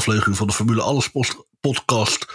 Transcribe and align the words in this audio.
aflevering 0.00 0.36
van 0.36 0.46
de 0.46 0.52
Formule 0.52 0.82
Alles 0.82 1.10
podcast. 1.60 2.26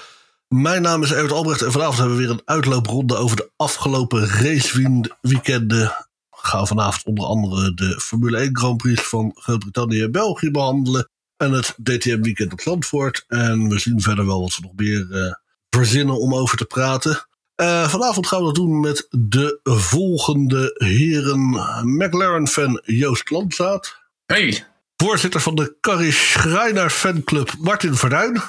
Mijn 0.47 0.81
naam 0.81 1.03
is 1.03 1.11
Evert 1.11 1.31
Albrecht 1.31 1.61
en 1.61 1.71
vanavond 1.71 1.97
hebben 1.97 2.17
we 2.17 2.23
weer 2.23 2.31
een 2.31 2.41
uitloopronde 2.45 3.15
over 3.15 3.37
de 3.37 3.51
afgelopen 3.55 4.27
raceweekenden. 4.27 6.07
We 6.29 6.37
gaan 6.41 6.67
vanavond 6.67 7.05
onder 7.05 7.25
andere 7.25 7.73
de 7.73 7.99
Formule 7.99 8.37
1 8.37 8.57
Grand 8.57 8.77
Prix 8.77 9.01
van 9.01 9.31
Groot-Brittannië 9.35 10.01
en 10.01 10.11
België 10.11 10.51
behandelen. 10.51 11.09
En 11.37 11.51
het 11.51 11.75
DTM 11.83 12.21
weekend 12.21 12.51
op 12.51 12.61
Zandvoort. 12.61 13.25
En 13.27 13.69
we 13.69 13.79
zien 13.79 14.01
verder 14.01 14.25
wel 14.25 14.41
wat 14.41 14.55
we 14.55 14.61
nog 14.61 14.75
meer 14.75 15.07
uh, 15.09 15.33
verzinnen 15.69 16.19
om 16.19 16.35
over 16.35 16.57
te 16.57 16.65
praten. 16.65 17.27
Uh, 17.61 17.87
vanavond 17.87 18.27
gaan 18.27 18.39
we 18.39 18.45
dat 18.45 18.55
doen 18.55 18.79
met 18.79 19.07
de 19.09 19.59
volgende 19.63 20.75
heren. 20.77 21.39
McLaren-fan 21.83 22.81
Joost 22.83 23.29
Landzaat. 23.29 23.95
Hey. 24.25 24.65
Voorzitter 25.03 25.41
van 25.41 25.55
de 25.55 25.77
Carrie 25.81 26.11
Schreiner 26.11 26.89
fanclub 26.89 27.53
Martin 27.59 27.95
Verduin. 27.95 28.33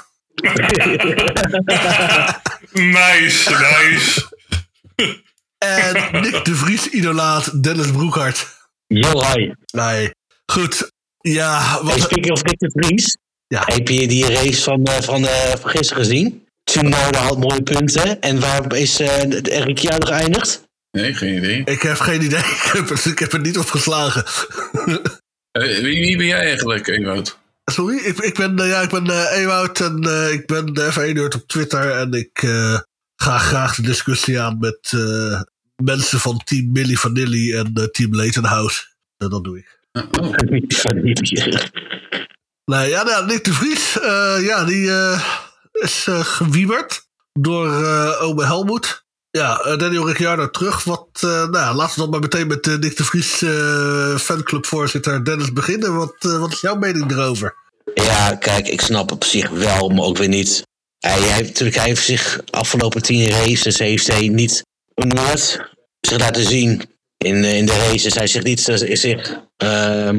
nice, 2.72 3.50
nice. 3.50 4.26
En 5.58 6.20
Nick 6.20 6.44
de 6.44 6.54
Vries 6.54 6.88
idolaat 6.88 7.62
Dennis 7.62 7.90
Broekhart. 7.90 8.46
Yo, 8.86 9.22
hi. 9.22 9.52
Nee. 9.66 10.10
Goed. 10.52 10.90
Ja, 11.20 11.78
wat... 11.82 11.92
Hey, 11.92 12.00
speaking 12.00 12.30
of 12.30 12.42
Nick 12.42 12.58
de 12.58 12.70
Vries. 12.70 13.16
Ja. 13.46 13.62
Heb 13.64 13.88
je 13.88 14.08
die 14.08 14.32
race 14.32 14.62
van, 14.62 14.88
uh, 14.88 15.00
van, 15.00 15.22
uh, 15.22 15.30
van 15.30 15.70
gisteren 15.70 16.04
gezien? 16.04 16.46
Tsunoda 16.64 17.18
had 17.18 17.38
mooie 17.38 17.62
punten. 17.62 18.20
En 18.20 18.40
waar 18.40 18.76
is 18.76 19.00
uh, 19.00 19.20
Erik 19.42 19.78
Jaar 19.78 20.06
geëindigd? 20.06 20.64
Nee, 20.90 21.14
geen 21.14 21.36
idee. 21.36 21.62
Ik 21.64 21.82
heb 21.82 21.98
geen 21.98 22.22
idee. 22.22 22.38
Ik 22.64 22.70
heb, 22.72 22.90
ik 22.90 23.18
heb 23.18 23.32
er 23.32 23.40
niet 23.40 23.58
op 23.58 23.68
Uh, 25.56 25.82
wie, 25.82 26.00
wie, 26.00 26.16
ben 26.16 26.26
jij 26.26 26.40
eigenlijk, 26.40 26.86
Ewout? 26.86 27.38
Sorry, 27.64 27.96
ik, 27.96 28.18
ik 28.18 28.34
ben, 28.34 28.60
uh, 28.60 28.68
ja, 28.68 28.80
ik 28.80 28.90
ben 28.90 29.06
uh, 29.06 29.38
Ewout 29.38 29.80
en 29.80 29.96
ik 30.32 30.46
ben 30.46 30.86
even 30.86 31.02
1 31.02 31.24
op 31.24 31.44
Twitter. 31.46 31.90
En 31.90 32.12
ik 32.12 32.38
ga 33.16 33.38
graag 33.38 33.74
de 33.74 33.82
discussie 33.82 34.40
aan 34.40 34.58
met 34.58 34.92
mensen 35.82 36.20
van 36.20 36.40
Team 36.44 36.72
Millie 36.72 36.98
Vanilli 36.98 37.52
en 37.52 37.90
Team 37.92 38.14
Leightonhouse. 38.14 38.84
En 39.16 39.28
dat 39.28 39.44
doe 39.44 39.58
ik. 39.58 39.78
Oh. 39.92 40.30
nee, 42.64 42.88
ja, 42.88 43.02
nou, 43.02 43.26
Nick 43.26 43.44
de 43.44 43.52
Vries, 43.52 43.92
ja, 44.46 44.64
die 44.64 44.90
is 45.72 46.06
gewieberd 46.08 47.06
door 47.32 47.68
Ome 48.20 48.44
Helmoet. 48.44 49.05
Ja, 49.36 49.66
uh, 49.66 49.76
Daniel 49.78 50.06
Ricciardo 50.06 50.50
terug. 50.50 50.84
Wat, 50.84 51.08
uh, 51.24 51.48
nou, 51.48 51.76
laten 51.76 51.94
we 51.94 52.00
dan 52.00 52.10
maar 52.10 52.20
meteen 52.20 52.46
met 52.46 52.66
uh, 52.66 52.80
Dick 52.80 52.96
de 52.96 53.04
Vries, 53.04 53.44
fanclubvoorzitter 54.22 55.24
Dennis 55.24 55.52
beginnen. 55.52 55.96
Wat, 55.96 56.14
wat 56.18 56.52
is 56.52 56.60
jouw 56.60 56.74
mening 56.74 57.10
erover? 57.10 57.54
Ja, 57.94 58.34
kijk, 58.34 58.68
ik 58.68 58.80
snap 58.80 59.12
op 59.12 59.24
zich 59.24 59.50
wel, 59.50 59.88
maar 59.88 60.04
ook 60.04 60.16
weer 60.16 60.28
niet. 60.28 60.62
Hij, 60.98 61.20
hij, 61.20 61.42
natuurlijk, 61.42 61.76
hij 61.76 61.86
heeft 61.86 62.04
zich 62.04 62.40
afgelopen 62.50 63.02
tien 63.02 63.30
races 63.30 63.78
heeft 63.78 64.06
hij 64.06 64.28
niet 64.28 64.64
nooit 64.94 65.60
zich 66.00 66.18
laten 66.18 66.44
zien 66.44 66.82
in, 67.16 67.44
in 67.44 67.66
de 67.66 67.76
races. 67.88 68.14
Hij 68.14 68.26
zegt 68.26 68.44
niet 68.44 68.60
zich. 68.60 69.40
Uh, 69.62 70.12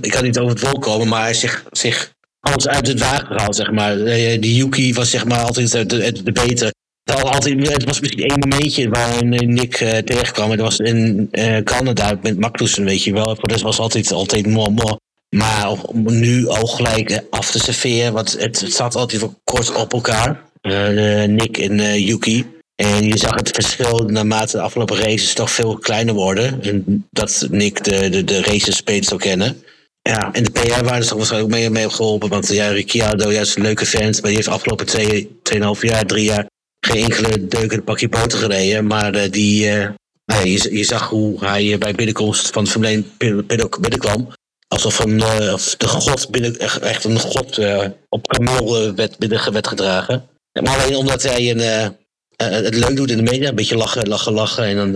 ik 0.00 0.10
kan 0.10 0.22
niet 0.22 0.38
over 0.38 0.50
het 0.50 0.60
volk 0.60 0.82
komen, 0.82 1.08
maar 1.08 1.22
hij 1.22 1.34
zich, 1.34 1.64
zich 1.70 2.12
alles 2.40 2.68
uit 2.68 2.86
het 2.86 3.00
wagen 3.00 3.26
gehaald, 3.26 3.56
zeg 3.56 3.70
maar. 3.70 4.00
Eh, 4.00 4.40
de 4.40 4.54
Yuki 4.54 4.94
was 4.94 5.10
zeg 5.10 5.24
maar 5.24 5.38
altijd 5.38 5.70
de, 5.90 6.22
de, 6.22 6.32
beter. 6.32 6.72
Het, 7.04 7.22
altijd, 7.22 7.68
het 7.68 7.84
was 7.84 8.00
misschien 8.00 8.28
één 8.28 8.38
momentje 8.38 8.88
waarin 8.88 9.54
Nick 9.54 9.80
uh, 9.80 9.90
tegenkwam. 9.90 10.48
Dat 10.48 10.58
was 10.58 10.78
in 10.78 11.28
uh, 11.32 11.62
Canada 11.62 12.18
met 12.22 12.38
Magnussen, 12.38 12.84
weet 12.84 13.04
je 13.04 13.12
wel. 13.12 13.36
Voor 13.36 13.48
dat 13.48 13.60
was 13.60 13.78
altijd, 13.78 14.12
altijd 14.12 14.46
mooi. 14.46 14.74
Maar 15.28 15.76
nu 15.92 16.48
al 16.48 16.66
gelijk 16.66 17.24
af 17.30 17.50
te 17.50 17.58
serveren, 17.58 18.12
want 18.12 18.32
het, 18.32 18.60
het 18.60 18.72
zat 18.72 18.96
altijd 18.96 19.20
wel 19.20 19.34
kort 19.44 19.74
op 19.74 19.92
elkaar. 19.92 20.42
Nick 21.26 21.58
en 21.58 22.02
Yuki. 22.02 22.46
En 22.76 23.06
je 23.06 23.18
zag 23.18 23.34
het 23.34 23.50
verschil 23.50 23.98
naarmate 23.98 24.56
de 24.56 24.62
afgelopen 24.62 24.96
races 24.96 25.32
toch 25.34 25.50
veel 25.50 25.78
kleiner 25.78 26.14
worden. 26.14 26.62
En 26.62 27.06
dat 27.10 27.46
Nick 27.50 27.84
de, 27.84 28.08
de, 28.08 28.24
de 28.24 28.42
races 28.42 28.82
beter 28.82 29.04
zou 29.04 29.20
kennen. 29.20 29.62
Ja, 30.02 30.32
en 30.32 30.42
de 30.42 30.50
is 30.98 31.06
toch 31.06 31.16
waarschijnlijk 31.16 31.54
ook 31.54 31.60
mee, 31.60 31.70
mee 31.70 31.90
geholpen. 31.90 32.28
Want 32.28 32.48
ja, 32.48 32.68
Ricciardo, 32.68 33.32
juist 33.32 33.56
een 33.56 33.62
leuke 33.62 33.86
vent. 33.86 34.14
Maar 34.14 34.30
die 34.30 34.34
heeft 34.34 34.48
afgelopen 34.48 34.86
twee, 34.86 35.40
tweeënhalf 35.42 35.82
jaar, 35.82 36.06
drie 36.06 36.24
jaar 36.24 36.46
geen 36.80 37.02
enkele 37.02 37.46
deuk 37.46 37.84
pakje 37.84 38.08
boter 38.08 38.38
gereden. 38.38 38.86
Maar 38.86 39.14
uh, 39.14 39.30
die, 39.30 39.66
uh, 39.66 39.88
je, 40.44 40.76
je, 40.76 40.84
zag 40.84 41.08
hoe 41.08 41.44
hij 41.44 41.78
bij 41.78 41.94
binnenkomst 41.94 42.50
van 42.50 42.66
Formule 42.66 43.04
1 43.18 43.46
binnenkwam. 43.80 44.28
Alsof 44.68 44.98
een, 44.98 45.18
de 45.18 45.86
god 45.86 46.30
binnen, 46.30 46.58
echt 46.58 47.04
een 47.04 47.18
god 47.18 47.58
op 48.08 48.26
kameel 48.26 48.94
werd, 48.94 49.18
binnen, 49.18 49.52
werd 49.52 49.66
gedragen. 49.66 50.28
Maar 50.62 50.82
alleen 50.82 50.96
omdat 50.96 51.22
hij 51.22 51.50
een, 51.50 51.94
het 52.36 52.74
leuk 52.74 52.96
doet 52.96 53.10
in 53.10 53.16
de 53.16 53.30
media. 53.30 53.48
Een 53.48 53.54
beetje 53.54 53.76
lachen, 53.76 54.08
lachen, 54.08 54.32
lachen. 54.32 54.64
En 54.64 54.76
dan 54.76 54.92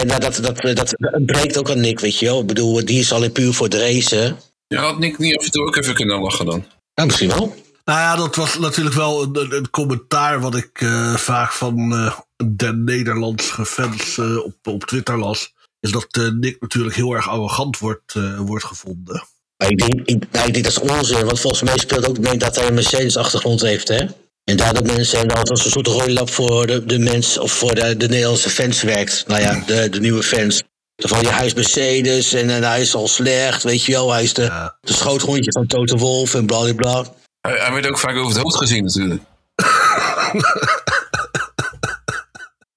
En 0.00 0.08
dat, 0.08 0.22
dat, 0.22 0.42
dat, 0.42 0.76
dat 0.76 1.26
breekt 1.26 1.58
ook 1.58 1.70
aan 1.70 1.80
Nick, 1.80 2.00
weet 2.00 2.18
je 2.18 2.26
wel. 2.26 2.40
Ik 2.40 2.46
bedoel, 2.46 2.84
die 2.84 2.98
is 2.98 3.12
alleen 3.12 3.32
puur 3.32 3.52
voor 3.52 3.66
het 3.66 3.74
racen. 3.74 4.36
Ja, 4.66 4.80
had 4.80 4.98
Nick 4.98 5.18
niet 5.18 5.36
af 5.38 5.44
en 5.44 5.50
toe 5.50 5.66
ook 5.66 5.76
even 5.76 5.94
kunnen 5.94 6.20
lachen 6.20 6.46
dan? 6.46 6.64
Ja, 6.94 7.04
misschien 7.04 7.28
wel. 7.28 7.54
Nou 7.84 7.98
ja, 7.98 8.16
dat 8.16 8.36
was 8.36 8.58
natuurlijk 8.58 8.94
wel 8.96 9.22
een, 9.22 9.54
een 9.54 9.70
commentaar 9.70 10.40
wat 10.40 10.56
ik 10.56 10.80
uh, 10.80 11.14
vaak 11.14 11.52
van 11.52 11.92
uh, 11.92 12.18
de 12.36 12.72
Nederlandse 12.72 13.64
fans 13.66 14.16
uh, 14.16 14.44
op, 14.44 14.56
op 14.62 14.84
Twitter 14.84 15.18
las. 15.18 15.54
Is 15.80 15.90
dat 15.90 16.32
Nick 16.34 16.60
natuurlijk 16.60 16.96
heel 16.96 17.12
erg 17.12 17.28
arrogant 17.28 17.78
wordt, 17.78 18.14
wordt 18.38 18.64
gevonden. 18.64 19.26
ik 19.56 19.78
denk, 19.78 20.00
ik, 20.04 20.32
nou, 20.32 20.46
ik 20.46 20.52
denk 20.52 20.64
dat 20.64 20.82
is 20.82 20.92
onzin, 20.92 21.24
want 21.24 21.40
volgens 21.40 21.62
mij 21.62 21.78
speelt 21.78 22.08
ook 22.08 22.18
mee 22.18 22.36
dat 22.36 22.56
hij 22.56 22.66
een 22.66 22.74
Mercedes-achtergrond 22.74 23.60
heeft, 23.60 23.88
hè? 23.88 24.06
En 24.50 24.56
daardoor 24.56 24.86
mensen 24.86 25.28
dan 25.28 25.42
als 25.42 25.64
een 25.64 25.70
soort 25.70 25.86
rooilap 25.86 26.30
voor 26.30 26.66
de, 26.66 26.84
de 26.84 26.98
mens 26.98 27.38
of 27.38 27.52
voor 27.52 27.74
de, 27.74 27.96
de 27.96 28.08
Nederlandse 28.08 28.50
fans 28.50 28.82
werkt. 28.82 29.24
Nou 29.26 29.40
ja, 29.40 29.62
de, 29.66 29.88
de 29.88 30.00
nieuwe 30.00 30.22
fans. 30.22 30.62
Van 30.96 31.22
ja, 31.22 31.30
hij 31.30 31.46
is 31.46 31.54
Mercedes 31.54 32.32
en, 32.32 32.50
en 32.50 32.62
hij 32.62 32.80
is 32.80 32.94
al 32.94 33.08
slecht, 33.08 33.62
weet 33.62 33.84
je 33.84 33.92
wel. 33.92 34.12
Hij 34.12 34.22
is 34.22 34.34
de, 34.34 34.42
ja. 34.42 34.76
de 34.80 34.92
schoothondje 34.92 35.52
van 35.52 35.66
Toto 35.66 35.96
Wolf 35.96 36.34
en 36.34 36.46
bla 36.46 36.74
bla. 36.74 37.04
Hij, 37.40 37.56
hij 37.58 37.72
werd 37.72 37.86
ook 37.88 37.98
vaak 37.98 38.16
over 38.16 38.32
het 38.32 38.42
hoofd 38.42 38.56
gezien 38.56 38.84
natuurlijk. 38.84 39.22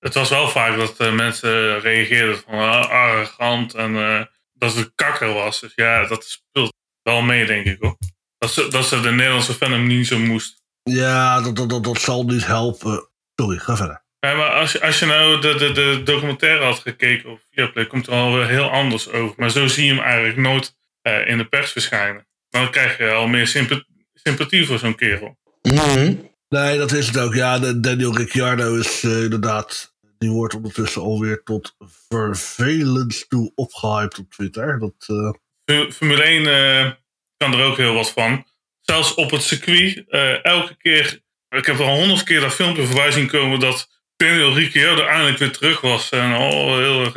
het 0.05 0.13
was 0.13 0.29
wel 0.29 0.49
vaak 0.49 0.77
dat 0.77 0.95
uh, 0.97 1.13
mensen 1.13 1.79
reageerden 1.79 2.37
van 2.45 2.53
uh, 2.53 2.89
arrogant 2.89 3.73
en 3.73 3.91
uh, 3.91 4.21
dat 4.53 4.75
het 4.75 4.91
kakker 4.95 5.33
was. 5.33 5.59
Dus 5.59 5.71
ja, 5.75 6.07
dat 6.07 6.23
speelt 6.25 6.73
wel 7.01 7.21
mee, 7.21 7.45
denk 7.45 7.65
ik 7.65 7.77
hoor. 7.79 7.97
Dat 8.37 8.51
ze, 8.51 8.67
dat 8.67 8.85
ze 8.85 8.99
de 8.99 9.11
Nederlandse 9.11 9.53
fan 9.53 9.71
hem 9.71 9.87
niet 9.87 10.07
zo 10.07 10.19
moest 10.19 10.58
ja, 10.89 11.41
dat, 11.41 11.69
dat, 11.69 11.83
dat, 11.83 11.99
zal 11.99 12.23
niet 12.23 12.45
helpen. 12.45 13.09
Sorry, 13.35 13.57
ga 13.57 13.75
verder. 13.75 14.03
Ja, 14.19 14.33
maar 14.33 14.49
als, 14.49 14.71
je, 14.71 14.81
als 14.81 14.99
je 14.99 15.05
nou 15.05 15.41
de, 15.41 15.55
de, 15.55 15.71
de 15.71 16.01
documentaire 16.03 16.63
had 16.63 16.79
gekeken 16.79 17.29
op 17.29 17.39
Viaplay, 17.51 17.85
komt 17.85 18.07
er 18.07 18.13
al 18.13 18.43
heel 18.43 18.69
anders 18.69 19.11
over. 19.11 19.35
Maar 19.37 19.49
zo 19.49 19.67
zie 19.67 19.85
je 19.85 19.93
hem 19.93 20.03
eigenlijk 20.03 20.37
nooit 20.37 20.75
uh, 21.03 21.27
in 21.27 21.37
de 21.37 21.45
pers 21.45 21.71
verschijnen. 21.71 22.27
Dan 22.49 22.71
krijg 22.71 22.97
je 22.97 23.11
al 23.11 23.27
meer 23.27 23.47
sympathie 24.13 24.65
voor 24.65 24.79
zo'n 24.79 24.95
kerel. 24.95 25.37
Mm 25.61 26.27
Nee, 26.49 26.77
dat 26.77 26.91
is 26.91 27.07
het 27.07 27.19
ook. 27.19 27.33
Ja, 27.33 27.59
de 27.59 27.79
Daniel 27.79 28.15
Ricciardo 28.15 28.75
is 28.75 29.03
uh, 29.03 29.23
inderdaad... 29.23 29.97
Die 30.17 30.29
wordt 30.29 30.53
ondertussen 30.53 31.01
alweer 31.01 31.43
tot 31.43 31.75
vervelend 32.07 33.29
toe 33.29 33.51
opgehyped 33.55 34.19
op 34.19 34.31
Twitter. 34.31 34.79
Dat, 34.79 35.07
uh... 35.07 35.89
Formule 35.91 36.23
1 36.23 36.97
kan 37.37 37.53
er 37.53 37.65
ook 37.65 37.77
heel 37.77 37.93
wat 37.93 38.11
van 38.11 38.45
zelfs 38.89 39.13
op 39.13 39.31
het 39.31 39.43
circuit, 39.43 40.03
uh, 40.09 40.45
elke 40.45 40.75
keer. 40.77 41.19
Ik 41.49 41.65
heb 41.65 41.79
al 41.79 41.95
honderd 41.95 42.23
keer 42.23 42.39
dat 42.39 42.53
filmpje 42.53 42.85
voorbij 42.85 43.11
zien 43.11 43.27
komen 43.27 43.59
dat 43.59 43.87
Daniel 44.15 44.53
Ricciardo 44.53 45.03
eindelijk 45.03 45.37
weer 45.37 45.51
terug 45.51 45.81
was. 45.81 46.09
En 46.09 46.35
oh, 46.35 46.75
heel 46.75 47.03
erg. 47.03 47.13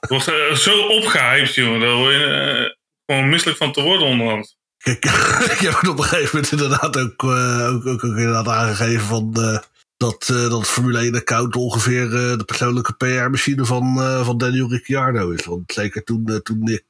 Het 0.00 0.08
was 0.08 0.28
uh, 0.28 0.52
zo 0.54 0.86
opgehyped, 0.86 1.54
jongen. 1.54 1.80
Daar 1.80 1.94
word 1.94 2.14
je 2.14 2.58
uh, 2.60 2.70
gewoon 3.06 3.28
misselijk 3.28 3.58
van 3.58 3.72
te 3.72 3.80
worden 3.80 4.06
onderhand. 4.06 4.56
Ik, 4.82 5.04
ik 5.54 5.58
heb 5.58 5.80
het 5.80 5.88
op 5.88 5.98
een 5.98 6.04
gegeven 6.04 6.30
moment 6.32 6.52
inderdaad 6.52 6.98
ook, 6.98 7.24
ook, 7.24 7.86
ook, 7.86 8.04
ook, 8.04 8.16
inderdaad 8.16 8.48
aangegeven 8.48 9.06
van 9.06 9.32
dat, 9.96 10.28
uh, 10.32 10.50
dat 10.50 10.66
Formule 10.66 11.10
1-account 11.10 11.56
ongeveer 11.56 12.04
uh, 12.04 12.36
de 12.38 12.44
persoonlijke 12.46 12.92
PR-machine 12.92 13.64
van, 13.64 13.96
uh, 13.98 14.24
van 14.24 14.38
Daniel 14.38 14.70
Ricciardo 14.70 15.30
is. 15.30 15.44
Want 15.44 15.72
zeker 15.72 16.04
toen, 16.04 16.40
toen 16.42 16.68
ik, 16.68 16.84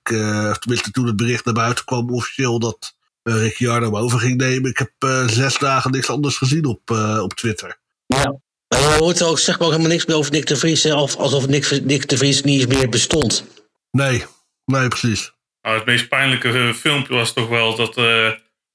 tenminste 0.58 0.90
toen 0.90 1.06
het 1.06 1.16
bericht 1.16 1.44
naar 1.44 1.54
buiten 1.54 1.84
kwam 1.84 2.10
officieel 2.10 2.58
dat 2.58 2.94
Ricciardo 3.32 3.96
over 3.96 4.18
ging 4.18 4.36
nemen. 4.36 4.70
Ik 4.70 4.78
heb 4.78 4.92
uh, 5.04 5.26
zes 5.26 5.58
dagen 5.58 5.90
niks 5.90 6.10
anders 6.10 6.36
gezien 6.36 6.64
op, 6.64 6.90
uh, 6.90 7.20
op 7.22 7.34
Twitter. 7.34 7.78
Ja, 8.06 8.40
maar 8.68 8.80
je 8.80 8.98
hoort 8.98 9.22
ook, 9.22 9.38
zeg 9.38 9.58
maar 9.58 9.66
ook 9.66 9.72
helemaal 9.72 9.92
niks 9.92 10.06
meer 10.06 10.16
over 10.16 10.32
Nick 10.32 10.46
de 10.46 10.56
Vries. 10.56 10.86
Of, 10.86 11.16
alsof 11.16 11.48
Nick, 11.48 11.80
Nick 11.84 12.08
de 12.08 12.16
Vries 12.16 12.42
niet 12.42 12.68
meer 12.68 12.88
bestond. 12.88 13.46
Nee, 13.90 14.24
nee, 14.64 14.88
precies. 14.88 15.32
Nou, 15.60 15.76
het 15.76 15.86
meest 15.86 16.08
pijnlijke 16.08 16.74
filmpje 16.74 17.14
was 17.14 17.32
toch 17.32 17.48
wel 17.48 17.76
dat, 17.76 17.94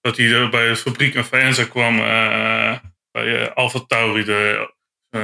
dat 0.01 0.17
hij 0.17 0.49
bij 0.49 0.67
de 0.67 0.75
fabriek 0.75 1.13
in 1.13 1.23
Faenza 1.23 1.63
kwam. 1.63 1.97
bij 3.11 3.53
Alfa 3.53 3.79
Tauri, 3.87 4.23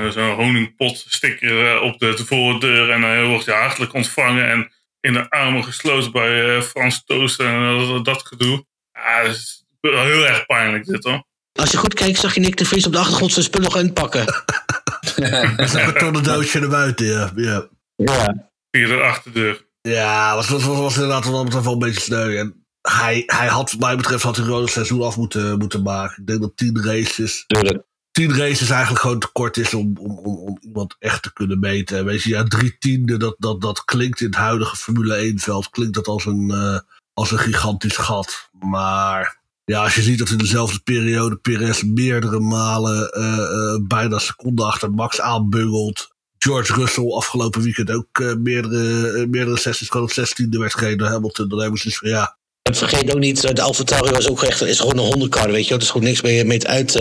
zo'n 0.10 0.36
honingpot 0.36 1.06
sticker 1.08 1.82
op 1.82 2.00
de, 2.00 2.14
de 2.14 2.26
voordeur. 2.26 2.90
En 2.90 3.02
hij 3.02 3.26
wordt 3.26 3.46
je 3.46 3.52
hartelijk 3.52 3.94
ontvangen. 3.94 4.50
En 4.50 4.72
in 5.08 5.14
de 5.14 5.30
armen 5.30 5.64
gesloten 5.64 6.12
bij 6.12 6.56
eh, 6.56 6.62
Frans 6.62 7.04
Toost 7.06 7.40
en 7.40 7.78
dat, 7.78 8.06
dat 8.06 8.28
gedoe. 8.28 8.66
Ja, 9.06 9.24
dat 9.24 9.36
is 9.36 9.66
heel 9.82 10.26
erg 10.26 10.46
pijnlijk 10.46 10.86
dit 10.86 11.04
hoor. 11.04 11.24
Als 11.54 11.72
je 11.72 11.78
goed 11.78 11.94
kijkt, 11.94 12.20
zag 12.20 12.34
je 12.34 12.40
Nick 12.40 12.58
de 12.58 12.66
Vries 12.66 12.86
op 12.86 12.92
de 12.92 12.98
achtergrond 12.98 13.32
zijn 13.32 13.46
spullen 13.46 13.72
gaan 13.72 13.86
inpakken. 13.86 14.26
Met 15.58 15.74
een 15.74 15.84
kartonnen 15.84 16.24
doosje 16.24 16.60
naar 16.60 16.70
buiten, 16.70 17.06
ja. 17.06 17.32
ja. 17.36 17.68
Ja. 17.96 18.50
Via 18.72 18.88
de 18.88 19.02
achterdeur. 19.02 19.66
Ja, 19.82 20.36
was, 20.36 20.50
was, 20.50 20.64
was, 20.64 20.78
was 20.78 20.96
inderdaad 20.96 21.24
wat 21.24 21.34
dat 21.34 21.44
betreft 21.44 21.66
wel 21.66 21.74
een 21.74 21.80
beetje 21.80 22.02
sneu. 22.02 22.38
En 22.38 22.66
hij, 22.82 23.24
hij 23.26 23.48
had, 23.48 23.72
wat 23.72 23.80
mij 23.80 23.96
betreft, 23.96 24.24
had 24.24 24.36
hij 24.36 24.46
gewoon 24.46 24.62
het 24.62 24.72
seizoen 24.72 25.02
af 25.02 25.18
moeten, 25.18 25.58
moeten 25.58 25.82
maken. 25.82 26.22
Ik 26.22 26.28
denk 26.28 26.42
dat 26.42 26.58
tien 26.58 26.84
races, 26.84 27.44
Tuurlijk. 27.48 27.84
tien 28.12 28.38
races 28.38 28.70
eigenlijk 28.70 29.02
gewoon 29.02 29.20
te 29.20 29.32
kort 29.32 29.58
is 29.58 29.74
om, 29.74 29.98
om, 30.00 30.18
om, 30.18 30.38
om 30.38 30.58
iemand 30.62 30.96
echt 31.00 31.24
te 31.24 31.34
kunnen 31.34 31.60
meten. 31.60 31.98
En 31.98 32.06
weet 32.06 32.24
je, 32.24 32.30
ja, 32.30 32.44
drie 32.44 32.78
tiende, 32.78 33.18
dat, 33.18 33.36
dat, 33.38 33.62
dat 33.62 33.84
klinkt 33.84 34.20
in 34.20 34.26
het 34.26 34.36
huidige 34.36 34.76
Formule 34.76 35.34
1-veld, 35.34 35.70
klinkt 35.70 35.94
dat 35.94 36.08
als 36.08 36.26
een, 36.26 36.52
eh, 36.52 36.80
als 37.14 37.32
een 37.32 37.40
gigantisch 37.40 37.98
gat. 37.98 38.47
Maar 38.60 39.38
ja, 39.72 39.84
als 39.84 39.96
je 39.96 40.02
ziet 40.02 40.20
dat 40.20 40.30
in 40.30 40.38
dezelfde 40.38 40.80
periode 40.80 41.36
Perez 41.36 41.82
meerdere 41.82 42.40
malen 42.40 43.10
eh, 43.10 43.24
eh, 43.24 43.82
bijna 43.88 44.14
een 44.14 44.22
seconde 44.22 44.64
achter 44.64 44.92
Max 44.92 45.22
aanbungelt. 45.22 46.16
George 46.38 46.74
Russell 46.74 47.12
afgelopen 47.12 47.62
weekend 47.62 47.92
ook 47.92 48.20
eh, 48.20 48.34
meerdere, 48.34 49.28
meerdere 49.28 49.58
sessies, 49.58 49.90
gewoon 49.90 50.06
op 50.06 50.28
16e 50.28 50.50
werd 50.50 51.00
door 51.00 51.08
Hamilton. 51.08 51.50
Dan 51.50 51.60
hebben 51.60 51.80
ze 51.80 51.90
zoiets 51.90 52.00
van 52.00 52.10
ja, 52.10 52.38
En 52.62 52.76
vergeet 52.76 53.14
ook 53.14 53.20
niet, 53.20 53.56
de 53.56 53.62
Alfa 53.62 53.84
Tauri 53.84 54.12
was 54.12 54.30
ook 54.30 54.44
echt, 54.44 54.62
is 54.62 54.80
gewoon 54.80 54.98
een 54.98 55.12
hondenkar, 55.12 55.52
weet 55.52 55.64
je 55.64 55.70
wel. 55.70 55.78
Er 55.78 55.84
is 55.84 55.92
gewoon 55.92 56.08
niks 56.08 56.22
mee, 56.22 56.46
mee 56.46 56.68
uit 56.68 56.92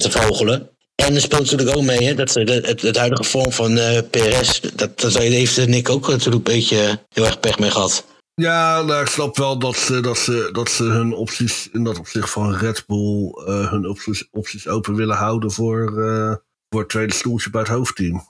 te 0.00 0.10
vogelen. 0.10 0.70
En 0.94 1.14
er 1.14 1.20
speelt 1.20 1.50
natuurlijk 1.50 1.76
ook 1.76 1.84
mee, 1.84 2.04
hè, 2.04 2.14
dat 2.14 2.34
het, 2.34 2.82
het 2.82 2.96
huidige 2.96 3.24
vorm 3.24 3.52
van 3.52 3.78
eh 3.78 4.00
PRS, 4.10 4.60
dat, 4.74 5.00
dat 5.00 5.18
heeft 5.18 5.66
Nick 5.66 5.88
ook 5.88 6.08
natuurlijk 6.08 6.48
een 6.48 6.54
beetje 6.54 6.98
heel 7.08 7.24
erg 7.24 7.40
pech 7.40 7.58
mee 7.58 7.70
gehad. 7.70 8.04
Ja, 8.34 8.82
nou, 8.82 9.00
ik 9.00 9.08
snap 9.08 9.36
wel 9.36 9.58
dat 9.58 9.76
ze, 9.76 10.00
dat, 10.00 10.18
ze, 10.18 10.48
dat 10.52 10.70
ze 10.70 10.84
hun 10.84 11.14
opties 11.14 11.68
in 11.72 11.84
dat 11.84 11.98
opzicht 11.98 12.30
van 12.30 12.54
Red 12.54 12.84
Bull 12.86 13.30
eh, 13.46 13.70
hun 13.70 13.88
opties, 13.88 14.28
opties 14.30 14.68
open 14.68 14.94
willen 14.94 15.16
houden 15.16 15.50
voor, 15.50 16.02
eh, 16.02 16.34
voor 16.68 16.80
het 16.80 16.88
tweede 16.88 17.14
stoeltje 17.14 17.50
bij 17.50 17.60
het 17.60 17.70
hoofdteam. 17.70 18.24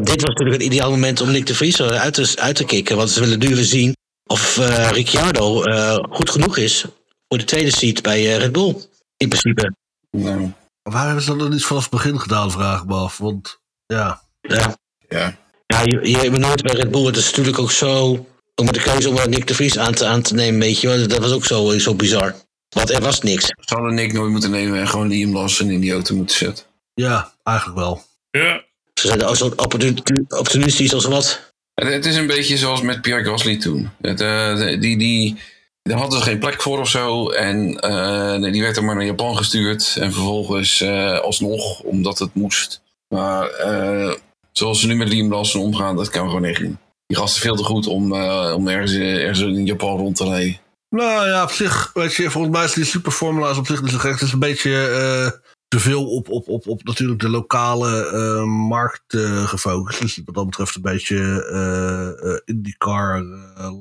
Dit 0.00 0.22
was 0.22 0.34
natuurlijk 0.34 0.62
het 0.62 0.72
ideaal 0.72 0.90
moment 0.90 1.20
om 1.20 1.30
Nick 1.30 1.46
de 1.46 1.54
Vries 1.54 1.78
eh, 1.78 2.00
uit 2.00 2.14
te, 2.14 2.32
uit 2.36 2.56
te 2.56 2.64
kicken. 2.64 2.96
Want 2.96 3.10
ze 3.10 3.20
willen 3.20 3.38
nu 3.38 3.54
weer 3.54 3.64
zien 3.64 3.94
of 4.26 4.58
eh, 4.58 4.90
Ricciardo 4.90 5.62
eh, 5.62 5.98
goed 6.10 6.30
genoeg 6.30 6.56
is 6.56 6.84
voor 7.28 7.38
de 7.38 7.44
tweede 7.44 7.70
seat 7.70 8.02
bij 8.02 8.18
eh, 8.18 8.36
Red 8.36 8.52
Bull. 8.52 8.76
In 9.16 9.28
principe. 9.28 9.74
Nou, 10.10 10.52
Waar 10.82 11.04
hebben 11.04 11.22
ze 11.22 11.30
dat 11.30 11.38
dan 11.38 11.50
niet 11.50 11.64
vanaf 11.64 11.82
het 11.82 11.90
begin 11.90 12.20
gedaan, 12.20 12.50
vraag 12.50 12.80
ik 12.82 12.88
me 12.88 12.94
af. 12.94 13.18
Want 13.18 13.60
ja, 13.86 14.22
Ja, 14.40 14.76
ja. 15.08 15.38
ja 15.66 15.80
je, 15.82 16.08
je 16.08 16.16
hebt 16.16 16.38
nooit 16.38 16.62
bij 16.62 16.74
Red 16.74 16.90
Bull. 16.90 17.06
Het 17.06 17.16
is 17.16 17.26
natuurlijk 17.26 17.58
ook 17.58 17.70
zo. 17.70 18.26
Met 18.64 18.74
de 18.74 18.80
keuze 18.80 19.08
om 19.08 19.16
eh, 19.16 19.24
Nick 19.26 19.46
de 19.46 19.54
Vries 19.54 19.78
aan 19.78 19.92
te, 19.94 20.06
aan 20.06 20.22
te 20.22 20.34
nemen, 20.34 20.60
weet 20.60 20.80
je 20.80 20.88
wel. 20.88 21.08
Dat 21.08 21.18
was 21.18 21.32
ook 21.32 21.44
zo, 21.44 21.78
zo 21.78 21.94
bizar. 21.94 22.34
Want 22.68 22.90
er 22.90 23.00
was 23.00 23.20
niks. 23.20 23.44
Ze 23.44 23.74
hadden 23.74 23.94
Nick 23.94 24.12
nooit 24.12 24.30
moeten 24.30 24.50
nemen 24.50 24.80
en 24.80 24.88
gewoon 24.88 25.08
Liam 25.08 25.32
Lawson 25.32 25.70
in 25.70 25.80
die 25.80 25.92
auto 25.92 26.14
moeten 26.14 26.36
zetten. 26.36 26.64
ja, 26.94 27.32
eigenlijk 27.42 27.78
wel. 27.78 28.02
Ja, 28.30 28.64
Ze 28.94 29.06
zijn 29.06 29.36
zo 29.36 29.46
opportun- 29.56 30.24
opportunistisch 30.28 30.94
als 30.94 31.04
wat. 31.04 31.52
Het, 31.74 31.88
het 31.92 32.06
is 32.06 32.16
een 32.16 32.26
beetje 32.26 32.56
zoals 32.56 32.80
met 32.80 33.02
Pierre 33.02 33.24
Gasly 33.24 33.56
toen. 33.58 33.90
Het, 34.00 34.20
eh, 34.20 34.80
die, 34.80 34.98
die, 34.98 35.38
daar 35.82 35.98
hadden 35.98 36.18
ze 36.18 36.24
geen 36.24 36.38
plek 36.38 36.62
voor 36.62 36.78
of 36.80 36.88
zo. 36.88 37.28
En 37.30 37.78
eh, 37.80 38.52
die 38.52 38.62
werd 38.62 38.74
dan 38.74 38.84
maar 38.84 38.94
naar 38.96 39.04
Japan 39.04 39.36
gestuurd. 39.36 39.96
En 40.00 40.12
vervolgens 40.12 40.80
eh, 40.80 41.20
alsnog, 41.20 41.80
omdat 41.80 42.18
het 42.18 42.34
moest. 42.34 42.80
Maar 43.08 43.48
eh, 43.48 44.12
zoals 44.52 44.80
ze 44.80 44.86
nu 44.86 44.94
met 44.96 45.08
Liam 45.08 45.30
Lawson 45.32 45.62
omgaan, 45.62 45.96
dat 45.96 46.10
kan 46.10 46.26
gewoon 46.28 46.44
echt 46.44 46.60
niet. 46.60 46.76
Die 47.06 47.16
gast 47.16 47.36
is 47.36 47.42
veel 47.42 47.56
te 47.56 47.64
goed 47.64 47.86
om, 47.86 48.12
eh, 48.12 48.52
om 48.56 48.68
ergens, 48.68 48.94
ergens 48.94 49.40
in 49.40 49.66
Japan 49.66 49.96
rond 49.96 50.16
te 50.16 50.24
rijden. 50.24 50.60
Nou 50.88 51.26
ja, 51.26 51.42
op 51.42 51.50
zich, 51.50 51.90
weet 51.94 52.14
je, 52.14 52.30
volgens 52.30 52.56
mij 52.56 52.64
is 52.64 52.72
die 52.72 52.84
superformula's 52.84 53.58
op 53.58 53.66
zich 53.66 54.00
gek. 54.00 54.12
Het 54.12 54.20
is 54.20 54.32
een 54.32 54.38
beetje 54.38 54.88
eh, 54.88 55.40
te 55.68 55.80
veel 55.80 56.10
op, 56.10 56.28
op, 56.28 56.48
op, 56.48 56.66
op 56.66 56.84
natuurlijk 56.84 57.20
de 57.20 57.28
lokale 57.28 58.06
eh, 58.06 58.44
markt 58.44 59.16
gefocust. 59.46 60.00
Dus 60.00 60.20
wat 60.24 60.34
dat 60.34 60.46
betreft 60.46 60.74
een 60.74 60.82
beetje 60.82 62.42
IndyCar 62.44 63.22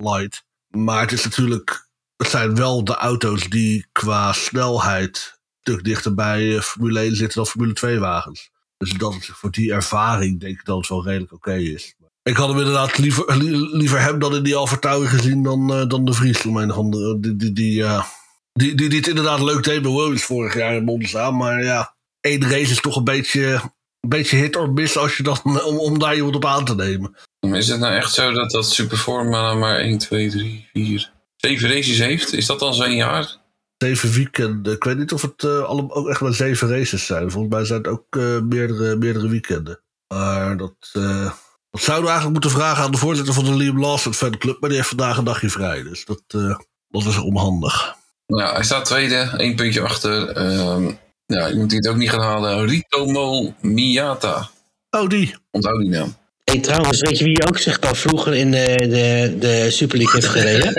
light. 0.02 0.44
Maar 0.68 1.02
het 1.02 1.12
is 1.12 1.24
natuurlijk, 1.24 1.88
het 2.18 2.30
zijn 2.30 2.56
wel 2.56 2.84
de 2.84 2.96
auto's 2.96 3.50
die 3.50 3.86
qua 3.92 4.34
snelheid 4.34 5.34
een 5.36 5.74
stuk 5.74 5.84
dichter 5.84 6.14
bij 6.14 6.62
Formule 6.62 7.00
1 7.00 7.16
zitten 7.16 7.38
dan 7.38 7.48
Formule 7.48 7.74
2 7.74 8.00
wagens. 8.00 8.52
Dus 8.78 8.92
dat 8.92 9.16
voor 9.16 9.52
die 9.52 9.74
ervaring 9.74 10.40
denk 10.40 10.60
ik 10.60 10.66
dat 10.66 10.78
het 10.78 10.88
wel 10.88 11.04
redelijk 11.04 11.34
oké 11.34 11.56
is. 11.56 11.96
Ik 12.30 12.36
had 12.36 12.50
hem 12.50 12.58
inderdaad 12.58 12.98
liever, 12.98 13.38
li- 13.38 13.70
liever 13.78 14.02
hem 14.02 14.20
dan 14.20 14.36
in 14.36 14.44
die 14.44 14.80
Tauri 14.80 15.08
gezien 15.08 15.44
dan, 15.44 15.74
eh, 15.74 15.88
dan 15.88 16.06
de 16.06 16.14
Vries. 16.14 16.46
Om 16.46 16.58
een 16.58 16.72
of 16.72 16.78
andere, 16.78 17.20
die, 17.20 17.36
die, 17.36 17.54
die, 17.54 17.74
ja, 17.74 18.06
die, 18.54 18.76
die, 18.76 18.90
die 18.90 18.98
het 19.00 19.08
inderdaad 19.08 19.42
leuk 19.42 19.64
deed 19.64 19.82
bij 19.82 19.92
Williams 19.92 20.24
vorig 20.24 20.54
jaar 20.54 20.76
in 20.76 20.84
Monza. 20.84 21.32
Maar 21.32 21.64
ja, 21.64 21.96
één 22.20 22.42
race 22.42 22.72
is 22.72 22.82
toch 22.82 22.96
een 22.96 23.04
beetje, 23.04 23.54
een 24.00 24.10
beetje 24.10 24.38
hit 24.38 24.56
or 24.56 24.72
miss 24.72 24.98
als 24.98 25.18
je 25.18 25.24
dan, 25.24 25.40
om, 25.70 25.78
om 25.78 26.00
daar 26.00 26.16
iemand 26.16 26.36
op 26.36 26.46
aan 26.46 26.66
te 26.66 26.76
nemen. 26.76 27.16
Is 27.40 27.68
het 27.68 27.80
nou 27.80 27.94
echt 27.96 28.14
zo 28.14 28.32
dat 28.32 28.52
dat 28.52 28.72
Superforma 28.72 29.54
maar 29.54 29.80
1, 29.80 29.98
2, 29.98 30.30
3, 30.30 30.70
4, 30.74 31.12
7 31.36 31.70
races 31.70 31.98
heeft? 32.00 32.34
Is 32.34 32.46
dat 32.46 32.60
dan 32.60 32.74
zo'n 32.74 32.96
jaar? 32.96 33.38
Zeven 33.78 34.12
weekenden. 34.12 34.74
Ik 34.74 34.84
weet 34.84 34.98
niet 34.98 35.12
of 35.14 35.22
het 35.22 35.44
eh, 35.44 35.60
allemaal 35.64 35.96
ook 35.96 36.10
echt 36.10 36.22
maar 36.22 36.34
zeven 36.34 36.70
races 36.70 37.06
zijn. 37.06 37.32
Volgens 37.32 37.54
mij 37.54 37.66
zijn 37.66 37.78
het 37.82 37.88
ook 37.88 38.06
eh, 38.10 38.40
meerdere, 38.42 38.96
meerdere 38.96 39.28
weekenden. 39.30 39.80
Maar 40.14 40.58
dat, 40.58 40.90
eh, 40.94 41.32
dat 41.76 41.84
zouden 41.84 42.06
we 42.06 42.12
eigenlijk 42.12 42.42
moeten 42.42 42.62
vragen 42.62 42.84
aan 42.84 42.92
de 42.92 42.98
voorzitter 42.98 43.34
van 43.34 43.46
de 43.46 43.56
Liam 43.56 43.80
Lawson 43.80 44.14
fanclub. 44.14 44.60
Maar 44.60 44.70
die 44.70 44.78
heeft 44.78 44.90
vandaag 44.90 45.18
een 45.18 45.24
dagje 45.24 45.50
vrij. 45.50 45.84
Dus 45.84 46.06
dat, 46.06 46.22
eh, 46.28 46.58
dat 46.88 47.06
is 47.06 47.18
onhandig. 47.18 47.96
Nou, 48.28 48.54
hij 48.54 48.64
staat 48.64 48.86
tweede, 48.86 49.34
één 49.38 49.56
puntje 49.56 49.82
achter. 49.82 50.30
Ehm 50.30 50.92
ja, 51.26 51.50
iemand 51.50 51.70
die 51.70 51.80
het 51.80 51.88
ook 51.88 51.96
niet 51.96 52.10
gaat 52.10 52.22
halen. 52.22 52.66
Ritomo 52.66 53.54
Miyata. 53.62 54.50
Oh, 54.90 55.10
die. 55.10 55.36
Onthoud 55.52 55.80
die 55.80 55.90
naam. 55.90 56.16
Hey, 56.44 56.60
trouwens, 56.60 57.02
weet 57.02 57.18
je 57.18 57.24
wie 57.24 57.48
ook 57.48 57.58
zich 57.58 57.80
daar 57.80 57.96
vroeger 57.96 58.34
in 58.34 58.52
de, 58.52 58.76
de, 58.80 59.36
de 59.40 59.72
Super 59.72 59.98
League 59.98 60.16
heeft 60.16 60.32
gereden? 60.32 60.74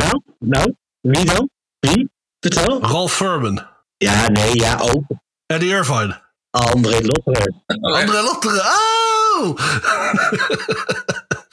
nou, 0.00 0.22
nou, 0.38 0.74
wie 1.00 1.24
dan? 1.24 1.50
Wie? 1.78 2.10
Vertel. 2.40 2.82
Ralph 2.82 3.12
Furman. 3.12 3.66
Ja, 3.96 4.28
nee, 4.28 4.56
ja, 4.56 4.78
ook. 4.78 5.04
Eddie 5.46 5.70
Irvine. 5.70 6.24
André 6.56 7.00
Lotterer. 7.02 7.52
André 7.80 8.22
Lotteren. 8.22 8.64
Oh! 8.64 9.56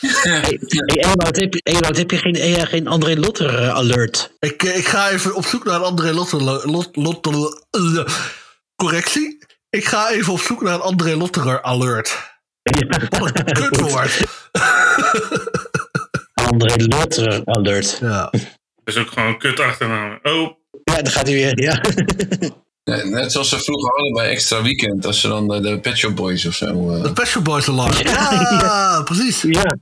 Hey, 0.04 0.40
hey, 0.42 0.60
Ewout, 0.86 1.36
heb, 1.36 1.54
heb 1.96 2.12
je 2.12 2.18
geen, 2.18 2.36
eh, 2.36 2.62
geen 2.62 2.88
André 2.88 3.16
Lotterer 3.16 3.72
alert? 3.72 4.36
ik, 4.40 4.64
eh, 4.64 4.78
ik 4.78 4.88
ga 4.88 5.10
even 5.10 5.36
op 5.36 5.46
zoek 5.46 5.64
naar 5.64 5.76
een 5.76 5.82
André 5.82 6.14
Lotteren. 6.14 6.72
Lot, 6.72 7.66
eh, 7.70 8.06
correctie. 8.76 9.38
Ik 9.70 9.86
ga 9.86 10.10
even 10.10 10.34
op 10.34 10.40
zoek 10.40 10.62
naar 10.62 10.74
een 10.74 10.82
André 10.82 11.16
Lotterer 11.16 11.62
alert. 11.62 12.32
Wat 13.20 13.32
een 13.34 13.54
kutwoord. 13.54 14.24
André 16.34 16.86
Lotterer 16.86 17.42
alert. 17.46 17.98
Ja. 18.02 18.30
dat 18.32 18.42
is 18.84 18.98
ook 18.98 19.10
gewoon 19.10 19.28
een 19.28 19.38
kut 19.38 19.60
achternaam. 19.60 20.20
Oh, 20.24 20.52
Ja, 20.84 21.02
daar 21.02 21.12
gaat 21.12 21.28
hij 21.28 21.36
weer. 21.36 21.62
Ja. 21.62 21.82
Net 22.84 23.32
zoals 23.32 23.50
ze 23.50 23.60
vroeger 23.60 23.90
hadden 23.94 24.14
bij 24.14 24.30
Extra 24.30 24.62
Weekend. 24.62 25.06
Als 25.06 25.20
ze 25.22 25.28
dan 25.28 25.48
de, 25.48 25.60
de 25.60 25.80
Pet 25.80 25.98
Shop 25.98 26.16
Boys 26.16 26.46
of 26.46 26.54
zo. 26.54 26.96
eh, 26.96 27.04
De 27.04 27.14
Pet 27.14 27.28
Shop 27.28 27.44
Boys 27.44 27.70
alarm. 27.70 27.94
Ja, 28.04 28.32
Ja, 28.62 29.02
precies. 29.04 29.42
ja. 29.42 29.76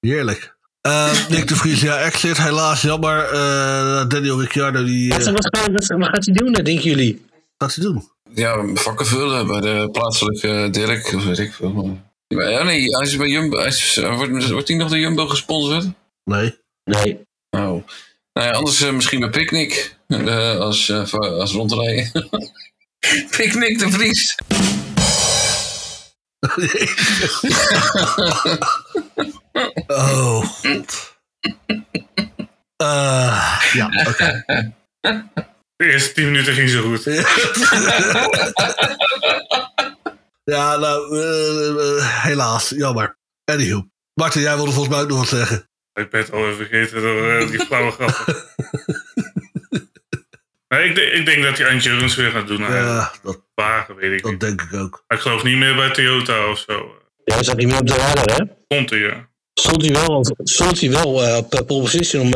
Heerlijk. 0.00 0.56
Eh, 0.80 1.28
Nick 1.28 1.48
de 1.48 1.56
Vries, 1.56 1.80
ja, 1.80 1.98
exit. 1.98 2.36
Helaas, 2.36 2.82
jammer. 2.82 3.24
Eh, 3.24 4.08
Daniel 4.08 4.40
Ricciardo, 4.40 4.84
die 4.84 5.08
Wat, 5.12 5.26
eh, 5.26 5.32
wat, 5.32 5.48
gaat- 5.58 5.72
wat, 5.72 5.86
wat 5.86 6.08
gaat 6.08 6.24
hij 6.24 6.34
doen, 6.34 6.52
denken 6.52 6.80
jullie? 6.84 7.24
gaat 7.58 7.74
hij 7.74 7.84
doen. 7.84 8.08
Ja, 8.38 8.64
vakken 8.74 9.06
vullen 9.06 9.46
bij 9.46 9.60
de 9.60 9.88
plaatselijke 9.92 10.68
Dirk. 10.70 11.12
Of 11.14 11.24
weet 11.24 11.38
ik 11.38 11.52
veel. 11.52 11.98
Maar 12.34 12.50
ja, 12.50 12.62
nee, 12.62 12.84
hij 12.96 13.06
is 13.06 13.16
bij 13.16 13.28
Jumbo. 13.28 13.58
Hij 13.58 13.66
is, 13.66 13.96
wordt, 13.96 14.50
wordt 14.50 14.68
hij 14.68 14.76
nog 14.76 14.88
door 14.88 14.98
Jumbo 14.98 15.26
gesponsord? 15.26 15.86
Nee. 16.24 16.58
Nee. 16.84 17.20
Nou, 17.50 17.82
nou 18.32 18.46
ja, 18.46 18.52
anders 18.52 18.80
eh, 18.80 18.92
misschien 18.92 19.20
bij 19.20 19.30
Picnic. 19.30 19.96
eh, 20.06 20.58
als, 20.58 20.88
eh, 20.88 21.12
als 21.12 21.52
rondrijden. 21.52 22.10
Picnic 23.36 23.78
de 23.78 23.90
Vries. 23.90 24.34
oh, 29.86 30.44
god. 30.44 31.14
Eh, 32.76 33.60
ja, 33.72 34.04
oké. 34.08 34.44
de 35.76 35.84
eerste 35.92 36.12
10 36.12 36.24
minuten 36.24 36.52
ging 36.54 36.68
zo 36.70 36.82
goed. 36.82 37.04
ja, 40.54 40.76
nou, 40.76 41.18
eh, 41.20 41.68
eh, 41.98 42.22
helaas, 42.22 42.68
jammer. 42.76 43.16
Anywho. 43.44 43.86
Martin, 44.14 44.40
jij 44.42 44.56
wilde 44.56 44.70
volgens 44.72 44.94
mij 44.94 45.02
ook 45.04 45.08
nog 45.08 45.18
wat 45.18 45.28
zeggen. 45.28 45.68
Ik 45.94 46.10
ben 46.10 46.20
het 46.20 46.32
al 46.32 46.44
even 46.44 46.56
vergeten 46.56 47.00
door 47.02 47.30
eh, 47.30 47.48
die 47.50 47.60
flauwe 47.60 47.90
grappen. 47.90 48.34
nee, 50.68 50.88
ik, 50.88 50.94
denk- 50.94 51.12
ik 51.12 51.26
denk 51.26 51.42
dat 51.42 51.58
hij 51.58 51.68
Antje 51.70 51.90
Jurgens 51.90 52.14
weer 52.16 52.30
gaat 52.30 52.46
doen. 52.46 52.58
Ja, 52.60 52.74
Ja. 52.76 53.12
dat, 53.22 53.40
Wagen, 53.54 53.96
weet 53.96 54.12
ik 54.12 54.22
dat 54.22 54.30
niet. 54.30 54.40
denk 54.40 54.62
ik 54.62 54.74
ook. 54.74 55.04
Maar 55.08 55.16
ik 55.18 55.22
geloof 55.24 55.42
niet 55.42 55.56
meer 55.56 55.74
bij 55.74 55.90
Toyota 55.90 56.50
of 56.50 56.58
zo. 56.58 56.94
Ja, 57.24 57.34
hij 57.34 57.44
zat 57.44 57.56
niet 57.56 57.66
meer 57.66 57.78
op 57.78 57.86
de 57.86 57.94
radar, 57.96 58.36
hè? 58.36 58.44
Komt 58.76 58.90
hij, 58.90 58.98
ja. 58.98 59.28
Stond 59.54 59.82
hij 59.84 59.92
wel, 59.92 60.34
stond 60.42 60.80
hij 60.80 60.90
wel 60.90 61.24
eh, 61.24 61.36
op 61.36 61.50
pole 61.66 61.80
position 61.82 62.22
om 62.22 62.32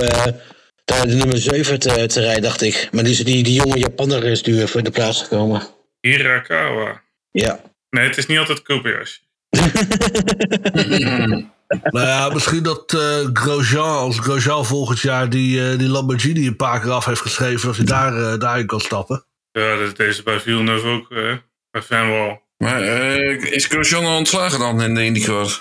eh, 0.84 0.96
daar 0.96 1.06
de 1.06 1.14
nummer 1.14 1.38
7 1.38 1.78
te, 1.78 2.06
te 2.06 2.20
rijden, 2.20 2.42
dacht 2.42 2.62
ik. 2.62 2.88
Maar 2.92 3.04
die, 3.04 3.24
die, 3.24 3.42
die 3.42 3.54
jonge 3.54 3.78
Japanner 3.78 4.24
is 4.24 4.42
nu 4.42 4.68
voor 4.68 4.82
de 4.82 4.90
plaats 4.90 5.22
gekomen. 5.22 5.62
Hirakawa. 6.00 7.02
Ja. 7.30 7.60
Nee, 7.90 8.06
het 8.06 8.16
is 8.16 8.26
niet 8.26 8.38
altijd 8.38 8.62
Kobayashi. 8.62 9.18
Nou 11.82 12.06
ja, 12.06 12.28
misschien 12.28 12.62
dat 12.62 12.92
eh, 12.92 13.28
Grosjean, 13.32 13.98
als 13.98 14.18
Grosjean 14.18 14.66
volgend 14.66 15.00
jaar 15.00 15.28
die, 15.30 15.70
eh, 15.70 15.78
die 15.78 15.88
Lamborghini 15.88 16.46
een 16.46 16.56
paar 16.56 16.80
keer 16.80 16.90
af 16.90 17.04
heeft 17.04 17.20
geschreven, 17.20 17.66
dat 17.66 17.76
hij 17.76 17.84
daar, 17.84 18.16
eh, 18.32 18.38
daarin 18.38 18.66
kan 18.66 18.80
stappen. 18.80 19.24
Ja, 19.52 19.76
dat 19.76 19.86
is 19.86 19.94
deze 19.94 20.22
bij 20.22 20.40
Villeneuve 20.40 20.86
ook. 20.86 21.10
eh 21.10 21.32
bij 21.70 21.82
Fanwall. 21.82 22.40
Maar 22.56 22.82
eh, 22.82 23.52
is 23.52 23.66
Grosjean 23.66 24.04
al 24.04 24.16
ontslagen 24.16 24.58
dan 24.58 24.82
in 24.82 24.94
de 24.94 25.04
IndyCar? 25.04 25.60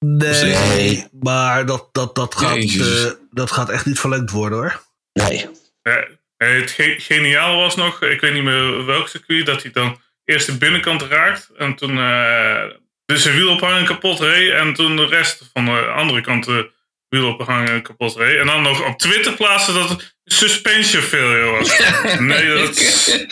Eh, 0.00 0.08
Nee, 0.08 0.54
Nee. 0.54 1.06
maar 1.20 1.66
dat, 1.66 1.88
dat, 1.92 2.14
dat, 2.14 2.34
gaat, 2.34 2.56
eh, 2.56 3.10
dat 3.30 3.52
gaat 3.52 3.70
echt 3.70 3.86
niet 3.86 3.98
verlengd 4.00 4.30
worden 4.30 4.58
hoor. 4.58 4.82
Nee. 5.12 5.48
Ja, 5.82 6.06
eh, 6.36 6.54
het 6.60 6.70
ge 6.70 6.94
geniaal 6.98 7.56
was 7.56 7.76
nog, 7.76 8.02
ik 8.02 8.20
weet 8.20 8.32
niet 8.32 8.42
meer 8.42 8.84
welk 8.84 9.08
circuit, 9.08 9.46
dat 9.46 9.62
hij 9.62 9.70
dan 9.72 10.00
eerst 10.24 10.46
de 10.46 10.58
binnenkant 10.58 11.02
raakt. 11.02 11.50
En 11.56 11.74
toen 11.74 11.98
eh 11.98 12.62
dus 13.06 13.22
zijn 13.22 13.34
wielophanger 13.36 13.84
kapot 13.84 14.20
reed. 14.20 14.52
En 14.52 14.74
toen 14.74 14.96
de 14.96 15.06
rest 15.06 15.50
van 15.52 15.64
de 15.64 15.80
andere 15.86 16.20
kant 16.20 16.44
de 16.44 16.70
wielophanger 17.08 17.82
kapot 17.82 18.16
reed. 18.16 18.38
En 18.38 18.46
dan 18.46 18.62
nog 18.62 18.86
op 18.86 18.98
Twitter 18.98 19.32
plaatsen 19.34 19.74
dat 19.74 19.88
het 19.88 20.14
suspension 20.24 21.02
failure 21.02 21.50
was. 21.50 21.78
nee, 22.18 22.54
dat 22.54 22.76
is 22.76 23.24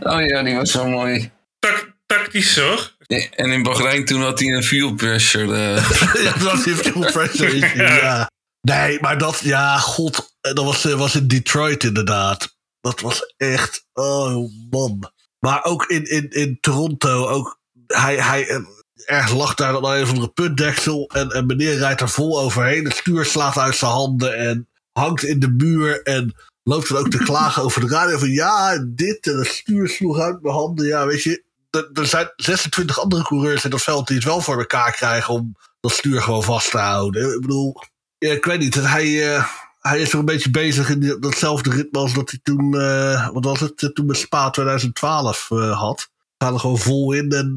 oh 0.00 0.24
ja, 0.26 0.42
die 0.42 0.54
was 0.54 0.70
zo 0.70 0.88
mooi. 0.88 1.30
tak- 1.58 1.94
tactisch 2.06 2.56
hoor. 2.58 2.94
En 3.06 3.50
in 3.50 3.62
Bahrein 3.62 4.04
toen 4.04 4.22
had 4.22 4.38
hij 4.38 4.48
een 4.48 4.64
fuel 4.64 4.94
pressure. 4.94 5.74
eh. 5.74 5.90
ja, 6.24 6.32
dat 6.38 6.64
heeft 6.64 6.88
full 6.88 7.12
pressure 7.12 7.56
issue, 7.56 7.82
ja. 8.02 8.30
Nee, 8.60 9.00
maar 9.00 9.18
dat, 9.18 9.38
ja, 9.38 9.78
god, 9.78 10.36
eh, 10.40 10.54
dat 10.54 10.64
was, 10.64 10.84
eh, 10.84 10.98
was 10.98 11.14
in 11.14 11.26
Detroit 11.26 11.84
inderdaad. 11.84 12.56
Dat 12.80 13.00
was 13.00 13.34
echt, 13.36 13.86
oh 13.92 14.50
man. 14.70 15.12
Maar 15.38 15.64
ook 15.64 15.84
in, 15.86 16.10
in, 16.10 16.30
in 16.30 16.58
Toronto, 16.60 17.26
ook, 17.26 17.60
hij, 17.86 18.16
hij, 18.16 18.64
ergens 19.04 19.32
lag 19.32 19.54
daar 19.54 19.72
dan 19.72 19.84
een 19.84 20.06
van 20.06 20.20
de 20.20 20.28
puntdeksel 20.28 21.10
en, 21.14 21.30
en 21.30 21.46
meneer 21.46 21.76
rijdt 21.76 22.00
er 22.00 22.08
vol 22.08 22.40
overheen. 22.40 22.84
Het 22.84 22.96
stuur 22.96 23.24
slaat 23.24 23.58
uit 23.58 23.76
zijn 23.76 23.90
handen 23.90 24.36
en 24.36 24.68
hangt 24.92 25.22
in 25.22 25.40
de 25.40 25.50
muur 25.50 26.02
en 26.02 26.34
loopt 26.62 26.88
dan 26.88 26.98
ook 26.98 27.10
te 27.10 27.18
klagen 27.18 27.62
over 27.62 27.80
de 27.80 27.88
radio 27.88 28.18
van 28.18 28.30
ja, 28.30 28.84
dit 28.88 29.26
en 29.26 29.38
het 29.38 29.46
stuur 29.46 29.88
sloeg 29.88 30.18
uit 30.18 30.42
mijn 30.42 30.54
handen. 30.54 30.86
Ja, 30.86 31.06
weet 31.06 31.22
je, 31.22 31.44
er, 31.70 32.06
zijn 32.06 32.32
26 32.36 33.00
andere 33.00 33.22
coureurs 33.22 33.64
in 33.64 33.70
dat 33.70 33.82
veld 33.82 34.06
die 34.06 34.16
het 34.16 34.24
wel 34.24 34.40
voor 34.40 34.58
elkaar 34.58 34.92
krijgen 34.92 35.34
om 35.34 35.56
dat 35.80 35.92
stuur 35.92 36.22
gewoon 36.22 36.42
vast 36.42 36.70
te 36.70 36.78
houden. 36.78 37.34
Ik 37.34 37.40
bedoel, 37.40 37.82
ja, 38.18 38.32
ik 38.32 38.44
weet 38.44 38.58
niet, 38.58 38.74
hij, 38.74 39.34
eh, 39.34 39.46
hij 39.80 40.00
is 40.00 40.12
er 40.12 40.18
een 40.18 40.24
beetje 40.24 40.50
bezig 40.50 40.88
in 40.90 41.00
die- 41.00 41.18
datzelfde 41.18 41.70
ritme 41.70 41.98
als 41.98 42.12
dat 42.14 42.30
hij 42.30 42.40
toen, 42.42 42.80
eh, 42.80 43.28
wat 43.32 43.44
was 43.44 43.60
het, 43.60 43.82
eh, 43.82 43.88
toen 43.88 44.06
met 44.06 44.16
Spa 44.16 44.50
2012 44.50 45.50
eh, 45.50 45.78
had. 45.78 46.08
We 46.36 46.44
gaan 46.44 46.54
er 46.54 46.60
gewoon 46.60 46.78
vol 46.78 47.12
in 47.12 47.30
en 47.30 47.56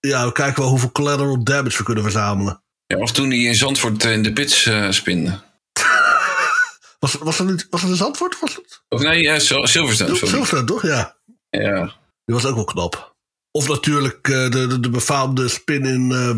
ja, 0.00 0.26
we 0.26 0.32
kijken 0.32 0.60
wel 0.62 0.70
hoeveel 0.70 0.92
collateral 0.92 1.44
damage 1.44 1.78
we 1.78 1.84
kunnen 1.84 2.02
verzamelen. 2.02 2.62
Ja, 2.86 2.98
of 2.98 3.12
toen 3.12 3.28
hij 3.28 3.38
in 3.38 3.54
Zandvoort 3.54 4.04
in 4.04 4.22
de 4.22 4.32
pits 4.32 4.70
spinde. 4.90 5.40
Was, 7.00 7.14
was, 7.14 7.38
er 7.38 7.44
niet, 7.44 7.66
was 7.70 7.80
het 7.82 7.90
een 7.90 7.96
Zandvoort? 7.96 8.40
Was? 8.40 8.60
Of 8.88 9.02
nee, 9.02 9.22
uh, 9.22 9.38
Silverstone, 9.38 9.88
sorry. 9.88 10.16
Zilverstone, 10.16 10.64
toch? 10.64 10.82
Ja. 10.82 11.16
Ja. 11.50 11.84
Die 12.24 12.34
was 12.34 12.44
ook 12.46 12.54
wel 12.54 12.64
knap. 12.64 13.13
Of 13.56 13.68
natuurlijk 13.68 14.28
eh, 14.28 14.50
de, 14.50 14.66
de, 14.66 14.80
de 14.80 14.90
befaamde 14.90 15.48
spin 15.48 15.84
in 15.86 16.12
eh 16.12 16.36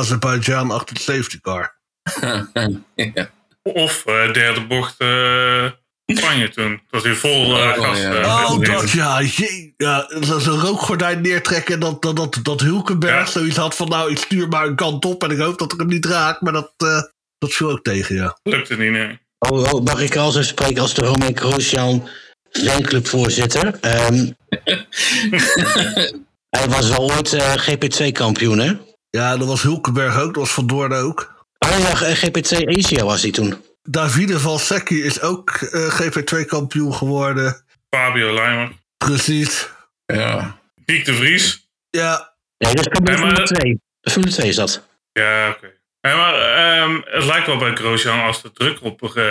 Azerbeidzjan 0.00 0.70
achter 0.70 0.94
de 0.94 1.00
safety 1.00 1.40
car. 1.40 1.76
ja. 2.94 3.30
Of 3.62 4.06
eh, 4.06 4.32
derde 4.32 4.66
bocht 4.66 4.94
eh 5.00 5.64
Spanje 6.06 6.48
toen. 6.48 6.80
Dat 6.90 7.02
hij 7.04 7.14
vol 7.14 7.44
Oh, 7.50 7.72
gas... 7.72 7.98
ja. 7.98 8.44
Oh, 8.44 8.64
dat 8.64 8.90
ja. 8.90 9.22
Jee, 9.22 9.74
ja 9.76 10.08
zo- 10.24 10.38
Zo'n 10.38 10.60
rookgordijn 10.60 11.20
neertrekken 11.20 11.74
en 11.74 11.80
dat, 11.80 12.02
dat, 12.02 12.16
dat, 12.16 12.38
dat 12.42 12.60
Hulkenberg 12.60 13.14
Ja. 13.26 13.30
zoiets 13.30 13.56
had 13.56 13.76
van... 13.76 13.88
nou, 13.88 14.10
ik 14.10 14.18
stuur 14.18 14.48
maar 14.48 14.66
een 14.66 14.74
kant 14.76 15.04
op 15.04 15.22
en 15.24 15.30
ik 15.30 15.38
hoop 15.38 15.58
dat 15.58 15.72
ik 15.72 15.78
hem 15.78 15.88
niet 15.88 16.06
raak. 16.06 16.40
Maar 16.40 16.52
dat, 16.52 16.72
eh, 16.76 17.02
dat 17.38 17.52
viel 17.52 17.70
ook 17.70 17.82
tegen, 17.82 18.14
ja. 18.14 18.38
Lukte 18.42 18.76
niet, 18.76 18.90
nee. 18.90 19.18
Oh, 19.38 19.72
oh, 19.72 19.84
mag 19.84 20.00
ik 20.00 20.16
al 20.16 20.30
zo 20.30 20.42
spreken 20.42 20.82
als 20.82 20.94
de 20.94 21.04
Romain 21.04 21.36
Grosjean 21.38 22.08
fanclubvoorzitter? 22.50 23.78
Ehm 23.80 24.30
hij 26.48 26.68
was 26.68 26.88
wel 26.88 27.12
ooit 27.12 27.32
eh, 27.32 27.54
GP2-kampioen, 27.56 28.58
hè? 28.58 28.72
Ja, 29.10 29.36
dat 29.36 29.48
was 29.48 29.62
Hulkenberg 29.62 30.18
ook. 30.18 30.34
Dat 30.34 30.42
was 30.42 30.52
Van 30.52 30.66
Doorn 30.66 30.92
ook. 30.92 31.34
Oh 31.58 31.78
ja, 31.78 32.02
eh, 32.02 32.16
GP2 32.16 32.66
Asia 32.78 33.04
was 33.04 33.22
hij 33.22 33.30
toen. 33.30 33.64
Davide 33.82 34.40
Valsecchi 34.40 35.02
is 35.02 35.20
ook 35.20 35.50
eh, 35.50 36.00
GP2-kampioen 36.00 36.94
geworden. 36.94 37.64
Fabio 37.90 38.34
Leimer. 38.34 38.72
Precies. 38.96 39.68
ja. 40.06 40.58
Piek 40.84 41.04
de 41.04 41.14
Vries. 41.14 41.68
Ja, 41.90 42.34
Nee, 42.58 42.74
dat 42.74 42.86
is 42.86 42.92
Formule 42.92 43.42
2. 43.42 43.80
De 44.00 44.10
Formule 44.10 44.32
2 44.32 44.48
is 44.48 44.56
dat. 44.56 44.86
Ja, 45.12 45.50
oké. 45.50 45.72
Maar 46.14 46.34
ehm, 46.34 47.00
het 47.04 47.24
lijkt 47.24 47.46
wel 47.46 47.56
bij 47.56 47.74
Grosjean 47.74 48.20
als 48.20 48.42
de 48.42 48.52
druk 48.52 48.82
op, 48.82 49.02
eh, 49.16 49.22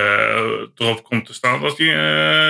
erop 0.75 1.03
komt 1.03 1.25
te 1.25 1.33
staan 1.33 1.61
dat 1.61 1.77
hij 1.77 1.87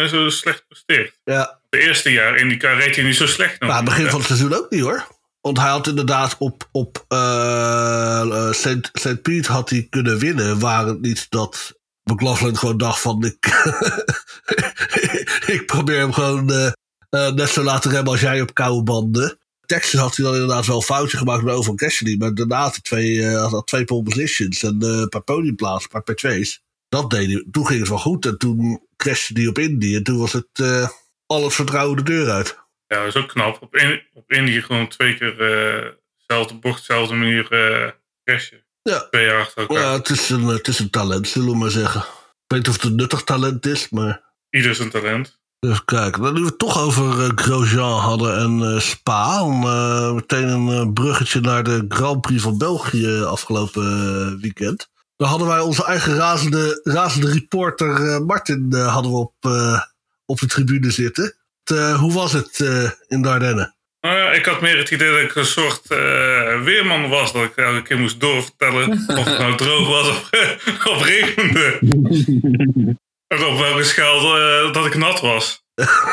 eh, 0.03 0.08
zo 0.10 0.29
slecht 0.29 0.67
presteert. 0.67 1.20
ja. 1.24 1.60
Het 1.70 1.79
eerste 1.84 2.12
jaar 2.12 2.36
in 2.36 2.48
die 2.48 2.58
car 2.58 2.75
reed 2.75 2.96
hij 2.96 3.05
niet 3.05 3.15
zo 3.15 3.27
slecht. 3.27 3.60
nog. 3.60 3.70
Maar 3.70 3.77
aan 3.77 3.86
het 3.86 3.94
begin 3.94 4.10
van 4.10 4.20
het 4.20 4.27
seizoen 4.27 4.53
ook 4.53 4.70
niet 4.70 4.82
hoor. 4.82 5.08
Want 5.41 5.58
hij 5.58 5.70
had 5.70 5.88
inderdaad 5.88 6.36
op, 6.39 6.70
op 6.72 7.05
eh, 7.08 8.22
eh, 8.22 8.51
St. 8.51 8.89
St. 8.94 9.22
Piet 9.22 9.48
had 9.48 9.70
hij 9.70 9.88
kunnen 9.89 10.20
winnen. 10.20 10.60
Waar 10.60 10.86
het 10.86 11.01
niet 11.01 11.25
dat 11.29 11.79
McLaughlin 12.03 12.58
gewoon 12.58 12.77
dacht 12.77 13.00
van 13.00 13.24
ik, 13.25 13.46
ik 15.55 15.63
probeer 15.65 16.00
hem 16.00 16.13
gewoon 16.13 16.74
net 17.10 17.50
zo 17.50 17.63
laten 17.63 17.91
remmen 17.91 18.12
als 18.12 18.22
jij 18.22 18.41
op 18.41 18.53
koude 18.53 18.84
banden. 18.84 19.38
Texas 19.65 20.00
had 20.00 20.15
hij 20.15 20.25
dan 20.25 20.34
inderdaad 20.34 20.65
wel 20.65 20.75
een 20.75 20.81
foutje 20.81 21.17
gemaakt 21.17 21.43
met 21.43 21.53
over 21.53 21.75
Cassidy. 21.75 22.15
Maar 22.17 22.34
daarna 22.34 22.62
had 22.62 22.72
hij 22.72 22.81
twee, 22.81 23.25
eh, 23.25 23.41
had 23.41 23.51
hij 23.51 23.62
twee 23.62 23.86
pole 23.86 24.03
positions 24.03 24.63
en 24.63 24.81
eh, 24.81 24.88
een 24.89 25.10
paar 25.10 25.22
podiumplaatsen, 25.22 25.89
een 25.93 26.03
paar 26.03 26.15
P2's. 26.15 26.63
Dat 26.89 27.10
deed 27.10 27.31
hij. 27.31 27.45
Toen 27.51 27.67
ging 27.67 27.79
het 27.79 27.89
wel 27.89 27.98
goed. 27.98 28.25
En 28.25 28.38
toen 28.38 28.88
crashte 28.95 29.34
hij 29.34 29.48
op 29.48 29.57
Indy. 29.57 29.95
En 29.95 30.03
toen 30.03 30.17
was 30.17 30.34
het 30.34 30.48
eh, 30.53 30.89
al 31.25 31.43
het 31.43 31.53
vertrouwen 31.53 31.98
de 31.98 32.03
deur 32.03 32.29
uit. 32.29 32.57
Ja, 32.88 32.98
dat 32.98 33.15
is 33.15 33.15
ook 33.15 33.27
knap. 33.27 33.62
Op, 33.62 33.75
in, 33.75 34.01
op 34.13 34.31
Indy 34.31 34.62
gewoon 34.62 34.88
twee 34.88 35.17
keer 35.17 35.36
dezelfde 36.17 36.55
bocht, 36.55 36.88
dezelfde 36.88 37.15
manier 37.15 37.43
crashen. 38.24 38.63
Ja. 38.81 39.07
Twee 39.10 39.25
jaar 39.25 39.39
achter 39.39 39.62
elkaar. 39.62 39.84
Ja, 39.84 39.93
het 39.93 40.10
is, 40.10 40.29
een, 40.29 40.43
het 40.43 40.67
is 40.67 40.79
een 40.79 40.89
talent, 40.89 41.27
zullen 41.27 41.50
we 41.50 41.57
maar 41.57 41.72
zeggen. 41.72 42.01
Ik 42.01 42.07
weet 42.48 42.60
niet 42.60 42.67
of 42.67 42.74
het 42.74 42.84
een 42.84 42.95
nuttig 42.95 43.24
talent 43.24 43.65
is, 43.65 43.89
maar... 43.89 44.24
Ieder 44.50 44.75
zijn 44.75 44.89
talent. 44.89 45.39
Kijken. 45.86 46.22
Nou, 46.22 46.34
nu 46.34 46.39
we 46.39 46.45
het 46.45 46.57
toch 46.57 46.81
over 46.81 47.24
eh, 47.24 47.29
Grosjean 47.36 48.00
hadden 48.00 48.38
en 48.38 48.74
eh, 48.74 48.79
Spa. 48.79 49.43
Om 49.43 49.63
eh, 49.63 50.13
meteen 50.13 50.48
een 50.48 50.93
bruggetje 50.93 51.39
naar 51.39 51.63
de 51.63 51.86
Grand 51.88 52.22
Prix 52.22 52.41
van 52.41 52.57
België 52.57 53.22
afgelopen 53.24 54.39
weekend. 54.41 54.89
Daar 55.17 55.29
hadden 55.29 55.48
wij 55.48 55.60
onze 55.60 55.86
eigen 55.86 56.15
razende, 56.15 56.81
razende 56.84 57.31
reporter 57.31 58.22
Martin 58.25 58.74
hadden 58.74 59.12
we 59.12 59.17
op, 59.17 59.34
op 60.25 60.39
de 60.39 60.48
tribune 60.48 60.91
zitten. 60.91 61.36
Hoe 62.00 62.13
was 62.13 62.34
het 62.34 62.60
in 63.07 63.22
de 63.22 63.29
Ardennen? 63.29 63.75
Nou 64.01 64.17
ja, 64.17 64.31
ik 64.31 64.45
had 64.45 64.62
meer 64.62 64.77
het 64.77 64.91
idee 64.91 65.12
dat 65.12 65.22
ik 65.22 65.36
een 65.36 65.45
soort 65.45 65.88
weerman 66.63 67.10
was. 67.10 67.34
Dat 67.34 67.43
ik 67.43 67.55
elke 67.55 67.81
keer 67.81 68.00
moest 68.00 68.19
doorvertellen 68.19 68.91
of 68.91 69.25
het 69.25 69.38
nou 69.38 69.55
droog 69.55 69.88
was 69.88 70.10
of, 70.10 70.29
of 70.91 71.05
regende. 71.05 71.79
En 73.27 73.44
op 73.46 73.58
welke 73.58 73.84
schaal 73.84 74.38
eh, 74.38 74.74
dat 74.74 74.86
ik 74.86 74.96
nat 74.96 75.22
was. 75.22 75.63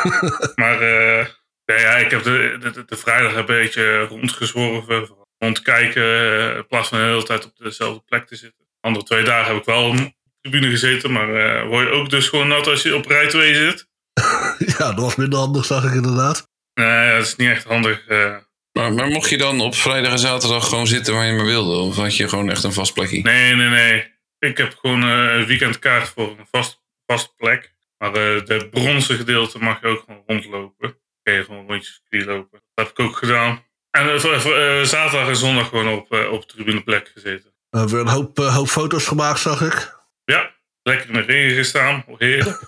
maar 0.55 0.81
eh, 0.81 1.25
ja, 1.65 1.75
ja, 1.79 1.95
ik 1.95 2.11
heb 2.11 2.23
de, 2.23 2.83
de, 2.85 2.97
vrijdag 2.97 3.35
een 3.35 3.45
beetje 3.45 3.99
rondgezworven. 3.99 5.09
Rondkijken 5.37 6.03
eh, 6.03 6.55
in 6.55 6.67
plaats 6.67 6.89
van 6.89 6.97
de 6.97 7.03
hele 7.03 7.23
tijd 7.23 7.45
op 7.45 7.51
dezelfde 7.57 8.03
plek 8.05 8.27
te 8.27 8.35
zitten. 8.35 8.65
De 8.65 8.87
andere 8.87 9.05
twee 9.05 9.23
dagen 9.23 9.47
heb 9.51 9.57
ik 9.61 9.65
wel 9.65 9.87
op 9.87 9.97
de 9.97 10.13
tribune 10.41 10.69
gezeten. 10.69 11.11
Maar 11.11 11.35
eh, 11.35 11.67
word 11.67 11.87
je 11.87 11.93
ook 11.93 12.09
dus 12.09 12.27
gewoon 12.27 12.47
nat 12.47 12.67
als 12.67 12.81
je 12.81 12.95
op 12.95 13.05
rij 13.05 13.27
2 13.27 13.55
zit? 13.55 13.87
ja, 14.77 14.91
dat 14.91 14.99
was 14.99 15.15
minder 15.15 15.39
handig, 15.39 15.65
zag 15.65 15.83
ik 15.83 15.93
inderdaad. 15.93 16.47
Nee, 16.73 17.17
dat 17.17 17.25
is 17.25 17.35
niet 17.35 17.49
echt 17.49 17.63
handig. 17.63 18.07
eh. 18.07 18.35
Maar, 18.71 18.93
maar 18.93 19.07
mocht 19.07 19.29
je 19.29 19.37
dan 19.37 19.61
op 19.61 19.75
vrijdag 19.75 20.11
en 20.11 20.19
zaterdag 20.19 20.69
gewoon 20.69 20.87
zitten 20.87 21.13
waar 21.13 21.25
je 21.25 21.33
maar 21.33 21.45
wilde? 21.45 21.75
Of 21.75 21.95
had 21.95 22.17
je 22.17 22.29
gewoon 22.29 22.49
echt 22.49 22.63
een 22.63 22.73
vast 22.73 22.93
plekje? 22.93 23.21
Nee, 23.21 23.55
nee, 23.55 23.69
nee. 23.69 24.11
Ik 24.39 24.57
heb 24.57 24.77
gewoon 24.81 25.01
een 25.01 25.45
weekendkaart 25.45 26.07
voor 26.09 26.29
een 26.29 26.47
vast, 26.51 26.82
vaste 27.13 27.33
plek. 27.37 27.73
Maar 27.97 28.13
eh 28.13 28.45
de 28.45 28.67
bronzen 28.71 29.17
gedeelte 29.17 29.59
mag 29.59 29.81
je 29.81 29.87
ook 29.87 30.03
gewoon 30.05 30.23
rondlopen. 30.27 30.97
Kun 31.23 31.33
je 31.33 31.43
gewoon 31.43 31.67
rondjes 31.67 32.01
circuit 32.09 32.35
lopen. 32.35 32.61
Dat 32.73 32.87
heb 32.87 32.97
ik 32.97 33.05
ook 33.05 33.17
gedaan. 33.17 33.63
En 33.89 34.09
eh, 34.09 34.79
eh, 34.79 34.85
zaterdag 34.85 35.27
en 35.27 35.35
zondag 35.35 35.67
gewoon 35.69 35.87
op, 35.87 36.11
eh, 36.11 36.31
op 36.31 36.47
tribuneplek 36.47 37.11
gezeten. 37.13 37.53
Uh, 37.71 37.85
weer 37.85 37.99
een 37.99 38.07
hoop, 38.07 38.39
uh, 38.39 38.55
hoop 38.55 38.67
foto's 38.67 39.07
gemaakt, 39.07 39.39
zag 39.39 39.61
ik. 39.61 40.01
Ja, 40.25 40.51
lekker 40.81 41.07
in 41.07 41.13
de 41.13 41.21
regen 41.21 41.57
gestaan. 41.57 42.05
Heerlijk. 42.17 42.61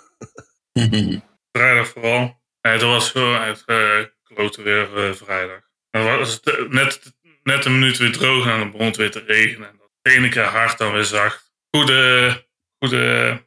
vrijdag 1.58 1.88
vooral. 1.88 2.44
Het 2.62 2.82
was 2.82 3.12
gewoon 3.12 3.42
het 3.42 3.64
uh, 3.66 4.00
klote 4.24 4.62
weer 4.62 5.16
vrijdag. 5.16 5.60
Dan 5.90 6.04
was 6.04 6.42
net, 6.70 7.14
net 7.44 7.66
een 7.66 7.80
minuut 7.80 7.98
weer 7.98 8.12
droog 8.12 8.48
en 8.48 8.60
dan 8.60 8.72
begon 8.72 8.86
het 8.86 8.96
weer 8.96 9.12
te 9.12 9.24
regenen. 9.28 9.80
De 10.02 10.12
ene 10.12 10.30
keer 10.30 10.44
hard, 10.44 10.78
dan 10.78 10.94
weer 10.94 11.04
zacht. 11.04 11.54
Goede, 11.70 12.46
goede 12.80 13.45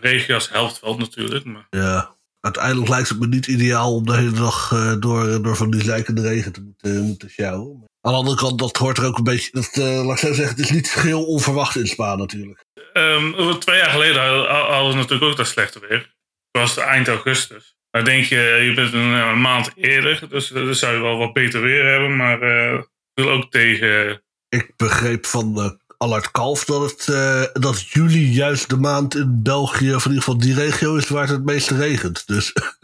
regenjas 0.00 0.50
helpt 0.50 0.80
wel 0.80 0.96
natuurlijk. 0.96 1.44
Maar... 1.44 1.66
Ja, 1.70 2.16
uiteindelijk 2.40 2.88
lijkt 2.88 3.08
het 3.08 3.20
me 3.20 3.26
niet 3.26 3.46
ideaal 3.46 3.94
om 3.94 4.06
de 4.06 4.16
hele 4.16 4.32
dag 4.32 4.68
door, 4.98 5.42
door 5.42 5.56
van 5.56 5.70
die 5.70 5.82
zijkende 5.82 6.22
regen 6.22 6.52
te 6.52 6.60
moeten, 6.60 7.02
moeten 7.02 7.30
sjouwen. 7.30 7.84
Aan 8.00 8.12
de 8.12 8.18
andere 8.18 8.36
kant, 8.36 8.58
dat 8.58 8.76
hoort 8.76 8.98
er 8.98 9.06
ook 9.06 9.18
een 9.18 9.24
beetje. 9.24 9.50
Dat, 9.52 9.76
uh, 9.78 10.04
laat 10.04 10.12
ik 10.12 10.18
zo 10.18 10.32
zeggen, 10.32 10.56
het 10.56 10.64
is 10.64 10.70
niet 10.70 10.90
geheel 10.90 11.24
onverwacht 11.24 11.76
in 11.76 11.86
Spa 11.86 12.14
natuurlijk. 12.14 12.64
Um, 12.92 13.58
twee 13.58 13.78
jaar 13.78 13.90
geleden 13.90 14.22
hadden 14.46 14.88
we 14.88 14.94
natuurlijk 14.94 15.30
ook 15.30 15.36
dat 15.36 15.46
slechte 15.46 15.80
weer. 15.88 16.14
Het 16.50 16.60
was 16.60 16.76
eind 16.76 17.08
augustus. 17.08 17.76
Dan 17.90 18.04
denk 18.04 18.24
je, 18.24 18.36
je 18.36 18.74
bent 18.74 18.92
een, 18.92 19.00
een 19.00 19.40
maand 19.40 19.70
eerder, 19.74 20.28
dus 20.28 20.48
dan 20.48 20.74
zou 20.74 20.94
je 20.94 21.00
wel 21.00 21.16
wat 21.16 21.32
beter 21.32 21.62
weer 21.62 21.84
hebben, 21.84 22.16
maar 22.16 22.42
uh, 22.42 22.82
wil 23.14 23.30
ook 23.30 23.50
tegen. 23.50 24.22
Ik 24.48 24.72
begreep 24.76 25.26
van 25.26 25.58
uh, 25.58 25.70
Allard 26.02 26.30
Kalf 26.30 26.64
dat, 26.64 26.90
het, 26.90 27.06
uh, 27.06 27.44
dat 27.52 27.88
juli 27.88 28.32
juist 28.32 28.68
de 28.68 28.76
maand 28.76 29.14
in 29.14 29.42
België, 29.42 29.94
of 29.94 30.04
in 30.04 30.10
ieder 30.10 30.24
geval 30.24 30.38
die 30.38 30.54
regio 30.54 30.96
is 30.96 31.08
waar 31.08 31.22
het 31.22 31.30
het 31.30 31.44
meeste 31.44 31.76
regent. 31.76 32.26
Dus. 32.26 32.52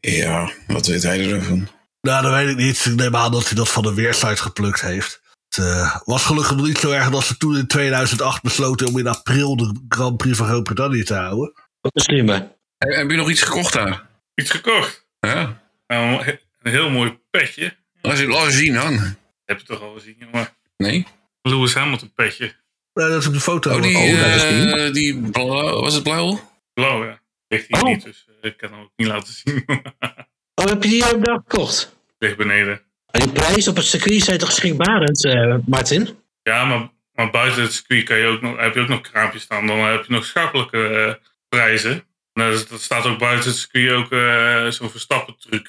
Ja, 0.00 0.52
wat 0.66 0.86
weet 0.86 1.02
hij 1.02 1.32
ervan? 1.32 1.68
Nou, 2.00 2.22
dat 2.22 2.32
weet 2.32 2.48
ik 2.48 2.56
niet. 2.56 2.84
Ik 2.84 2.94
neem 2.94 3.16
aan 3.16 3.32
dat 3.32 3.46
hij 3.46 3.56
dat 3.56 3.68
van 3.68 3.82
de 3.82 3.94
weersite 3.94 4.42
geplukt 4.42 4.80
heeft. 4.80 5.20
Het 5.48 5.64
uh, 5.64 5.96
was 6.04 6.24
gelukkig 6.24 6.56
nog 6.56 6.66
niet 6.66 6.78
zo 6.78 6.90
erg 6.90 7.10
dat 7.10 7.24
ze 7.24 7.36
toen 7.36 7.56
in 7.56 7.66
2008 7.66 8.42
besloten 8.42 8.86
om 8.86 8.98
in 8.98 9.06
april 9.06 9.56
de 9.56 9.84
Grand 9.88 10.16
Prix 10.16 10.36
van 10.36 10.46
Groot-Brittannië 10.46 11.02
te 11.02 11.14
houden. 11.14 11.52
Wat 11.80 11.94
een 11.94 12.02
slimme. 12.02 12.56
Heb 12.78 13.10
je 13.10 13.16
nog 13.16 13.30
iets 13.30 13.42
gekocht 13.42 13.72
daar? 13.72 14.06
Iets 14.34 14.50
gekocht? 14.50 15.06
Ja. 15.20 15.60
Nou, 15.86 16.26
een 16.62 16.70
heel 16.70 16.90
mooi 16.90 17.18
petje. 17.30 17.76
Laat 18.00 18.18
je 18.18 18.50
zien 18.50 18.74
dan. 18.74 19.16
Heb 19.44 19.58
je 19.58 19.64
toch 19.64 19.82
al 19.82 19.94
gezien, 19.94 20.16
jongen? 20.18 20.48
Nee. 20.76 21.06
Lewis 21.48 21.74
Hamilton 21.74 22.12
petje. 22.14 22.54
Nee, 22.94 23.08
dat 23.08 23.20
is 23.20 23.26
op 23.26 23.32
de 23.32 23.40
foto. 23.40 23.74
Oh, 23.74 23.82
die, 23.82 23.96
oh, 23.96 24.08
uh, 24.08 24.92
die 24.92 25.30
blauw, 25.30 25.80
was 25.80 25.94
het 25.94 26.02
blauw? 26.02 26.40
Blauw, 26.72 27.04
ja. 27.04 27.20
Ligt 27.48 27.66
hier 27.68 27.82
oh. 27.82 27.88
niet, 27.88 28.04
dus 28.04 28.26
ik 28.40 28.56
kan 28.56 28.72
hem 28.72 28.80
ook 28.80 28.92
niet 28.96 29.06
laten 29.06 29.32
zien. 29.32 29.64
oh, 30.54 30.64
heb 30.64 30.82
je 30.82 30.88
die 30.88 31.14
ook 31.14 31.24
daar 31.24 31.40
gekocht? 31.46 31.96
Ligt 32.18 32.36
beneden. 32.36 32.82
En 33.10 33.20
die 33.20 33.32
prijs 33.32 33.68
op 33.68 33.76
het 33.76 33.84
circuit 33.84 34.22
zijn 34.22 34.38
toch 34.38 34.52
schrikbarend, 34.52 35.24
uh, 35.24 35.56
Martin? 35.66 36.18
Ja, 36.42 36.64
maar, 36.64 36.90
maar 37.12 37.30
buiten 37.30 37.62
het 37.62 37.72
circuit 37.72 38.04
kan 38.04 38.18
je 38.18 38.26
ook 38.26 38.40
nog, 38.40 38.56
heb 38.56 38.74
je 38.74 38.80
ook 38.80 38.88
nog 38.88 39.00
kraampjes 39.00 39.42
staan. 39.42 39.66
Dan 39.66 39.78
heb 39.78 40.04
je 40.04 40.12
nog 40.12 40.24
schappelijke 40.24 40.78
uh, 40.78 41.14
prijzen. 41.48 42.04
Dat, 42.32 42.66
dat 42.68 42.80
staat 42.80 43.06
ook 43.06 43.18
buiten 43.18 43.50
het 43.50 43.58
circuit 43.58 43.90
ook 43.90 44.12
uh, 44.12 44.70
zo'n 44.70 44.90
Verstappen-truc. 44.90 45.68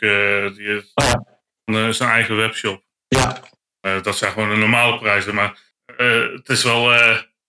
die 0.55 0.67
is, 0.67 0.91
oh, 0.93 1.12
ja. 1.65 1.91
zijn 1.91 2.09
eigen 2.09 2.36
webshop. 2.36 2.83
Ja. 3.07 3.41
dat 4.01 4.17
zijn 4.17 4.31
gewoon 4.31 4.50
de 4.50 4.55
normale 4.55 4.98
prijzen. 4.98 5.36
Maar 5.36 5.58
het 6.33 6.49
is 6.49 6.63
wel 6.63 6.91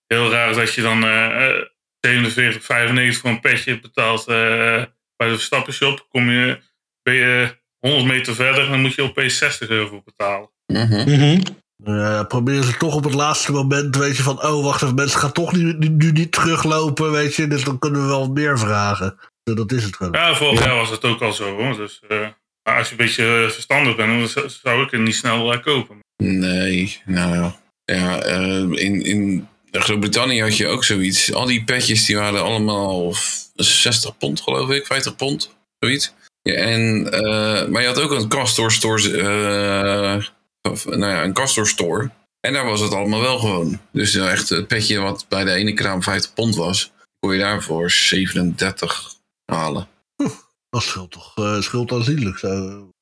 heel 0.07 0.31
raar 0.31 0.55
dat 0.55 0.75
je 0.75 0.83
dan 0.83 1.05
47,95 2.07 3.21
voor 3.21 3.31
een 3.31 3.41
petje 3.41 3.81
betaalt 3.81 4.27
bij 4.27 4.89
de 5.17 5.35
Verstappen-shop. 5.35 6.07
Kom 6.09 6.31
je, 6.31 6.61
ben 7.03 7.15
je 7.15 7.59
100 7.79 8.05
meter 8.05 8.35
verder, 8.35 8.69
dan 8.69 8.81
moet 8.81 8.95
je 8.95 9.03
opeens 9.03 9.39
60 9.39 9.69
euro 9.69 10.03
betalen. 10.03 10.51
Mm 10.67 10.77
-hmm. 10.77 11.43
Uh, 11.85 12.27
proberen 12.27 12.65
ze 12.65 12.77
toch 12.77 12.95
op 12.95 13.05
het 13.05 13.15
laatste 13.15 13.53
moment, 13.53 13.97
weet 13.97 14.17
je, 14.17 14.23
van 14.23 14.43
oh, 14.43 14.65
wacht 14.65 14.83
even, 14.83 14.95
mensen 14.95 15.21
gaan 15.21 15.33
toch 15.33 15.53
nu, 15.53 15.77
nu, 15.79 16.13
niet 16.13 16.33
teruglopen, 16.33 17.11
weet 17.11 17.35
je, 17.35 17.47
dus 17.47 17.65
dan 17.65 17.79
kunnen 17.79 18.01
we 18.01 18.07
wel 18.07 18.33
meer 18.33 18.59
vragen. 18.59 19.19
Dus 19.43 19.55
dat 19.55 19.73
is 19.73 19.85
het 19.85 19.97
gewoon. 19.97 20.13
Ja, 20.13 20.35
vorig 20.35 20.65
jaar 20.65 20.77
was 20.77 20.91
het 20.91 21.05
ook 21.05 21.23
al 21.23 21.33
zo, 21.33 21.57
hoor. 21.57 21.77
Dus 21.77 22.03
uh, 22.09 22.29
als 22.63 22.87
je 22.87 22.91
een 22.91 22.97
beetje 22.97 23.49
verstandig 23.51 23.97
bent, 23.97 24.35
dan 24.35 24.51
zou 24.51 24.83
ik 24.83 24.91
het 24.91 25.01
niet 25.01 25.15
snel 25.15 25.55
uh, 25.55 25.61
kopen. 25.61 25.99
Nee, 26.17 27.01
nou 27.05 27.53
ja, 27.95 28.25
in, 28.25 29.03
in 29.03 29.49
Groot-Brittannië 29.71 30.41
had 30.41 30.57
je 30.57 30.67
ook 30.67 30.85
zoiets. 30.85 31.33
Al 31.33 31.47
die 31.47 31.65
petjes 31.65 32.07
die 32.07 32.17
waren 32.17 32.43
allemaal 32.43 33.15
60 33.55 34.17
pond, 34.17 34.41
geloof 34.41 34.71
ik, 34.71 34.87
50 34.87 35.17
pond, 35.17 35.57
zoiets. 35.79 36.13
Ja, 36.43 36.55
en, 36.55 37.09
uh, 37.15 37.67
maar 37.67 37.83
je 37.83 37.87
had 37.89 38.01
ook 38.01 38.11
een 38.11 38.29
Castor 38.29 38.73
Store, 38.73 39.09
uh, 39.11 40.25
of, 40.73 40.87
nou 40.87 41.13
ja, 41.13 41.25
een 41.25 41.33
Castor 41.33 41.67
Store. 41.67 42.11
En 42.41 42.53
daar 42.53 42.65
was 42.65 42.81
het 42.81 42.93
allemaal 42.93 43.21
wel 43.21 43.39
gewoon. 43.39 43.81
Dus 43.93 44.15
uh, 44.15 44.31
echt 44.31 44.49
het 44.49 44.67
petje 44.67 44.99
wat 44.99 45.27
bij 45.29 45.45
de 45.45 45.53
ene 45.53 45.73
kraam 45.73 46.03
50 46.03 46.35
pond 46.35 46.57
was, 46.57 46.93
kon 47.19 47.33
je 47.33 47.39
daarvoor 47.39 47.91
37 47.91 49.15
halen. 49.45 49.89
dat 50.71 50.83
scheelt 50.83 51.11
toch 51.11 51.37
uh, 51.37 51.61
scheelt 51.61 51.93
aanzienlijk 51.93 52.39
zo. 52.39 52.49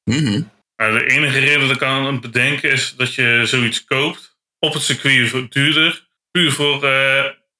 Mm 0.04 0.24
-hmm. 0.24 0.50
de 0.76 1.06
enige 1.06 1.38
reden 1.38 1.68
dat 1.68 1.76
ik 1.76 1.82
aan 1.82 2.20
bedenken 2.20 2.70
is 2.70 2.94
dat 2.96 3.14
je 3.14 3.42
zoiets 3.44 3.84
koopt 3.84 4.27
op 4.58 4.72
het 4.72 4.82
circuit 4.82 5.52
duurder. 5.52 6.06
Puur 6.30 6.52
voor, 6.52 6.80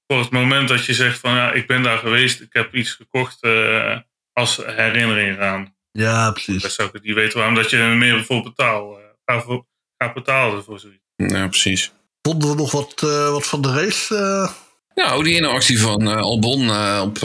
voor 0.07 0.19
het 0.19 0.31
moment 0.31 0.69
dat 0.69 0.85
je 0.85 0.95
zegt 0.95 1.19
van 1.19 1.35
ja, 1.35 1.53
ik 1.53 1.67
ben 1.67 1.83
daar 1.83 1.99
geweest, 1.99 2.41
ik 2.41 2.53
heb 2.53 2.75
iets 2.75 2.93
gekocht 2.93 3.39
als 4.33 4.57
herinnering 4.57 5.41
aan. 5.41 5.77
Ja, 5.93 6.31
precies. 6.31 6.63
Dat 6.63 6.73
zou 6.73 6.91
ik 6.93 7.03
niet 7.03 7.15
weten 7.15 7.39
waarom 7.39 7.55
dat 7.55 7.71
je 7.71 7.77
er 7.77 7.97
meer 7.97 8.25
voor 8.25 8.43
betaalt. 8.43 8.99
Ga, 9.25 9.41
voor, 9.41 9.67
ga 9.97 10.13
betalen 10.13 10.65
voor 10.65 10.79
zoiets. 10.79 11.05
Ja, 11.17 11.49
precies. 11.49 11.93
Vonden 12.23 12.49
we 12.49 12.55
nog 12.55 12.73
wat, 12.73 13.03
uh, 13.05 13.31
wat 13.31 13.47
van 13.47 13.63
de 13.63 13.73
race? 13.73 14.15
Uh... 14.15 14.51
Nou, 14.95 15.25
die 15.25 15.35
ene 15.35 15.47
actie 15.47 15.81
van 15.81 16.09
uh, 16.09 16.17
Albon 16.17 16.71
op 17.01 17.19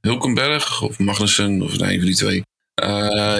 Hulkenberg 0.00 0.82
of 0.82 0.98
Magnussen, 0.98 1.62
of 1.62 1.78
nee, 1.78 1.92
een 1.92 1.98
van 1.98 2.06
die 2.06 2.16
twee. 2.16 2.42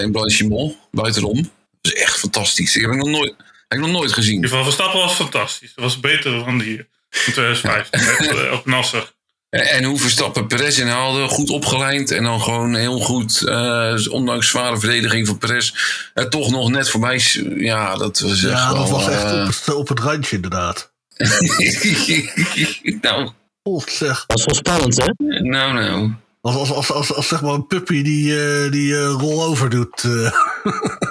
in 0.03 0.11
Blanchimont, 0.11 0.77
buitenom. 0.91 1.35
Dat 1.81 1.93
is 1.93 2.01
echt 2.01 2.19
fantastisch. 2.19 2.73
Die 2.73 2.81
heb 2.81 2.91
ik 2.91 2.97
nog 2.97 3.07
nooit, 3.07 3.35
heb 3.71 3.79
ik 3.79 3.85
nog 3.85 4.01
nooit 4.01 4.13
gezien. 4.13 4.41
Die 4.41 4.49
van 4.49 4.63
Verstappen 4.63 4.99
was 4.99 5.13
fantastisch. 5.13 5.73
Dat 5.75 5.83
was 5.83 5.99
beter 5.99 6.31
dan 6.31 6.57
die 6.57 6.77
in 6.77 6.87
2005 7.33 7.89
ja. 7.91 8.51
op 8.53 8.65
Nasser. 8.65 9.11
En 9.49 9.83
hoe 9.83 9.99
Verstappen 9.99 10.47
Perez 10.47 10.77
inhaalde, 10.77 11.27
goed 11.27 11.49
opgelijnd. 11.49 12.11
En 12.11 12.23
dan 12.23 12.41
gewoon 12.41 12.75
heel 12.75 12.99
goed, 12.99 13.41
uh, 13.45 13.93
ondanks 14.09 14.47
zware 14.47 14.79
verdediging 14.79 15.27
van 15.27 15.37
Perez, 15.37 15.73
uh, 16.15 16.25
toch 16.25 16.51
nog 16.51 16.69
net 16.69 16.89
voorbij. 16.89 17.21
Ja, 17.55 17.95
dat 17.95 18.19
was 18.19 18.31
echt 18.31 18.41
Ja, 18.41 18.73
dat 18.73 18.89
wel, 18.89 18.99
was 18.99 19.07
echt 19.07 19.33
uh, 19.33 19.41
op, 19.41 19.47
het, 19.47 19.73
op 19.73 19.87
het 19.87 19.99
randje 19.99 20.35
inderdaad. 20.35 20.91
nou. 23.01 23.29
God 23.63 23.89
zeg. 23.89 24.25
Dat 24.25 24.39
is 24.39 24.45
wel 24.45 24.55
spannend, 24.55 24.97
hè? 24.97 25.39
Nou, 25.41 25.73
nou. 25.73 26.13
Als, 26.41 26.55
als, 26.55 26.71
als, 26.71 26.91
als, 26.91 27.13
als 27.13 27.27
zeg 27.27 27.41
maar 27.41 27.53
een 27.53 27.67
puppy 27.67 28.01
die, 28.01 28.69
die 28.69 28.95
roll-over 28.95 29.69
doet. 29.69 30.03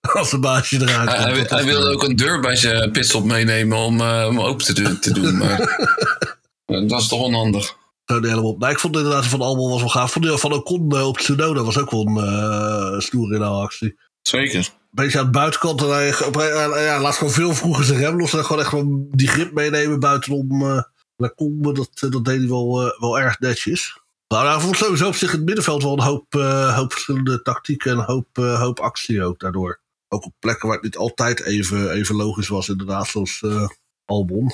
als 0.18 0.32
een 0.32 0.40
baasje 0.40 0.80
eruit 0.80 1.14
komt. 1.14 1.50
Hij, 1.50 1.58
hij 1.58 1.64
wilde 1.64 1.92
ook 1.92 2.02
een 2.02 2.16
deur 2.16 2.40
bij 2.40 2.56
zijn 2.56 2.90
pitstop 2.90 3.24
meenemen 3.24 3.78
om, 3.78 4.00
om 4.00 4.40
open 4.40 4.64
te 4.64 4.72
doen. 4.72 4.98
Te 4.98 5.12
doen 5.12 5.38
maar 5.38 5.58
dat 6.88 7.00
is 7.00 7.08
toch 7.08 7.22
onhandig. 7.22 7.78
Zo 8.04 8.20
helemaal. 8.20 8.56
Nou, 8.58 8.72
ik 8.72 8.78
vond 8.78 8.96
inderdaad 8.96 9.26
van 9.26 9.40
Albon 9.40 9.70
was 9.70 9.80
wel 9.80 9.88
gaaf. 9.88 10.12
Vond 10.12 10.40
van 10.40 10.52
Ocon 10.52 11.02
op 11.02 11.18
Tsunoda 11.18 11.62
was 11.62 11.78
ook 11.78 11.90
wel 11.90 12.06
een 12.06 12.24
uh, 12.24 13.00
stoer 13.00 13.34
in 13.34 13.42
actie. 13.42 13.98
Zeker. 14.22 14.58
Een 14.58 14.66
beetje 14.90 15.18
aan 15.18 15.24
de 15.24 15.30
buitenkant. 15.30 15.82
En 15.82 15.88
hij, 15.88 16.24
op, 16.24 16.34
ja, 16.34 17.00
laat 17.00 17.14
gewoon 17.14 17.32
veel 17.32 17.54
vroeger 17.54 17.84
zijn 17.84 17.98
rem 17.98 18.18
los. 18.18 18.32
En 18.32 18.44
gewoon 18.44 18.60
echt 18.60 18.70
gewoon 18.70 19.06
die 19.10 19.28
grip 19.28 19.52
meenemen 19.52 20.00
buitenom. 20.00 20.62
Uh, 20.62 20.82
dat, 21.16 21.90
dat 21.92 22.24
deed 22.24 22.38
hij 22.38 22.48
wel, 22.48 22.86
uh, 22.86 23.00
wel 23.00 23.20
erg 23.20 23.38
netjes. 23.38 23.98
Maar 24.28 24.44
nou, 24.44 24.60
vond 24.60 24.76
sowieso 24.76 25.06
op 25.06 25.14
zich 25.14 25.32
het 25.32 25.44
middenveld 25.44 25.82
wel 25.82 25.92
een 25.92 26.04
hoop, 26.04 26.34
uh, 26.34 26.76
hoop 26.76 26.92
verschillende 26.92 27.42
tactieken 27.42 27.90
en 27.90 27.98
een 27.98 28.04
hoop, 28.04 28.38
uh, 28.38 28.60
hoop 28.60 28.80
actie 28.80 29.24
ook 29.24 29.40
daardoor. 29.40 29.79
Ook 30.12 30.24
op 30.24 30.32
plekken 30.38 30.66
waar 30.66 30.76
het 30.76 30.84
niet 30.84 30.96
altijd 30.96 31.44
even, 31.44 31.90
even 31.90 32.14
logisch 32.14 32.48
was, 32.48 32.68
inderdaad, 32.68 33.06
zoals 33.06 33.40
uh, 33.44 33.68
Albon. 34.04 34.52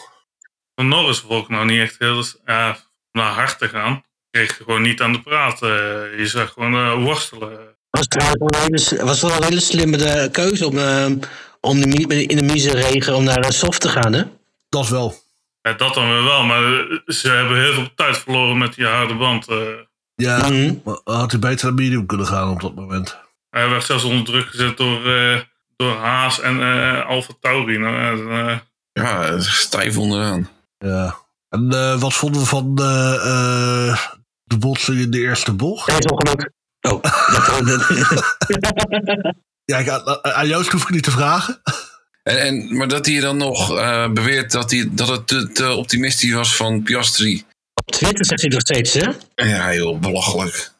Van 0.75 0.88
Norris 0.88 1.19
vond 1.19 1.42
ik 1.42 1.49
nou 1.49 1.66
niet 1.66 1.81
echt 1.81 1.99
heel 1.99 2.25
ja, 2.45 2.79
naar 3.12 3.33
hart 3.33 3.59
te 3.59 3.69
gaan. 3.69 4.05
Kreeg 4.31 4.59
je 4.59 4.64
gewoon 4.64 4.83
niet 4.83 5.01
aan 5.01 5.12
de 5.12 5.21
praat. 5.21 5.62
Uh, 5.62 5.69
je 6.19 6.27
zag 6.27 6.53
gewoon 6.53 6.75
uh, 6.75 7.05
worstelen. 7.05 7.77
Was 7.90 8.07
het 8.09 9.01
was 9.01 9.21
wel 9.21 9.37
een 9.37 9.42
hele 9.42 9.61
slimme 9.61 9.97
de 9.97 10.29
keuze 10.33 10.66
om, 10.66 10.77
uh, 10.77 11.07
om 11.61 11.81
de, 11.81 12.27
in 12.27 12.37
de 12.37 12.42
miseregen 12.42 13.14
om 13.14 13.25
naar 13.25 13.53
soft 13.53 13.81
te 13.81 13.88
gaan, 13.88 14.12
hè? 14.12 14.23
Dat 14.69 14.88
wel. 14.88 15.14
Ja, 15.62 15.73
dat 15.73 15.95
dan 15.95 16.09
weer 16.09 16.25
wel, 16.25 16.45
maar 16.45 16.62
ze 17.07 17.29
hebben 17.29 17.62
heel 17.62 17.73
veel 17.73 17.95
tijd 17.95 18.19
verloren 18.19 18.59
met 18.59 18.75
die 18.75 18.87
harde 18.87 19.14
band. 19.14 19.47
Ja, 20.14 20.49
mm 20.49 20.81
-hmm. 20.83 21.01
had 21.05 21.31
hij 21.31 21.40
beter 21.40 21.66
naar 21.66 21.75
medium 21.75 22.07
kunnen 22.07 22.27
gaan 22.27 22.51
op 22.51 22.61
dat 22.61 22.75
moment. 22.75 23.25
Hij 23.57 23.69
werd 23.69 23.85
zelfs 23.85 24.05
onder 24.05 24.25
druk 24.25 24.49
gezet 24.49 24.77
door, 24.77 25.01
door 25.77 25.97
Haas 25.97 26.40
en 26.40 26.61
Alfa 27.07 27.33
Tauri. 27.40 27.79
Nou, 27.79 28.59
ja, 28.92 29.40
stijf 29.40 29.99
onderaan. 29.99 30.49
Ja. 30.79 31.16
En 31.49 31.75
uh, 31.75 32.01
wat 32.01 32.14
vonden 32.14 32.40
we 32.40 32.47
van 32.47 32.79
uh, 32.81 33.99
de 34.42 34.59
botsing 34.59 34.99
in 34.99 35.11
de 35.11 35.19
eerste 35.19 35.53
bocht? 35.53 35.87
Dat 35.87 36.05
is 36.05 36.11
ongeluk. 36.11 36.51
Oh. 36.81 37.03
ja, 39.73 39.79
ik, 39.79 39.88
aan 40.23 40.47
Joost 40.47 40.73
hoef 40.73 40.83
ik 40.83 40.90
niet 40.90 41.03
te 41.03 41.11
vragen. 41.11 41.61
En, 42.23 42.40
en, 42.40 42.77
maar 42.77 42.88
dat 42.88 43.07
hij 43.07 43.21
dan 43.21 43.37
nog 43.37 43.71
uh, 43.71 44.11
beweert 44.11 44.53
dat, 44.53 44.71
hij, 44.71 44.88
dat 44.92 45.09
het 45.09 45.27
te, 45.27 45.53
te, 45.53 45.73
optimistisch 45.73 46.33
was 46.33 46.57
van 46.57 46.83
Piastri. 46.83 47.45
Op 47.75 47.90
Twitter 47.90 48.25
zegt 48.25 48.40
hij 48.40 48.51
nog 48.51 48.61
steeds, 48.61 48.95
hè? 48.95 49.11
Ja, 49.35 49.75
joh, 49.75 50.01
belachelijk. 50.01 50.75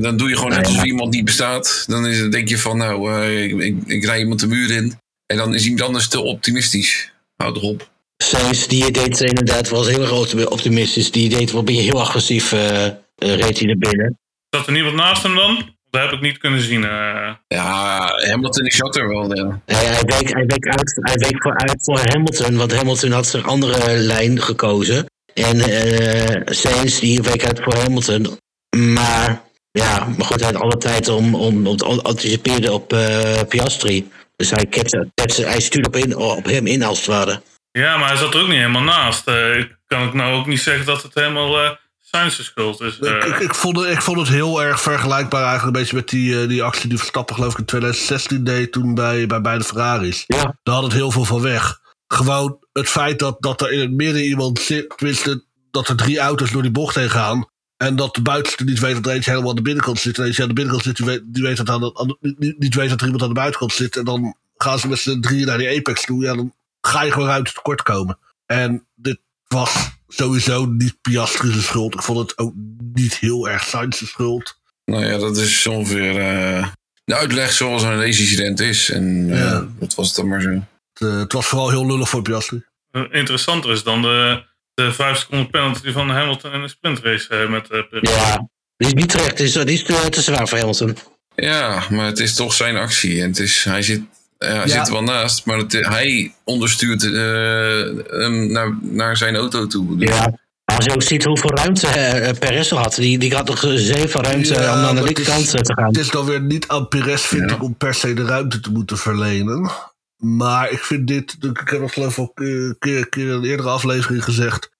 Dan 0.00 0.16
doe 0.16 0.28
je 0.28 0.36
gewoon 0.36 0.50
net 0.50 0.66
alsof 0.66 0.84
iemand 0.84 1.12
niet 1.12 1.24
bestaat. 1.24 1.84
Dan 1.86 2.06
is, 2.06 2.30
denk 2.30 2.48
je 2.48 2.58
van, 2.58 2.76
nou, 2.76 3.12
uh, 3.12 3.42
ik, 3.42 3.60
ik, 3.60 3.76
ik 3.86 4.04
rij 4.04 4.18
iemand 4.18 4.40
de 4.40 4.46
muur 4.46 4.70
in. 4.70 4.98
En 5.26 5.36
dan 5.36 5.54
is 5.54 5.64
iemand 5.64 5.82
anders 5.82 6.08
te 6.08 6.20
optimistisch. 6.20 7.12
Houd 7.36 7.56
erop. 7.56 7.90
Sainz, 8.16 8.66
die 8.66 8.90
deed 8.90 9.20
inderdaad 9.20 9.68
was 9.68 9.88
heel 9.88 10.02
erg 10.02 10.48
optimistisch. 10.50 11.10
Die 11.10 11.28
deed 11.28 11.52
wel 11.52 11.62
beetje 11.62 11.82
heel 11.82 12.00
agressief, 12.00 12.52
uh, 12.52 12.86
reed 13.16 13.58
hij 13.58 13.66
naar 13.66 13.76
binnen. 13.78 14.18
Zat 14.50 14.66
er 14.66 14.72
niemand 14.72 14.94
naast 14.94 15.22
hem 15.22 15.34
dan? 15.34 15.76
Dat 15.90 16.02
heb 16.02 16.12
ik 16.12 16.20
niet 16.20 16.38
kunnen 16.38 16.60
zien. 16.60 16.82
Uh... 16.82 17.30
Ja, 17.48 18.12
Hamilton 18.30 18.66
is 18.66 18.76
zat 18.76 18.96
er 18.96 19.08
wel. 19.08 19.34
Ja. 19.36 19.60
Hij, 19.66 19.84
hij, 19.84 20.02
week, 20.02 20.32
hij, 20.32 20.44
week 20.46 20.66
uit, 20.66 20.98
hij 21.00 21.16
week 21.16 21.42
vooruit 21.42 21.84
voor 21.84 21.98
Hamilton, 21.98 22.56
want 22.56 22.74
Hamilton 22.74 23.10
had 23.10 23.26
zijn 23.26 23.44
andere 23.44 23.96
lijn 23.96 24.42
gekozen. 24.42 25.06
En 25.34 25.56
uh, 25.56 26.40
Sainz 26.44 26.98
die 26.98 27.22
week 27.22 27.44
uit 27.44 27.60
voor 27.62 27.74
Hamilton. 27.74 28.38
Maar 28.76 29.42
ja, 29.70 30.04
maar 30.16 30.26
goed, 30.26 30.40
hij 30.40 30.52
had 30.52 30.62
alle 30.62 30.76
tijd 30.76 31.08
om, 31.08 31.34
om, 31.34 31.66
om 31.66 31.76
te 31.76 31.84
anticiperen 31.84 32.72
op 32.72 32.92
uh, 32.92 33.40
Piastri. 33.48 34.10
Dus 34.36 34.50
hij, 34.50 34.66
hij 35.36 35.60
stuurde 35.60 35.88
op, 35.88 35.96
in, 35.96 36.16
op 36.16 36.44
hem 36.44 36.66
in 36.66 36.82
als 36.82 36.98
het 36.98 37.06
ware. 37.06 37.42
Ja, 37.70 37.96
maar 37.96 38.08
hij 38.08 38.16
zat 38.16 38.34
er 38.34 38.40
ook 38.40 38.48
niet 38.48 38.56
helemaal 38.56 38.82
naast. 38.82 39.28
Uh, 39.28 39.64
kan 39.86 40.06
ik 40.06 40.14
nou 40.14 40.34
ook 40.34 40.46
niet 40.46 40.60
zeggen 40.60 40.86
dat 40.86 41.02
het 41.02 41.14
helemaal 41.14 41.64
uh, 41.64 41.70
zijn 42.00 42.30
schuld 42.30 42.80
is. 42.80 42.98
Uh. 43.00 43.10
Ik, 43.10 43.24
ik, 43.24 43.38
ik, 43.38 43.54
vond 43.54 43.76
het, 43.76 43.90
ik 43.90 44.02
vond 44.02 44.18
het 44.18 44.28
heel 44.28 44.62
erg 44.62 44.80
vergelijkbaar 44.80 45.44
eigenlijk 45.44 45.76
een 45.76 45.82
beetje 45.82 45.96
met 45.96 46.08
die, 46.08 46.46
die 46.46 46.62
actie 46.62 46.88
die 46.88 46.98
Verstappen 46.98 47.34
geloof 47.34 47.52
ik 47.52 47.58
in 47.58 47.64
2016 47.64 48.44
deed 48.44 48.72
toen 48.72 48.94
bij, 48.94 49.26
bij 49.26 49.40
beide 49.40 49.64
Ferraris. 49.64 50.24
Ja. 50.26 50.58
Daar 50.62 50.74
had 50.74 50.84
het 50.84 50.92
heel 50.92 51.10
veel 51.10 51.24
van 51.24 51.40
weg. 51.40 51.80
Gewoon 52.06 52.58
het 52.72 52.88
feit 52.88 53.18
dat, 53.18 53.36
dat 53.40 53.60
er 53.60 53.72
in 53.72 53.80
het 53.80 53.90
midden 53.90 54.24
iemand 54.24 54.60
zit, 54.60 54.94
tenminste 54.96 55.44
dat 55.70 55.88
er 55.88 55.96
drie 55.96 56.18
auto's 56.18 56.50
door 56.50 56.62
die 56.62 56.70
bocht 56.70 56.94
heen 56.94 57.10
gaan. 57.10 57.48
En 57.78 57.96
dat 57.96 58.14
de 58.14 58.22
buitenste 58.22 58.64
niet 58.64 58.78
weet 58.78 58.94
dat 58.94 59.06
er 59.06 59.12
eentje 59.12 59.30
helemaal 59.30 59.50
aan 59.50 59.56
de 59.56 59.62
binnenkant 59.62 59.98
zit. 59.98 60.18
En 60.18 60.24
eentje 60.24 60.42
aan 60.42 60.48
de 60.48 60.54
binnenkant 60.54 60.84
zit, 60.84 60.96
die 60.96 61.06
weet, 61.06 61.22
die 61.24 61.42
weet 61.42 61.56
dat, 61.56 61.68
aan 61.68 61.80
de, 61.80 61.94
aan 61.94 62.06
de, 62.06 62.34
niet, 62.38 62.58
niet 62.58 62.74
weet 62.74 62.88
dat 62.88 62.98
er 62.98 63.04
iemand 63.04 63.22
aan 63.22 63.28
de 63.28 63.34
buitenkant 63.34 63.72
zit. 63.72 63.96
En 63.96 64.04
dan 64.04 64.36
gaan 64.56 64.78
ze 64.78 64.88
met 64.88 64.98
z'n 64.98 65.20
drieën 65.20 65.46
naar 65.46 65.58
die 65.58 65.78
apex 65.78 66.04
toe. 66.04 66.22
Ja, 66.22 66.34
dan 66.34 66.54
ga 66.80 67.02
je 67.02 67.12
gewoon 67.12 67.28
ruimte 67.28 67.52
tekort 67.52 67.82
komen. 67.82 68.18
En 68.46 68.86
dit 68.94 69.20
was 69.48 69.90
sowieso 70.08 70.64
niet 70.66 71.00
Piastri's 71.00 71.64
schuld. 71.64 71.94
Ik 71.94 72.02
vond 72.02 72.18
het 72.18 72.38
ook 72.38 72.54
niet 72.92 73.18
heel 73.18 73.48
erg 73.48 73.62
Sainz's 73.64 74.08
schuld. 74.08 74.58
Nou 74.84 75.04
ja, 75.04 75.18
dat 75.18 75.36
is 75.36 75.66
ongeveer 75.66 76.14
uh, 76.14 76.68
de 77.04 77.14
uitleg 77.14 77.52
zoals 77.52 77.82
een 77.82 78.00
race-incident 78.00 78.60
is. 78.60 78.90
En 78.90 79.28
uh, 79.28 79.38
ja. 79.38 79.66
dat 79.78 79.94
was 79.94 80.06
het 80.06 80.16
dan 80.16 80.28
maar 80.28 80.40
zo. 80.40 80.48
Het, 80.48 81.02
uh, 81.02 81.18
het 81.18 81.32
was 81.32 81.46
vooral 81.46 81.70
heel 81.70 81.86
lullig 81.86 82.08
voor 82.08 82.22
Piastri. 82.22 82.64
Interessanter 83.10 83.70
is 83.70 83.82
dan 83.82 84.02
de, 84.02 84.44
de 84.84 84.92
vijf 84.92 85.18
seconden 85.18 85.50
penalty 85.50 85.92
van 85.92 86.10
Hamilton 86.10 86.52
in 86.52 86.62
de 86.62 86.68
sprintrace 86.68 87.46
met 87.48 87.68
Perez. 87.68 88.10
Ja, 88.10 88.48
die 88.76 88.86
is 88.86 88.94
niet 88.94 89.08
terecht. 89.08 89.36
Die 89.36 89.46
is, 89.46 89.52
die 89.52 89.64
is 89.64 89.82
te, 89.82 90.08
te 90.10 90.20
zwaar 90.20 90.48
voor 90.48 90.58
Hamilton. 90.58 90.96
Ja, 91.34 91.82
maar 91.90 92.06
het 92.06 92.18
is 92.18 92.34
toch 92.34 92.52
zijn 92.52 92.76
actie. 92.76 93.22
En 93.22 93.28
het 93.28 93.38
is, 93.38 93.64
hij 93.64 93.82
zit 93.82 94.02
ja, 94.38 94.46
hij 94.46 94.56
ja. 94.56 94.66
zit 94.66 94.86
er 94.86 94.92
wel 94.92 95.02
naast, 95.02 95.46
maar 95.46 95.58
het, 95.58 95.72
hij 95.72 96.34
onderstuurt 96.44 97.02
uh, 97.02 97.12
hem 98.10 98.52
naar, 98.52 98.78
naar 98.80 99.16
zijn 99.16 99.36
auto 99.36 99.66
toe. 99.66 99.96
Dus. 99.96 100.08
Ja, 100.08 100.38
als 100.64 100.84
je 100.84 100.94
ook 100.94 101.02
ziet 101.02 101.24
hoeveel 101.24 101.54
ruimte 101.54 101.86
uh, 101.86 102.30
Perez 102.38 102.70
had, 102.70 102.94
die, 102.94 103.18
die 103.18 103.34
had 103.34 103.46
nog 103.46 103.64
zeven 103.74 104.22
ruimte 104.22 104.54
ja, 104.54 104.72
om 104.72 104.84
aan 104.84 104.94
de 104.94 105.02
linkerkant 105.02 105.50
te 105.50 105.74
gaan. 105.74 105.86
Het 105.86 105.98
is 105.98 106.10
dan 106.10 106.24
weer 106.24 106.40
niet 106.40 106.68
aan 106.68 106.88
Perez, 106.88 107.22
vind 107.22 107.50
ja. 107.50 107.56
ik, 107.56 107.62
om 107.62 107.76
per 107.76 107.94
se 107.94 108.14
de 108.14 108.24
ruimte 108.24 108.60
te 108.60 108.70
moeten 108.70 108.98
verlenen. 108.98 109.70
Maar 110.18 110.70
ik 110.70 110.84
vind 110.84 111.06
dit, 111.06 111.36
ik 111.40 111.68
heb 111.68 111.80
dat 111.80 111.92
geloof 111.92 112.12
ik 112.12 112.18
ook 112.18 112.40
een 112.40 112.76
keer, 112.78 113.08
keer 113.08 113.26
in 113.26 113.32
een 113.32 113.44
eerdere 113.44 113.68
aflevering 113.68 114.24
gezegd. 114.24 114.70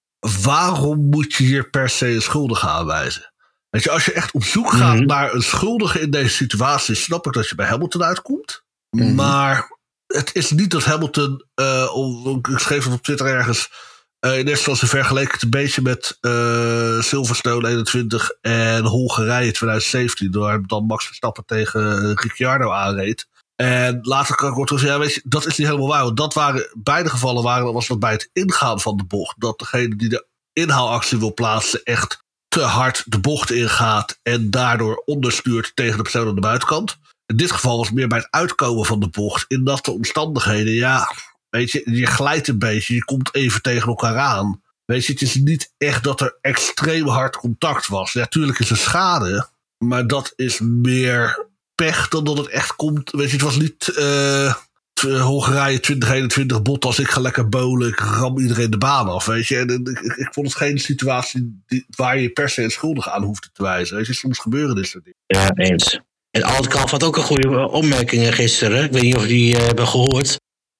Waarom 0.41 1.09
moet 1.09 1.33
je 1.33 1.43
hier 1.43 1.69
per 1.69 1.89
se 1.89 2.07
een 2.07 2.21
schuldige 2.21 2.67
aanwijzen? 2.67 3.33
Weet 3.69 3.83
je, 3.83 3.91
als 3.91 4.05
je 4.05 4.13
echt 4.13 4.33
op 4.33 4.43
zoek 4.43 4.71
gaat 4.71 4.93
mm 4.93 4.97
-hmm. 4.97 5.07
naar 5.07 5.33
een 5.33 5.41
schuldige 5.41 5.99
in 5.99 6.11
deze 6.11 6.29
situatie, 6.35 6.95
snap 6.95 7.25
ik 7.25 7.33
dat 7.33 7.49
je 7.49 7.55
bij 7.55 7.67
Hamilton 7.67 8.03
uitkomt. 8.03 8.63
Mm 8.89 9.01
-hmm. 9.01 9.15
Maar 9.15 9.77
het 10.07 10.35
is 10.35 10.51
niet 10.51 10.71
dat 10.71 10.83
Hamilton, 10.83 11.45
uh, 11.55 11.95
ik 12.49 12.59
schreef 12.59 12.83
het 12.83 12.93
op 12.93 13.03
Twitter 13.03 13.27
ergens, 13.27 13.69
uh, 14.25 14.31
in 14.31 14.37
eerste 14.37 14.51
instantie 14.51 14.87
vergeleken 14.87 15.33
het 15.33 15.41
een 15.41 15.49
beetje 15.49 15.81
met 15.81 16.17
uh, 16.21 17.01
Silverstone 17.01 17.67
21 17.67 18.31
en 18.41 18.83
Hongarije 18.83 19.51
2017, 19.51 20.31
door 20.31 20.63
dan 20.67 20.85
Max 20.85 21.05
Verstappen 21.05 21.45
tegen 21.45 22.13
Ricciardo 22.15 22.71
aanreed. 22.71 23.27
En 23.61 23.99
later 24.01 24.35
kan 24.35 24.51
ik 24.51 24.57
ook 24.57 24.65
terug 24.65 24.81
zeggen, 24.81 24.99
ja, 24.99 25.05
weet 25.05 25.15
je, 25.15 25.21
dat 25.23 25.45
is 25.45 25.57
niet 25.57 25.67
helemaal 25.67 25.87
waar. 25.87 26.03
Want 26.03 26.17
dat 26.17 26.33
waren, 26.33 26.69
beide 26.77 27.09
gevallen 27.09 27.43
waren, 27.43 27.73
was 27.73 27.87
dat 27.87 27.99
bij 27.99 28.11
het 28.11 28.29
ingaan 28.33 28.79
van 28.79 28.97
de 28.97 29.03
bocht. 29.03 29.39
Dat 29.39 29.59
degene 29.59 29.95
die 29.95 30.09
de 30.09 30.27
inhaalactie 30.53 31.17
wil 31.17 31.33
plaatsen 31.33 31.83
echt 31.83 32.23
te 32.47 32.61
hard 32.61 33.03
de 33.05 33.19
bocht 33.19 33.51
ingaat 33.51 34.19
en 34.23 34.51
daardoor 34.51 35.01
onderstuurt 35.05 35.71
tegen 35.75 35.97
de 35.97 36.01
persoon 36.01 36.27
aan 36.27 36.35
de 36.35 36.41
buitenkant. 36.41 36.97
In 37.25 37.37
dit 37.37 37.51
geval 37.51 37.77
was 37.77 37.87
het 37.87 37.95
meer 37.95 38.07
bij 38.07 38.17
het 38.17 38.27
uitkomen 38.29 38.85
van 38.85 38.99
de 38.99 39.09
bocht. 39.09 39.45
In 39.47 39.63
dat 39.63 39.85
de 39.85 39.91
omstandigheden, 39.91 40.73
ja, 40.73 41.13
weet 41.49 41.71
je, 41.71 41.91
je 41.91 42.05
glijdt 42.05 42.47
een 42.47 42.59
beetje, 42.59 42.93
je 42.93 43.05
komt 43.05 43.35
even 43.35 43.61
tegen 43.61 43.87
elkaar 43.87 44.17
aan. 44.17 44.61
Weet 44.85 45.05
je, 45.05 45.11
het 45.11 45.21
is 45.21 45.35
niet 45.35 45.73
echt 45.77 46.03
dat 46.03 46.21
er 46.21 46.37
extreem 46.41 47.07
hard 47.07 47.35
contact 47.35 47.87
was. 47.87 48.13
Natuurlijk 48.13 48.59
is 48.59 48.69
er 48.69 48.77
schade, 48.77 49.47
maar 49.77 50.07
dat 50.07 50.33
is 50.35 50.59
meer 50.59 51.47
pech 51.79 52.07
dan 52.07 52.23
dat 52.23 52.37
het 52.37 52.47
echt 52.47 52.75
komt. 52.75 53.11
Weet 53.11 53.27
je, 53.27 53.33
het 53.33 53.41
was 53.41 53.57
niet 53.57 53.93
uh, 53.97 54.53
Hongarije 55.01 55.79
2021 55.79 56.61
bot 56.61 56.85
als 56.85 56.99
ik 56.99 57.07
ga 57.07 57.21
lekker 57.21 57.49
bowlen, 57.49 57.87
ik 57.87 57.99
ram 57.99 58.39
iedereen 58.39 58.69
de 58.69 58.77
baan 58.77 59.07
af. 59.07 59.25
Weet 59.25 59.47
je, 59.47 59.57
en, 59.57 59.99
ik, 60.17 60.29
vond 60.31 60.47
het 60.47 60.55
geen 60.55 60.79
situatie 60.79 61.63
die, 61.65 61.85
waar 61.95 62.19
je 62.19 62.29
per 62.29 62.49
se 62.49 62.63
een 62.63 62.71
schuldige 62.71 63.11
aan 63.11 63.23
hoeft 63.23 63.49
te 63.53 63.63
wijzen. 63.63 63.95
Weet 63.97 64.07
je, 64.07 64.13
soms 64.13 64.39
gebeuren 64.39 64.75
dit 64.75 64.87
soort 64.87 65.03
dingen. 65.03 65.19
Ja, 65.25 65.65
eens. 65.65 65.99
En 66.31 66.43
Altkamp 66.43 66.89
had 66.89 67.03
ook 67.03 67.17
een 67.17 67.23
goede 67.23 67.69
opmerking 67.69 68.35
gisteren. 68.35 68.83
Ik 68.83 68.91
weet 68.91 69.01
niet 69.01 69.15
of 69.15 69.21
jullie 69.21 69.55
uh, 69.55 69.65
hebben 69.65 69.87
gehoord. 69.87 70.39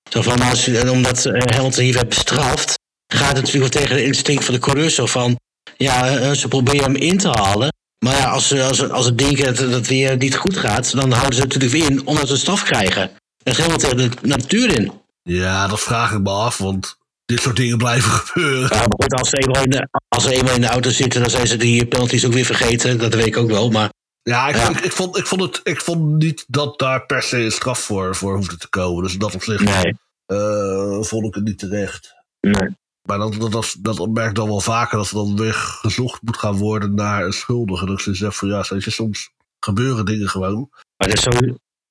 Zo 0.09 0.21
van, 0.21 0.41
als, 0.41 0.67
omdat 0.67 1.25
uh, 1.25 1.33
Hamilton 1.33 1.83
hier 1.83 1.93
werd 1.93 2.09
bestraft, 2.09 2.79
gaat 3.13 3.35
het 3.35 3.45
natuurlijk 3.45 3.71
tegen 3.71 3.95
de 3.95 4.03
instinct 4.03 4.45
van 4.45 4.53
de 4.53 4.59
coureur 4.59 4.89
zo 4.89 5.05
van, 5.05 5.39
ja, 5.77 6.19
uh, 6.19 6.31
ze 6.31 6.47
proberen 6.47 6.83
hem 6.83 6.95
in 6.95 7.17
te 7.17 7.29
halen. 7.29 7.69
Maar 8.05 8.17
ja, 8.17 8.29
als, 8.29 8.53
als, 8.53 8.89
als 8.89 9.05
het 9.05 9.17
denken 9.17 9.55
dat 9.55 9.71
het 9.71 9.87
weer 9.87 10.17
niet 10.17 10.35
goed 10.35 10.57
gaat, 10.57 10.95
dan 10.95 11.11
houden 11.11 11.35
ze 11.35 11.41
natuurlijk 11.41 11.71
weer 11.71 11.89
in 11.89 12.07
omdat 12.07 12.27
ze 12.27 12.37
straf 12.37 12.63
krijgen. 12.63 13.11
Dat 13.37 13.53
is 13.53 13.57
helemaal 13.57 13.77
tegen 13.77 13.97
de 13.97 14.09
natuur 14.21 14.73
in. 14.73 14.91
Ja, 15.21 15.67
dat 15.67 15.79
vraag 15.79 16.11
ik 16.11 16.19
me 16.19 16.29
af, 16.29 16.57
want 16.57 16.97
dit 17.25 17.41
soort 17.41 17.55
dingen 17.55 17.77
blijven 17.77 18.11
gebeuren. 18.21 18.77
Ja, 18.77 18.83
goed, 18.89 19.13
als 19.13 19.29
ze, 19.29 19.37
eenmaal 19.37 19.63
in 19.63 19.69
de, 19.69 19.87
als 20.07 20.23
ze 20.23 20.33
eenmaal 20.33 20.55
in 20.55 20.61
de 20.61 20.67
auto 20.67 20.89
zitten, 20.89 21.21
dan 21.21 21.29
zijn 21.29 21.47
ze 21.47 21.57
die 21.57 21.85
penalties 21.85 22.25
ook 22.25 22.33
weer 22.33 22.45
vergeten. 22.45 22.97
Dat 22.97 23.13
weet 23.13 23.25
ik 23.25 23.37
ook 23.37 23.49
wel, 23.49 23.69
maar... 23.69 23.89
Ja, 24.21 24.47
ik, 24.47 24.55
ja. 24.55 24.69
Ik, 24.69 24.79
ik, 24.79 24.91
vond, 24.91 25.17
ik, 25.17 25.25
vond 25.25 25.41
het, 25.41 25.59
ik 25.63 25.81
vond 25.81 26.17
niet 26.23 26.45
dat 26.47 26.79
daar 26.79 27.05
per 27.05 27.23
se 27.23 27.37
een 27.37 27.51
straf 27.51 27.79
voor, 27.79 28.15
voor 28.15 28.35
hoefde 28.35 28.57
te 28.57 28.69
komen. 28.69 29.03
Dus 29.03 29.17
dat 29.17 29.35
op 29.35 29.43
zich 29.43 29.59
nee. 29.59 29.97
uh, 30.27 31.01
vond 31.01 31.25
ik 31.25 31.33
het 31.33 31.43
niet 31.43 31.59
terecht. 31.59 32.13
Nee. 32.39 32.69
Maar 33.09 33.17
dat, 33.17 33.51
dat, 33.51 33.75
dat, 33.79 33.97
dat 33.97 34.09
merk 34.09 34.35
dan 34.35 34.47
wel 34.47 34.61
vaker, 34.61 34.97
dat 34.97 35.07
er 35.07 35.13
dan 35.13 35.37
weer 35.37 35.53
gezocht 35.53 36.21
moet 36.21 36.37
gaan 36.37 36.57
worden 36.57 36.93
naar 36.93 37.25
een 37.25 37.33
schuldige. 37.33 37.85
Dat 37.85 38.05
ik 38.05 38.15
zeg 38.15 38.35
van 38.35 38.47
ja, 38.47 38.65
je, 38.67 38.91
soms 38.91 39.29
gebeuren 39.59 40.05
dingen 40.05 40.29
gewoon. 40.29 40.69
Maar 40.71 41.07
dat 41.07 41.17
is 41.17 41.23
zo... 41.23 41.31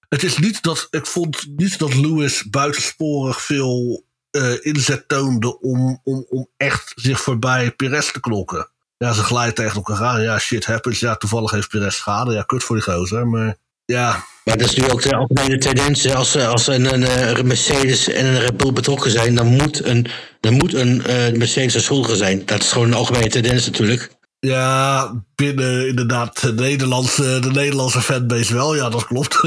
Het 0.08 0.22
is 0.22 0.38
niet 0.38 0.62
dat, 0.62 0.86
ik 0.90 1.06
vond 1.06 1.46
niet 1.56 1.78
dat 1.78 1.94
Lewis 1.94 2.48
buitensporig 2.50 3.42
veel 3.42 4.04
uh, 4.30 4.64
inzet 4.64 5.08
toonde 5.08 5.60
om, 5.60 6.00
om, 6.04 6.26
om 6.28 6.48
echt 6.56 6.92
zich 6.94 7.20
voorbij 7.20 7.72
Perez 7.72 8.12
te 8.12 8.20
knokken. 8.20 8.70
Ja, 8.96 9.12
ze 9.12 9.22
glijden 9.22 9.54
tegen 9.54 9.76
elkaar 9.76 10.04
aan. 10.04 10.22
Ja, 10.22 10.38
shit 10.38 10.66
happens. 10.66 11.00
Ja, 11.00 11.16
toevallig 11.16 11.50
heeft 11.50 11.68
Perez 11.68 11.96
schade. 11.96 12.32
Ja, 12.32 12.42
kut 12.42 12.64
voor 12.64 12.76
die 12.76 12.84
gozer. 12.84 13.26
Maar 13.26 13.56
ja. 13.84 14.24
Maar 14.48 14.58
dat 14.58 14.68
is 14.68 14.76
nu 14.76 14.90
ook 14.90 15.02
de 15.02 15.16
algemene 15.16 15.58
tendens. 15.58 16.14
Als, 16.14 16.36
als 16.36 16.66
een, 16.66 16.92
een, 16.94 17.38
een 17.38 17.46
Mercedes 17.46 18.08
en 18.08 18.26
een 18.26 18.38
Red 18.38 18.56
Bull 18.56 18.72
betrokken 18.72 19.10
zijn, 19.10 19.34
dan 19.34 19.46
moet 19.46 19.84
een, 19.84 20.06
dan 20.40 20.52
moet 20.52 20.74
een 20.74 21.02
uh, 21.06 21.38
Mercedes 21.38 21.74
een 21.74 21.80
schuldige 21.80 22.16
zijn. 22.16 22.42
Dat 22.46 22.62
is 22.62 22.72
gewoon 22.72 22.86
een 22.86 22.94
algemene 22.94 23.28
tendens 23.28 23.66
natuurlijk. 23.66 24.10
Ja, 24.38 25.12
binnen 25.34 25.88
inderdaad 25.88 26.40
de 26.40 26.52
Nederlandse, 26.52 27.38
de 27.40 27.50
Nederlandse 27.50 28.00
fanbase 28.00 28.54
wel. 28.54 28.74
Ja, 28.74 28.88
dat 28.88 29.06
klopt. 29.06 29.40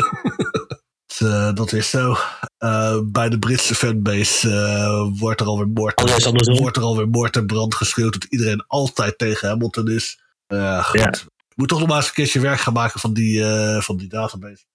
uh, 1.23 1.53
dat 1.59 1.73
is 1.73 1.89
zo. 1.89 2.17
Uh, 2.59 2.97
bij 3.03 3.29
de 3.29 3.39
Britse 3.39 3.75
fanbase 3.75 4.47
uh, 4.47 5.19
wordt 5.19 5.39
er 5.39 5.47
alweer 5.47 5.67
moord, 5.67 6.03
oh, 6.03 6.59
wordt 6.59 6.77
er 6.77 6.83
alweer 6.83 7.09
moord 7.09 7.35
en 7.35 7.45
brand 7.45 7.75
geschreeuwd 7.75 8.13
dat 8.13 8.23
iedereen 8.29 8.63
altijd 8.67 9.17
tegen 9.17 9.47
Hamilton 9.47 9.89
is. 9.89 10.19
goed. 10.47 10.99
Ja. 10.99 11.07
Ik 11.07 11.25
moet 11.62 11.69
toch 11.69 11.80
nog 11.80 11.88
maar 11.88 11.97
eens 11.97 12.08
een 12.08 12.13
keertje 12.13 12.39
werk 12.39 12.60
gaan 12.60 12.74
maken 12.74 13.00
van 13.00 13.13
die, 13.13 13.43
van 13.82 13.97
die 13.97 14.10
database 14.10 14.65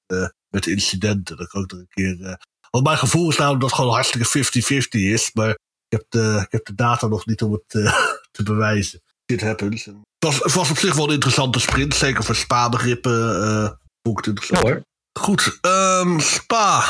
met 0.49 0.64
de 0.64 0.70
incidenten. 0.70 1.37
Dat 1.37 1.46
ik 1.46 1.55
ook 1.55 1.70
nog 1.70 1.81
een 1.81 1.88
keer. 1.88 2.38
want 2.70 2.85
mijn 2.85 2.99
gevoel 2.99 3.31
is 3.31 3.37
namelijk 3.37 3.61
dat 3.61 3.70
het 3.70 3.79
gewoon 3.79 3.94
hartstikke 3.94 4.85
50-50 4.85 4.88
is. 4.90 5.31
Maar 5.35 5.51
ik 5.51 5.59
heb, 5.88 6.05
de, 6.09 6.40
ik 6.44 6.53
heb 6.53 6.64
de 6.64 6.75
data 6.75 7.07
nog 7.07 7.27
niet 7.27 7.42
om 7.42 7.53
het 7.53 7.68
te 8.37 8.42
bewijzen. 8.42 9.03
Shit 9.31 9.40
happens. 9.40 9.85
Het 9.85 9.94
was, 10.18 10.38
het 10.38 10.53
was 10.53 10.70
op 10.70 10.79
zich 10.79 10.94
wel 10.94 11.07
een 11.07 11.14
interessante 11.14 11.61
sprint. 11.61 11.94
Zeker 11.94 12.25
voor 12.25 12.35
Spa-begrippen. 12.35 13.79
vond 14.03 14.18
ik 14.18 14.25
het 14.25 14.27
interessant. 14.27 14.66
Ja, 14.66 14.72
hoor. 14.72 14.83
Goed, 15.18 15.59
um, 15.61 16.20
Spa. 16.20 16.85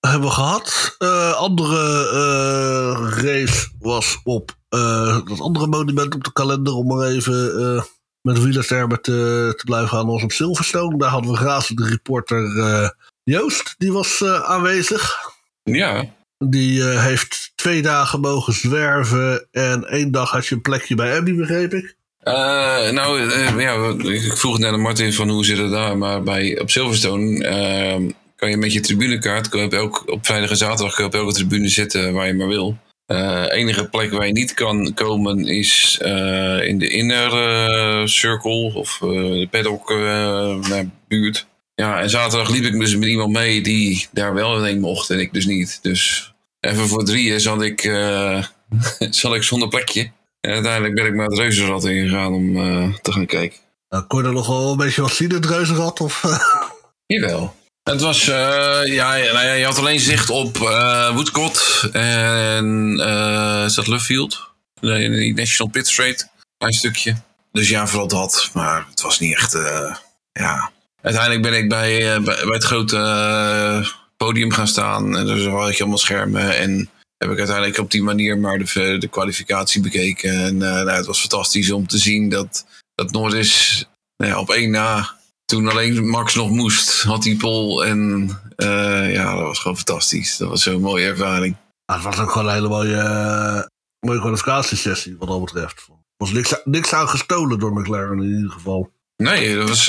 hebben 0.00 0.28
we 0.28 0.34
gehad. 0.34 0.96
Uh, 0.98 1.32
andere 1.32 2.10
uh, 2.12 3.22
race 3.22 3.68
was 3.78 4.20
op 4.24 4.56
uh, 4.74 5.26
dat 5.26 5.40
andere 5.40 5.66
monument 5.66 6.14
op 6.14 6.24
de 6.24 6.32
kalender. 6.32 6.72
Om 6.72 6.86
maar 6.86 7.06
even 7.06 7.84
met 8.22 8.42
wielertermen 8.42 9.02
te, 9.02 9.52
te 9.56 9.64
blijven 9.64 9.88
gaan. 9.88 10.06
was 10.06 10.22
op 10.22 10.32
Silverstone. 10.32 10.98
Daar 10.98 11.10
hadden 11.10 11.32
we 11.32 11.38
razende 11.38 11.88
reporter 11.88 12.94
Joost. 13.24 13.74
Die 13.78 13.92
was 13.92 14.24
aanwezig. 14.24 15.18
Ja. 15.62 16.04
Die 16.38 16.84
heeft 16.84 17.52
twee 17.54 17.82
dagen 17.82 18.20
mogen 18.20 18.52
zwerven. 18.52 19.46
En 19.50 19.84
één 19.84 20.10
dag 20.10 20.30
had 20.30 20.46
je 20.46 20.54
een 20.54 20.60
plekje 20.60 20.94
bij 20.94 21.16
Abby, 21.16 21.34
begreep 21.34 21.74
ik. 21.74 21.96
Nou, 22.92 23.30
ja, 23.60 23.94
ik 24.02 24.36
vroeg 24.36 24.58
net 24.58 24.72
aan 24.72 24.80
Martin 24.80 25.12
van 25.12 25.28
hoe 25.28 25.44
zit 25.44 25.58
het 25.58 25.70
daar, 25.70 25.98
maar 25.98 26.22
bij, 26.22 26.60
op 26.60 26.70
Silverstone 26.70 27.38
uh, 27.38 28.10
kan 28.36 28.50
je 28.50 28.56
met 28.56 28.72
je 28.72 28.80
tribunekaart 28.80 29.48
kan 29.48 29.60
je 29.60 29.66
op, 29.66 29.72
elk, 29.72 30.02
op 30.06 30.26
vrijdag 30.26 30.50
en 30.50 30.56
zaterdag 30.56 30.96
je 30.96 31.04
op 31.04 31.14
elke 31.14 31.32
tribune 31.32 31.68
zitten 31.68 32.12
waar 32.12 32.26
je 32.26 32.34
maar 32.34 32.48
wil. 32.48 32.76
Enige 33.50 33.88
plek 33.88 34.10
waar 34.10 34.26
je 34.26 34.32
niet 34.32 34.54
kan 34.54 34.94
komen 34.94 35.46
is 35.46 35.98
in 36.62 36.78
de 36.78 36.88
inner 36.88 38.08
circle 38.08 38.74
of 38.74 38.98
de 38.98 39.48
paddock 39.50 39.88
buurt. 41.08 41.46
Ja, 41.74 42.00
en 42.00 42.10
zaterdag 42.10 42.50
liep 42.50 42.64
ik 42.64 42.78
dus 42.78 42.96
met 42.96 43.08
iemand 43.08 43.32
mee 43.32 43.60
die 43.60 44.06
daar 44.12 44.34
wel 44.34 44.66
in 44.66 44.80
mocht 44.80 45.10
en 45.10 45.20
ik 45.20 45.32
dus 45.32 45.46
niet. 45.46 45.78
Dus 45.82 46.32
even 46.60 46.88
voor 46.88 47.04
drieën 47.04 47.40
zat 47.40 47.62
ik, 47.62 47.80
zat 49.20 49.34
ik 49.34 49.42
zonder 49.42 49.68
plekje. 49.68 50.10
En 50.40 50.52
uiteindelijk 50.52 50.94
ben 50.94 51.06
ik 51.06 51.14
maar 51.14 51.26
het 51.26 51.38
reuzenrad 51.38 51.84
ingegaan 51.84 52.32
om 52.32 52.56
uh, 52.56 52.94
te 53.02 53.12
gaan 53.12 53.26
kijken. 53.26 53.58
Nou, 53.88 54.04
kon 54.04 54.20
je 54.22 54.26
er 54.26 54.32
nog 54.32 54.46
wel 54.46 54.70
een 54.70 54.76
beetje 54.76 55.02
wat 55.02 55.10
zien, 55.10 55.32
het 55.32 55.46
reuzenrad? 55.46 56.00
Of? 56.00 56.22
Jawel. 57.06 57.54
Het 57.82 58.00
was, 58.00 58.28
uh, 58.28 58.80
ja, 58.84 59.16
nou 59.16 59.46
ja, 59.46 59.52
je 59.52 59.64
had 59.64 59.78
alleen 59.78 60.00
zicht 60.00 60.30
op 60.30 60.56
uh, 60.56 61.14
Woodcott 61.14 61.88
en 61.92 62.98
uh, 62.98 63.62
is 63.66 63.74
dat 63.74 63.86
Luffield? 63.86 64.50
Die 64.80 65.34
National 65.34 65.72
Pit 65.72 65.88
Straight, 65.88 66.28
een 66.58 66.72
stukje. 66.72 67.16
Dus 67.52 67.68
ja, 67.68 67.86
vooral 67.86 68.08
dat, 68.08 68.50
maar 68.52 68.86
het 68.90 69.00
was 69.00 69.18
niet 69.18 69.36
echt, 69.36 69.52
ja. 70.32 70.70
Uiteindelijk 71.02 71.42
ben 71.42 71.54
ik 71.54 71.68
bij, 71.68 71.98
bij, 71.98 72.22
bij 72.22 72.54
het 72.54 72.64
grote 72.64 73.92
podium 74.16 74.52
gaan 74.52 74.68
staan 74.68 75.16
en 75.16 75.28
er 75.28 75.48
had 75.48 75.72
je 75.72 75.80
allemaal 75.80 75.98
schermen 75.98 76.56
en 76.56 76.90
heb 77.16 77.30
ik 77.30 77.38
uiteindelijk 77.38 77.78
op 77.78 77.90
die 77.90 78.02
manier 78.02 78.38
maar 78.38 78.58
de, 78.58 78.96
de 78.98 79.08
kwalificatie 79.08 79.80
bekeken. 79.80 80.44
En 80.44 80.56
nou, 80.56 80.90
het 80.90 81.06
was 81.06 81.20
fantastisch 81.20 81.70
om 81.70 81.86
te 81.86 81.98
zien 81.98 82.28
dat, 82.28 82.66
dat 82.94 83.10
Norris 83.10 83.84
nou 84.16 84.32
ja, 84.32 84.38
op 84.38 84.50
één 84.50 84.70
na, 84.70 85.19
toen 85.50 85.68
alleen 85.68 86.08
Max 86.08 86.34
nog 86.34 86.50
moest, 86.50 87.02
had 87.02 87.22
die 87.22 87.36
pol. 87.36 87.84
En 87.84 88.30
uh, 88.56 89.12
ja, 89.12 89.34
dat 89.34 89.46
was 89.46 89.58
gewoon 89.58 89.76
fantastisch. 89.76 90.36
Dat 90.36 90.48
was 90.48 90.62
zo'n 90.62 90.80
mooie 90.80 91.06
ervaring. 91.06 91.56
Ja, 91.84 91.94
het 91.94 92.04
was 92.04 92.18
ook 92.18 92.30
gewoon 92.30 92.46
een 92.46 92.54
hele 92.54 92.68
mooie, 92.68 92.96
uh, 92.96 93.62
mooie 94.06 94.20
kwalificatiesessie 94.20 95.16
wat 95.18 95.28
dat 95.28 95.44
betreft. 95.44 95.86
Er 95.88 95.94
was 96.16 96.32
niks, 96.32 96.54
niks 96.64 96.92
aan 96.92 97.08
gestolen 97.08 97.58
door 97.58 97.72
McLaren 97.72 98.22
in 98.22 98.36
ieder 98.36 98.50
geval. 98.50 98.92
Nee, 99.16 99.56
dat 99.56 99.68
was, 99.68 99.84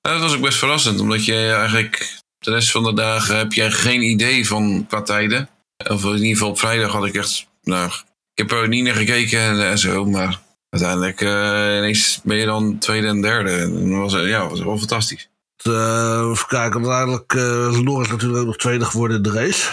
dat 0.00 0.20
was 0.20 0.34
ook 0.34 0.40
best 0.40 0.58
verrassend. 0.58 1.00
Omdat 1.00 1.24
je 1.24 1.52
eigenlijk 1.52 2.20
de 2.38 2.50
rest 2.50 2.70
van 2.70 2.82
de 2.82 2.94
dagen 2.94 3.36
heb 3.36 3.52
je 3.52 3.70
geen 3.70 4.02
idee 4.02 4.46
van 4.46 4.86
qua 4.88 5.02
tijden. 5.02 5.48
Of 5.88 6.04
in 6.04 6.12
ieder 6.12 6.28
geval 6.28 6.48
op 6.48 6.58
vrijdag 6.58 6.92
had 6.92 7.06
ik 7.06 7.14
echt. 7.14 7.46
Nou, 7.62 7.90
ik 8.34 8.48
heb 8.48 8.52
er 8.52 8.68
niet 8.68 8.84
naar 8.84 8.94
gekeken 8.94 9.66
en, 9.68 9.78
zo, 9.78 10.04
maar 10.04 10.40
uiteindelijk 10.72 11.20
uh, 11.20 11.76
ineens 11.76 12.20
ben 12.24 12.36
je 12.36 12.46
dan 12.46 12.78
tweede 12.78 13.06
en 13.06 13.20
derde. 13.20 13.50
En 13.50 13.90
dat 13.90 13.98
was, 13.98 14.12
ja, 14.12 14.48
was 14.48 14.60
wel 14.60 14.78
fantastisch. 14.78 15.30
Uh, 15.62 16.28
even 16.30 16.46
kijken, 16.46 16.80
uiteindelijk 16.80 17.32
uh, 17.32 17.68
is 17.70 17.80
Norris 17.80 18.08
natuurlijk 18.08 18.40
ook 18.40 18.46
nog 18.46 18.56
tweede 18.56 18.84
geworden 18.84 19.16
in 19.16 19.22
de 19.22 19.30
race. 19.30 19.70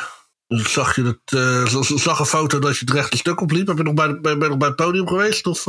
Dus 0.48 0.74
zag 0.74 0.96
je 0.96 1.04
het, 1.04 1.32
uh, 1.34 1.66
zag 1.98 2.20
een 2.20 2.26
foto 2.26 2.60
dat 2.60 2.78
je 2.78 2.86
het 2.86 2.94
rechte 2.94 3.18
stuk 3.18 3.42
opliep. 3.42 3.66
Ben 3.66 3.76
je 3.76 3.84
nog 3.84 3.94
bij, 3.94 4.20
ben, 4.20 4.40
ben 4.40 4.50
nog 4.50 4.58
bij 4.58 4.68
het 4.68 4.78
podium 4.78 5.08
geweest? 5.08 5.48
Of? 5.48 5.66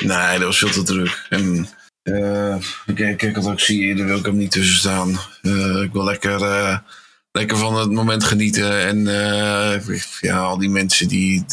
Nee, 0.00 0.38
dat 0.38 0.42
was 0.42 0.58
veel 0.58 0.70
te 0.70 0.82
druk. 0.82 1.26
En, 1.28 1.68
uh, 2.02 2.56
ik, 2.86 3.34
had 3.34 3.46
ook 3.46 3.60
zie, 3.60 3.94
daar 3.94 4.06
wil 4.06 4.18
ik 4.18 4.24
hem 4.24 4.36
niet 4.36 4.50
tussen 4.50 4.76
staan. 4.76 5.08
ik 5.82 5.92
wil 5.92 6.04
lekker 6.04 6.40
lekker 7.32 7.56
van 7.56 7.76
het 7.76 7.90
moment 7.90 8.24
genieten. 8.24 8.86
En 8.86 9.04
ja, 10.20 10.38
al 10.38 10.58
die 10.58 10.70
mensen 10.70 11.08
die 11.08 11.44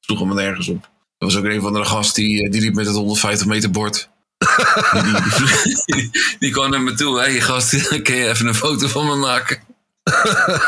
sloegen 0.00 0.28
me 0.28 0.34
nergens 0.34 0.68
op. 0.68 0.88
Was 1.18 1.36
ook 1.36 1.44
een 1.44 1.60
van 1.60 1.72
de 1.72 1.84
gast 1.84 2.14
die, 2.14 2.44
eh, 2.44 2.50
die 2.50 2.60
liep 2.60 2.74
met 2.74 2.86
het 2.86 2.94
150 2.94 3.46
meter 3.46 3.70
bord. 3.70 4.08
die, 4.92 5.84
die, 5.84 6.10
die, 6.38 6.50
kwam 6.50 6.70
naar 6.70 6.80
me 6.80 6.94
toe. 6.94 7.18
Hé 7.18 7.30
hey, 7.30 7.40
gast, 7.40 7.88
kun 8.02 8.14
je 8.14 8.28
even 8.28 8.46
een 8.46 8.54
foto 8.54 8.88
van 8.88 9.06
me 9.06 9.14
maken? 9.14 9.58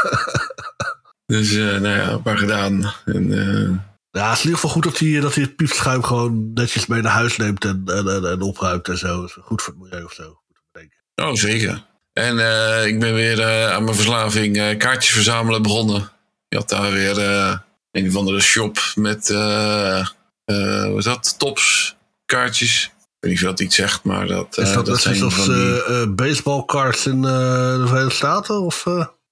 dus 1.26 1.52
uh, 1.52 1.78
nou 1.78 1.96
ja, 1.96 2.08
een 2.08 2.22
paar 2.22 2.38
gedaan. 2.38 2.94
En, 3.04 3.30
uh, 3.30 3.70
ja, 4.10 4.28
het 4.28 4.38
is 4.38 4.44
in 4.44 4.50
ieder 4.50 4.54
geval 4.54 4.70
goed 4.70 4.82
dat 4.82 4.98
hij, 4.98 5.20
dat 5.20 5.34
hij 5.34 5.42
het 5.42 5.56
piepschuim 5.56 6.02
gewoon 6.02 6.52
netjes 6.54 6.86
mee 6.86 7.02
naar 7.02 7.12
huis 7.12 7.36
neemt 7.36 7.64
en, 7.64 7.82
en, 7.86 8.08
en, 8.08 8.30
en 8.30 8.40
opruimt 8.40 8.88
en 8.88 8.98
zo. 8.98 9.28
Goed 9.42 9.62
voor 9.62 9.72
het 9.72 9.82
milieu 9.82 10.04
of 10.04 10.12
zo. 10.12 10.40
Oh, 11.14 11.34
zeker. 11.34 11.84
En 12.12 12.36
uh, 12.36 12.86
ik 12.86 13.00
ben 13.00 13.14
weer 13.14 13.38
uh, 13.38 13.72
aan 13.72 13.84
mijn 13.84 13.96
verslaving 13.96 14.56
uh, 14.56 14.78
kaartjes 14.78 15.12
verzamelen 15.12 15.62
begonnen. 15.62 16.10
Je 16.48 16.56
had 16.56 16.68
daar 16.68 16.92
weer 16.92 17.18
een 17.92 18.08
of 18.08 18.16
andere 18.16 18.40
shop 18.40 18.78
met, 18.94 19.28
wat 20.88 20.98
is 20.98 21.04
dat, 21.04 21.34
tops 21.38 21.96
kaartjes. 22.24 22.84
Ik 22.84 22.90
weet 23.20 23.32
niet 23.32 23.42
of 23.42 23.48
dat 23.48 23.60
iets 23.60 23.74
zegt, 23.74 24.04
maar 24.04 24.26
dat, 24.26 24.58
is 24.58 24.72
dat, 24.72 24.86
dat 24.86 25.00
zijn 25.00 25.28
die... 25.28 26.08
baseballcards 26.08 27.06
in 27.06 27.22
de 27.22 27.84
Verenigde 27.86 28.14
Staten? 28.14 28.60
Of, 28.60 28.84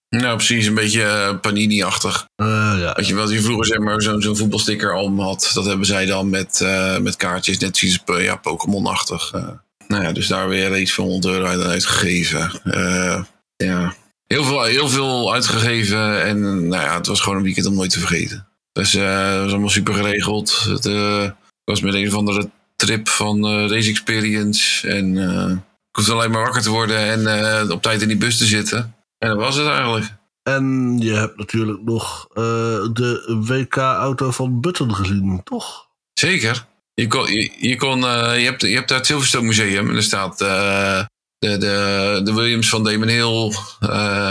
Nou, 0.08 0.36
precies, 0.36 0.66
een 0.66 0.74
beetje 0.74 1.38
Panini-achtig. 1.40 2.26
ja. 2.36 2.92
Wat 2.96 3.06
je, 3.06 3.14
wat 3.14 3.30
je 3.30 3.42
vroeger 3.42 3.66
zeg 3.66 3.78
maar, 3.78 4.02
zo'n 4.02 4.22
zo'n 4.22 4.36
voetbalsticker 4.36 4.94
al 4.94 5.20
had, 5.20 5.50
dat 5.54 5.64
hebben 5.64 5.86
zij 5.86 6.06
dan 6.06 6.30
met, 6.30 6.66
met 7.00 7.16
kaartjes, 7.16 7.58
net 7.58 7.76
zoals 7.76 8.22
ja, 8.22 8.36
Pokémon-achtig 8.36 9.32
nou 9.88 10.02
ja, 10.02 10.12
dus 10.12 10.26
daar 10.26 10.48
weer 10.48 10.78
iets 10.78 10.94
van 10.94 11.04
100 11.04 11.34
euro 11.34 11.46
uit 11.46 11.62
uitgegeven. 11.62 12.50
Ja, 13.56 13.94
heel 14.26 14.44
veel, 14.44 14.62
heel 14.62 14.88
veel 14.88 15.32
uitgegeven. 15.32 16.22
En 16.24 16.68
nou 16.68 16.82
ja, 16.82 16.96
het 16.96 17.06
was 17.06 17.20
gewoon 17.20 17.38
een 17.38 17.44
weekend 17.44 17.66
om 17.66 17.74
nooit 17.74 17.90
te 17.90 17.98
vergeten. 17.98 18.47
Dus 18.78 18.94
uh, 18.94 19.30
het 19.30 19.40
was 19.42 19.50
allemaal 19.50 19.68
super 19.68 19.94
geregeld. 19.94 20.64
Het 20.68 20.86
uh, 20.86 21.30
was 21.64 21.80
met 21.80 21.94
een 21.94 22.06
of 22.06 22.14
andere 22.14 22.50
trip 22.76 23.08
van 23.08 23.48
Race 23.68 23.90
Experience. 23.90 24.88
En 24.88 25.16
ik 25.88 25.96
hoefde 25.96 26.12
alleen 26.12 26.30
maar 26.30 26.42
wakker 26.42 26.62
te 26.62 26.70
worden 26.70 27.26
en 27.26 27.72
op 27.72 27.82
tijd 27.82 28.02
in 28.02 28.08
die 28.08 28.16
bus 28.16 28.38
te 28.38 28.44
zitten. 28.44 28.94
En 29.18 29.28
dat 29.28 29.38
was 29.38 29.56
het 29.56 29.66
eigenlijk. 29.66 30.06
En 30.42 30.96
je 30.98 31.12
hebt 31.12 31.36
natuurlijk 31.36 31.82
nog 31.82 32.28
de 32.92 33.42
WK-auto 33.46 34.30
van 34.30 34.60
Button 34.60 34.94
gezien, 34.94 35.40
toch? 35.44 35.88
Zeker. 36.12 36.66
Je, 36.94 37.06
kon, 37.06 37.32
je, 37.32 37.52
je, 37.58 37.76
kon, 37.76 37.98
uh, 37.98 38.38
je, 38.38 38.44
hebt, 38.44 38.62
je 38.62 38.74
hebt 38.74 38.88
daar 38.88 38.98
het 38.98 39.06
Silverstone 39.06 39.46
Museum 39.46 39.88
en 39.88 39.96
er 39.96 40.02
staat 40.02 40.40
uh, 40.40 41.04
de, 41.38 41.58
de, 41.58 42.20
de 42.24 42.32
Williams 42.32 42.68
van 42.68 42.84
Damon 42.84 43.08
Hill 43.08 43.54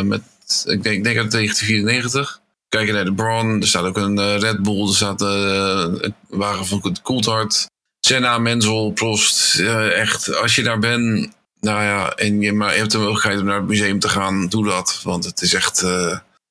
met, 0.04 0.22
ik 0.66 0.84
denk, 0.84 0.96
ik 0.96 1.04
denk 1.04 1.18
uit 1.18 1.32
1994. 1.32 2.42
Kijk 2.70 2.92
naar 2.92 3.06
de 3.06 3.14
Braun, 3.14 3.62
er 3.62 3.68
staat 3.68 3.84
ook 3.84 3.98
een 3.98 4.40
Red 4.40 4.64
Bull, 4.64 4.88
er 4.88 4.96
staat 4.96 5.22
een 5.22 6.14
wagen 6.30 6.66
van 6.66 6.98
Coulthard. 7.04 7.66
Senna, 8.00 8.38
Menzel, 8.38 8.92
Prost. 8.92 9.60
echt, 9.60 10.36
als 10.36 10.56
je 10.56 10.64
daar 10.64 10.80
bent, 10.80 11.32
nou 11.60 11.84
ja, 11.84 12.12
en 12.12 12.42
je, 12.42 12.54
maar 12.54 12.74
je 12.74 12.80
hebt 12.80 12.92
de 12.92 12.98
mogelijkheid 12.98 13.40
om 13.40 13.46
naar 13.46 13.58
het 13.58 13.68
museum 13.68 14.00
te 14.00 14.10
gaan, 14.10 14.48
doe 14.48 14.66
dat. 14.66 15.00
Want 15.04 15.26
het 15.26 15.42
is 15.42 15.54
echt 15.54 15.86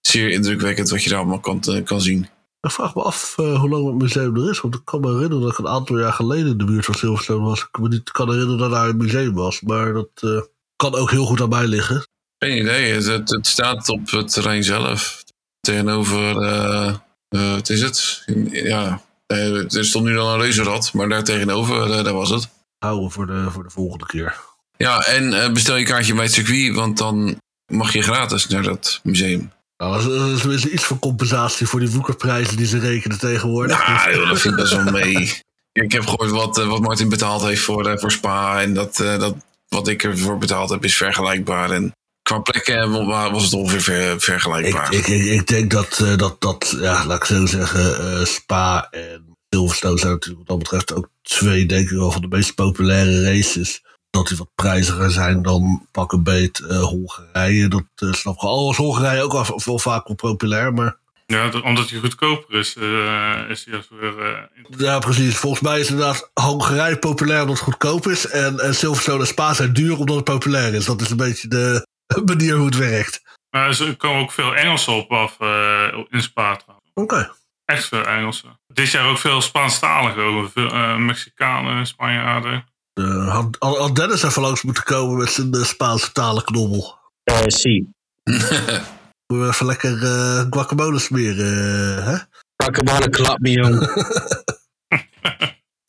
zeer 0.00 0.30
indrukwekkend 0.30 0.90
wat 0.90 1.02
je 1.02 1.10
daar 1.10 1.18
allemaal 1.18 1.40
kan, 1.40 1.62
kan 1.84 2.00
zien. 2.00 2.28
Ik 2.60 2.72
vraag 2.72 2.94
me 2.94 3.02
af 3.02 3.36
uh, 3.40 3.60
hoe 3.60 3.68
lang 3.68 3.86
het 3.86 4.02
museum 4.02 4.36
er 4.36 4.50
is. 4.50 4.60
Want 4.60 4.74
ik 4.74 4.80
kan 4.84 5.00
me 5.00 5.12
herinneren 5.12 5.40
dat 5.40 5.52
ik 5.52 5.58
een 5.58 5.68
aantal 5.68 5.98
jaar 5.98 6.12
geleden 6.12 6.50
in 6.50 6.58
de 6.58 6.64
buurt 6.64 6.84
van 6.84 6.94
Silverstone 6.94 7.44
was. 7.44 7.60
Ik 7.60 7.78
me 7.78 7.88
niet 7.88 8.10
kan 8.10 8.28
herinneren 8.28 8.58
dat 8.58 8.70
daar 8.70 8.88
een 8.88 8.96
museum 8.96 9.34
was. 9.34 9.60
Maar 9.60 9.92
dat 9.92 10.44
kan 10.76 10.94
ook 10.94 11.10
heel 11.10 11.24
goed 11.24 11.40
aan 11.40 11.48
mij 11.48 11.66
liggen. 11.66 12.06
Geen 12.38 12.58
idee. 12.58 12.92
Het, 12.92 13.30
het, 13.30 13.46
staat 13.46 13.88
op 13.88 14.10
het 14.10 14.32
terrein 14.32 14.64
zelf. 14.64 15.24
Tegenover, 15.66 16.42
uh, 16.42 16.94
wat 17.28 17.68
is 17.68 17.80
het? 17.80 18.24
Ja, 18.50 19.00
er 19.26 19.84
stond 19.84 20.04
nu 20.04 20.14
dan 20.14 20.28
een 20.28 20.40
reuzenrad. 20.40 20.92
Maar 20.92 21.08
daar 21.08 21.24
tegenover, 21.24 22.04
daar 22.04 22.14
was 22.14 22.30
het. 22.30 22.48
Houden 22.78 23.10
voor 23.10 23.26
de, 23.26 23.46
voor 23.50 23.62
de 23.62 23.70
volgende 23.70 24.06
keer. 24.06 24.36
Ja, 24.76 25.00
en 25.00 25.52
bestel 25.52 25.76
je 25.76 25.84
kaartje 25.84 26.14
bij 26.14 26.24
het 26.24 26.32
circuit. 26.32 26.74
Want 26.74 26.98
dan 26.98 27.40
mag 27.66 27.92
je 27.92 28.02
gratis 28.02 28.46
naar 28.46 28.62
dat 28.62 29.00
museum. 29.02 29.52
Nou, 29.76 30.02
dat 30.02 30.44
is, 30.52 30.66
iets 30.66 30.84
van 30.84 30.98
compensatie 30.98 31.66
voor 31.66 31.80
die 31.80 31.90
woekerprijzen 31.90 32.56
die 32.56 32.66
ze 32.66 32.78
rekenen 32.78 33.18
tegenwoordig. 33.18 33.86
Ja, 33.86 34.12
joh, 34.12 34.28
dat 34.28 34.40
vind 34.40 34.54
ik 34.54 34.60
best 34.60 34.72
wel 34.72 34.92
mee. 34.92 35.40
Ik 35.72 35.92
heb 35.92 36.06
gehoord 36.06 36.30
wat, 36.30 36.58
eh, 36.58 36.68
wat 36.68 36.80
Martin 36.80 37.08
betaald 37.08 37.42
heeft 37.42 37.62
voor, 37.62 37.86
eh, 37.86 37.98
voor 37.98 38.12
Spa. 38.12 38.62
En 38.62 38.74
dat, 38.74 39.00
eh, 39.00 39.18
dat 39.18 39.34
wat 39.68 39.88
ik 39.88 40.02
ervoor 40.02 40.38
betaald 40.38 40.70
heb 40.70 40.84
is 40.84 40.96
vergelijkbaar. 40.96 41.70
En 41.70 41.92
qua 42.26 42.38
plekken 42.38 42.90
was 43.06 43.44
het 43.44 43.52
ongeveer 43.52 43.80
ver, 43.80 44.20
vergelijkbaar. 44.20 44.92
Ik, 44.92 45.06
ik, 45.06 45.24
ik, 45.24 45.46
denk 45.46 45.70
dat, 45.70 46.04
dat, 46.16 46.40
dat, 46.40 46.76
ja, 46.80 47.06
laat 47.06 47.16
ik 47.16 47.24
zo 47.24 47.46
zeggen, 47.46 48.26
Spa 48.26 48.88
en 48.90 49.36
Silverstone 49.50 49.98
zijn 49.98 50.12
natuurlijk 50.12 50.38
wat 50.38 50.48
dat 50.48 50.58
betreft 50.58 50.94
ook 50.94 51.08
twee, 51.22 51.66
denk 51.66 51.90
ik 51.90 51.96
wel, 51.96 52.10
van 52.10 52.20
de 52.20 52.28
meest 52.28 52.54
populaire 52.54 53.22
races. 53.22 53.82
dat 54.10 54.28
die 54.28 54.36
wat 54.36 54.48
prijziger 54.54 55.10
zijn 55.10 55.42
dan 55.42 55.86
pak 55.92 56.12
een 56.12 56.22
beet 56.22 56.58
eh, 56.58 56.82
Hongarije. 56.82 57.68
Dat 57.68 57.84
eh, 57.94 58.12
snap 58.12 58.34
ik. 58.34 58.40
Al 58.40 58.66
was 58.66 58.76
Hongarije 58.76 59.22
ook 59.22 59.32
wel, 59.32 59.60
wel 59.64 59.78
vaak 59.78 60.06
wel 60.06 60.16
populair, 60.16 60.72
maar... 60.74 60.96
Ja, 61.26 61.48
dat- 61.48 61.62
omdat 61.62 61.90
hij 61.90 61.98
goedkoper 62.00 62.58
is, 62.58 62.76
eh, 62.76 63.40
is 63.48 63.64
hij 63.64 63.72
juist 63.72 63.88
weer... 64.00 64.18
eh, 64.18 64.78
Ja, 64.78 64.98
precies. 64.98 65.36
Volgens 65.36 65.62
mij 65.62 65.80
is 65.80 65.88
inderdaad 65.90 66.30
Hongarije 66.34 66.96
populair 66.98 67.40
omdat 67.40 67.54
het 67.56 67.64
goedkoop 67.64 68.06
is. 68.08 68.26
En, 68.26 68.58
en 68.60 68.74
Silverstone 68.74 69.20
en 69.20 69.26
Spa 69.26 69.54
zijn 69.54 69.72
duur 69.72 69.98
omdat 69.98 70.16
het 70.16 70.24
populair 70.24 70.74
is. 70.74 70.84
Dat 70.84 71.00
is 71.00 71.10
een 71.10 71.16
beetje 71.16 71.48
de 71.48 71.86
manier 72.24 72.54
hoe 72.54 72.66
het 72.66 72.76
werkt. 72.76 73.22
Maar 73.50 73.80
er 73.80 73.96
komen 73.96 74.22
ook 74.22 74.32
veel 74.32 74.54
Engelsen 74.54 74.92
op 74.92 75.10
af 75.10 75.40
eh, 75.40 75.98
in 76.08 76.22
Spa. 76.22 76.60
Oké. 76.94 77.32
Echt 77.64 77.84
veel 77.84 78.04
Engelsen. 78.04 78.60
Dit 78.66 78.90
jaar 78.90 79.08
ook 79.08 79.18
veel 79.18 79.40
Spaanstaligen. 79.40 80.22
Ook. 80.22 80.50
Veel 80.52 80.70
eh, 80.70 80.96
Mexicanen, 80.96 81.86
Spanjaarden. 81.86 82.64
Eh, 82.92 83.32
had, 83.34 83.56
had 83.58 83.78
had 83.78 83.96
Dennis 83.96 84.22
even 84.22 84.42
langs 84.42 84.62
moeten 84.62 84.82
komen 84.82 85.16
met 85.16 85.30
zijn 85.30 85.52
eh, 85.52 85.62
Spaanse 85.62 86.12
talenknobbel. 86.12 86.98
Eh, 87.24 87.42
zie. 87.46 87.90
We 89.26 89.46
even 89.46 89.66
lekker 89.66 90.02
eh 90.02 90.44
guacamole 90.50 90.98
smeren, 90.98 91.98
eh, 91.98 92.06
hè? 92.06 92.18
Een 92.56 93.10
klap, 93.10 93.38
me, 93.38 93.50
jong. 93.50 93.80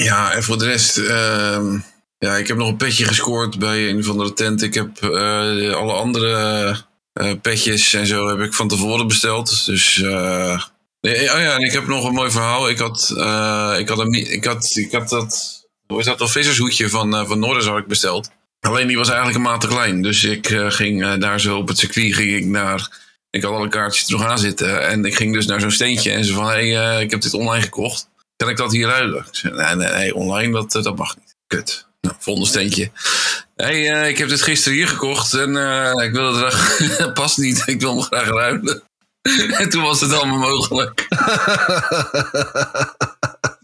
Ja, 0.03 0.31
en 0.31 0.43
voor 0.43 0.57
de 0.57 0.65
rest, 0.65 0.97
ehm, 0.97 1.79
ja, 2.19 2.35
ik 2.35 2.47
heb 2.47 2.57
nog 2.57 2.67
een 2.67 2.77
petje 2.77 3.05
gescoord 3.05 3.59
bij 3.59 3.89
een 3.89 4.03
van 4.03 4.17
de 4.17 4.33
tent. 4.33 4.61
Ik 4.61 4.73
heb 4.73 5.03
eh, 5.03 5.73
alle 5.73 5.93
andere 5.93 6.75
eh, 7.13 7.31
petjes 7.41 7.93
en 7.93 8.07
zo 8.07 8.27
heb 8.27 8.39
ik 8.39 8.53
van 8.53 8.67
tevoren 8.67 9.07
besteld. 9.07 9.65
Dus, 9.65 10.01
eh, 10.01 10.61
nee, 11.01 11.33
oh 11.33 11.39
ja, 11.39 11.55
en 11.55 11.61
ik 11.61 11.71
heb 11.71 11.87
nog 11.87 12.05
een 12.05 12.13
mooi 12.13 12.31
verhaal. 12.31 12.69
Ik 12.69 12.77
had, 12.77 13.09
ik 13.79 13.89
had, 13.89 13.99
een, 13.99 14.31
ik 14.31 14.45
had, 14.45 14.71
ik 14.75 14.91
had 14.91 15.09
dat, 15.09 15.63
hoe 15.87 15.99
is 15.99 16.05
dat, 16.05 16.19
dat 16.19 16.31
vissershoedje 16.31 16.89
van, 16.89 17.27
van 17.27 17.39
Norris 17.39 17.65
had 17.65 17.77
ik 17.77 17.87
besteld. 17.87 18.29
Alleen 18.59 18.87
die 18.87 18.97
was 18.97 19.07
eigenlijk 19.07 19.37
een 19.37 19.43
maat 19.43 19.61
te 19.61 19.67
klein. 19.67 20.01
Dus 20.01 20.23
ik 20.23 20.47
ging 20.67 21.15
daar 21.15 21.39
zo 21.39 21.57
op 21.57 21.67
het 21.67 21.77
circuit 21.77 22.13
ging 22.13 22.35
ik 22.35 22.45
naar... 22.45 23.05
Ik 23.29 23.43
had 23.43 23.53
alle 23.53 23.69
kaartjes 23.69 24.07
er 24.07 24.11
nog 24.11 24.25
aan 24.25 24.39
zitten. 24.39 24.87
En 24.87 25.05
ik 25.05 25.15
ging 25.15 25.33
dus 25.33 25.45
naar 25.45 25.59
zo'n 25.59 25.71
steentje 25.71 26.11
en 26.11 26.25
ze 26.25 26.33
van... 26.33 26.45
Hey, 26.45 27.01
ik 27.03 27.11
heb 27.11 27.21
dit 27.21 27.33
online 27.33 27.63
gekocht. 27.63 28.09
Kan 28.35 28.49
ik 28.49 28.57
dat 28.57 28.71
hier 28.71 28.87
ruilen? 28.87 29.19
Ik 29.19 29.35
zei, 29.35 29.53
nee, 29.53 29.75
nee, 29.75 29.91
nee, 29.91 30.15
online, 30.15 30.51
dat, 30.51 30.71
dat 30.71 30.97
mag 30.97 31.15
niet. 31.15 31.35
Kut. 31.47 31.86
Nou, 32.07 32.19
volgende 32.19 32.49
steentje. 32.49 32.91
hey, 33.55 33.91
eh, 33.91 34.09
ik 34.09 34.17
heb 34.17 34.29
dit 34.29 34.41
gisteren 34.41 34.77
hier 34.77 34.87
gekocht 34.87 35.33
en 35.33 35.57
eh, 35.57 36.05
ik 36.05 36.11
wil 36.11 36.35
het 36.35 36.53
graag... 36.53 37.13
past 37.21 37.37
niet, 37.37 37.63
ik 37.65 37.81
wil 37.81 37.95
hem 37.95 38.01
graag 38.01 38.27
ruilen. 38.27 38.83
en 39.61 39.69
toen 39.69 39.83
was 39.83 40.01
het 40.01 40.13
allemaal 40.13 40.37
mogelijk. 40.37 41.07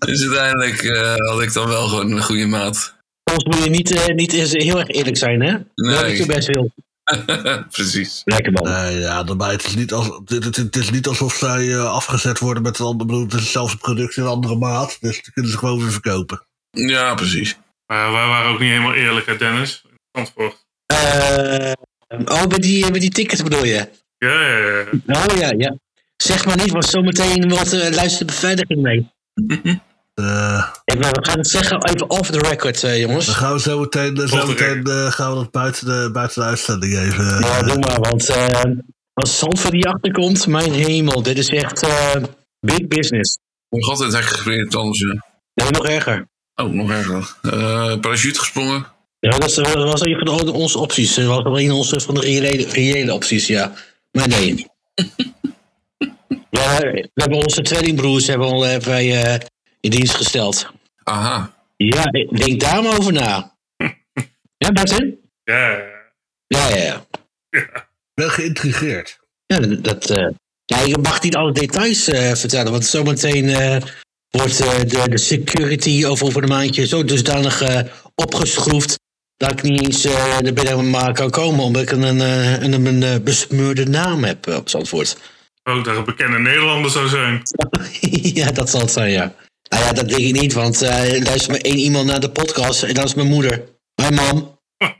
dus 0.07 0.21
uiteindelijk 0.21 0.83
eh, 0.83 1.15
had 1.15 1.41
ik 1.41 1.53
dan 1.53 1.67
wel 1.67 1.87
gewoon 1.87 2.11
een 2.11 2.23
goede 2.23 2.45
maat. 2.45 2.93
Soms 3.31 3.43
moet 3.43 3.63
je 3.63 3.69
niet, 3.69 4.13
niet 4.15 4.33
eens 4.33 4.51
heel 4.51 4.79
erg 4.79 4.87
eerlijk 4.87 5.17
zijn, 5.17 5.41
hè? 5.41 5.57
Nee. 5.75 5.95
Dat 5.95 6.07
ik 6.07 6.17
je 6.17 6.25
best 6.25 6.47
wil. 6.47 6.71
Precies. 7.71 8.21
Lekker 8.25 8.51
man. 8.51 8.93
Ja, 8.99 9.23
daarbij, 9.23 9.51
het 9.51 9.65
is 9.65 9.75
niet, 9.75 9.93
als, 9.93 10.21
het, 10.25 10.43
het, 10.43 10.55
het 10.55 10.75
is 10.75 10.89
niet 10.89 11.07
alsof 11.07 11.33
zij 11.33 11.73
eh, 11.73 11.91
afgezet 11.91 12.39
worden 12.39 12.63
met 12.63 12.79
een 12.79 12.85
ander 12.85 13.05
bedoel, 13.05 13.23
Het 13.23 13.33
is 13.33 13.39
hetzelfde 13.39 13.77
product 13.77 14.17
in 14.17 14.23
een 14.23 14.29
andere 14.29 14.55
maat. 14.55 14.97
Dus 14.99 15.23
die 15.23 15.33
kunnen 15.33 15.51
ze 15.51 15.57
gewoon 15.57 15.79
weer 15.79 15.91
verkopen. 15.91 16.45
Ja, 16.71 17.15
precies. 17.15 17.57
Maar 17.87 18.11
wij 18.11 18.27
waren 18.27 18.51
ook 18.51 18.59
niet 18.59 18.69
helemaal 18.69 18.93
eerlijk, 18.93 19.25
hè, 19.25 19.37
Dennis? 19.37 19.83
Antwoord. 20.11 20.65
Eh, 20.85 21.71
oh, 22.25 22.41
met 22.45 22.61
die, 22.61 22.91
met 22.91 23.01
die 23.01 23.09
tickets 23.11 23.43
bedoel 23.43 23.65
je? 23.65 23.89
Ja, 24.17 24.47
ja, 24.47 24.57
ja. 24.57 24.85
Oh 25.07 25.37
ja, 25.37 25.53
ja. 25.57 25.77
Zeg 26.15 26.45
maar 26.45 26.57
niet, 26.57 26.71
want 26.71 26.85
zometeen 26.85 27.49
wordt 27.49 27.73
uh, 27.73 27.79
luistert 27.89 28.19
de 28.19 28.25
beveiliging 28.25 28.81
mee. 28.81 29.11
Eh, 30.13 30.67
Even, 30.85 31.01
we 31.11 31.25
gaan 31.25 31.37
het 31.37 31.47
zeggen 31.47 31.83
even 31.83 32.09
off 32.09 32.29
the 32.29 32.39
record, 32.39 32.83
eh, 32.83 32.99
jongens. 32.99 33.25
dan 33.25 33.35
gaan 33.35 33.53
we 33.53 33.59
zo 33.59 33.79
meteen, 33.79 34.15
eh, 34.17 34.27
zo 34.27 34.47
meteen 34.47 34.83
eh, 34.83 35.11
gaan 35.11 35.29
we 35.29 35.35
dat 35.35 35.51
buiten 35.51 35.85
de, 35.85 36.09
buiten 36.11 36.41
de 36.41 36.47
uitzending 36.47 36.97
even. 36.97 37.25
eh, 37.25 37.39
Ja, 37.39 37.61
doe 37.63 37.77
maar, 37.79 37.99
want 37.99 38.29
eh, 38.29 38.47
als 39.13 39.37
Zandvoort 39.39 39.71
die 39.73 39.87
achterkomt, 39.87 40.47
mijn 40.47 40.71
hemel, 40.73 41.23
dit 41.23 41.37
is 41.37 41.49
echt 41.49 41.83
eh, 41.83 42.23
big 42.59 42.87
business. 42.87 43.37
Nog 43.69 43.89
altijd 43.89 44.13
hek 44.13 44.23
gesprongen, 44.23 44.69
anders. 44.69 44.99
Nee, 45.53 45.69
nog 45.69 45.85
erger. 45.85 46.27
Oh, 46.55 46.71
nog 46.71 46.91
erger. 46.91 47.35
Eh 47.41 47.99
parachute 47.99 48.39
gesprongen. 48.39 48.85
Ja, 49.19 49.29
dat 49.29 49.39
was, 49.41 49.55
dat 49.55 49.73
was 49.73 50.01
een 50.01 50.17
van 50.25 50.45
de- 50.45 50.51
onze 50.51 50.77
opties. 50.77 51.15
Dat 51.15 51.43
was 51.43 51.61
een 51.61 51.71
onze 51.71 51.99
van 51.99 52.13
de 52.13 52.21
reële, 52.21 52.65
reële 52.69 53.13
opties, 53.13 53.47
ja. 53.47 53.73
Maar 54.11 54.27
nee. 54.27 54.55
ja, 56.49 56.79
we 56.79 57.09
hebben 57.13 57.37
onze 57.37 57.61
tweelingbroers 57.61 58.27
hebben 58.27 58.47
we 58.47 58.53
al 58.53 58.67
even 58.67 58.81
bij, 58.91 59.23
eh, 59.23 59.39
in 59.79 59.89
dienst 59.89 60.15
gesteld. 60.15 60.69
Aha. 61.03 61.53
Ja, 61.77 62.03
denk 62.29 62.59
daar 62.59 62.83
maar 62.83 62.97
over 62.99 63.13
na. 63.13 63.51
Ja, 64.57 64.71
Martin? 64.71 65.19
Ja, 65.43 65.69
ja, 65.69 65.85
Ja, 66.47 66.69
ja, 66.69 66.75
ja. 66.83 67.05
Ben 68.13 68.29
geïntrigeerd. 68.31 69.19
Ja, 69.45 69.59
dat, 69.59 70.09
eh, 70.09 70.27
ja, 70.65 70.79
je 70.79 70.97
mag 70.97 71.21
niet 71.21 71.35
alle 71.35 71.51
details 71.51 72.07
eh, 72.07 72.31
vertellen, 72.33 72.71
want 72.71 72.85
zometeen 72.85 73.49
eh, 73.49 73.81
wordt 74.37 74.59
eh, 74.59 74.79
de, 74.79 75.09
de 75.09 75.17
security 75.17 76.05
over, 76.05 76.25
over 76.25 76.43
een 76.43 76.49
maandje 76.49 76.87
zo 76.87 77.03
dusdanig 77.03 77.61
eh, 77.61 77.79
opgeschroefd 78.15 79.01
dat 79.37 79.51
ik 79.51 79.61
niet 79.61 79.83
eens 79.83 80.05
eh 80.05 80.45
er 80.45 80.53
binnen 80.53 80.89
maar 80.89 81.13
kan 81.13 81.29
komen 81.29 81.63
omdat 81.63 81.81
ik 81.81 81.91
een, 81.91 82.21
eh, 82.21 82.61
een, 82.61 82.73
een, 82.73 82.85
een, 82.85 83.03
eh, 83.03 83.15
besmeurde 83.23 83.85
naam 83.85 84.23
heb 84.23 84.47
eh, 84.47 84.55
op 84.55 84.69
Zandvoort. 84.69 85.17
Ook 85.63 85.85
dat 85.85 85.97
een 85.97 86.03
bekende 86.03 86.39
Nederlander 86.39 86.91
zou 86.91 87.07
zijn. 87.07 87.41
ja, 88.39 88.51
dat 88.51 88.69
zal 88.69 88.79
het 88.79 88.91
zijn, 88.91 89.11
ja. 89.11 89.35
Nou 89.69 89.83
ja, 89.83 89.93
dat 89.93 90.09
denk 90.09 90.21
ik 90.21 90.41
niet, 90.41 90.53
want 90.53 90.81
eh 90.81 91.13
er 91.13 91.23
luistert 91.23 91.51
maar 91.51 91.71
één 91.71 91.77
iemand 91.77 92.05
naar 92.05 92.19
de 92.19 92.29
podcast 92.29 92.83
en 92.83 92.93
dat 92.93 93.05
is 93.05 93.13
mijn 93.13 93.27
moeder. 93.27 93.63
Mijn 93.95 94.13
mam. 94.13 94.51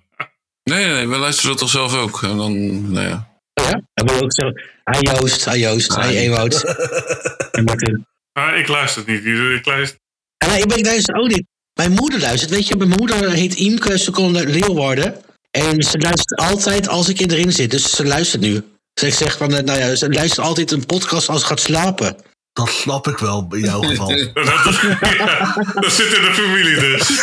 Nee, 0.64 0.86
nee, 0.86 1.08
we 1.08 1.18
luisteren 1.18 1.50
dat 1.50 1.60
toch 1.60 1.70
zelf 1.70 1.96
ook. 1.96 2.24
En 2.24 2.38
dan, 2.38 2.92
nou 2.92 3.08
ja. 3.08 3.30
Oh 3.54 3.66
ja? 3.66 3.82
Dan 3.94 4.08
wil 4.08 4.16
ik 4.16 4.24
ook 4.24 4.34
zo. 4.34 4.52
Hi 4.92 5.00
Joost, 5.00 5.50
hi 5.50 5.60
Joost, 5.60 5.96
hi 5.96 6.08
Hi. 6.08 6.18
Ewout. 6.18 6.64
en 7.52 7.64
Martin. 7.64 8.06
Maar 8.34 8.58
ik 8.58 8.68
luister 8.68 9.02
het 9.06 9.10
niet. 9.10 9.26
Ik 9.60 9.66
luister... 9.66 10.00
En 10.38 10.50
nee, 10.50 10.62
ik 10.62 10.68
ben 10.68 10.78
ik 10.78 10.86
luister 10.86 11.16
ook 11.16 11.28
niet. 11.28 11.46
Mijn 11.74 11.92
moeder 11.92 12.20
luistert. 12.20 12.52
Weet 12.52 12.68
je, 12.68 12.76
mijn 12.76 12.90
moeder 12.90 13.32
heet 13.32 13.56
Imke, 13.56 13.98
ze 13.98 14.12
komt 14.12 14.38
uit 14.38 14.50
Leeuwarden. 14.50 15.22
En 15.52 15.84
ze 15.84 15.98
luistert 15.98 16.40
altijd 16.40 16.88
als 16.88 17.10
ik 17.10 17.20
erin 17.20 17.52
zit. 17.52 17.72
Dus 17.72 17.96
ze 17.96 18.06
luistert 18.06 18.42
nu. 18.42 18.64
Dus 18.94 19.08
ik 19.08 19.14
zeg 19.14 19.38
van, 19.38 19.54
eh, 19.54 19.64
nou 19.64 19.80
ja, 19.80 19.96
ze 19.96 20.10
luistert 20.10 20.48
altijd 20.48 20.72
een 20.72 20.86
podcast 20.86 21.30
als 21.30 21.42
ze 21.42 21.48
gaat 21.48 21.60
slapen. 21.60 22.16
Dat 22.54 22.70
snap 22.70 23.08
ik 23.08 23.18
wel 23.18 23.48
in 23.52 23.60
jouw 23.60 23.82
geval. 23.82 24.08
Dat, 24.34 24.46
ja, 25.00 25.90
zit 25.90 26.14
in 26.14 26.22
de 26.22 26.32
familie 26.34 26.80
dus. 26.80 27.22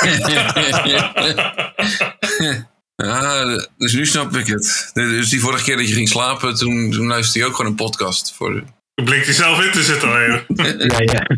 Ja, 2.97 3.45
dus 3.77 3.93
nu 3.93 4.07
snap 4.07 4.37
ik 4.37 4.47
het. 4.47 4.91
Dus 4.93 5.29
die 5.29 5.41
vorige 5.41 5.65
keer 5.65 5.77
dat 5.77 5.89
je 5.89 5.95
ging 5.95 6.09
slapen, 6.09 6.55
toen, 6.55 6.91
toen 6.91 7.07
luisterde 7.07 7.39
hij 7.39 7.49
ook 7.49 7.57
gewoon 7.57 7.71
een 7.71 7.77
podcast. 7.77 8.33
Voor... 8.37 8.63
Dan 9.01 9.09
blinkt 9.09 9.27
hij 9.27 9.35
zelf 9.35 9.65
in 9.65 9.73
te 9.73 9.83
zitten 9.83 10.09
alleen. 10.09 10.45
ja, 10.89 11.13
ja. 11.13 11.37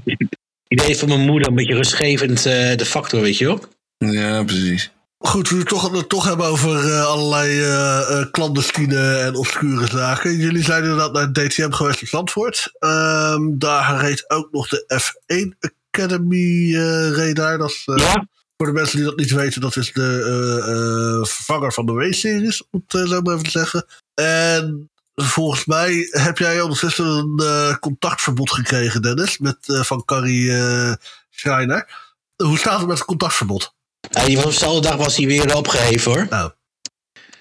Idee 0.68 0.96
van 0.96 1.08
mijn 1.08 1.20
moeder, 1.20 1.48
een 1.48 1.54
beetje 1.54 1.74
rustgevend 1.74 2.46
eh, 2.46 2.76
de 2.76 2.84
factor, 2.84 3.20
weet 3.20 3.38
je 3.38 3.44
wel. 3.44 3.64
Ja, 3.98 4.44
precies. 4.44 4.90
Goed, 5.18 5.48
we 5.48 5.56
het 5.56 5.68
toch, 5.68 5.92
het 5.92 6.08
toch 6.08 6.24
hebben 6.24 6.46
over 6.46 6.92
eh, 6.92 7.06
allerlei 7.06 7.60
eh, 7.60 8.20
eh, 8.20 8.30
clandestine 8.30 9.18
en 9.18 9.34
obscure 9.34 9.86
zaken. 9.86 10.36
Jullie 10.36 10.62
zijn 10.62 10.82
inderdaad 10.82 11.12
naar 11.12 11.22
het 11.22 11.34
DTM 11.34 11.70
geweest 11.70 12.00
in 12.00 12.06
Zandvoort. 12.06 12.70
Ehm, 12.78 13.58
daar 13.58 14.00
reed 14.00 14.30
ook 14.30 14.52
nog 14.52 14.68
de 14.68 15.00
F1 15.00 15.70
Academy 15.90 16.74
eh 16.74 17.10
reed 17.16 17.36
daar. 17.36 17.58
Dat 17.58 17.70
is, 17.70 17.82
eh, 17.86 17.96
Ja, 17.96 18.26
Voor 18.56 18.66
de 18.66 18.72
mensen 18.72 18.96
die 18.96 19.06
dat 19.06 19.16
niet 19.16 19.30
weten, 19.30 19.60
dat 19.60 19.76
is 19.76 19.92
de 19.92 20.22
eh, 20.24 20.72
eh, 20.72 21.24
vervanger 21.24 21.72
van 21.72 21.86
de 21.86 21.92
W-series, 21.92 22.62
om 22.70 22.84
het 22.86 23.08
zo 23.08 23.20
maar 23.20 23.32
even 23.32 23.44
te 23.44 23.50
zeggen. 23.50 23.86
En 24.14 24.90
volgens 25.14 25.64
mij 25.64 26.08
heb 26.10 26.38
jij 26.38 26.60
ondertussen 26.60 27.06
een 27.06 27.38
eh, 27.38 27.76
contactverbod 27.76 28.52
gekregen, 28.52 29.02
Dennis, 29.02 29.38
met, 29.38 29.56
eh, 29.66 29.80
van 29.80 30.04
Carrie 30.04 30.52
eh 30.52 30.92
Schreiner. 31.30 32.10
Hoe 32.36 32.58
staat 32.58 32.78
het 32.78 32.88
met 32.88 32.98
het 32.98 33.06
contactverbod? 33.06 33.74
Ja, 34.10 34.24
die 34.24 34.36
was 34.36 34.44
op 34.44 34.50
dezelfde 34.50 34.88
dag 34.88 34.96
was 34.96 35.16
hij 35.16 35.26
weer 35.26 35.56
opgeheven 35.56 36.12
hoor. 36.12 36.26
Nou, 36.30 36.50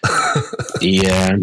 Die, 0.79 1.07
eh, 1.07 1.37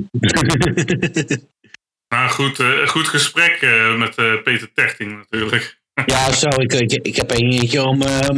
Nou 2.09 2.31
goed, 2.31 2.61
eh, 2.61 2.89
goed 2.89 3.09
gesprek 3.09 3.61
eh, 3.61 3.97
met 3.97 4.17
eh, 4.17 4.43
Peter 4.43 4.73
Terting 4.75 5.17
natuurlijk. 5.17 5.79
ja, 6.07 6.33
zo. 6.33 6.49
Ik, 6.49 6.73
ik, 6.73 6.93
ik 6.93 7.17
heb 7.17 7.31
een 7.31 7.53
eentje 7.53 7.83
om, 7.83 8.03
eh, 8.03 8.29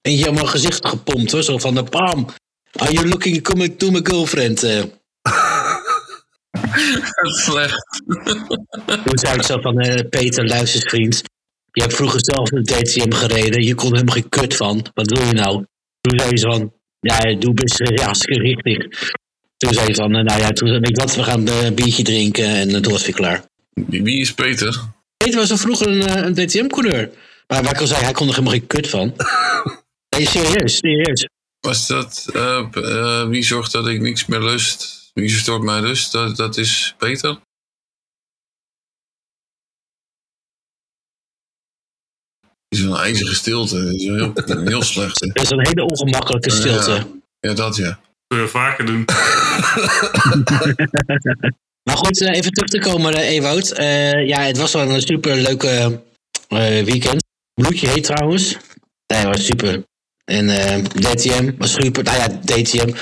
eentje 0.00 0.28
om 0.28 0.34
mijn 0.34 0.48
gezicht 0.48 0.88
gepompt 0.88 1.32
hoor. 1.32 1.42
Zo 1.42 1.58
van 1.58 1.74
de 1.74 1.84
pam. 1.84 2.28
Are 2.72 2.92
you 2.92 3.08
looking 3.08 3.42
to 3.42 3.76
to 3.76 3.90
my 3.90 4.00
girlfriend? 4.02 4.60
Slecht. 7.44 8.02
Toen 8.86 9.18
zei 9.18 9.34
ik 9.34 9.42
zo 9.42 9.60
van, 9.60 9.80
eh, 9.80 10.08
Peter, 10.10 10.46
luister 10.46 10.80
eens, 10.80 10.90
vriend. 10.90 11.22
Je 11.72 11.82
hebt 11.82 11.94
vroeger 11.94 12.20
zelf 12.22 12.50
een 12.50 12.62
DTM 12.62 13.12
gereden. 13.12 13.62
Je 13.62 13.74
kon 13.74 13.86
er 13.86 13.92
helemaal 13.92 14.14
geen 14.14 14.28
kut 14.28 14.56
van. 14.56 14.86
Wat 14.94 15.08
doe 15.08 15.26
je 15.26 15.32
nou? 15.32 15.64
Toen 16.00 16.18
zei 16.18 16.36
ze 16.36 16.50
van, 16.50 16.72
ja, 17.00 17.34
doe 17.34 17.54
best 17.54 17.80
eh, 17.80 17.96
ja, 17.96 18.04
hartstikke 18.10 18.40
richtig. 18.40 18.88
Toen 19.56 19.72
zei 19.72 19.86
ze 19.86 19.94
van, 19.94 20.14
eh, 20.14 20.24
nou 20.24 20.40
ja, 20.40 20.50
toen 20.50 20.68
zei 20.68 20.80
ik 20.80 20.96
wat, 20.96 21.14
we 21.14 21.22
gaan 21.22 21.48
een 21.48 21.74
biertje 21.74 22.02
drinken. 22.02 22.44
En 22.44 22.82
toen 22.82 22.92
was 22.92 23.04
weer 23.04 23.14
klaar. 23.14 23.44
Wie 23.72 24.20
is 24.20 24.34
Peter? 24.34 24.80
Peter 25.16 25.38
was 25.38 25.50
er 25.50 25.58
vroeger 25.58 25.88
een, 25.88 26.26
een 26.26 26.34
DTM-coureur. 26.34 27.10
Maar 27.46 27.62
waar 27.62 27.74
ik 27.74 27.80
al 27.80 27.86
zei, 27.86 28.02
hij 28.02 28.12
kon 28.12 28.26
er 28.26 28.32
helemaal 28.32 28.52
geen 28.52 28.66
kut 28.66 28.88
van. 28.88 29.14
Nee, 30.16 30.26
serieus, 30.26 30.76
serieus. 30.76 31.28
Was 31.60 31.86
dat, 31.86 32.26
wie 33.28 33.42
zorgt 33.42 33.72
dat 33.72 33.88
ik 33.88 34.00
niks 34.00 34.26
meer 34.26 34.40
lust? 34.40 34.99
Wie 35.12 35.30
verstoort 35.32 35.62
mijn 35.62 35.82
rust? 35.84 36.12
Dat, 36.12 36.36
dat 36.36 36.56
is 36.56 36.94
Peter? 36.98 37.40
Die 42.68 42.78
is 42.78 42.84
een 42.84 42.96
ijzige 42.96 43.34
stilte. 43.34 43.84
Dat 43.84 43.94
is 43.94 44.04
heel, 44.04 44.32
heel 44.74 44.82
slecht. 44.82 45.20
Dat 45.20 45.42
is 45.42 45.50
een 45.50 45.66
hele 45.66 45.84
ongemakkelijke 45.84 46.50
stilte. 46.50 47.06
Ja, 47.40 47.54
dat 47.54 47.76
ja. 47.76 48.00
Dat 48.26 48.38
je 48.38 48.48
vaker 48.48 48.86
doen. 48.86 49.04
Maar 51.82 51.96
goed, 51.96 52.20
eh, 52.20 52.36
even 52.36 52.52
terug 52.52 52.68
te 52.70 52.78
komen, 52.78 53.14
eh, 53.14 53.28
Ewout. 53.28 53.70
Eh, 53.70 54.26
ja, 54.26 54.40
het 54.40 54.56
was 54.56 54.72
wel 54.72 54.90
een 54.90 55.00
super 55.00 55.36
leuke 55.36 56.02
weekend. 56.84 57.24
Bloedje 57.54 57.88
heet 57.88 58.04
trouwens. 58.04 58.56
Nee, 59.06 59.24
was 59.26 59.44
super. 59.44 59.84
En 60.24 60.48
eh, 60.50 60.84
DTM 60.84 61.52
was 61.58 61.72
super. 61.72 62.02
Nou 62.04 62.16
ja, 62.16 62.28
DTM. 62.28 62.92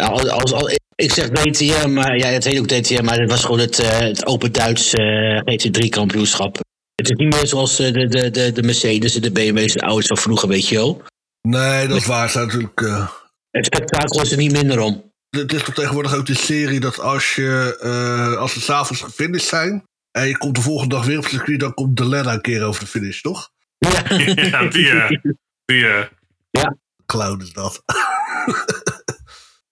Als, 0.00 0.28
als, 0.28 0.52
als- 0.52 0.77
ik 1.02 1.12
zeg 1.12 1.28
DTM, 1.28 1.92
maar 1.92 2.16
ja, 2.16 2.26
het 2.26 2.44
heet 2.44 2.58
ook 2.58 2.66
DTM, 2.68 3.04
maar 3.04 3.18
het 3.18 3.30
was 3.30 3.40
gewoon 3.44 3.58
het, 3.58 3.78
eh, 3.78 3.98
het 3.98 4.26
Open 4.26 4.52
Duits 4.52 4.94
eh 4.94 5.38
GT3-kampioenschap. 5.44 6.56
Het 6.94 7.10
is 7.10 7.16
niet 7.16 7.34
meer 7.34 7.46
zoals 7.46 7.78
eh, 7.78 7.92
de, 7.92 8.06
de, 8.06 8.30
de, 8.30 8.52
de 8.52 8.62
Mercedes 8.62 9.14
en 9.14 9.22
de 9.22 9.30
BMW's 9.32 9.74
en 9.74 9.80
de 9.80 9.86
auto's 9.86 10.06
van 10.06 10.16
vroeger, 10.16 10.48
weet 10.48 10.68
je 10.68 10.74
wel. 10.74 11.02
Nee, 11.48 11.86
dat 11.86 11.96
is 11.96 12.06
waar. 12.06 12.32
Natuurlijk... 12.34 12.80
eh, 12.80 13.08
Het 13.50 13.64
spektakel 13.66 14.22
is 14.22 14.30
er 14.30 14.36
niet 14.36 14.52
minder 14.52 14.80
om. 14.80 15.10
Het 15.30 15.52
is 15.52 15.62
toch 15.62 15.74
tegenwoordig 15.74 16.14
ook 16.14 16.26
de 16.26 16.34
serie 16.34 16.80
dat 16.80 17.00
als 17.00 17.34
je 17.34 17.78
eh, 17.80 18.36
als 18.36 18.54
we 18.54 18.60
s'avonds 18.60 19.02
gefinished 19.02 19.48
zijn 19.48 19.84
en 20.10 20.28
je 20.28 20.38
komt 20.38 20.54
de 20.54 20.60
volgende 20.60 20.94
dag 20.94 21.04
weer 21.04 21.16
op 21.16 21.22
het 21.22 21.32
circuit, 21.32 21.60
dan 21.60 21.74
komt 21.74 21.96
de 21.96 22.08
Lena 22.08 22.32
een 22.32 22.40
keer 22.40 22.62
over 22.64 22.80
de 22.80 22.90
finish, 22.90 23.20
toch? 23.20 23.50
Ja. 23.78 24.02
Ja, 24.26 24.68
die, 24.68 24.90
eh, 24.90 25.08
die, 25.64 25.86
eh, 25.86 26.64
Clown 27.06 27.40
is 27.42 27.52
dat. 27.52 27.82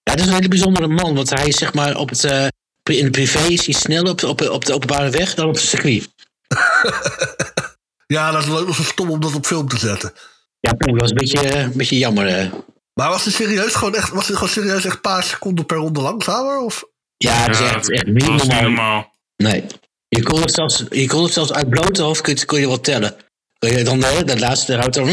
Ja, 0.07 0.13
het 0.13 0.21
is 0.21 0.27
een 0.27 0.33
hele 0.35 0.49
bijzondere 0.49 0.87
man, 0.87 1.15
want 1.15 1.31
hij 1.31 1.47
is 1.47 1.57
zeg 1.57 1.75
maar 1.75 1.97
op 1.97 2.09
het, 2.09 2.25
eh, 2.25 2.47
in 2.83 3.05
de 3.05 3.11
privé 3.11 3.39
is 3.39 3.67
hij 3.67 3.75
sneller 3.75 4.11
op, 4.11 4.23
op, 4.23 4.41
op 4.49 4.65
de 4.65 4.75
openbare 4.75 5.11
weg 5.11 5.35
dan 5.35 5.47
op 5.49 5.55
het 5.55 5.63
circuit. 5.65 6.09
ja, 8.07 8.31
dat 8.31 8.43
is 8.43 8.49
wel 8.49 8.59
ook 8.59 8.67
nog 8.67 8.77
zo 8.77 8.83
stom 8.83 9.11
om 9.11 9.21
dat 9.21 9.35
op 9.35 9.47
film 9.47 9.69
te 9.69 9.79
zetten. 9.79 10.13
Ja, 10.61 10.73
dat 10.73 10.97
was 11.01 11.11
een 11.11 11.17
beetje, 11.17 11.41
eh, 11.41 11.61
een 11.63 11.73
beetje 11.77 11.99
jammer. 11.99 12.27
eh. 12.27 12.53
Maar 12.95 13.09
was 13.09 13.25
het 13.25 13.35
serieus 13.35 13.75
gewoon 13.75 13.95
echt, 13.95 14.11
was 14.11 14.27
het 14.27 14.37
gewoon 14.37 14.53
serieus 14.53 14.85
echt 14.85 14.95
een 14.95 15.01
paar 15.01 15.23
seconden 15.23 15.67
per 15.67 15.77
ronde 15.77 16.01
langzamer? 16.01 16.59
Of? 16.61 16.85
Ja, 17.17 17.47
dat 17.47 17.55
is 17.55 17.61
ja, 17.61 17.75
echt, 17.75 17.91
echt 17.91 18.05
dat 18.05 18.15
niet 18.15 18.27
normaal. 18.27 18.63
normaal. 18.63 19.13
Nee. 19.37 19.65
Je 20.09 20.23
kon 20.23 20.41
het 20.41 20.55
zelfs, 20.55 20.85
je 20.91 21.07
kon 21.07 21.23
het 21.23 21.33
zelfs 21.33 21.53
uit 21.53 21.69
blote 21.71 22.03
hoofd 22.03 22.21
kun 22.21 22.35
je, 22.37 22.45
kon 22.45 22.61
je 22.61 22.67
wel 22.67 22.81
tellen. 22.81 23.17
Kun 23.59 23.71
je 23.77 23.85
dan 23.85 24.01
de, 24.01 24.23
de 24.25 24.39
laatste 24.39 24.77
houdt 24.77 24.95
dan 24.95 25.09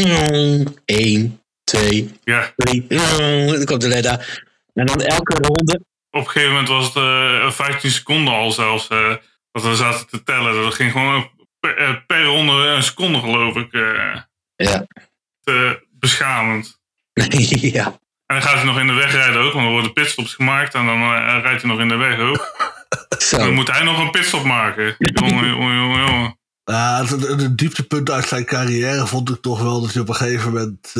1, 0.84 1.40
2, 1.64 2.18
Ja, 2.24 2.52
3, 2.56 2.86
dan 2.88 3.64
komt 3.64 3.80
de 3.80 3.88
Leda. 3.88 4.20
En 4.74 4.86
dan 4.86 5.00
elke 5.00 5.34
ronde. 5.34 5.84
op 6.10 6.20
een 6.20 6.26
gegeven 6.26 6.50
moment 6.50 6.68
was 6.68 6.86
het 6.86 6.96
eh 6.96 7.50
15 7.50 7.90
seconden 7.90 8.34
al 8.34 8.50
zelfs. 8.52 8.88
eh, 8.88 9.14
dat 9.52 9.62
we 9.62 9.76
zaten 9.76 10.06
te 10.06 10.22
tellen. 10.22 10.62
Dat 10.62 10.74
ging 10.74 10.92
gewoon 10.92 11.30
per, 11.60 11.76
eh, 11.76 11.94
per 12.06 12.24
ronde 12.24 12.52
een 12.52 12.82
seconde, 12.82 13.18
geloof 13.18 13.56
ik. 13.56 13.72
eh, 13.72 14.20
Ja. 14.56 14.86
te 15.40 15.86
beschamend. 15.90 16.80
ja. 17.72 17.86
En 18.26 18.34
dan 18.40 18.42
gaat 18.42 18.54
hij 18.54 18.64
nog 18.64 18.78
in 18.78 18.86
de 18.86 18.92
weg 18.92 19.12
rijden 19.12 19.42
ook, 19.42 19.52
want 19.52 19.64
er 19.66 19.72
worden 19.72 19.92
pitstops 19.92 20.34
gemaakt. 20.34 20.74
En 20.74 20.86
dan 20.86 21.10
rijdt 21.40 21.62
hij 21.62 21.70
nog 21.70 21.80
in 21.80 21.88
de 21.88 21.96
weg 21.96 22.18
ook. 22.18 22.52
Zo. 23.18 23.36
dan 23.38 23.52
moet 23.54 23.70
hij 23.70 23.82
nog 23.82 23.98
een 23.98 24.10
pitstop 24.10 24.44
maken. 24.44 24.94
Jongen, 24.98 25.48
jongen, 25.48 25.76
jongen, 25.76 26.06
jongen. 26.06 26.38
Het, 26.64 27.10
het, 27.10 27.22
het 27.40 27.58
dieptepunt 27.58 28.10
uit 28.10 28.26
zijn 28.28 28.44
carrière 28.44 29.06
vond 29.06 29.30
ik 29.30 29.40
toch 29.42 29.62
wel 29.62 29.80
dat 29.80 29.92
hij 29.92 30.02
op 30.02 30.08
een 30.08 30.14
gegeven 30.14 30.52
moment, 30.52 30.92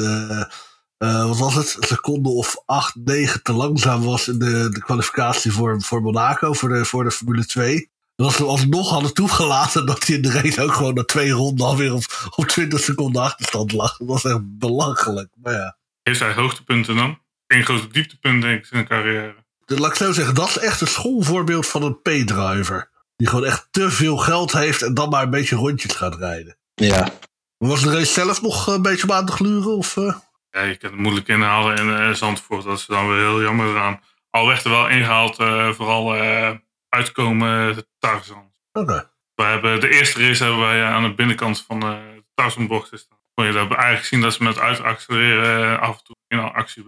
eh, 1.05 1.15
eh, 1.21 1.27
wat 1.29 1.39
was 1.39 1.55
het, 1.55 1.77
een 1.81 1.87
seconde 1.87 2.29
of 2.29 2.57
acht, 2.67 2.95
negen 3.05 3.43
te 3.43 3.53
langzaam 3.53 4.03
was 4.03 4.29
in 4.29 4.39
de, 4.39 4.69
de 4.71 4.81
kwalificatie 4.81 5.53
voor, 5.53 5.83
voor 5.83 6.03
Monaco, 6.03 6.53
voor 6.53 6.69
de, 6.69 6.85
voor 6.85 7.05
de 7.05 7.11
Formule 7.11 7.47
2. 7.47 7.91
En 8.17 8.25
als 8.25 8.37
ze 8.37 8.45
alsnog 8.45 8.91
hadden 8.91 9.15
toegelaten 9.15 9.87
dat 9.87 10.07
hij 10.07 10.17
in 10.17 10.23
de 10.23 10.31
race 10.33 10.63
ook 10.63 10.73
gewoon 10.73 10.95
na 10.95 11.05
twee 11.05 11.31
ronden 11.31 11.67
alweer 11.67 11.93
op, 11.95 12.31
op 12.37 12.45
20 12.47 12.81
seconden 12.81 13.23
achterstand 13.23 13.73
lag. 13.73 13.97
Dat 13.97 14.07
was 14.09 14.25
echt 14.25 14.41
belachelijk. 14.59 15.29
Maar 15.43 15.53
ja, 15.53 15.77
Heeft 16.03 16.21
hij 16.21 16.35
hoogtepunten 16.35 16.97
dan? 16.97 17.19
Geen 17.47 17.65
grote 17.65 17.89
dieptepunt, 17.89 18.43
denk 18.43 18.55
ik, 18.57 18.63
in 18.63 18.69
zijn 18.71 18.87
carrière. 18.87 19.35
de- 19.65 19.81
laat 19.81 19.91
ik 19.91 19.97
zo 19.97 20.13
zeggen, 20.13 20.35
dat 20.35 20.49
is 20.49 20.59
echt 20.59 20.81
een 20.81 20.87
schoolvoorbeeld 20.87 21.67
van 21.67 21.83
een 21.83 22.01
P-driver. 22.01 22.91
Die 23.17 23.27
gewoon 23.29 23.45
echt 23.45 23.69
te 23.71 23.91
veel 23.91 24.17
geld 24.17 24.53
heeft 24.53 24.83
en 24.83 24.95
dan 24.95 25.09
maar 25.09 25.23
een 25.23 25.31
beetje 25.31 25.57
rondjes 25.57 25.93
gaat 25.93 26.17
rijden. 26.17 26.57
Ja. 26.75 27.13
Maar 27.59 27.69
Was 27.69 27.83
de 27.83 27.91
race 27.93 28.13
zelf 28.13 28.43
nog 28.43 28.67
een 28.67 28.83
beetje 28.83 29.03
om 29.09 29.13
aan 29.13 29.27
te 29.27 29.33
gluren? 29.33 29.77
Of, 29.77 29.97
eh? 29.97 30.15
Ja, 30.55 30.63
je 30.63 30.77
kan 30.77 30.91
het 30.91 30.99
moeilijk 31.01 31.29
inhalen 31.29 31.77
in 31.77 31.97
eh, 31.97 32.13
Zandvoort. 32.13 32.65
Dat 32.65 32.79
is 32.79 32.87
dan 32.87 33.09
weer 33.09 33.19
heel 33.19 33.43
jammer 33.43 33.69
eraan. 33.69 34.01
Al 34.31 34.47
werd 34.47 34.65
er 34.65 34.71
wel 34.71 34.89
ingehaald, 34.89 35.39
eh, 35.39 35.71
vooral 35.71 36.15
eh, 36.17 36.51
uitkomen 36.89 37.87
Tarzan. 37.99 38.51
Oké. 38.73 39.11
We 39.35 39.43
hebben, 39.43 39.81
de 39.81 39.89
eerste 39.89 40.27
race 40.27 40.43
hebben 40.45 40.61
wij 40.61 40.83
aan 40.85 41.03
de 41.03 41.15
binnenkant 41.15 41.65
van 41.67 41.81
de 41.81 42.23
Tarzanbocht 42.35 42.87
staan. 42.93 43.19
Kon 43.35 43.47
je 43.47 43.53
daar 43.53 43.71
eigenlijk 43.71 44.05
zien 44.05 44.21
dat 44.21 44.35
ze 44.35 44.43
met 44.43 44.59
uitaccelereren 44.59 45.81
af 45.81 45.99
en 45.99 46.05
toe 46.05 46.17
in 46.29 46.39
actie 46.39 46.83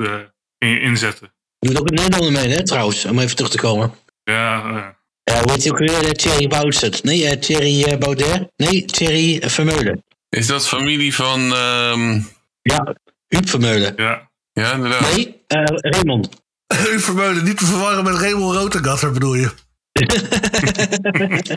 in- 0.58 0.80
inzetten. 0.80 1.32
Je 1.58 1.68
moet 1.68 1.80
ook 1.80 1.88
een 1.88 1.94
Nederlander 1.94 2.32
mee, 2.42 2.52
hè, 2.56 2.64
trouwens, 2.64 3.04
om 3.04 3.18
even 3.18 3.36
terug 3.36 3.50
te 3.50 3.58
komen. 3.58 3.94
Ja, 4.24 4.58
eh, 4.64 4.86
Ja, 5.24 5.40
hoe 5.42 5.52
heet 5.52 5.62
hij 5.62 5.72
ook 5.72 5.78
weer? 5.78 6.12
Thierry 6.14 6.46
Boutset. 6.48 7.02
Nee, 7.02 7.26
eh, 7.26 7.36
Thierry 7.40 7.82
eh, 7.84 7.98
Baudet. 7.98 8.48
Nee, 8.56 8.84
Thierry 8.84 9.48
Vermeulen. 9.50 10.04
Is 10.28 10.46
dat 10.46 10.68
familie 10.68 11.14
van... 11.14 11.40
ehm, 11.54 12.20
Ja, 12.62 12.94
Huub 13.28 13.48
Vermeulen. 13.48 13.92
ja. 13.96 14.30
ja, 14.52 14.72
inderdaad. 14.72 15.14
Nee, 15.14 15.42
eh, 15.46 15.64
Raymond. 15.66 16.28
U 16.94 17.00
Vermeulen 17.00 17.44
niet 17.44 17.58
te 17.58 17.64
verwarren 17.66 18.04
met 18.04 18.14
Raymond 18.14 18.56
Rotengatter 18.56 19.12
bedoel 19.12 19.34
je? 19.34 19.50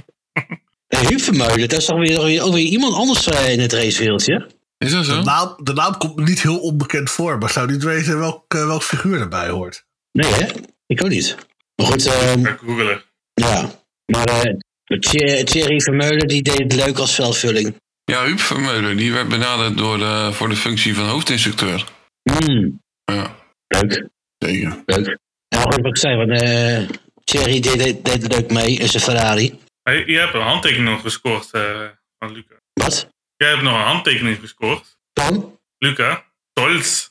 Huub 0.87 1.21
Vermeulen, 1.21 1.69
dat 1.69 1.79
is 1.79 1.85
toch 1.85 1.99
weer, 1.99 2.41
ook 2.43 2.53
weer 2.53 2.65
iemand 2.65 2.93
anders 2.93 3.27
eh, 3.27 3.51
in 3.51 3.59
het 3.59 3.73
racewereldje. 3.73 4.47
Is 4.77 4.91
dat 4.91 5.05
De 5.05 5.11
zo? 5.11 5.21
naam, 5.21 5.55
de 5.63 5.73
naam 5.73 5.97
komt 5.97 6.15
me 6.15 6.23
niet 6.23 6.41
heel 6.41 6.59
onbekend 6.59 7.09
voor, 7.09 7.37
maar 7.37 7.47
ik 7.47 7.53
zou 7.53 7.71
niet 7.71 7.83
weten 7.83 8.19
welk, 8.19 8.53
eh, 8.53 8.65
welk 8.65 8.83
figuur 8.83 9.19
erbij 9.21 9.49
hoort. 9.49 9.85
Nee, 10.11 10.31
hè? 10.33 10.45
Ik 10.87 11.03
ook 11.03 11.09
niet. 11.09 11.35
Maar 11.75 11.85
goed, 11.85 12.05
ehm, 12.05 12.43
googelen. 12.45 13.01
ja. 13.33 13.69
Maar 14.05 14.25
eh, 14.27 14.53
Thie- 14.99 15.43
Thierry 15.43 15.79
Vermeulen, 15.79 16.27
die 16.27 16.41
deed 16.41 16.57
het 16.59 16.73
leuk 16.75 16.97
als 16.97 17.15
veldvulling. 17.15 17.75
Ja, 18.09 18.23
Huub 18.25 18.39
Vermeulen. 18.39 18.97
Die 18.97 19.13
werd 19.13 19.27
benaderd 19.29 19.77
door 19.77 19.97
de, 19.97 20.29
voor 20.33 20.49
de 20.49 20.55
functie 20.55 20.95
van 20.95 21.05
hoofdinstructeur. 21.05 21.85
Hmm, 22.31 22.81
Ja, 23.03 23.35
leuk, 23.67 24.07
zeker. 24.37 24.83
leuk. 24.85 25.17
Nou, 25.49 25.87
ik 25.87 25.97
zei, 25.97 26.15
want 26.25 26.41
eh, 26.41 26.89
Thierry 27.23 27.59
deed, 27.59 27.77
deed, 27.79 28.05
deed 28.05 28.21
het 28.23 28.33
leuk 28.33 28.51
mee 28.51 28.73
in 28.77 28.87
zijn 28.89 29.03
Ferrari. 29.03 29.59
Hey, 29.83 30.05
je 30.05 30.17
hebt 30.17 30.33
een 30.33 30.41
handtekening 30.41 30.89
nog 30.89 31.01
gescoord 31.01 31.51
eh, 31.51 31.85
van 32.17 32.31
Luca. 32.31 32.55
Wat? 32.73 33.07
Jij 33.35 33.49
hebt 33.49 33.61
nog 33.61 33.73
een 33.73 33.85
handtekening 33.87 34.39
gescoord. 34.39 34.97
Dan? 35.13 35.59
Luca. 35.77 36.23
Stolz. 36.51 37.09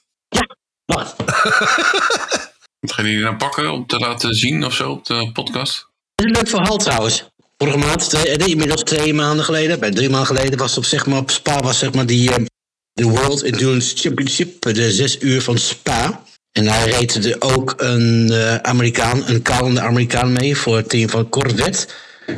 Wat? 0.84 1.16
Wat 2.80 2.92
ga 2.92 3.02
je 3.02 3.08
die 3.08 3.18
nou 3.18 3.36
pakken 3.36 3.72
om 3.72 3.86
te 3.86 3.98
laten 3.98 4.34
zien 4.34 4.64
of 4.64 4.74
zo 4.74 4.90
op 4.90 5.04
de 5.04 5.30
podcast? 5.32 5.88
Dat 6.14 6.26
is 6.26 6.32
een 6.32 6.36
leuk 6.42 6.48
verhaal 6.48 6.76
trouwens. 6.76 7.28
Vorige 7.62 7.78
maand, 7.78 8.10
twee, 8.10 8.36
nee, 8.36 8.48
inmiddels 8.48 8.82
twee 8.82 9.14
maanden 9.14 9.44
geleden, 9.44 9.80
bij 9.80 9.90
drie 9.90 10.08
maanden 10.08 10.36
geleden, 10.36 10.58
was 10.58 10.76
op, 10.76 10.84
zeg 10.84 11.06
maar, 11.06 11.18
op 11.18 11.30
Spa 11.30 11.60
was 11.60 11.78
zeg 11.78 11.92
maar 11.92 12.06
die 12.06 12.30
eh, 12.30 12.44
de 12.92 13.04
World 13.04 13.42
Endurance 13.42 13.96
Championship, 13.96 14.62
de 14.62 14.92
zes 14.92 15.20
uur 15.20 15.42
van 15.42 15.58
Spa. 15.58 16.22
En 16.52 16.64
daar 16.64 16.88
reed 16.88 17.24
er 17.24 17.36
ook 17.38 17.74
een 17.76 18.30
eh, 18.30 18.54
Amerikaan, 18.54 19.22
een 19.26 19.42
kalende 19.42 19.80
Amerikaan 19.80 20.32
mee 20.32 20.56
voor 20.56 20.76
het 20.76 20.88
team 20.88 21.08
van 21.08 21.28
Corvette. 21.28 21.86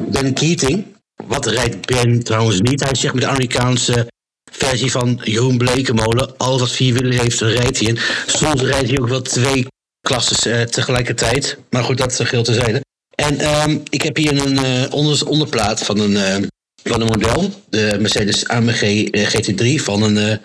Ben 0.09 0.35
Keating. 0.35 0.85
Wat 1.27 1.47
rijdt 1.47 1.87
Ben 1.87 2.23
trouwens 2.23 2.61
niet? 2.61 2.81
Hij 2.81 2.91
is 2.91 3.03
maar 3.03 3.21
de 3.21 3.27
Amerikaanse 3.27 4.07
versie 4.53 4.91
van 4.91 5.21
Jeroen 5.25 5.59
Blekemolen. 5.59 6.37
Al 6.37 6.59
wat 6.59 6.73
vier 6.73 6.95
wielen 6.95 7.19
heeft, 7.19 7.41
rijdt 7.41 7.79
hij 7.79 7.89
in. 7.89 7.99
Soms 8.27 8.63
rijdt 8.63 8.91
hij 8.91 9.01
ook 9.01 9.09
wel 9.09 9.23
twee 9.23 9.67
klasses 10.01 10.47
eh, 10.47 10.63
tegelijkertijd. 10.63 11.59
Maar 11.71 11.85
goed, 11.85 11.99
dat 11.99 12.21
geldt 12.23 12.47
terzijde. 12.47 12.81
En 13.15 13.39
ehm, 13.39 13.79
ik 13.89 14.03
heb 14.03 14.17
hier 14.17 14.47
een 14.47 14.65
eh, 14.65 14.93
onder, 14.93 15.27
onderplaat 15.27 15.85
van 15.85 15.99
een, 15.99 16.17
eh, 16.17 16.37
van 16.83 17.01
een 17.01 17.07
model. 17.07 17.51
De 17.69 17.97
Mercedes 18.01 18.49
AMG 18.49 18.83
eh, 19.11 19.27
GT3 19.27 19.83
van 19.83 20.03
een, 20.03 20.19
eh, 20.19 20.37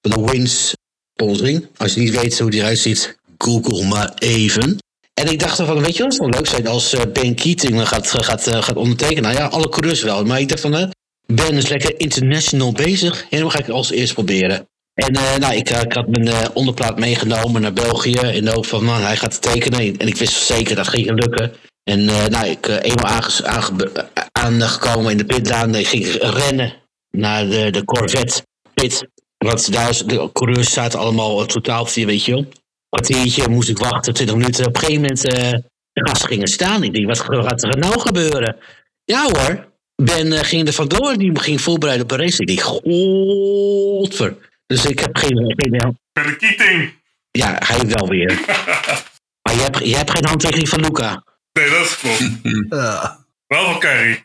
van 0.00 0.26
Wins 0.26 0.74
sponsoring. 1.14 1.66
Als 1.76 1.94
je 1.94 2.00
niet 2.00 2.20
weet 2.20 2.38
hoe 2.38 2.50
die 2.50 2.60
eruit 2.60 2.78
ziet, 2.78 3.18
google 3.38 3.84
maar 3.84 4.12
even. 4.18 4.78
En 5.14 5.28
ik 5.32 5.38
dacht 5.38 5.56
van, 5.56 5.82
weet 5.82 5.96
je 5.96 6.02
wat, 6.02 6.12
het 6.12 6.20
zou 6.20 6.30
leuk 6.30 6.46
zijn 6.46 6.66
als 6.66 6.96
Ben 7.12 7.34
Keating 7.34 7.88
gaat, 7.88 8.10
gaat, 8.10 8.48
gaat 8.48 8.76
ondertekenen. 8.76 9.22
Nou 9.22 9.34
ja, 9.34 9.46
alle 9.46 9.68
coureurs 9.68 10.02
wel. 10.02 10.24
Maar 10.24 10.40
ik 10.40 10.48
dacht 10.48 10.60
van, 10.60 10.92
Ben 11.26 11.54
is 11.54 11.68
lekker 11.68 12.00
international 12.00 12.72
bezig. 12.72 13.26
En 13.30 13.40
dan 13.40 13.50
ga 13.50 13.58
ik 13.58 13.66
het 13.66 13.74
als 13.74 13.90
eerst 13.90 14.14
proberen. 14.14 14.66
En 14.94 15.12
nou, 15.12 15.54
ik, 15.54 15.70
ik 15.70 15.92
had 15.92 16.08
mijn 16.08 16.54
onderplaat 16.54 16.98
meegenomen 16.98 17.62
naar 17.62 17.72
België. 17.72 18.18
In 18.18 18.44
de 18.44 18.50
hoop 18.50 18.66
van, 18.66 18.84
man, 18.84 19.02
hij 19.02 19.16
gaat 19.16 19.42
tekenen. 19.42 19.96
En 19.96 20.06
ik 20.06 20.16
wist 20.16 20.34
zeker 20.34 20.76
dat 20.76 20.88
ging 20.88 21.10
lukken. 21.10 21.52
En 21.84 22.08
eh, 22.08 22.26
nou, 22.26 22.46
ik 22.46 22.66
eh, 22.66 22.90
eenmaal 22.90 23.06
aange- 23.06 24.08
aangekomen 24.32 25.10
in 25.10 25.16
de 25.16 25.24
pitlaan. 25.24 25.74
Ik 25.74 25.86
ging 25.86 26.06
rennen 26.20 26.74
naar 27.10 27.46
de, 27.48 27.70
de 27.70 27.84
Corvette 27.84 28.42
pit. 28.74 29.06
Want 29.38 29.72
daar 29.72 29.88
is, 29.88 29.98
de 29.98 30.30
coureurs 30.32 30.72
zaten 30.72 30.98
allemaal 30.98 31.46
totaal 31.46 31.88
weet 31.94 32.24
je 32.24 32.32
wel. 32.32 32.46
kwartiertje 32.88 33.48
moest 33.48 33.68
ik 33.68 33.78
wachten, 33.78 34.14
20 34.14 34.36
minuten. 34.36 34.66
Op 34.66 34.74
een 34.74 34.80
gegeven 34.80 35.02
moment 35.02 35.24
eh, 35.24 35.50
de 35.92 36.08
gasten 36.08 36.28
gingen 36.28 36.48
staan. 36.48 36.82
Ik 36.82 36.94
denk, 36.94 37.06
wat 37.06 37.20
gaat 37.20 37.62
er 37.62 37.78
nou 37.78 38.00
gebeuren? 38.00 38.56
Ja 39.04 39.22
hoor, 39.22 39.68
Ben 40.02 40.32
eh, 40.32 40.38
ging 40.44 40.66
er 40.66 40.72
vandoor. 40.72 41.16
Die 41.16 41.38
ging 41.40 41.60
voorbereiden 41.60 42.06
op 42.06 42.12
een 42.12 42.18
race. 42.18 42.40
Ik 42.40 42.46
denk, 42.46 42.60
godver. 42.60 44.36
Dus 44.66 44.84
ik 44.84 44.98
heb 44.98 45.16
geen... 45.16 45.54
geen 45.56 45.96
Keating. 46.38 46.92
ja, 47.30 47.56
hij 47.58 47.86
wel 47.86 48.08
weer. 48.08 48.40
maar 49.42 49.54
je 49.54 49.60
hebt, 49.60 49.78
je 49.78 49.96
hebt 49.96 50.10
geen 50.10 50.26
handtekening 50.26 50.68
van 50.68 50.80
Luca. 50.80 51.22
Nee, 51.52 51.70
dat 51.70 51.84
is 51.84 51.98
klopt. 51.98 52.30
Ja. 52.80 53.18
Wel 53.46 53.64
van 53.64 53.80
Carrie. 53.80 54.24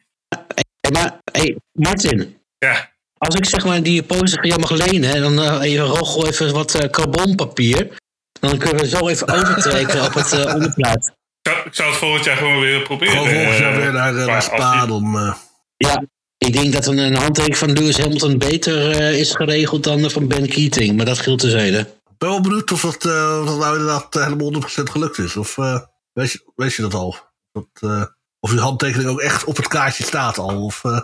Hey, 0.80 0.92
maar, 0.92 1.20
hey, 1.32 1.58
Martin. 1.72 2.38
Ja. 2.58 2.92
Als 3.18 3.36
ik 3.36 3.46
zeg 3.46 3.66
maar 3.66 3.84
die 3.84 4.04
poster 4.04 4.40
van 4.40 4.50
jou 4.50 4.60
mag 4.60 4.70
lenen, 4.70 5.10
hè, 5.10 5.20
dan 5.20 5.42
eh 5.42 5.62
even 5.62 5.86
roggel 5.86 6.28
even 6.28 6.54
wat 6.54 6.76
eh, 6.76 6.90
carbonpapier. 6.90 7.98
Dan 8.40 8.58
kunnen 8.58 8.82
we 8.82 8.88
zo 8.88 9.08
even 9.08 9.28
overtrekken 9.28 10.06
op 10.06 10.14
het 10.14 10.32
eh, 10.32 10.54
onderplaat. 10.54 11.16
Ik 11.42 11.52
zou, 11.52 11.66
ik 11.66 11.74
zou 11.74 11.90
het 11.90 11.98
volgend 11.98 12.24
jaar 12.26 12.38
gewoon 12.38 12.60
weer 12.60 12.82
proberen. 12.82 13.14
Gewoon 13.14 13.30
volgend 13.30 13.58
jaar 13.58 13.76
weer 13.76 13.92
naar, 13.92 14.14
naar 14.14 15.38
Ja, 15.78 16.04
ik 16.38 16.54
denk 16.54 16.74
dat 16.74 16.88
een, 16.88 16.98
een 16.98 17.16
handtekening 17.16 17.58
van 17.58 17.72
Lewis 17.72 17.98
Hamilton 17.98 18.38
beter 18.38 18.92
eh, 18.92 19.20
is 19.20 19.36
geregeld 19.36 19.84
dan 19.84 20.12
van 20.12 20.28
Ben 20.28 20.48
Keating. 20.48 20.96
Maar 20.96 21.06
dat 21.06 21.20
geldt 21.20 21.42
tezijde. 21.42 21.80
Ik 21.80 22.18
ben 22.18 22.30
wel 22.30 22.42
benieuwd 22.42 22.72
of 22.72 22.82
dat, 22.82 23.06
eh, 23.06 23.40
of 23.42 23.48
dat 23.48 23.58
nou 23.58 23.78
inderdaad 23.78 24.14
helemaal 24.14 24.54
100% 24.54 24.90
gelukt 24.90 25.18
is. 25.18 25.38
Of 25.38 25.58
eh, 25.58 25.80
weet, 26.18 26.32
je, 26.32 26.52
weet 26.56 26.74
je 26.74 26.82
dat 26.82 26.94
al? 26.94 27.16
Dat, 27.52 27.68
eh, 27.80 28.04
of 28.40 28.50
die 28.52 28.60
handtekening 28.60 29.10
ook 29.10 29.20
echt 29.20 29.44
op 29.44 29.56
het 29.58 29.68
kaartje 29.68 30.04
staat 30.04 30.38
al? 30.38 30.64
Of, 30.64 30.84
eh, 30.84 31.00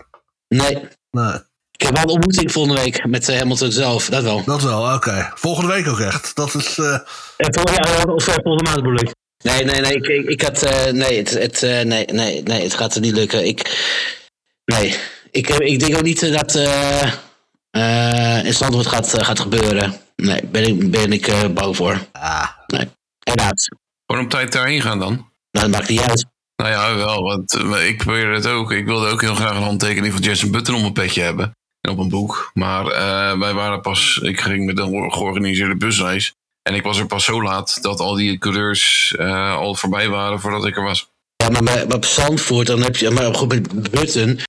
Nee, 0.47 0.87
nee, 1.11 1.33
ik 1.71 1.81
heb 1.81 1.93
wel 1.93 2.03
een 2.03 2.09
ontmoeting 2.09 2.51
volgende 2.51 2.81
week 2.81 3.05
met 3.05 3.29
eh, 3.29 3.37
Hamilton 3.37 3.71
zelf. 3.71 4.09
Dat 4.09 4.23
wel. 4.23 4.43
dat 4.43 4.61
wel, 4.61 4.93
oké. 4.93 5.31
Volgende 5.35 5.73
week 5.73 5.87
ook 5.87 5.99
echt. 5.99 6.35
Dat 6.35 6.55
is... 6.55 6.73
voor, 6.73 7.71
ja, 7.73 8.03
of 8.05 8.23
volgende 8.23 8.63
maand 8.63 8.75
bedoel 8.75 8.99
ik. 8.99 9.11
Nee, 9.43 9.63
nee, 9.63 9.81
nee. 9.81 9.93
Ik, 9.93 10.05
ik, 10.07 10.25
ik 10.29 10.41
had. 10.41 10.63
eh, 10.63 10.91
nee, 10.91 11.17
het, 11.17 11.29
het, 11.29 11.63
eh, 11.63 11.81
nee, 11.81 12.05
nee, 12.05 12.43
nee, 12.43 12.63
het 12.63 12.73
gaat 12.73 12.95
er 12.95 13.01
niet 13.01 13.13
lukken. 13.13 13.45
Ik. 13.45 13.59
Nee. 14.65 14.97
Ik, 15.31 15.49
ik 15.49 15.79
denk 15.79 15.95
ook 15.95 16.01
niet 16.03 16.33
dat. 16.33 16.55
eh 16.55 17.13
eh 17.69 18.45
in 18.45 18.53
Zandvoort 18.53 18.87
gaat, 18.87 19.23
gaat 19.23 19.39
gebeuren. 19.39 19.93
Nee, 20.15 20.45
ben 20.45 20.63
ik, 20.63 20.91
ben 20.91 21.11
ik 21.11 21.53
bang 21.53 21.75
voor. 21.75 22.07
ah, 22.11 22.47
Helaas. 23.19 23.67
Gewoon 23.67 23.82
op 24.19 24.29
tijd 24.29 24.51
daarheen 24.51 24.81
gaan 24.81 24.99
dan? 24.99 25.13
Nou, 25.13 25.25
dat 25.51 25.69
maakt 25.69 25.89
niet 25.89 26.01
uit. 26.01 26.25
Nou 26.55 26.69
ja, 26.69 26.95
wel, 26.95 27.23
want 27.23 27.53
eh, 27.53 27.87
ik 27.87 27.97
probeerde 27.97 28.33
het 28.33 28.47
ook. 28.47 28.71
Ik 28.71 28.85
wilde 28.85 29.07
ook 29.07 29.21
heel 29.21 29.35
graag 29.35 29.55
een 29.55 29.63
handtekening 29.63 30.13
van 30.13 30.21
Jason 30.21 30.51
Button 30.51 30.75
op 30.75 30.81
mijn 30.81 30.93
petje 30.93 31.21
hebben. 31.21 31.51
En 31.81 31.91
op 31.91 31.97
een 31.97 32.09
boek. 32.09 32.51
Maar 32.53 32.87
eh, 32.87 33.39
wij 33.39 33.53
waren 33.53 33.81
pas, 33.81 34.19
ik 34.21 34.41
ging 34.41 34.65
met 34.65 34.79
een 34.79 35.11
georganiseerde 35.11 35.77
busreis. 35.77 36.33
En 36.61 36.75
ik 36.75 36.83
was 36.83 36.99
er 36.99 37.05
pas 37.05 37.23
zo 37.23 37.43
laat 37.43 37.81
dat 37.81 37.99
al 37.99 38.15
die 38.15 38.37
coureurs 38.37 39.15
eh, 39.17 39.55
al 39.55 39.75
voorbij 39.75 40.09
waren 40.09 40.39
voordat 40.39 40.65
ik 40.65 40.77
er 40.77 40.83
was. 40.83 41.09
Ja, 41.35 41.49
maar 41.49 41.63
bij, 41.63 41.87
bij 41.87 42.03
Zandvoort, 42.03 42.67
dan 42.67 42.81
heb 42.81 42.95
je. 42.95 43.09
Maar 43.09 43.35
goed, 43.35 43.49
met 43.49 43.91
Button. 43.91 44.39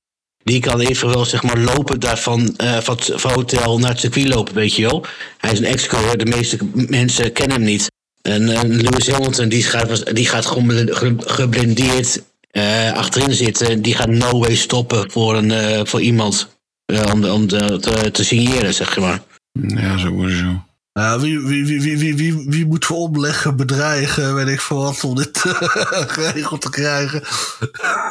Die 0.44 0.60
kan 0.60 0.80
even 0.80 1.08
wel 1.08 1.24
zeg 1.24 1.42
maar 1.42 1.58
lopen 1.58 2.00
daarvan 2.00 2.54
van 2.56 2.98
van 2.98 3.32
hotel 3.32 3.78
naar 3.78 3.90
het 3.90 4.00
circuit 4.00 4.28
lopen, 4.28 4.54
weet 4.54 4.74
je 4.74 4.82
wel. 4.82 5.04
Hij 5.38 5.52
is 5.52 5.58
een 5.58 5.64
ex-coureur, 5.64 6.16
de 6.16 6.36
meeste 6.36 6.58
mensen 6.72 7.32
kennen 7.32 7.56
hem 7.56 7.66
niet. 7.66 7.92
En, 8.28 8.48
en 8.48 8.76
Lewis 8.82 9.10
Hamilton, 9.10 9.48
die 9.48 9.62
gaat, 9.62 10.14
die 10.14 10.26
gaat 10.28 10.46
gewoon 10.46 10.66
bl- 10.66 10.92
ge- 10.94 11.14
geblindeerd 11.18 12.22
eh, 12.50 12.92
achterin 12.92 13.32
zitten. 13.32 13.82
Die 13.82 13.94
gaat 13.94 14.08
no 14.08 14.38
way 14.38 14.54
stoppen 14.54 15.10
voor, 15.10 15.36
een, 15.36 15.50
eh, 15.50 15.80
voor 15.84 16.00
iemand. 16.00 16.48
eh, 16.86 17.12
om 17.12 17.24
om 17.24 17.48
de, 17.48 17.78
te, 17.80 18.10
te 18.10 18.24
signeren, 18.24 18.74
zeg 18.74 18.98
maar. 18.98 19.22
Ja, 19.52 19.98
sowieso. 19.98 20.64
nou, 20.92 21.20
wie, 21.20 21.38
wie, 21.40 21.64
wie, 21.66 21.80
wie, 21.80 21.98
wie, 21.98 22.16
wie, 22.16 22.44
wie 22.48 22.66
moet 22.66 22.86
we 22.88 22.94
omleggen, 22.94 23.56
bedreigen, 23.56 24.34
weet 24.34 24.48
ik 24.48 24.60
veel 24.60 24.76
wat, 24.82 25.04
om 25.04 25.14
dit 25.14 25.38
geregeld 26.16 26.60
te 26.60 26.70
krijgen? 26.70 27.22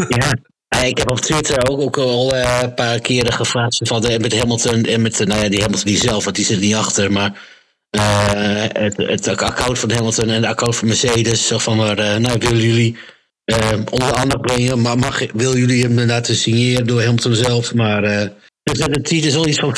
Ja. 0.07 0.34
Ik 0.84 0.97
heb 0.97 1.09
op 1.09 1.20
Twitter 1.20 1.70
ook, 1.70 1.80
ook 1.80 1.97
al 1.97 2.36
eh, 2.36 2.59
een 2.61 2.74
paar 2.74 2.99
keren 2.99 3.34
gevraagd 3.34 3.80
van 3.84 4.01
met 4.01 4.38
Hamilton 4.39 4.84
en 4.84 5.01
met, 5.01 5.26
nou 5.26 5.41
ja, 5.43 5.49
die 5.49 5.61
Hamilton 5.61 5.86
die 5.86 5.97
zelf, 5.97 6.24
want 6.24 6.36
die 6.36 6.45
zit 6.45 6.59
niet 6.59 6.76
achter, 6.76 7.11
maar 7.11 7.41
het, 7.98 8.98
het 8.98 9.28
account 9.28 9.80
van 9.80 9.91
Hamilton 9.91 10.30
en 10.30 10.41
de 10.41 10.48
account 10.48 10.76
van 10.76 10.88
Mercedes, 10.88 11.48
zo 11.48 11.58
van 11.58 11.78
maar, 11.78 11.98
eh, 11.98 12.18
nou 12.18 12.38
willen 12.39 12.62
jullie 12.62 12.98
eh, 13.46 13.80
onder 13.91 14.14
andere 14.14 14.39
brengen, 14.39 14.82
maar 14.82 14.98
mag, 14.98 15.32
willen 15.34 15.60
jullie 15.60 15.84
hem 15.84 16.00
laten 16.00 16.36
signeren 16.36 16.88
door 16.88 17.02
Hamilton 17.02 17.36
zelf, 17.36 17.74
maar 17.74 18.04
eh, 18.04 18.28
dus 18.64 18.78
de 18.78 19.02
tweet 19.02 19.26
is 19.26 19.36
al 19.36 19.48
iets 19.48 19.60
van 19.60 19.76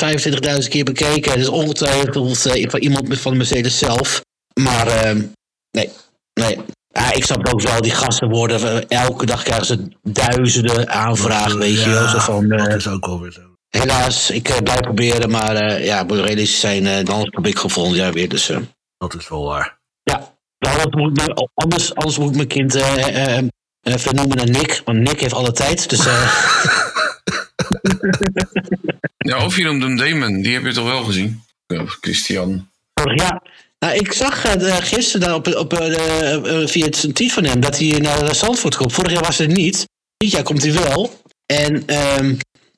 25.000 0.62 0.68
keer 0.68 0.84
bekeken, 0.84 1.30
het 1.30 1.40
is 1.40 1.48
ongetwijfeld 1.48 2.46
eh, 2.46 2.68
van 2.68 2.80
iemand 2.80 3.20
van 3.20 3.36
Mercedes 3.36 3.78
zelf, 3.78 4.20
maar 4.54 4.86
eh, 4.86 5.14
nee, 5.70 5.90
nee, 6.34 6.58
ja, 6.96 7.12
ik 7.12 7.24
snap 7.24 7.38
het 7.38 7.52
ook 7.52 7.62
wel, 7.62 7.82
die 7.82 7.94
gasten 7.94 8.28
worden, 8.28 8.88
eh, 8.88 9.04
elke 9.04 9.26
dag 9.26 9.42
krijgen 9.42 9.66
ze 9.66 9.88
duizenden 10.02 10.88
aanvragen, 10.88 11.58
weet 11.58 11.82
je 11.82 11.90
wel. 11.90 12.08
Zo 12.08 12.18
van, 12.18 12.50
eh, 12.50 12.64
dat 12.64 12.74
is 12.74 12.88
ook 12.88 13.06
wel 13.06 13.20
weer 13.20 13.32
zo. 13.32 13.55
Helaas, 13.78 14.30
ik 14.30 14.48
eh, 14.48 14.56
blijf 14.62 14.80
proberen, 14.80 15.30
maar 15.30 15.56
eh, 15.56 15.84
ja, 15.84 16.02
moet 16.02 16.18
realistisch 16.18 16.60
zijn, 16.60 16.86
eh 16.86 16.96
anders 16.96 17.30
probeer 17.30 17.50
ik 17.50 17.58
volgend 17.70 17.96
jaar 17.96 18.12
weer. 18.12 18.28
Dus 18.28 18.50
Dat 18.98 19.14
is 19.14 19.28
wel 19.28 19.44
waar. 19.44 19.78
ja, 20.02 20.34
anders 20.58 20.94
moet, 20.94 21.10
ik 21.10 21.16
mijn- 21.26 21.48
anders, 21.54 21.94
anders 21.94 22.18
moet 22.18 22.30
ik 22.30 22.36
mijn 22.36 22.48
kind 22.48 22.74
eh, 22.74 23.06
eh, 23.36 23.38
eh, 23.80 23.94
vernoemen 23.98 24.36
naar 24.36 24.50
Nick, 24.50 24.82
want 24.84 24.98
Nick 24.98 25.20
heeft 25.20 25.34
alle 25.34 25.52
tijd. 25.52 25.90
Dus 25.90 26.06
eh, 26.06 26.32
Ja, 29.16 29.44
of 29.44 29.56
je 29.56 29.64
noemt 29.64 29.82
hem 29.82 29.96
Damon, 29.96 30.42
die 30.42 30.52
heb 30.54 30.64
je 30.64 30.72
toch 30.72 30.84
wel 30.88 31.04
gezien? 31.04 31.42
Of 31.66 31.98
Christian. 32.00 32.68
vorig 32.94 33.20
jaar. 33.22 33.42
Nou, 33.78 33.94
ik 33.94 34.12
zag 34.12 34.42
gisteren 34.88 35.20
daar 35.26 35.34
op, 35.34 35.46
op, 35.54 35.70
de- 35.70 36.64
via 36.68 36.84
het 36.84 37.14
tweet 37.14 37.32
van 37.32 37.44
hem 37.44 37.60
dat 37.60 37.78
hij 37.78 37.88
naar 37.98 38.34
Zandvoort 38.34 38.76
komt. 38.76 38.92
Vorig 38.92 39.12
jaar 39.12 39.22
was 39.22 39.38
hij 39.38 39.46
er 39.46 39.52
niet. 39.52 39.88
Dit 40.16 40.30
jaar 40.30 40.42
komt 40.42 40.62
hij 40.62 40.72
wel. 40.72 41.20
En 41.46 41.82
ehm, 41.86 42.34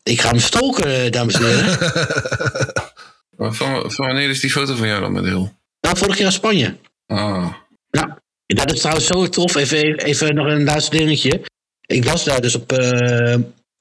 ik 0.09 0.21
ga 0.21 0.29
hem 0.29 0.39
stalken, 0.39 1.05
eh, 1.05 1.11
dames 1.11 1.35
en 1.35 1.47
heren. 1.47 1.79
Maar 3.37 3.53
van, 3.53 3.91
van 3.91 4.07
wanneer 4.07 4.31
is 4.31 4.41
die 4.41 4.51
foto 4.51 4.75
van 4.75 4.89
jou 4.89 5.01
dan 5.01 5.13
met 5.13 5.25
heel? 5.25 5.53
nou, 5.81 5.97
vorig 5.97 6.19
jaar 6.19 6.33
Spanje. 6.33 6.77
Ah, 7.07 7.53
Ja, 7.91 8.19
dat 8.47 8.73
is 8.73 8.79
trouwens 8.81 9.07
zo 9.07 9.29
tof. 9.29 9.55
Even, 9.55 9.99
even 9.99 10.35
nog 10.35 10.47
een 10.47 10.65
laatste 10.65 10.97
dingetje. 10.97 11.41
Ik 11.87 12.05
was 12.05 12.25
daar 12.25 12.41
dus 12.41 12.55
op, 12.55 12.73
eh, 12.73 13.37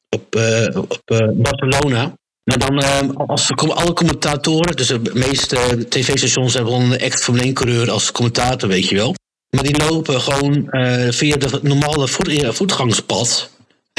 op, 0.10 0.36
eh, 0.36 0.82
op 0.82 1.02
Barcelona. 1.34 2.14
Maar 2.44 2.58
dan, 2.58 3.16
als 3.16 3.52
alle 3.56 3.94
commentatoren, 3.94 4.76
dus 4.76 4.88
de 4.88 5.12
meeste 5.14 5.86
tv-stations 5.90 6.54
hebben 6.54 6.74
wel 6.74 6.82
een 6.82 6.98
ex-Formule 6.98 7.46
1-coureur 7.46 7.92
als 7.92 8.12
commentator, 8.12 8.70
weet 8.70 8.90
je 8.90 8.96
wel. 8.96 9.16
Maar 9.50 9.64
die 9.64 9.78
lopen 9.78 10.22
gewoon 10.22 10.68
via 11.14 11.36
de 11.36 11.60
normale 11.62 12.08
voet, 12.08 12.46
voetgangspad 12.56 13.50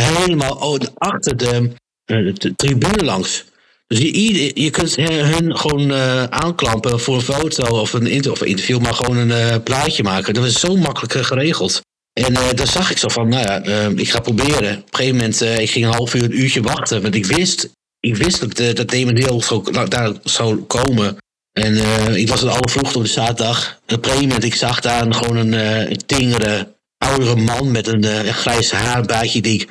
helemaal 0.03 0.79
achter 0.95 1.37
de, 1.37 1.71
de 2.09 2.53
tribune 2.57 3.05
langs. 3.05 3.45
Dus 3.87 3.99
je, 3.99 4.63
je 4.63 4.71
kunt 4.71 4.97
he- 4.97 5.23
hun 5.23 5.59
gewoon 5.59 5.91
eh, 5.93 6.25
aanklampen 6.25 7.01
voor 7.01 7.15
een 7.15 7.21
foto 7.21 7.81
of 7.81 7.93
een, 7.93 8.07
inter 8.07 8.31
of 8.31 8.41
een 8.41 8.47
interview, 8.47 8.81
maar 8.81 8.95
gewoon 8.95 9.17
een 9.17 9.31
eh, 9.31 9.57
plaatje 9.65 10.03
maken. 10.03 10.35
Dat 10.35 10.43
was 10.45 10.61
zo 10.61 10.77
makkelijk 10.77 11.15
eh, 11.15 11.25
geregeld. 11.25 11.81
En 12.13 12.35
eh 12.35 12.55
daar 12.55 12.67
zag 12.67 12.91
ik 12.91 12.99
zo 12.99 13.09
van, 13.09 13.29
nou 13.29 13.43
ja, 13.43 13.63
eh, 13.63 13.89
ik 13.89 14.11
ga 14.11 14.21
proberen. 14.21 14.77
Op 14.77 14.83
een 14.83 14.85
gegeven 14.91 15.17
moment, 15.17 15.41
eh, 15.43 15.61
ik 15.61 15.71
ging 15.71 15.85
een 15.87 15.93
half 15.93 16.15
uur, 16.15 16.25
een 16.25 16.41
uurtje 16.41 16.63
wachten. 16.63 17.03
Want 17.03 17.15
ik 17.15 17.27
wist, 17.27 17.69
ik 18.01 18.17
wist 18.17 18.41
dat, 18.41 18.59
eh, 18.59 18.75
dat 18.75 18.91
Damon 18.91 19.17
Hill 19.17 19.41
zo, 19.41 19.63
nou, 19.71 19.89
daar 19.89 20.13
zou 20.25 20.57
komen. 20.57 21.17
En 21.53 21.77
eh, 21.77 22.17
ik 22.17 22.29
was 22.29 22.41
het 22.41 22.51
al 22.51 22.69
vroeg 22.69 22.95
op 22.95 23.03
de 23.03 23.09
zaterdag. 23.09 23.79
Op 23.87 23.91
een 23.97 24.05
gegeven 24.05 24.27
moment, 24.27 24.45
ik 24.45 24.55
zag 24.55 24.81
daar 24.81 25.15
gewoon 25.15 25.37
een, 25.37 25.55
eh, 25.55 25.97
tingere, 26.07 26.75
oudere 26.99 27.37
man 27.37 27.71
met 27.71 27.87
een 27.87 28.05
eh, 28.05 28.33
grijs 28.35 28.71
haarbaardje. 28.71 29.41
Die 29.41 29.61
ik, 29.61 29.69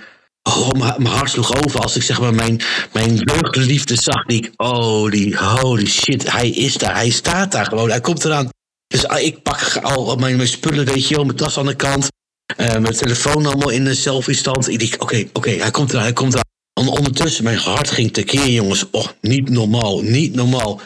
oh, 0.48 0.72
mijn 0.72 1.06
hart 1.06 1.30
sloeg 1.30 1.64
over 1.64 1.80
als 1.80 1.96
ik 1.96 2.04
zeg 2.04 2.20
maar 2.20 2.34
mijn, 2.34 2.62
mijn 2.94 3.16
jeugdliefde 3.16 3.96
zag. 3.96 4.26
Die 4.26 4.44
ik, 4.44 4.52
oh, 4.56 5.12
die, 5.12 5.38
holy 5.38 5.86
shit, 5.86 6.32
hij 6.32 6.50
is 6.50 6.74
daar. 6.78 6.96
Hij 6.96 7.10
staat 7.10 7.52
daar 7.52 7.66
gewoon, 7.66 7.90
hij 7.90 8.02
komt 8.02 8.26
eraan. 8.26 8.50
Dus 8.88 9.08
ah, 9.08 9.20
ik 9.22 9.44
pak 9.44 9.78
al 9.82 10.16
mijn, 10.16 10.36
mijn 10.36 10.48
spullen, 10.48 10.86
weet 10.86 11.08
je 11.08 11.16
wel, 11.16 11.24
mijn 11.26 11.38
tas 11.38 11.58
aan 11.58 11.66
de 11.66 11.76
kant. 11.76 12.08
eh, 12.56 12.78
mijn 12.78 12.94
telefoon 12.96 13.46
allemaal 13.46 13.70
in 13.70 13.84
de 13.84 13.96
selfie-stand. 13.96 14.68
Ik 14.70 14.80
denk, 14.80 15.02
oké, 15.02 15.28
oké, 15.34 15.50
hij 15.50 15.72
komt 15.72 15.92
eraan, 15.92 16.04
hij 16.04 16.14
komt 16.14 16.34
eraan. 16.34 16.46
En 16.74 16.88
ondertussen, 16.88 17.44
mijn 17.44 17.58
hart 17.58 17.92
ging 17.92 18.14
tekeer, 18.14 18.50
jongens. 18.50 18.86
Oh, 18.92 19.06
niet 19.22 19.50
normaal, 19.50 20.02
niet 20.02 20.34
normaal. 20.36 20.82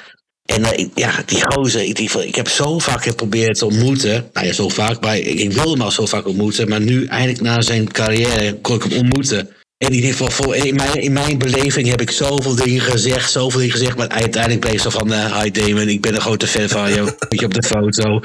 En 0.55 0.63
eh, 0.63 0.87
ja, 0.95 1.23
die 1.25 1.45
gozer, 1.45 1.83
ik, 1.83 2.09
van, 2.09 2.21
ik 2.21 2.35
heb 2.35 2.47
zo 2.47 2.79
vaak 2.79 3.03
geprobeerd 3.03 3.57
te 3.57 3.65
ontmoeten. 3.65 4.29
Nou 4.33 4.45
ja, 4.45 4.53
zo 4.53 4.69
vaak, 4.69 5.01
maar 5.01 5.17
ik, 5.17 5.39
ik 5.39 5.51
wilde 5.51 5.71
hem 5.71 5.81
al 5.81 5.91
zo 5.91 6.05
vaak 6.05 6.27
ontmoeten. 6.27 6.69
Maar 6.69 6.81
nu, 6.81 7.05
eindelijk 7.05 7.41
na 7.41 7.61
zijn 7.61 7.91
carrière, 7.91 8.53
kon 8.61 8.75
ik 8.75 8.83
hem 8.83 8.97
ontmoeten. 8.97 9.49
En 9.77 10.01
denk 10.01 10.13
van, 10.13 10.31
voor, 10.31 10.55
in, 10.55 10.75
mijn, 10.75 11.01
in 11.01 11.13
mijn 11.13 11.37
beleving 11.37 11.87
heb 11.87 12.01
ik 12.01 12.11
zoveel 12.11 12.55
dingen 12.55 12.81
gezegd, 12.81 13.31
zoveel 13.31 13.59
dingen 13.59 13.75
gezegd. 13.75 13.97
Maar 13.97 14.09
uiteindelijk 14.09 14.61
bleef 14.61 14.81
zo 14.81 14.89
van, 14.89 15.13
eh, 15.13 15.41
hi 15.41 15.51
Damon, 15.51 15.89
ik 15.89 16.01
ben 16.01 16.15
een 16.15 16.21
grote 16.21 16.47
fan 16.47 16.69
van 16.69 16.89
je. 16.89 17.03
Weet 17.03 17.39
je, 17.39 17.45
op 17.45 17.53
de 17.53 17.63
foto. 17.63 18.19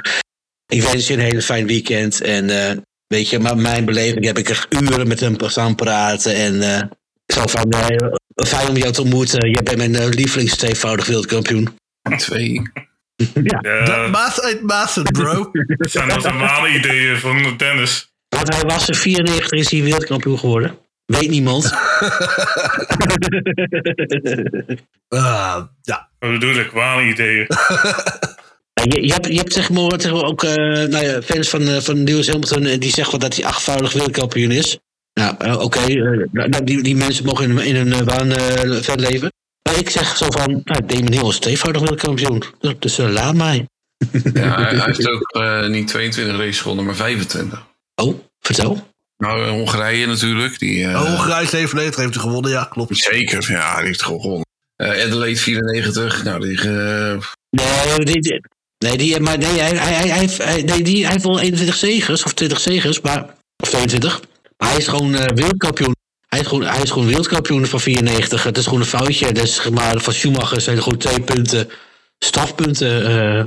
Ik 0.67 0.83
wens 0.83 1.07
je 1.07 1.15
een 1.15 1.21
hele 1.21 1.43
fijn 1.43 1.67
weekend. 1.67 2.21
En 2.21 2.51
eh, 2.51 2.77
weet 3.07 3.29
je, 3.29 3.39
maar 3.39 3.57
mijn 3.57 3.85
beleving 3.85 4.25
heb 4.25 4.39
ik 4.39 4.49
er 4.49 4.67
uren 4.69 5.09
met 5.09 5.21
hem 5.21 5.37
staan 5.47 5.75
praten. 5.75 6.35
En 6.35 6.63
eh, 6.63 6.83
zo 7.27 7.47
van, 7.47 7.75
fijn 8.47 8.69
om 8.69 8.77
jou 8.77 8.93
te 8.93 9.03
ontmoeten. 9.03 9.51
Jij 9.51 9.63
bent 9.63 9.77
mijn 9.77 9.95
uh, 9.95 10.09
lievelings 10.09 10.57
tweevoudig 10.57 11.07
wereldkampioen. 11.07 11.69
Twee. 12.17 12.63
ja. 13.17 13.59
Ja, 13.63 13.85
De 13.85 14.09
maasted, 14.63 15.13
bro. 15.13 15.51
dat 15.77 15.91
zijn 15.91 16.09
dat 16.09 16.23
normale 16.23 16.69
ideeën 16.69 17.17
van 17.17 17.57
Dennis. 17.57 18.15
Want 18.29 18.55
hij 18.55 18.63
was 18.63 18.89
in 18.89 18.95
94 18.95 19.51
is 19.59 19.71
hij 19.71 19.83
wereldkampioen 19.83 20.39
geworden. 20.39 20.79
Weet 21.05 21.31
niemand. 21.31 21.73
Ah, 25.09 25.63
ja. 25.83 26.11
Wat 26.19 26.31
bedoel 26.31 26.55
ik? 26.55 26.69
Kwale 26.69 27.03
ideeën. 27.03 27.47
Je, 28.83 29.03
je, 29.07 29.13
hebt, 29.13 29.27
je 29.27 29.37
hebt 29.37 29.53
zeg 29.53 29.71
maar, 29.71 30.01
zeg 30.01 30.13
maar 30.13 30.25
ook 30.25 30.43
eh, 30.43 30.55
nou 30.65 31.05
ja, 31.05 31.23
fans 31.23 31.49
van, 31.49 31.69
eh, 31.69 31.81
van 31.81 32.05
Lewis 32.05 32.27
Hamilton 32.29 32.65
eh, 32.67 32.81
die 32.81 32.91
zeggen 32.91 33.19
dat 33.21 33.37
hij 33.37 33.45
achtvoudig 33.45 33.93
wereldkampioen 33.93 34.51
is. 34.51 34.79
Nou, 35.13 35.63
oké, 35.63 35.87
nou, 36.33 36.65
die, 36.65 36.83
die 36.83 36.97
mensen 36.97 37.25
mogen 37.25 37.51
in, 37.51 37.59
in 37.59 37.93
hun 37.93 38.05
baan 38.05 38.31
eh, 38.33 38.83
verder 38.83 39.11
leven. 39.11 39.33
Ik 39.79 39.91
zeg 39.91 40.17
zo 40.17 40.27
van, 40.31 40.61
nou, 40.65 40.87
Damon 40.87 41.13
Hill 41.13 41.29
is 41.29 41.39
tweevoudig 41.39 41.81
wereldkampioen. 41.83 42.43
Dus, 42.61 42.73
dus 42.79 42.99
eh, 42.99 43.09
laat 43.09 43.35
mij. 43.35 43.67
Ja, 44.35 44.55
hij, 44.63 44.77
hij 44.77 44.85
heeft 44.85 45.09
ook 45.09 45.31
eh, 45.37 45.67
niet 45.67 45.89
22 45.89 46.37
races 46.37 46.61
gewonnen, 46.61 46.85
maar 46.85 46.95
25. 46.95 47.67
Oh, 47.95 48.21
vertel. 48.41 48.89
Nou, 49.17 49.43
eh, 49.45 49.51
Hongarije 49.51 50.07
natuurlijk. 50.07 50.59
Die, 50.59 50.85
eh, 50.85 50.91
Oh, 51.03 51.09
Hongarije 51.09 51.47
97 51.49 52.01
heeft 52.03 52.15
hij 52.15 52.23
gewonnen, 52.23 52.51
ja, 52.51 52.65
klopt. 52.65 52.97
Zeker, 52.97 53.51
ja, 53.51 53.77
die 53.77 53.87
heeft 53.87 54.03
gewoon 54.03 54.21
gewonnen. 54.21 54.45
Eh 54.77 54.89
Adelaide 54.89 55.37
94, 55.41 56.25
nou, 56.25 56.41
die, 56.41 56.59
eh, 56.61 57.19
Nee, 57.51 58.05
die, 58.05 58.21
die- 58.21 58.41
nee, 58.79 58.97
die, 58.97 59.21
maar 59.21 59.39
nee, 59.39 59.59
hij, 59.59 59.77
hij, 59.77 59.93
hij, 59.95 60.09
hij, 60.09 60.29
hij- 60.39 60.63
nee, 60.63 60.83
die, 60.83 61.03
hij 61.03 61.13
heeft 61.13 61.25
wel 61.25 61.41
21 61.41 61.77
zegers, 61.77 62.25
of 62.25 62.33
20 62.35 62.61
zegers, 62.61 63.01
maar, 63.01 63.25
of 63.63 63.69
22. 63.69 64.21
Maar 64.57 64.69
hij 64.69 64.79
is 64.79 64.89
gewoon 64.89 65.15
eh, 65.15 65.35
wereldkampioen. 65.35 65.95
Hij 66.37 66.45
is, 66.45 66.51
gewoon, 66.51 66.67
hij 66.67 66.83
is 66.83 66.91
gewoon 66.91 67.07
wereldkampioen 67.09 67.67
van 67.67 67.81
94. 67.81 68.43
Het 68.43 68.59
is 68.59 68.65
gewoon 68.65 68.81
een 68.81 68.87
foutje. 68.87 69.33
Dus 69.33 69.69
maar, 69.69 70.01
van 70.01 70.13
Schumacher 70.13 70.61
zijn 70.61 70.77
er 70.77 70.83
gewoon 70.83 70.99
twee 70.99 71.21
punten, 71.21 71.69
strafpunten 72.19 73.07
eh, 73.39 73.45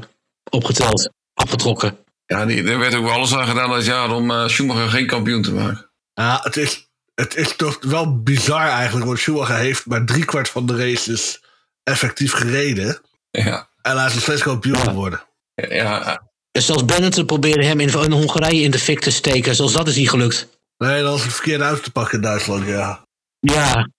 opgeteld, 0.49 1.09
afgetrokken. 1.33 1.97
ja, 2.25 2.45
die, 2.45 2.63
er 2.63 2.79
werd 2.79 2.95
ook 2.95 3.03
wel 3.03 3.11
alles 3.13 3.35
aan 3.35 3.47
gedaan 3.47 3.69
dat 3.69 3.85
jaar 3.85 4.11
om 4.11 4.31
eh, 4.31 4.47
Schumacher 4.47 4.89
geen 4.89 5.07
kampioen 5.07 5.41
te 5.41 5.51
maken. 5.53 5.89
Ja, 6.13 6.39
het 6.43 6.57
is, 6.57 6.87
het 7.15 7.35
is 7.35 7.55
toch 7.55 7.77
wel 7.81 8.21
bizar 8.21 8.67
eigenlijk, 8.67 9.05
want 9.05 9.19
Schumacher 9.19 9.55
heeft 9.55 9.85
maar 9.85 10.05
driekwart 10.05 10.49
van 10.49 10.65
de 10.65 10.75
races 10.75 11.41
effectief 11.83 12.31
gereden. 12.33 13.01
Ja, 13.31 13.69
En 13.81 13.97
hij 13.97 14.05
is 14.07 14.13
nog 14.13 14.23
steeds 14.23 14.41
kampioen 14.43 14.77
Ja. 14.77 14.83
geworden. 14.83 15.21
ja, 15.69 16.21
Dus 16.51 16.65
zelfs 16.65 16.85
Benetton 16.85 17.25
probeerde 17.25 17.65
hem 17.65 17.79
in, 17.79 17.89
in 18.03 18.11
Hongarije 18.11 18.61
in 18.63 18.71
de 18.71 18.79
fik 18.79 18.99
te 18.99 19.11
steken. 19.11 19.55
Zelfs 19.55 19.73
dat 19.73 19.87
is 19.87 19.95
niet 19.95 20.09
gelukt. 20.09 20.47
Nee, 20.79 21.01
dat 21.01 21.11
was 21.11 21.23
het 21.23 21.33
verkeerde 21.33 21.63
uit 21.63 21.83
te 21.83 21.91
pakken 21.91 22.15
in 22.15 22.21
Duitsland, 22.21 22.65
ja. 22.67 23.05
Ja. 23.39 23.89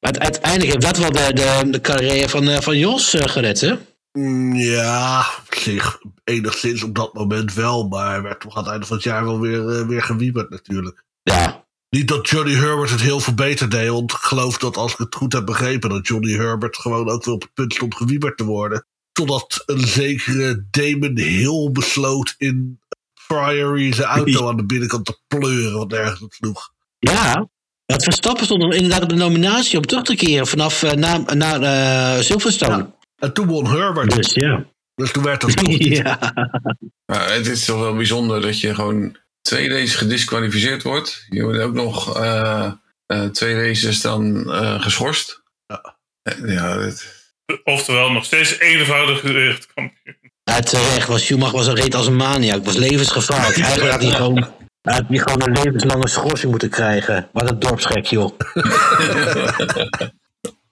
Uite- 0.00 0.20
Uiteindelijk 0.20 0.70
heeft 0.72 0.80
dat 0.80 0.98
wel 0.98 1.12
de, 1.12 1.32
de, 1.34 1.70
de 1.70 1.80
carrière 1.80 2.28
van, 2.28 2.48
eh, 2.48 2.60
van 2.60 2.78
Jos 2.78 3.14
eh, 3.14 3.28
gered, 3.28 3.60
hè? 3.60 3.74
Mm, 4.12 4.54
Ja, 4.54 5.18
op 5.46 5.54
zich 5.54 5.98
enigszins 6.24 6.82
op 6.82 6.94
dat 6.94 7.14
moment 7.14 7.54
wel, 7.54 7.88
maar 7.88 8.22
werd 8.22 8.40
toch 8.40 8.56
aan 8.56 8.62
het 8.62 8.70
einde 8.72 8.86
van 8.86 8.96
het 8.96 9.04
jaar 9.04 9.24
wel 9.24 9.40
weer, 9.40 9.68
eh, 9.68 9.86
weer 9.86 10.02
gewieberd 10.02 10.50
natuurlijk. 10.50 11.04
Ja. 11.22 11.66
Niet 11.90 12.08
dat 12.08 12.28
Johnny 12.28 12.54
Herbert 12.54 12.90
het 12.90 13.00
heel 13.00 13.20
veel 13.20 13.34
beter 13.34 13.68
deed, 13.68 13.88
want 13.88 14.12
ik 14.12 14.18
geloof 14.18 14.58
dat 14.58 14.76
als 14.76 14.92
ik 14.92 14.98
het 14.98 15.14
goed 15.14 15.32
heb 15.32 15.46
begrepen, 15.46 15.90
dat 15.90 16.06
Johnny 16.06 16.32
Herbert 16.32 16.76
gewoon 16.76 17.08
ook 17.08 17.24
wel 17.24 17.34
op 17.34 17.42
het 17.42 17.54
punt 17.54 17.74
stond 17.74 17.94
gewieberd 17.94 18.36
te 18.36 18.44
worden. 18.44 18.86
Totdat 19.12 19.62
een 19.66 19.86
zekere 19.86 20.66
Damon 20.70 21.18
Hill 21.18 21.70
besloot 21.72 22.34
in 22.38 22.80
Priory 23.28 23.92
zijn 23.92 24.08
auto 24.08 24.48
aan 24.48 24.56
de 24.56 24.64
binnenkant 24.66 25.04
te 25.04 25.18
pleuren, 25.28 25.78
wat 25.78 25.88
nergens 25.90 26.20
op 26.22 26.32
sloeg. 26.32 26.70
Ja. 26.98 27.48
Het 27.86 28.02
Verstappen 28.02 28.44
stond 28.44 28.74
inderdaad 28.74 29.02
op 29.02 29.08
de 29.08 29.14
nominatie 29.14 29.78
om 29.78 29.86
terug 29.86 30.02
te 30.04 30.14
keren 30.16 30.46
vanaf 30.46 30.82
eh, 30.82 30.92
na, 30.92 31.18
na 31.34 31.60
eh, 32.16 32.20
Silverstone. 32.22 32.76
Ja. 32.76 32.94
En 33.16 33.32
toen 33.32 33.46
won 33.46 33.66
Herbert, 33.66 34.14
Dus 34.16 34.30
ja. 34.34 34.64
dus 34.94 35.12
toen 35.12 35.22
werd 35.22 35.40
dat 35.40 35.60
ja. 35.78 36.18
Maar 37.06 37.32
het 37.32 37.46
is 37.46 37.64
toch 37.64 37.78
wel 37.80 37.94
bijzonder 37.96 38.40
dat 38.40 38.60
je 38.60 38.74
gewoon 38.74 39.16
twee 39.40 39.68
races 39.68 39.94
gedisqualificeerd 39.94 40.82
wordt. 40.82 41.26
Je 41.28 41.42
wordt 41.42 41.58
ook 41.60 41.74
nog 41.74 42.16
eh, 42.18 42.72
eh, 43.06 43.24
twee 43.24 43.54
races 43.54 44.00
dan 44.00 44.52
eh, 44.52 44.82
geschorst. 44.82 45.42
Ja. 45.66 45.98
Eh, 46.22 46.52
Ja, 46.54 46.78
het- 46.78 47.16
Oftewel, 47.64 48.12
nog 48.12 48.24
steeds 48.24 48.58
eenvoudig 48.58 49.22
wereldkampioen. 49.22 50.16
Ja, 50.48 50.60
terecht 50.60 51.08
was 51.08 51.24
Schumacher 51.24 51.56
was 51.56 51.66
een 51.66 51.74
reet 51.74 51.94
als 51.94 52.06
een 52.06 52.16
maniak. 52.16 52.64
was 52.64 52.76
levensgevaarlijk. 52.76 53.58
Eigenlijk 53.58 53.90
had 53.90 54.02
hij 54.02 54.10
gewoon, 54.10 54.46
had 54.82 55.04
hij 55.08 55.18
gewoon 55.18 55.42
een 55.42 55.52
levenslange 55.62 56.08
schorsing 56.08 56.50
moeten 56.50 56.70
krijgen. 56.70 57.28
Wat 57.32 57.50
een 57.50 57.58
dorpsgek, 57.58 58.04
joh. 58.06 58.38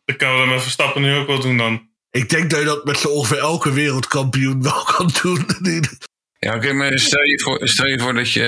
Dat 0.05 0.17
kan 0.17 0.33
we 0.33 0.39
dan 0.39 0.49
met 0.49 0.63
Verstappen 0.63 1.03
nu 1.03 1.15
ook 1.15 1.27
wel 1.27 1.41
doen 1.41 1.57
dan. 1.57 1.89
Ik 2.11 2.29
denk 2.29 2.51
dat 2.51 2.59
je 2.59 2.65
dat 2.65 2.85
met 2.85 2.99
zo 2.99 3.09
ongeveer 3.09 3.39
elke 3.39 3.73
wereldkampioen 3.73 4.63
wel 4.63 4.85
kan 4.85 5.11
doen. 5.23 5.47
ja 6.39 6.55
oké, 6.55 6.73
maar 6.73 6.99
stel 6.99 7.23
je, 7.23 7.41
voor, 7.41 7.69
stel 7.69 7.87
je 7.87 7.99
voor 7.99 8.15
dat 8.15 8.33
je 8.33 8.45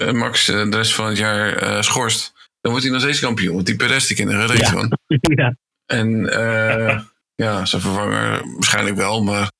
eh, 0.00 0.12
Max 0.12 0.48
eh, 0.48 0.70
de 0.70 0.76
rest 0.76 0.94
van 0.94 1.06
het 1.06 1.18
jaar 1.18 1.56
eh, 1.56 1.82
schorst. 1.82 2.32
Dan 2.60 2.70
wordt 2.72 2.82
hij 2.86 2.92
nog 2.94 3.02
steeds 3.02 3.20
kampioen, 3.20 3.54
want 3.54 3.66
die 3.66 3.76
Perez 3.76 4.06
die 4.06 4.16
kent 4.16 4.30
er 4.30 4.36
geen 4.38 4.46
reet 4.46 4.58
Ja. 4.58 4.70
van. 4.70 4.98
ja. 5.36 5.56
En 5.86 6.28
eh, 6.32 7.00
ja, 7.34 7.64
zijn 7.64 7.82
vervanger 7.82 8.42
waarschijnlijk 8.54 8.96
wel, 8.96 9.22
maar 9.22 9.50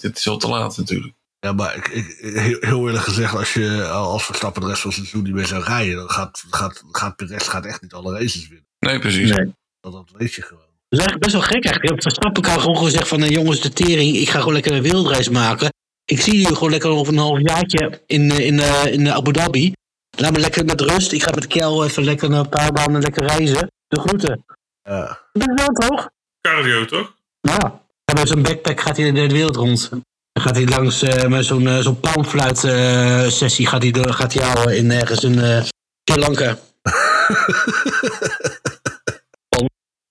het 0.00 0.18
is 0.18 0.28
al 0.28 0.36
te 0.36 0.48
laat 0.48 0.76
natuurlijk. 0.76 1.14
Ja, 1.40 1.52
maar 1.52 1.76
ik, 1.76 1.88
ik, 1.88 2.16
heel, 2.20 2.56
heel 2.60 2.86
eerlijk 2.86 3.04
gezegd, 3.04 3.34
als 3.34 3.52
je 3.52 3.88
als 3.88 4.24
Verstappen 4.24 4.62
de 4.62 4.68
rest 4.68 4.80
van 4.80 4.90
het 4.90 4.98
seizoen 4.98 5.22
niet 5.22 5.34
meer 5.34 5.46
zou 5.46 5.64
rijden, 5.64 5.96
dan 5.96 6.10
gaat, 6.10 6.44
gaat, 6.50 6.82
gaat 6.92 7.16
Perez 7.16 7.48
gaat 7.48 7.64
echt 7.66 7.82
niet 7.82 7.92
alle 7.92 8.12
races 8.12 8.48
winnen. 8.48 8.66
Nee, 8.78 8.98
precies. 8.98 9.30
Nee. 9.30 9.54
Dat, 9.80 9.92
dat 9.92 10.10
weet 10.16 10.34
je 10.34 10.42
gewoon. 10.42 10.62
Dat 10.88 10.98
is 11.00 11.06
eigenlijk 11.06 11.20
best 11.20 11.32
wel 11.32 11.42
gek 11.42 11.64
eigenlijk. 11.64 12.02
Verstappen 12.02 12.42
kan 12.42 12.60
gewoon 12.60 12.84
gezegd 12.84 13.08
van... 13.08 13.22
eh, 13.22 13.30
jongens, 13.30 13.60
de 13.60 13.72
tering, 13.72 14.16
ik 14.16 14.28
ga 14.28 14.38
gewoon 14.38 14.54
lekker 14.54 14.72
een 14.72 14.82
wereldreis 14.82 15.28
maken. 15.28 15.72
Ik 16.04 16.20
zie 16.20 16.36
jullie 16.36 16.54
gewoon 16.54 16.70
lekker 16.70 16.90
over 16.90 17.12
een 17.12 17.18
half 17.18 17.40
jaartje 17.40 18.02
in, 18.06 18.30
eh, 18.30 18.46
in, 18.46 18.58
eh, 18.58 18.92
in 18.92 19.10
Abu 19.12 19.32
Dhabi. 19.32 19.72
Laat 20.16 20.32
me 20.32 20.38
lekker 20.38 20.64
met 20.64 20.80
rust. 20.80 21.12
Ik 21.12 21.22
ga 21.22 21.30
met 21.34 21.46
Kel 21.46 21.84
even 21.84 22.04
lekker 22.04 22.32
een 22.32 22.48
paar 22.48 22.72
maanden 22.72 23.02
lekker 23.02 23.22
reizen. 23.26 23.70
De 23.88 24.00
groeten. 24.00 24.44
Ja. 24.82 25.20
Dat 25.32 25.48
is 25.48 25.54
wel 25.54 25.88
toch? 25.88 26.10
Cardio, 26.40 26.84
toch? 26.84 27.14
Ja. 27.40 27.79
En 28.10 28.16
met 28.16 28.28
zo'n 28.28 28.42
backpack 28.42 28.80
gaat 28.80 28.96
hij 28.96 29.12
de 29.12 29.20
hele 29.20 29.32
wereld 29.32 29.56
rond. 29.56 29.88
Dan 29.90 30.02
gaat 30.42 30.56
hij 30.56 30.66
langs 30.66 31.02
eh, 31.02 31.26
met 31.28 31.44
zo'n 31.44 31.66
eh, 31.66 31.78
zo'n 31.78 32.00
palmfluit 32.00 32.64
eh, 32.64 33.26
sessie 33.28 33.66
gaat 33.66 33.82
hij, 33.82 33.90
door- 33.90 34.12
gaat 34.12 34.32
hij 34.32 34.44
houden 34.46 34.76
in 34.76 34.90
ergens 34.90 35.24
in 35.24 35.38
eh 35.38 35.62
Sri 36.10 36.20
Lanka. 36.20 36.56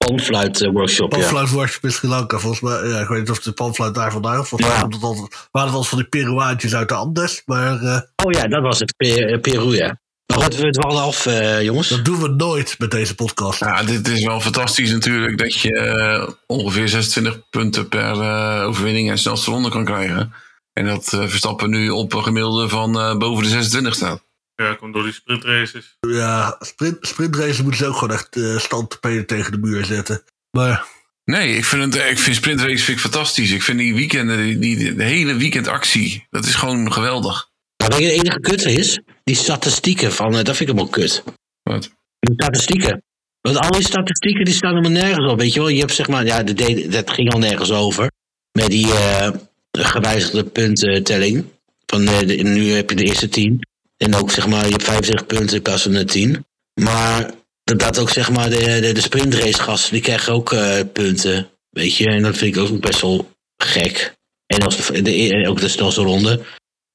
Eh, 0.10 0.72
workshop, 0.72 1.12
ja. 1.12 1.18
Panfluit 1.20 1.50
worship 1.50 1.84
in 1.84 1.92
Sri 1.92 2.08
Lanka, 2.08 2.38
volgens 2.40 2.62
mij. 2.62 2.90
Ja, 2.90 3.00
ik 3.00 3.08
weet 3.08 3.20
niet 3.20 3.30
of 3.30 3.40
de 3.40 3.52
panfluit 3.52 3.96
daar 3.96 4.12
vandaan 4.12 4.36
komt. 4.36 4.48
Volgens 4.48 4.70
mij 4.70 4.80
Ja. 4.80 4.86
het 4.88 5.04
altijd, 5.04 5.48
waren 5.52 5.74
het 5.74 5.88
van 5.88 5.98
die 5.98 6.08
Peruaantjes 6.08 6.76
uit 6.76 6.88
de 6.90 6.94
Andes. 6.96 7.42
Maar 7.46 7.82
eh, 7.82 8.02
Oh 8.26 8.32
ja, 8.32 8.44
dat 8.48 8.62
was 8.62 8.80
het. 8.80 8.94
Pe- 8.98 9.40
Peru, 9.42 9.76
ja. 9.76 10.00
Goed, 10.34 10.56
we 10.56 10.70
dwalen 10.72 11.04
af, 11.04 11.26
eh, 11.26 11.62
jongens. 11.62 11.88
dat 11.88 12.06
doen 12.06 12.20
we 12.20 12.28
nooit 12.28 12.76
met 12.80 12.92
deze 12.92 13.16
podcast. 13.16 13.60
Ja, 13.60 13.84
dit 13.84 14.08
is 14.08 14.24
wel 14.24 14.42
fantastisch 14.42 14.92
natuurlijk 14.92 15.38
dat 15.38 15.54
je 15.54 15.80
eh, 15.80 16.30
ongeveer 16.46 16.90
26 16.90 17.50
punten 17.50 17.88
per 17.88 18.22
eh, 18.22 18.64
overwinning 18.68 19.10
en 19.10 19.18
snelste 19.18 19.52
ronde 19.52 19.70
kan 19.70 19.86
krijgen. 19.86 20.34
En 20.74 20.86
dat 20.86 21.06
Verstappen 21.10 21.70
nu 21.70 21.90
op 21.90 22.14
een 22.14 22.24
gemiddelde 22.24 22.70
van 22.70 23.00
eh, 23.00 23.18
boven 23.18 23.44
de 23.44 23.50
26 23.50 23.96
staat. 23.96 24.24
Ja, 24.56 24.74
komt 24.74 24.94
door 24.94 25.04
die 25.04 25.14
sprintraces. 25.14 25.98
Ja, 26.00 26.56
sprint, 26.60 26.98
sprintraces 27.02 27.62
moeten 27.62 27.80
ze 27.80 27.86
ook 27.86 27.98
gewoon 27.98 28.14
echt 28.16 28.40
standpeden 28.62 29.26
tegen 29.26 29.52
de 29.52 29.58
muur 29.58 29.86
zetten. 29.86 30.24
Maar 30.52 30.86
Nee, 31.24 31.56
ik 31.56 31.66
vind, 31.66 31.94
het, 31.94 32.10
ik 32.10 32.20
vind 32.20 32.36
sprintrace 32.36 32.84
vind 32.84 32.98
ik 32.98 33.00
fantastisch. 33.00 33.52
Ik 33.52 33.64
vind 33.64 33.80
die 33.80 33.96
weekenden, 33.96 34.38
die, 34.38 34.60
die, 34.60 34.96
de 34.96 35.04
hele 35.04 35.36
weekendactie, 35.36 36.28
dat 36.30 36.46
is 36.46 36.56
gewoon 36.56 36.94
geweldig. 36.94 37.50
Je, 37.76 37.84
het 37.86 37.96
enige 37.96 38.40
kut 38.40 38.66
is, 38.66 39.00
die 39.30 39.38
statistieken 39.38 40.12
van, 40.12 40.38
eh, 40.38 40.44
dat 40.44 40.56
vind 40.58 40.70
ik 40.70 40.76
hem 40.76 40.86
ook 40.86 40.92
kut. 40.92 41.24
Wat? 41.64 41.90
Die 42.20 42.34
statistieken. 42.34 43.04
Want 43.42 43.58
al 43.58 43.72
die 43.72 43.84
statistieken 43.86 44.46
die 44.46 44.54
staan 44.54 44.76
helemaal 44.76 45.02
nergens 45.02 45.32
op, 45.32 45.40
weet 45.40 45.54
je 45.54 45.60
wel. 45.60 45.70
Je 45.70 45.80
hebt 45.80 45.94
zeg 45.94 46.08
maar, 46.08 46.26
ja, 46.26 46.44
de, 46.44 46.88
dat 46.90 47.10
ging 47.10 47.34
al 47.34 47.40
nergens 47.40 47.72
over. 47.72 48.12
Met 48.52 48.68
die 48.68 48.86
eh, 48.94 49.30
gewijzigde 49.72 50.44
puntentelling. 50.44 51.46
Van, 51.86 52.08
eh, 52.08 52.20
de- 52.20 52.36
nu 52.36 52.72
heb 52.72 52.90
je 52.90 52.96
de 52.96 53.04
eerste 53.04 53.30
tien. 53.30 53.60
En 53.98 54.16
ook 54.16 54.32
zeg 54.32 54.48
maar, 54.48 54.66
je 54.66 54.72
hebt 54.72 54.84
25 54.84 55.26
punten 55.26 55.56
in 55.56 55.62
plaats 55.62 55.84
van 55.84 55.92
de 55.92 56.06
10. 56.06 56.46
Maar 56.82 57.32
dat, 57.64 57.80
dat 57.80 58.00
ook 58.00 58.10
zeg 58.10 58.32
maar, 58.32 58.50
de, 58.50 58.80
de, 58.82 58.92
de 58.92 59.02
sprintrace 59.02 59.62
gasten, 59.62 59.94
die 59.94 60.02
krijgen 60.02 60.34
ook 60.34 60.52
eh, 60.54 60.80
punten. 60.94 61.50
Weet 61.70 61.96
je, 61.96 62.06
en 62.06 62.22
dat 62.22 62.38
vind 62.38 62.56
ik 62.56 62.62
ook 62.62 62.80
best 62.80 63.02
wel 63.02 63.30
gek. 63.58 64.14
En 64.46 64.60
als 64.60 64.78
de, 64.88 65.02
de, 65.02 65.46
ook 65.48 65.60
de 65.60 65.68
snelste 65.68 66.02
ronde. 66.02 66.42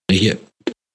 Weet 0.04 0.20
je. 0.20 0.38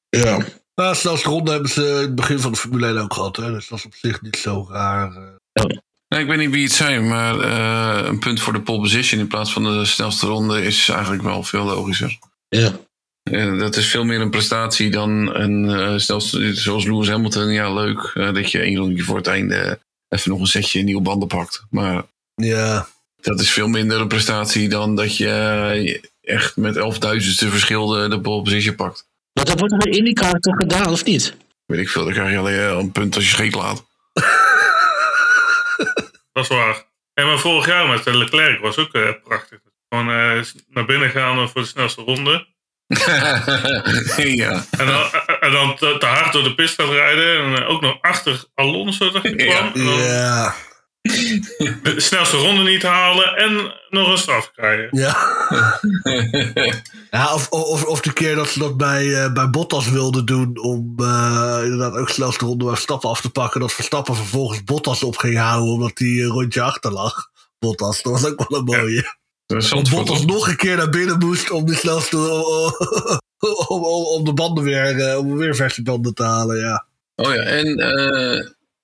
Ja. 0.10 0.46
Nou, 0.84 0.96
snelste 0.96 1.30
ronde 1.30 1.52
hebben 1.52 1.70
ze 1.70 1.82
in 1.88 1.96
het 1.96 2.16
begin 2.16 2.40
van 2.40 2.52
de 2.52 2.58
Formule 2.58 2.88
1 2.88 2.98
ook 2.98 3.14
gehad. 3.14 3.36
Hè? 3.38 3.52
Dus 3.52 3.68
dat 3.68 3.78
is 3.78 3.86
op 3.86 3.94
zich 3.96 4.22
niet 4.22 4.38
zo 4.38 4.68
raar. 4.70 5.12
eh. 5.16 5.66
Nee, 6.08 6.22
ik 6.22 6.28
weet 6.28 6.38
niet 6.38 6.50
wie 6.52 6.64
het 6.64 6.72
zijn, 6.74 7.08
maar 7.08 7.40
eh, 7.40 8.08
een 8.08 8.20
punt 8.20 8.42
voor 8.42 8.54
de 8.54 8.62
pole 8.62 8.80
position 8.80 9.20
in 9.20 9.28
plaats 9.28 9.54
van 9.54 9.64
de 9.64 9.86
snelste 9.86 10.26
ronde 10.28 10.64
is 10.64 10.90
eigenlijk 10.90 11.24
wel 11.24 11.44
veel 11.44 11.64
logischer. 11.64 12.18
Ja. 12.48 12.80
Dat 13.58 13.76
is 13.76 13.88
veel 13.88 14.04
meer 14.04 14.22
een 14.22 14.30
prestatie 14.30 14.90
dan 14.90 15.36
een 15.36 15.70
eh, 15.70 15.98
snelste, 15.98 16.56
zoals 16.56 16.86
Lewis 16.86 17.10
Hamilton. 17.10 17.48
Ja, 17.50 17.74
leuk 17.74 18.12
dat 18.14 18.52
je 18.52 18.60
één 18.60 18.78
rondje 18.78 19.04
voor 19.04 19.18
het 19.18 19.28
einde 19.28 19.80
even 20.08 20.32
nog 20.32 20.40
een 20.40 20.48
setje 20.48 20.82
nieuwe 20.84 21.02
banden 21.02 21.28
pakt. 21.28 21.64
Maar 21.70 22.04
Ja, 22.36 22.88
Dat 23.22 23.40
is 23.40 23.52
veel 23.52 23.68
minder 23.68 24.00
een 24.02 24.08
prestatie 24.08 24.70
dan 24.70 24.96
dat 24.96 25.18
je 25.18 26.10
echt 26.22 26.56
met 26.58 26.76
11.000ste 26.76 27.48
verschil 27.50 27.88
de, 27.88 28.08
de 28.10 28.22
pole 28.22 28.42
position 28.44 28.76
pakt. 28.76 29.08
Maar 29.40 29.48
dat 29.48 29.60
wordt 29.60 29.78
bij 29.78 29.92
IndyCar 29.92 30.40
toch 30.40 30.56
gedaan, 30.56 30.92
of 30.92 31.04
niet? 31.04 31.36
Weet 31.66 31.80
ik 31.80 31.90
veel, 31.90 32.04
dan 32.04 32.14
krijg 32.14 32.32
je 32.32 32.38
alleen 32.38 32.60
eh, 32.60 32.78
een 32.78 32.92
punt 32.92 33.16
als 33.16 33.24
je 33.24 33.30
scheet 33.30 33.56
laat. 33.56 33.86
Dat 36.34 36.44
is 36.44 36.48
waar. 36.48 36.84
En 37.14 37.26
maar 37.26 37.40
vorig 37.40 37.66
jaar 37.66 37.88
met 37.88 38.08
eh, 38.08 38.14
Leclerc 38.14 38.60
was 38.60 38.78
ook 38.78 38.94
eh, 38.94 39.10
prachtig. 39.24 39.60
Gewoon 39.90 40.10
eh, 40.10 40.42
naar 40.68 40.86
binnen 40.86 41.10
gaan 41.10 41.50
voor 41.50 41.62
de 41.62 41.68
snelste 41.68 42.02
ronde. 42.02 42.48
ja. 44.18 44.66
En 44.78 44.86
dan, 44.86 45.04
en 45.40 45.52
dan 45.52 45.76
te, 45.76 45.96
te 46.00 46.06
hard 46.06 46.34
door 46.34 46.44
de 46.44 46.56
pist 46.56 46.76
gaat 46.82 46.90
rijden. 46.90 47.56
En 47.56 47.66
ook 47.66 47.82
nog 47.82 48.02
achter 48.02 48.44
Alonso 48.54 49.12
dat 49.12 49.26
ik 49.26 49.38
kwam. 49.38 49.72
En 49.74 49.86
dan 49.86 50.00
Ja. 50.00 50.56
De 51.84 51.93
snelste 51.97 52.38
ronde 52.38 52.64
niet 52.64 52.84
halen. 52.84 53.36
En 53.36 53.74
nog 53.89 54.12
een 54.12 54.18
straf 54.18 54.51
krijgen. 54.51 54.88
Ja. 54.91 55.18
ja 57.12 57.34
of, 57.34 57.49
of, 57.49 57.84
of 57.84 58.01
de 58.01 58.14
keer 58.14 58.36
dat 58.36 58.49
ze 58.49 58.60
dat 58.60 58.78
bij, 58.78 59.24
eh, 59.24 59.34
bij 59.34 59.49
Bottas 59.49 59.89
wilden 59.89 60.26
doen. 60.26 60.60
om 60.60 60.93
eh, 60.97 61.60
inderdaad 61.64 61.93
ook 61.95 62.10
snelste 62.10 62.45
ronde 62.45 62.64
bij 62.66 62.74
Verstappen 62.74 63.10
af 63.10 63.22
te 63.22 63.30
pakken. 63.30 63.60
Dat 63.60 63.74
Verstappen 63.74 64.16
vervolgens 64.16 64.64
Bottas 64.64 65.03
op 65.03 65.18
ging 65.18 65.38
houden. 65.38 65.74
omdat 65.74 65.91
hij 65.99 66.07
een 66.07 66.26
rondje 66.26 66.62
achter 66.62 66.91
lag. 66.91 67.30
Bottas, 67.60 68.01
dat 68.01 68.12
was 68.12 68.26
ook 68.26 68.49
wel 68.49 68.60
een 68.60 68.66
mooie. 68.66 69.18
Want 69.45 69.64
Zandvoort, 69.64 70.05
Bottas 70.05 70.26
nog 70.26 70.47
een 70.47 70.57
keer 70.57 70.78
naar 70.78 70.89
binnen 70.89 71.18
moest. 71.18 71.51
om 71.51 71.66
de 71.66 71.76
snelste. 71.76 72.18
om, 73.68 73.84
om, 73.84 74.03
om 74.05 74.24
de 74.26 74.34
banden 74.34 74.64
weer. 74.64 74.99
eh, 74.99 75.18
om 75.18 75.38
weer 75.38 75.55
verse 75.55 75.84
banden 75.84 76.14
te 76.14 76.24
halen, 76.24 76.57
ja. 76.57 76.88
Oh 77.16 77.34
ja, 77.34 77.41
en 77.41 77.76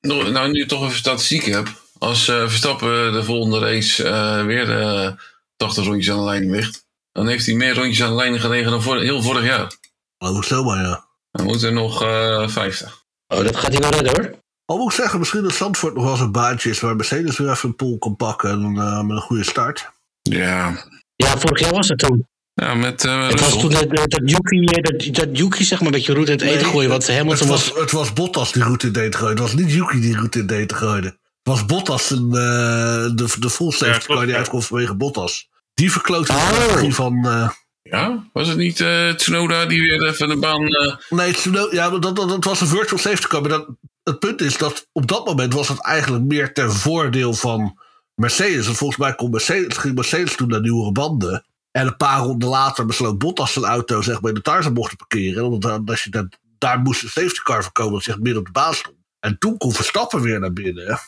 nou 0.08 0.52
nu 0.52 0.60
je 0.60 0.66
toch 0.66 0.84
even 0.84 0.98
statistiek 0.98 1.46
heb. 1.46 1.84
Als 1.98 2.28
eh, 2.28 2.36
Verstappen 2.48 3.14
de 3.14 3.24
volgende 3.24 3.60
race 3.60 4.04
eh, 4.04 4.46
weer 4.46 4.80
eh 4.82 5.12
80 5.56 5.86
rondjes 5.86 6.12
aan 6.14 6.18
de 6.20 6.24
lijn 6.24 6.52
ligt. 6.52 6.86
Dan 7.12 7.28
heeft 7.28 7.46
hij 7.46 7.56
meer 7.56 7.74
rondjes 7.76 8.04
aan 8.04 8.10
de 8.10 8.16
lijn 8.16 8.40
gelegen 8.40 8.72
dan 8.72 8.82
voor, 8.82 9.00
heel 9.02 9.22
vorig 9.22 9.44
jaar. 9.44 9.72
Oh, 10.18 10.42
zomaar, 10.42 10.84
ja. 10.84 11.06
Dan 11.32 11.46
moet 11.46 11.64
er 11.64 11.74
nog 11.74 12.04
eh 12.04 12.48
50. 12.48 13.04
Oh, 13.28 13.44
dat 13.44 13.56
gaat 13.56 13.72
hij 13.72 13.82
wel 13.82 13.90
redden 13.90 14.24
hoor. 14.24 14.44
Al 14.66 14.78
moet 14.78 14.92
ik 14.92 14.98
zeggen, 14.98 15.20
misschien 15.20 15.42
dat 15.44 15.54
Zandvoort 15.54 15.94
nog 15.94 16.04
wel 16.04 16.12
eens 16.12 16.22
een 16.22 16.32
baantje 16.32 16.70
is. 16.70 16.80
waar 16.80 16.96
Mercedes 16.96 17.38
weer 17.38 17.50
even 17.50 17.70
een 17.70 17.76
pol 17.76 17.98
kan 17.98 18.16
pakken. 18.16 18.50
En, 18.50 18.78
eh, 18.78 19.02
met 19.02 19.16
een 19.18 19.22
goede 19.24 19.44
start. 19.44 19.90
Ja, 20.22 20.84
Ja, 21.16 21.38
vorig 21.38 21.60
jaar 21.60 21.74
was 21.74 21.88
het 21.88 22.00
toen. 22.00 22.28
ja 22.54 22.74
met 22.74 23.04
eh 23.06 23.28
Het 23.28 23.40
was 23.40 23.60
toen 23.60 23.72
dat, 23.72 23.90
dat, 23.90 24.10
dat 24.12 24.22
Yuki, 24.30 24.66
eh, 24.66 24.82
dat, 24.84 25.16
dat 25.16 25.38
Yuki 25.38 25.64
zeg 25.64 25.78
maar 25.80 25.88
een 25.88 25.94
beetje 25.94 26.14
route 26.14 26.32
in 26.32 26.38
het 26.38 26.48
eten 26.48 26.68
gooien. 26.68 26.90
Want 26.90 27.08
Het 27.08 27.26
was... 27.26 27.40
was, 27.48 27.72
het 27.80 27.92
was 27.92 28.14
Bottas 28.14 28.52
die 28.52 28.64
route 28.64 28.88
in 28.88 28.94
deed 28.94 29.12
te 29.12 29.18
gooien. 29.18 29.34
Het 29.34 29.44
was 29.44 29.54
niet 29.54 29.72
Yuki 29.72 30.00
die 30.02 30.16
route 30.16 30.40
in 30.40 30.48
deed 30.48 30.68
te 30.70 30.76
gooien. 30.76 31.18
Was 31.50 31.66
Bottas 31.66 32.10
een, 32.10 32.26
eh, 32.28 33.06
de, 33.16 33.30
de 33.40 33.50
full 33.50 33.72
safety 33.72 34.06
klopt, 34.06 34.06
car 34.06 34.20
die 34.22 34.32
ja. 34.32 34.38
uitkomt 34.38 34.66
vanwege 34.66 34.96
Bottas. 34.96 35.50
Die 35.74 35.92
verkloot 35.92 36.28
de 36.28 36.34
Oh. 36.34 36.52
strategie 36.52 36.94
van... 36.96 37.26
eh, 37.28 37.50
Ja, 37.82 38.30
was 38.34 38.48
het 38.48 38.58
niet 38.58 38.80
eh 38.82 39.10
Tsunoda 39.10 39.66
die 39.66 39.82
weer 39.82 40.04
even 40.08 40.28
de 40.28 40.38
baan... 40.38 40.68
eh, 40.68 40.96
nee, 41.10 41.34
Tsuno- 41.34 41.68
ja, 41.72 41.90
dat, 41.90 42.02
dat, 42.02 42.16
dat 42.30 42.44
was 42.44 42.62
een 42.62 42.68
virtual 42.68 43.00
safety 43.00 43.28
car. 43.28 43.42
Maar 43.42 43.50
dat, 43.50 43.68
het 44.04 44.20
punt 44.20 44.42
is 44.42 44.58
dat 44.58 44.88
op 44.92 45.08
dat 45.08 45.26
moment 45.26 45.54
was 45.54 45.68
het 45.68 45.82
eigenlijk 45.82 46.24
meer 46.24 46.54
ten 46.54 46.72
voordeel 46.72 47.34
van 47.34 47.80
Mercedes. 48.16 48.68
En 48.68 48.76
volgens 48.76 49.00
mij 49.00 49.16
kon 49.16 49.30
Mercedes, 49.30 49.78
ging 49.78 49.96
Mercedes 49.96 50.36
toen 50.36 50.48
naar 50.48 50.62
nieuwere 50.62 50.92
banden. 50.92 51.46
En 51.72 51.88
een 51.88 51.98
paar 51.98 52.20
ronden 52.20 52.50
later 52.50 52.86
besloot 52.86 53.18
Bottas 53.18 53.54
zijn 53.54 53.66
auto 53.66 54.02
zeg 54.02 54.22
maar, 54.22 54.30
in 54.30 54.36
de 54.36 54.42
Tarzan 54.42 54.74
mocht 54.74 54.90
te 54.90 54.96
parkeren. 54.96 55.44
Omdat 55.46 55.62
daar- 55.62 55.82
als 55.86 56.04
je 56.04 56.10
dat, 56.10 56.26
daar 56.58 56.80
moest 56.80 57.04
een 57.04 57.10
safety 57.10 57.40
car 57.44 57.64
voorkomen 57.64 57.94
dat 57.94 58.04
zich 58.04 58.16
midden 58.18 58.38
op 58.38 58.46
de 58.46 58.52
baan 58.52 58.74
stond. 58.74 58.96
En 59.20 59.38
toen 59.40 59.58
kon 59.58 59.74
Verstappen 59.74 60.22
weer 60.22 60.40
naar 60.40 60.54
binnen 60.54 61.00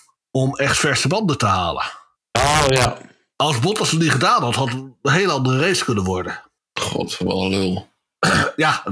om 0.42 0.56
echt 0.56 0.78
verse 0.78 1.08
banden 1.08 1.38
te 1.38 1.46
halen. 1.46 1.84
Oh 2.32 2.66
ja. 2.70 2.98
Als 3.36 3.60
Bottas 3.60 3.92
het 3.92 4.00
niet 4.00 4.12
gedaan 4.12 4.42
had, 4.44 4.56
had 4.56 4.70
het 4.70 4.78
een 5.02 5.12
hele 5.12 5.32
andere 5.32 5.60
race 5.60 5.84
kunnen 5.84 6.04
worden. 6.04 6.42
God, 6.80 7.18
wat 7.18 7.38
een 7.38 7.50
lul. 7.50 7.88
Ja, 8.56 8.84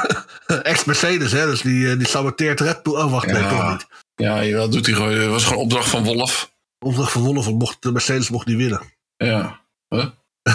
ex-Mercedes, 0.62 1.32
hè, 1.32 1.46
dus 1.46 1.62
die, 1.62 1.90
eh, 1.90 1.98
die 1.98 2.06
saboteert 2.06 2.60
Red 2.60 2.82
Bull. 2.82 2.94
Oh, 2.94 3.10
wacht, 3.10 3.26
nee, 3.26 3.42
Ja. 3.42 3.48
toch 3.48 3.70
niet. 3.70 3.86
Ja, 4.14 4.56
dat 4.56 4.72
doet 4.72 4.86
hij 4.86 4.94
gewoon. 4.94 5.14
Dat 5.14 5.30
was 5.30 5.44
gewoon 5.44 5.62
opdracht 5.62 5.88
van 5.88 6.04
Wolf. 6.04 6.52
Opdracht 6.78 7.12
van 7.12 7.22
Wolf, 7.22 7.44
want 7.44 7.58
mocht, 7.58 7.82
de 7.82 7.92
Mercedes 7.92 8.30
mocht 8.30 8.46
niet 8.46 8.56
winnen. 8.56 8.80
Ja. 9.16 9.60
Huh? 9.88 10.06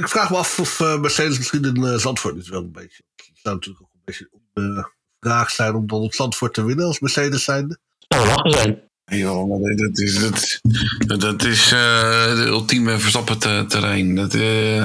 Ik 0.00 0.08
vraag 0.08 0.30
me 0.30 0.36
af 0.36 0.58
of 0.58 0.80
eh, 0.80 1.00
Mercedes 1.00 1.36
misschien 1.38 1.64
in 1.64 1.84
eh, 1.84 1.94
Zandvoort 1.96 2.36
is 2.36 2.48
wel 2.48 2.60
een 2.60 2.72
beetje. 2.72 3.02
Het 3.16 3.30
zou 3.42 3.54
natuurlijk 3.54 3.84
ook 3.84 3.92
een 3.92 4.00
beetje 4.04 4.30
de 4.52 4.90
vraag 5.20 5.50
zijn 5.50 5.74
om 5.74 5.86
dan 5.86 6.00
op 6.00 6.14
Zandvoort 6.14 6.54
te 6.54 6.64
winnen 6.64 6.86
als 6.86 7.00
Mercedes 7.00 7.44
zijnde. 7.44 7.78
Zou 8.14 8.26
wel 8.26 8.34
lachen 8.36 8.52
zijn. 8.52 8.80
Ja, 9.04 9.32
maar 9.46 9.58
dat- 9.76 9.98
is, 9.98 10.18
dat, 10.18 11.20
dat 11.20 11.44
is 11.44 11.72
eh, 11.72 12.34
de 12.36 12.44
ultieme 12.46 12.98
verstappen 12.98 13.38
terrein. 13.68 14.14
Dat, 14.14 14.34
eh, 14.34 14.82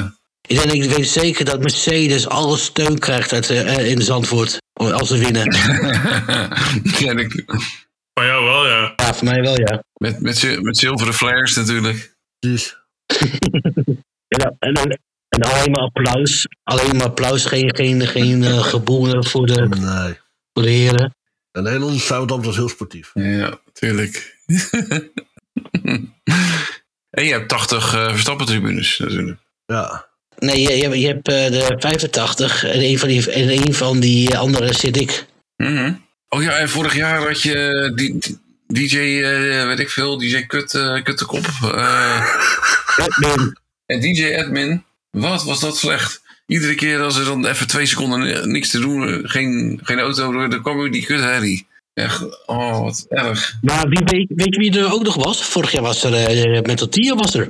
Ik 0.47 0.61
denk, 0.61 0.71
ik 0.71 0.89
weet 0.89 1.07
zeker 1.07 1.45
dat 1.45 1.59
Mercedes 1.59 2.27
alle 2.27 2.57
steun 2.57 2.99
krijgt 2.99 3.33
uit, 3.33 3.49
eh, 3.49 3.89
in 3.91 4.01
Zandvoort. 4.01 4.57
Als 4.73 5.07
ze 5.07 5.17
winnen. 5.17 5.43
ja, 7.05 7.13
dat- 7.13 7.43
Van 8.13 8.25
jou 8.25 8.45
wel, 8.45 8.67
ja. 8.67 8.93
Ja, 8.95 9.13
voor 9.13 9.27
mij 9.27 9.41
wel, 9.41 9.59
ja. 9.59 9.83
met, 9.93 10.21
met, 10.21 10.37
zil- 10.37 10.61
met 10.61 10.77
zilveren 10.77 11.13
flares 11.13 11.55
natuurlijk. 11.55 12.15
Dus 12.39 12.77
En, 14.27 14.39
dan- 14.39 14.55
en, 14.59 14.73
dan- 14.73 14.97
en 15.29 15.39
dan 15.39 15.51
alleen 15.51 15.71
maar 15.71 15.81
applaus. 15.81 16.47
Alleen 16.63 16.95
maar 16.95 17.05
applaus. 17.05 17.45
Geen, 17.45 17.75
geen, 17.75 18.07
geen 18.07 18.43
geboel 18.43 19.23
voor 19.23 19.45
de, 19.45 19.67
nee. 19.67 20.17
voor 20.53 20.63
de 20.63 20.69
heren. 20.69 21.15
En 21.55 21.63
Nederland 21.63 22.01
zou 22.01 22.27
dat 22.27 22.45
was 22.45 22.55
heel 22.55 22.69
sportief. 22.69 23.11
Ja, 23.13 23.59
tuurlijk. 23.73 24.35
en 27.09 27.25
je 27.25 27.31
hebt 27.31 27.49
80 27.49 27.93
eh 27.93 28.09
verstappen 28.09 28.45
tribunes 28.45 28.97
natuurlijk. 28.99 29.39
Ja. 29.65 30.07
Nee, 30.37 30.61
je, 30.61 30.77
je, 30.77 30.83
hebt- 30.83 30.95
je 30.95 31.07
hebt 31.07 31.27
eh, 31.27 31.51
de 31.51 31.75
85 31.77 32.63
en 32.63 32.79
een 32.83 32.99
van 32.99 33.07
die, 33.07 33.31
en 33.31 33.49
een 33.49 33.73
van 33.73 33.99
die 33.99 34.37
andere 34.37 34.73
zit 34.73 34.97
ik. 34.97 35.25
Mhm. 35.57 35.93
Oh 36.29 36.43
ja, 36.43 36.51
en 36.57 36.69
vorig 36.69 36.95
jaar 36.95 37.27
had 37.27 37.41
je 37.41 37.91
die, 37.95 38.17
die- 38.17 38.39
DJ, 38.87 38.97
eh, 38.97 39.65
weet 39.65 39.79
ik 39.79 39.89
veel, 39.89 40.17
DJ 40.17 40.41
Kut, 40.45 40.73
eh 40.73 41.03
Kuttekop. 41.03 41.45
eh, 41.61 42.25
Edwin. 43.05 43.57
en 43.85 43.99
DJ 43.99 44.35
Admin. 44.35 44.83
Wat 45.11 45.43
was 45.43 45.59
dat 45.59 45.77
slecht? 45.77 46.21
Iedere 46.45 46.75
keer 46.75 47.01
als 47.01 47.17
er 47.17 47.25
dan 47.25 47.45
even 47.45 47.67
twee 47.67 47.85
seconden 47.85 48.19
ni- 48.19 48.51
niks 48.51 48.69
te 48.69 48.79
doen, 48.79 49.07
eh, 49.07 49.19
geen, 49.23 49.79
geen 49.83 49.99
auto, 49.99 50.31
door, 50.31 50.49
dan 50.49 50.61
kwam 50.61 50.77
weer 50.77 50.91
die 50.91 51.05
kutherrie. 51.05 51.67
Echt, 51.93 52.45
oh, 52.47 52.79
wat 52.79 53.05
erg. 53.09 53.55
Maar 53.61 53.87
wie, 53.89 54.01
weet, 54.03 54.31
weet 54.35 54.53
je 54.55 54.59
wie 54.59 54.79
er 54.79 54.93
ook 54.93 55.03
nog 55.03 55.15
was? 55.15 55.43
Vorig 55.45 55.71
jaar 55.71 55.81
was 55.81 56.03
er 56.03 56.13
eh 56.13 56.61
Mental 56.61 56.87
Tia 56.89 57.15
was 57.15 57.33
er. 57.35 57.49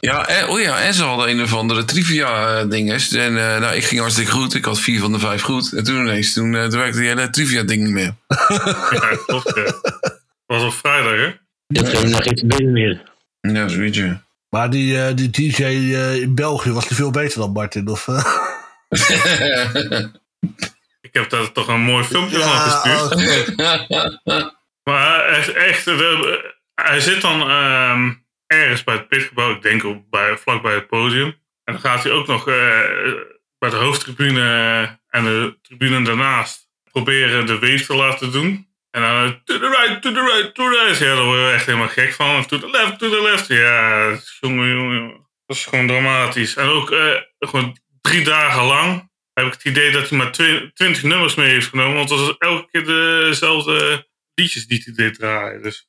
Ja, 0.00 0.26
en, 0.28 0.48
oh 0.48 0.60
ja, 0.60 0.80
en 0.80 0.94
ze 0.94 1.02
hadden 1.04 1.28
een 1.30 1.42
of 1.42 1.54
andere 1.54 1.84
trivia-dinges. 1.84 3.12
En 3.12 3.36
eh, 3.38 3.60
nou, 3.60 3.74
ik 3.74 3.84
ging 3.84 4.00
hartstikke 4.00 4.30
goed. 4.30 4.54
Ik 4.54 4.64
had 4.64 4.80
vier 4.80 5.00
van 5.00 5.12
de 5.12 5.18
vijf 5.18 5.42
goed. 5.42 5.72
En 5.72 5.84
toen 5.84 5.96
ineens, 5.96 6.32
toen, 6.32 6.54
eh, 6.54 6.62
toen 6.66 6.78
werkte 6.78 6.98
die 6.98 7.08
hele 7.08 7.30
trivia-ding 7.30 7.82
niet 7.82 7.92
meer. 7.92 8.14
Ja, 8.90 9.16
klopt. 9.26 9.52
Ja. 9.54 9.72
was 10.46 10.62
op 10.62 10.72
vrijdag, 10.72 11.10
hè? 11.12 11.30
Dat 11.66 11.88
geen, 11.88 12.10
nog 12.10 12.22
geen 12.22 12.38
verbinding 12.38 12.72
meer. 12.72 13.02
Ja, 13.54 13.68
zoiets, 13.68 13.98
ja. 13.98 14.22
Maar 14.48 14.70
die, 14.70 14.98
eh, 15.02 15.14
die 15.14 15.30
DJ 15.30 15.62
eh, 15.64 16.20
in 16.20 16.34
België 16.34 16.70
was 16.70 16.88
die 16.88 16.96
veel 16.96 17.10
beter 17.10 17.38
dan 17.40 17.52
Martin? 17.52 17.88
Of, 17.88 18.08
eh? 18.08 18.24
Ik 21.00 21.12
heb 21.14 21.30
daar 21.30 21.52
toch 21.52 21.68
een 21.68 21.80
mooi 21.80 22.04
filmpje 22.04 22.38
van 22.38 22.58
gestuurd. 22.58 23.54
oh, 24.24 24.46
Maar 24.90 25.24
echt, 25.24 25.52
echt 25.52 25.84
we- 25.84 26.54
hij 26.74 27.00
zit 27.00 27.20
dan 27.20 27.40
ehm, 27.50 28.12
ergens 28.46 28.84
bij 28.84 28.94
het 28.94 29.08
pitgebouw, 29.08 29.50
ik 29.54 29.62
denk 29.62 29.84
ook 29.84 30.10
bij, 30.10 30.36
vlak 30.36 30.62
bij 30.62 30.74
het 30.74 30.86
podium. 30.86 31.26
En 31.64 31.72
dan 31.72 31.80
gaat 31.80 32.02
hij 32.02 32.12
ook 32.12 32.26
nog 32.26 32.48
eh, 32.48 32.54
bij 33.58 33.70
de 33.70 33.76
hoofdtribune 33.76 34.98
en 35.08 35.24
de 35.24 35.58
tribune 35.62 36.02
daarnaast 36.04 36.68
proberen 36.92 37.46
de 37.46 37.58
weef 37.58 37.86
te 37.86 37.94
laten 37.94 38.32
doen. 38.32 38.68
En 38.96 39.02
dan 39.02 39.24
eh, 39.24 39.30
to 39.44 39.58
the 39.58 39.68
right, 39.68 40.02
to 40.02 40.12
the 40.12 40.20
right, 40.20 40.54
to 40.54 40.70
the 40.70 40.82
right. 40.84 40.98
Ja, 40.98 41.14
daar 41.14 41.24
word 41.24 41.38
je 41.40 41.50
echt 41.54 41.66
helemaal 41.66 41.88
gek 41.88 42.12
van. 42.12 42.46
To 42.46 42.58
the 42.58 42.70
left, 42.70 42.98
to 42.98 43.08
the 43.10 43.22
left. 43.22 43.46
Ja, 43.46 44.08
jongen, 44.40 44.68
jongen. 44.76 45.08
Dat 45.46 45.56
is 45.56 45.64
gewoon 45.64 45.86
dramatisch. 45.86 46.56
En 46.56 46.66
ook 46.68 46.90
eh, 46.90 47.10
gewoon 47.38 47.76
drie 48.00 48.24
dagen 48.24 48.62
lang 48.64 49.10
heb 49.32 49.46
ik 49.46 49.52
het 49.52 49.64
idee 49.64 49.90
dat 49.90 50.08
hij 50.08 50.18
maar 50.18 50.32
twi- 50.32 50.70
twintig 50.74 51.02
nummers 51.02 51.34
mee 51.34 51.48
heeft 51.48 51.68
genomen. 51.68 51.96
Want 51.96 52.10
het 52.10 52.18
was 52.18 52.34
elke 52.38 52.68
keer 52.70 52.84
dezelfde 52.84 54.06
liedjes 54.34 54.66
die 54.66 54.82
hij 54.84 54.94
deed 54.94 55.14
draaien. 55.18 55.62
Dus 55.62 55.86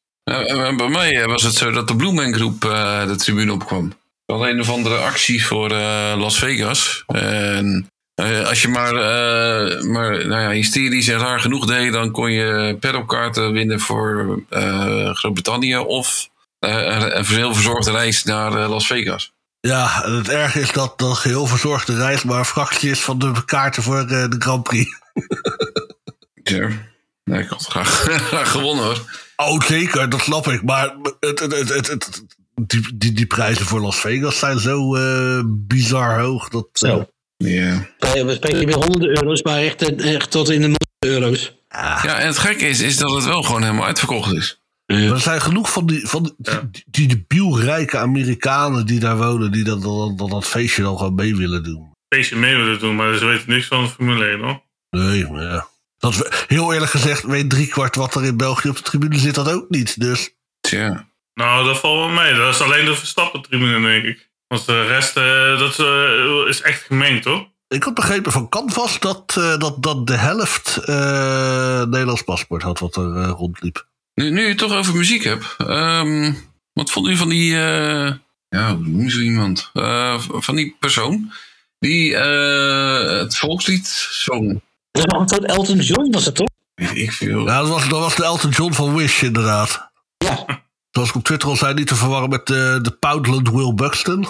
bij 0.77 0.89
mij 0.89 1.21
eh, 1.21 1.25
was 1.25 1.43
het 1.43 1.53
zo 1.53 1.71
dat 1.71 1.87
de 1.87 1.95
Blueman 1.95 2.33
Groep 2.33 2.63
eh, 2.65 3.07
de 3.07 3.15
tribune 3.15 3.51
opkwam. 3.51 3.93
Hadden 4.25 4.49
een 4.49 4.59
of 4.59 4.69
andere 4.69 4.97
actie 4.97 5.45
voor 5.45 5.69
Las 6.17 6.39
Vegas. 6.39 7.03
En 7.07 7.91
eh, 8.17 8.47
als 8.47 8.61
je 8.61 8.67
maar, 8.67 8.93
eh, 8.95 9.81
maar 9.81 10.27
nou 10.27 10.41
ja, 10.41 10.49
hysterisch 10.49 11.07
en 11.07 11.19
raar 11.19 11.39
genoeg 11.39 11.65
deed, 11.65 11.93
dan 11.93 12.11
kon 12.11 12.31
je 12.31 12.77
paddelkaarten 12.79 13.51
winnen 13.51 13.79
voor 13.79 14.39
eh, 14.49 15.09
Groot-Brittannië 15.15 15.77
of 15.77 16.29
een 16.59 17.25
heel 17.25 17.53
verzorgde 17.53 17.91
reis 17.91 18.23
naar 18.23 18.51
Las 18.67 18.87
Vegas. 18.87 19.33
ja, 19.59 20.03
en 20.03 20.11
het 20.15 20.29
erge 20.29 20.59
is 20.59 20.71
dat 20.71 20.99
de 20.99 21.15
geheel 21.15 21.45
verzorgde 21.45 21.95
reis 21.95 22.23
maar 22.23 22.39
een 22.39 22.45
fractie 22.45 22.89
is 22.89 22.99
van 22.99 23.19
de 23.19 23.31
kaarten 23.45 23.83
voor 23.83 24.07
de 24.07 24.35
Grand 24.39 24.63
Prix. 24.63 24.89
Ja. 26.43 26.67
Nee, 27.23 27.41
ik 27.43 27.49
had 27.49 27.65
graag, 27.65 27.89
graag 28.29 28.51
gewonnen 28.51 28.83
hoor. 28.85 29.01
Oh, 29.35 29.61
zeker, 29.61 30.09
dat 30.09 30.21
snap 30.21 30.47
ik. 30.47 30.63
Maar 30.63 30.93
het, 31.19 31.39
het, 31.39 31.51
het, 31.51 31.69
het, 31.69 31.87
het- 31.87 32.25
die, 32.55 32.97
die, 32.97 33.11
die 33.13 33.25
prijzen 33.25 33.65
voor 33.65 33.79
Las 33.81 33.99
Vegas 33.99 34.39
zijn 34.39 34.59
zo 34.59 34.95
eh, 34.95 35.41
bizar 35.45 36.19
hoog. 36.19 36.49
Dat, 36.49 36.67
Zo. 36.73 37.09
Ja. 37.37 37.87
We 37.99 38.33
spreken 38.35 38.65
weer 38.65 38.75
honderden 38.75 39.09
euro's, 39.09 39.41
maar 39.43 39.57
echt, 39.57 39.95
echt 40.01 40.31
tot 40.31 40.49
in 40.49 40.61
de 40.61 40.67
miljoenen 40.67 41.23
euro's. 41.23 41.55
ja, 41.69 42.19
en 42.19 42.27
het 42.27 42.37
gekke 42.37 42.67
is, 42.67 42.79
is 42.81 42.97
dat 42.97 43.11
het 43.15 43.25
wel 43.25 43.43
gewoon 43.43 43.61
helemaal 43.61 43.85
uitverkocht 43.85 44.33
is. 44.33 44.61
Er 44.85 45.19
zijn 45.19 45.41
genoeg 45.41 45.71
van 45.71 45.85
die, 45.85 46.07
van 46.07 46.23
die, 46.23 46.35
die, 46.71 46.83
die 46.85 47.07
debielrijke 47.07 47.97
Amerikanen 47.97 48.85
die 48.85 48.99
daar 48.99 49.17
wonen, 49.17 49.51
die 49.51 49.63
dat, 49.63 49.81
dat, 49.81 50.17
dat, 50.17 50.29
dat 50.29 50.45
feestje 50.47 50.81
dan 50.83 50.97
gewoon 50.97 51.15
mee 51.15 51.35
willen 51.35 51.63
doen. 51.63 51.91
feestje 52.13 52.35
mee 52.35 52.55
willen 52.55 52.79
doen, 52.79 52.95
maar 52.95 53.17
ze 53.17 53.25
weten 53.25 53.49
niks 53.49 53.65
van 53.67 53.83
de 53.83 53.89
Formule 53.89 54.25
1 54.25 54.39
hoor. 54.39 54.61
Nee, 54.89 55.27
maar 55.31 55.43
ja. 55.43 55.67
Dat, 55.97 56.15
we- 56.15 56.43
heel 56.47 56.73
eerlijk 56.73 56.91
gezegd, 56.91 57.23
weet 57.23 57.49
driekwart 57.49 57.95
wat 57.95 58.15
er 58.15 58.25
in 58.25 58.37
België 58.37 58.69
op 58.69 58.75
de 58.75 58.81
tribune 58.81 59.17
zit, 59.17 59.35
dat 59.35 59.51
ook 59.51 59.69
niet. 59.69 59.99
Dus 59.99 60.29
Tja. 60.59 61.09
Nou, 61.33 61.65
dat 61.65 61.79
valt 61.79 61.97
wel 61.97 62.23
mee. 62.23 62.33
Dat 62.33 62.53
is 62.53 62.61
alleen 62.61 62.85
de 62.85 62.95
Verstappen-tribune, 62.95 63.81
denk 63.87 64.03
ik. 64.05 64.29
Want 64.47 64.65
de 64.65 64.85
rest 64.85 65.17
eh, 65.17 65.59
dat, 65.59 65.79
eh, 65.79 66.49
is 66.49 66.61
echt 66.61 66.81
gemengd, 66.83 67.25
hoor. 67.25 67.47
ik 67.67 67.83
had 67.83 67.93
begrepen 67.93 68.31
van 68.31 68.49
Canvas 68.49 68.99
dat, 68.99 69.35
eh, 69.37 69.57
dat, 69.57 69.83
dat 69.83 70.07
de 70.07 70.15
helft 70.17 70.77
eh, 70.77 71.83
Nederlands 71.83 72.21
paspoort 72.21 72.61
had 72.61 72.79
wat 72.79 72.95
er 72.95 73.25
rondliep. 73.27 73.87
Nu, 74.13 74.29
nu 74.29 74.41
je 74.41 74.47
het 74.47 74.57
toch 74.57 74.71
over 74.73 74.95
muziek 74.95 75.23
hebt. 75.23 75.55
ehm, 75.57 76.33
wat 76.73 76.91
vond 76.91 77.07
u 77.07 77.15
van 77.17 77.29
die... 77.29 77.53
eh, 77.53 78.13
ja, 78.49 78.75
hoe 78.75 78.87
noem 78.87 79.03
je 79.03 79.09
zo 79.09 79.19
iemand? 79.19 79.69
Eh, 79.73 80.19
van 80.27 80.55
die 80.55 80.75
persoon 80.79 81.31
die 81.79 82.15
eh, 82.15 83.19
het 83.19 83.37
volkslied 83.37 83.87
zong. 84.11 84.61
Dat 84.91 85.05
was 85.11 85.21
een 85.21 85.27
soort 85.29 85.45
Elton 85.45 85.77
John, 85.79 86.11
was 86.11 86.25
het 86.25 86.35
toch? 86.35 86.47
Weet 86.73 86.97
ik 86.97 87.11
veel. 87.11 87.45
Ja, 87.45 87.59
dat 87.59 87.69
was, 87.69 87.89
dat 87.89 87.99
was 87.99 88.15
de 88.15 88.23
Elton 88.23 88.49
John 88.51 88.73
van 88.73 88.95
Wish 88.95 89.21
inderdaad. 89.23 89.89
Ja. 90.17 90.45
Zoals 90.97 91.11
ik 91.11 91.15
op 91.15 91.23
Twitter 91.23 91.49
al 91.49 91.55
zei, 91.55 91.73
niet 91.73 91.87
te 91.87 91.95
verwarren 91.95 92.29
met 92.29 92.45
de, 92.45 92.79
de 92.81 92.91
Poundland 92.91 93.49
Will 93.49 93.73
Buxton. 93.73 94.27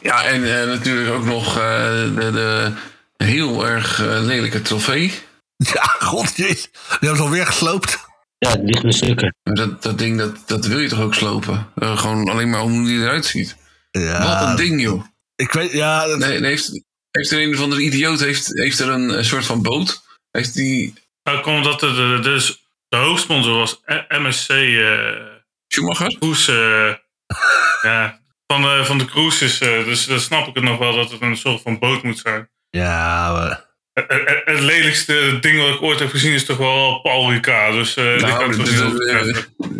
Ja, 0.00 0.24
en 0.24 0.60
eh, 0.60 0.66
natuurlijk 0.66 1.10
ook 1.10 1.24
nog 1.24 1.56
eh, 1.58 1.62
de, 2.14 2.30
de 2.32 2.72
heel 3.24 3.66
erg 3.66 4.00
eh, 4.00 4.20
lelijke 4.22 4.62
trofee. 4.62 5.12
Ja, 5.56 5.82
god. 5.98 6.36
Die 6.36 6.68
hebben 6.88 7.16
ze 7.16 7.22
alweer 7.22 7.46
gesloopt. 7.46 7.98
Ja, 8.38 8.50
het 8.50 8.60
ligt 8.62 8.84
in 8.84 8.92
stukken. 8.92 9.34
Maar 9.42 9.54
Dat, 9.54 9.82
dat 9.82 9.98
ding, 9.98 10.18
dat, 10.18 10.42
dat 10.46 10.66
wil 10.66 10.78
je 10.78 10.88
toch 10.88 11.00
ook 11.00 11.14
slopen? 11.14 11.66
Eh, 11.74 11.98
gewoon 11.98 12.28
alleen 12.28 12.50
maar 12.50 12.62
om 12.62 12.72
hoe 12.72 12.86
die 12.86 12.98
eruit 13.00 13.24
ziet. 13.24 13.56
Ja, 13.90 14.22
Wat 14.40 14.48
een 14.48 14.56
ding, 14.56 14.80
joh. 14.82 15.04
Ik 15.34 15.52
weet, 15.52 15.72
ja, 15.72 16.06
dat- 16.06 16.18
Nee, 16.18 16.40
nee, 16.40 16.50
heeft, 16.50 16.82
heeft 17.10 17.30
er 17.30 17.42
een 17.42 17.54
of 17.54 17.60
andere 17.60 17.82
idioot 17.82 18.20
heeft, 18.20 18.46
heeft 18.52 18.78
er 18.78 18.88
een, 18.88 19.10
eh, 19.10 19.22
soort 19.24 19.44
van 19.44 19.62
boot? 19.62 20.02
Heeft 20.30 20.54
die 20.54 20.94
Nou, 21.22 21.40
komt 21.42 21.64
dat 21.64 21.80
de, 21.80 21.92
de, 21.94 22.18
dus 22.22 22.65
de 22.88 22.96
hoofdsponsor 22.96 23.54
was 23.56 23.80
eh, 23.84 23.96
MSC 24.08 24.48
eh 24.50 25.10
Schumacher? 25.68 26.16
Cruise. 26.18 26.52
eh, 26.52 26.94
ja, 27.90 28.20
van 28.46 28.62
de, 28.62 28.82
van 28.84 28.98
de 28.98 29.04
cruises. 29.04 29.60
eh, 29.60 29.84
dus 29.84 30.06
dan 30.06 30.20
snap 30.20 30.46
ik 30.46 30.54
het 30.54 30.64
nog 30.64 30.78
wel 30.78 30.94
dat 30.94 31.10
het 31.10 31.20
een 31.20 31.36
soort 31.36 31.62
van 31.62 31.78
boot 31.78 32.02
moet 32.02 32.18
zijn. 32.18 32.50
ja, 32.70 33.32
maar- 33.32 33.64
Het, 34.44 34.60
lelijkste 34.60 35.38
ding 35.40 35.58
wat 35.60 35.74
ik 35.74 35.82
ooit 35.82 35.98
heb 35.98 36.10
gezien 36.10 36.32
is 36.32 36.44
toch 36.44 36.56
wel 36.56 37.00
Paul 37.00 37.30
Ricard. 37.32 37.72
Dus 37.72 37.96
eh 37.96 38.04
kan 38.18 38.28
Nou, 38.28 38.56
dit, 38.56 38.66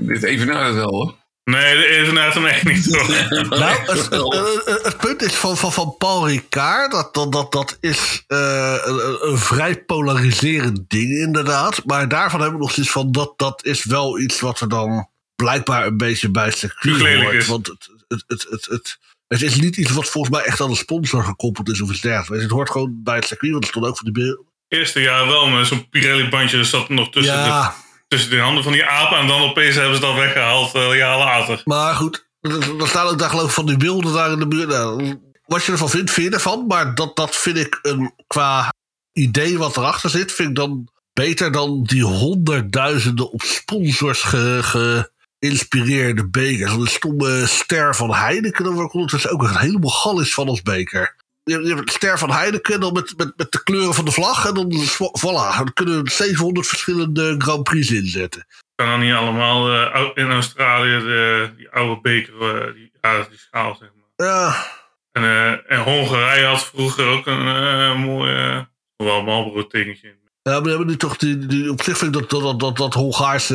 dit, 0.06 0.22
het 0.22 0.74
wel, 0.74 0.88
hoor. 0.90 1.14
Nee, 1.50 1.76
de 1.76 1.86
evenaart 1.86 2.34
hem 2.34 2.46
echt 2.46 2.64
niet. 2.64 2.94
Hoor. 2.94 3.06
Nou, 3.58 3.80
het, 3.80 3.88
het- 3.88 4.64
het- 4.64 4.82
het 4.82 4.96
punt 4.96 5.22
is 5.22 5.32
van, 5.34 5.56
van, 5.56 5.72
van 5.72 5.94
Paul 5.98 6.28
Ricard, 6.28 6.92
dat, 6.92 7.14
dat, 7.14 7.32
dat, 7.32 7.52
dat 7.52 7.76
is 7.80 8.24
eh, 8.26 8.76
een, 8.84 9.28
een 9.30 9.38
vrij 9.38 9.84
polariserend 9.84 10.90
ding 10.90 11.10
inderdaad. 11.18 11.82
Maar 11.84 12.08
daarvan 12.08 12.40
hebben 12.40 12.58
we 12.58 12.64
nog 12.64 12.74
zoiets 12.74 12.92
van, 12.92 13.12
dat, 13.12 13.32
dat 13.36 13.64
is 13.64 13.84
wel 13.84 14.18
iets 14.20 14.40
wat 14.40 14.60
er 14.60 14.68
dan 14.68 15.08
blijkbaar 15.36 15.86
een 15.86 15.96
beetje 15.96 16.30
bij 16.30 16.44
het 16.44 16.58
circuit 16.58 17.22
hoort. 17.22 17.34
is. 17.34 17.46
Want 17.46 17.66
het, 17.66 17.88
het, 18.08 18.24
het, 18.26 18.46
het, 18.50 18.66
het, 18.66 18.98
het 19.28 19.42
is 19.42 19.54
niet 19.56 19.76
iets 19.76 19.90
wat 19.90 20.08
volgens 20.08 20.34
mij 20.36 20.44
echt 20.44 20.60
aan 20.60 20.70
de 20.70 20.76
sponsor 20.76 21.24
gekoppeld 21.24 21.68
is 21.70 21.80
of 21.80 21.90
iets 21.90 22.00
dergelijks. 22.00 22.44
Het 22.44 22.52
hoort 22.52 22.70
gewoon 22.70 23.00
bij 23.02 23.16
het 23.16 23.26
circuit, 23.26 23.52
want 23.52 23.64
er 23.64 23.70
stond 23.70 23.86
ook 23.86 23.96
van 23.96 24.12
die 24.12 24.24
beelden. 24.24 24.44
Eerste 24.68 25.00
jaar 25.00 25.26
wel 25.26 25.48
met 25.48 25.66
zo'n 25.66 25.88
Pirelli-bandje. 25.88 26.56
Dat 26.56 26.66
zat 26.66 26.88
nog 26.88 27.10
tussen, 27.10 27.32
de, 27.34 27.38
Ja, 27.48 27.74
tussen 28.08 28.30
de 28.30 28.38
handen 28.38 28.62
van 28.62 28.72
die 28.72 28.84
apen. 28.84 29.18
En 29.18 29.26
dan 29.26 29.42
opeens 29.42 29.74
hebben 29.74 29.94
ze 29.94 30.00
dat 30.00 30.14
weggehaald 30.14 30.74
eh, 30.74 30.88
een 30.88 30.96
jaar 30.96 31.18
later. 31.18 31.60
Maar 31.64 31.94
goed, 31.94 32.26
er 32.40 32.88
staan 32.88 33.06
ook 33.06 33.18
daar 33.18 33.30
geloof 33.30 33.46
ik 33.46 33.50
van 33.50 33.66
die 33.66 33.76
beelden 33.76 34.12
daar 34.12 34.30
in 34.32 34.38
de 34.38 34.48
buurt. 34.48 34.68
Nou, 34.68 35.18
wat 35.46 35.64
je 35.64 35.72
ervan 35.72 35.90
vindt, 35.90 36.10
vind 36.10 36.28
je 36.28 36.34
ervan. 36.34 36.66
Maar 36.66 36.94
dat, 36.94 37.16
dat 37.16 37.36
vind 37.36 37.56
ik 37.56 37.78
een, 37.82 38.12
qua 38.26 38.72
idee 39.12 39.58
wat 39.58 39.76
erachter 39.76 40.10
zit, 40.10 40.32
vind 40.32 40.48
ik 40.48 40.54
dan 40.54 40.88
beter 41.12 41.52
dan 41.52 41.82
die 41.82 42.04
honderdduizenden 42.04 43.30
op 43.32 43.42
sponsors 43.42 44.22
ge- 44.22 45.10
geïnspireerde 45.40 46.28
bekers. 46.28 46.72
Een 46.72 46.86
stomme 46.86 47.46
ster 47.46 47.96
van 47.96 48.14
Heineken, 48.14 48.72
word 48.72 48.86
ik 48.86 48.94
ondertussen 48.94 49.30
ook 49.30 49.44
echt 49.44 49.58
helemaal 49.58 49.90
gal 49.90 50.20
is 50.20 50.34
van 50.34 50.48
als 50.48 50.62
beker. 50.62 51.16
Je 51.50 51.82
ster 51.84 52.18
van 52.18 52.30
Heineken 52.30 52.80
dan 52.80 52.92
met, 52.92 53.14
met, 53.16 53.32
met 53.36 53.52
de 53.52 53.62
kleuren 53.62 53.94
van 53.94 54.04
de 54.04 54.10
vlag. 54.10 54.46
En 54.46 54.54
dan, 54.54 54.72
voilà, 55.18 55.56
dan 55.56 55.72
kunnen 55.74 56.04
we 56.04 56.10
700 56.10 56.66
verschillende 56.66 57.34
Grand 57.38 57.62
Prix 57.62 57.90
inzetten. 57.90 58.46
kan 58.74 58.86
dan 58.86 59.00
niet 59.00 59.14
allemaal 59.14 59.70
eh, 59.72 60.10
in 60.14 60.30
Australië 60.30 60.98
de, 60.98 61.50
die 61.56 61.70
oude 61.70 62.00
beker, 62.00 62.34
eh, 62.40 62.74
die, 62.74 62.92
ja, 63.00 63.26
die 63.28 63.38
schaal 63.38 63.76
zeg 63.80 63.88
maar. 63.94 64.26
Ja, 64.28 64.66
En, 65.12 65.22
eh, 65.22 65.72
en 65.72 65.82
Hongarije 65.82 66.46
had 66.46 66.64
vroeger 66.64 67.06
ook 67.06 67.26
een 67.26 67.98
mooi, 67.98 68.34
eh, 68.34 68.60
wel 68.96 69.22
Marlboro 69.22 69.66
tekentje. 69.66 70.14
Ja, 70.42 70.52
maar 70.52 70.62
we 70.62 70.68
hebben 70.68 70.86
nu 70.86 70.96
toch 70.96 71.16
die, 71.16 71.46
die, 71.46 71.70
op 71.70 71.82
zich 71.82 71.98
vind 71.98 72.16
ik 72.16 72.28
dat, 72.28 72.42
dat, 72.42 72.60
dat, 72.60 72.76
dat 72.76 72.94
Hongaarse 72.94 73.54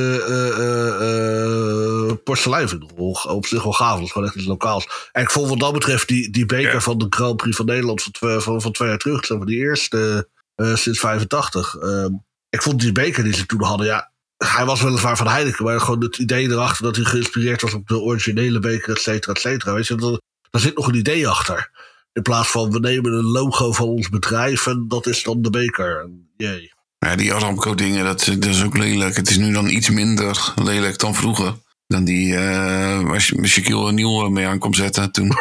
porselein 2.31 2.69
vind 2.69 2.83
ik 2.83 2.97
nog 2.97 3.23
wel- 3.23 3.35
op 3.35 3.45
zich 3.45 3.63
wel 3.63 3.71
gaaf. 3.73 3.95
Dat 3.95 4.03
is 4.05 4.11
gewoon 4.11 4.27
echt 4.27 4.37
iets 4.37 4.45
lokaals. 4.45 4.87
En 5.11 5.21
ik 5.21 5.29
vond 5.31 5.49
wat 5.49 5.59
dat 5.59 5.73
betreft 5.73 6.07
die, 6.07 6.29
die 6.31 6.45
beker 6.45 6.73
Ja. 6.73 6.79
van 6.81 6.97
de 6.97 7.05
Grand 7.09 7.37
Prix 7.37 7.55
van 7.55 7.65
Nederland 7.65 8.01
van, 8.03 8.11
twee- 8.11 8.39
van, 8.39 8.61
van 8.61 8.71
twee 8.71 8.89
jaar 8.89 8.97
terug, 8.97 9.25
zeg 9.25 9.37
maar, 9.37 9.47
die 9.47 9.57
eerste 9.59 10.29
eh, 10.55 10.75
sinds 10.75 10.99
85. 10.99 11.75
Ehm, 11.75 12.11
ik 12.49 12.61
vond 12.61 12.79
die 12.79 12.91
beker 12.91 13.23
die 13.23 13.33
ze 13.33 13.45
toen 13.45 13.63
hadden, 13.63 13.85
ja, 13.87 14.11
hij 14.37 14.65
was 14.65 14.81
weliswaar 14.81 15.17
van 15.17 15.27
Heineken, 15.27 15.65
maar 15.65 15.79
gewoon 15.81 16.03
het 16.03 16.17
idee 16.17 16.49
erachter 16.49 16.83
dat 16.83 16.95
hij 16.95 17.05
geïnspireerd 17.05 17.61
was 17.61 17.73
op 17.73 17.87
de 17.87 17.99
originele 17.99 18.59
beker, 18.59 18.93
et 18.95 19.01
cetera, 19.01 19.33
et 19.33 19.39
cetera. 19.39 19.73
Weet 19.73 19.87
je, 19.87 19.95
dat- 19.95 20.21
daar 20.49 20.61
zit 20.61 20.75
nog 20.77 20.87
een 20.87 20.95
idee 20.95 21.27
achter. 21.27 21.69
In 22.13 22.21
plaats 22.21 22.47
van 22.49 22.71
we 22.71 22.79
nemen 22.79 23.13
een 23.13 23.25
logo 23.31 23.71
van 23.71 23.87
ons 23.87 24.09
bedrijf 24.09 24.67
en 24.67 24.85
dat 24.87 25.07
is 25.07 25.23
dan 25.23 25.41
de 25.41 25.49
beker. 25.49 26.09
Jee. 26.37 26.73
Ja, 26.99 27.15
die 27.15 27.33
Aramco 27.33 27.75
dingen, 27.75 28.05
dat, 28.05 28.25
dat 28.25 28.45
is 28.45 28.63
ook 28.63 28.77
lelijk. 28.77 29.15
Het 29.15 29.29
is 29.29 29.37
nu 29.37 29.51
dan 29.53 29.67
iets 29.69 29.89
minder 29.89 30.53
lelijk 30.63 30.97
dan 30.99 31.15
vroeger. 31.15 31.53
Dan 31.91 32.03
die, 32.03 32.35
eh 32.35 33.01
waar 33.01 33.21
Sha- 33.21 33.43
Shaquille 33.45 33.77
O'Neal 33.77 34.29
mee 34.29 34.47
aan 34.47 34.59
kon 34.59 34.73
zetten 34.73 35.11
toen. 35.11 35.27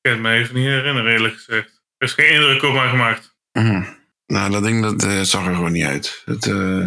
kan 0.00 0.12
het 0.12 0.20
me 0.20 0.32
even 0.32 0.54
niet 0.54 0.64
herinneren 0.64 1.12
eerlijk 1.12 1.34
gezegd. 1.34 1.80
Er 1.98 2.06
is 2.06 2.12
geen 2.12 2.28
indruk 2.34 2.62
op 2.62 2.72
mij 2.72 2.88
gemaakt. 2.88 3.34
Mhm. 3.52 3.82
Nou, 4.26 4.50
dat 4.50 4.62
ding 4.62 4.82
dat 4.82 5.02
eh, 5.04 5.20
zag 5.20 5.46
er 5.46 5.54
gewoon 5.54 5.72
niet 5.72 5.84
uit. 5.84 6.22
Het, 6.24 6.46
eh, 6.46 6.78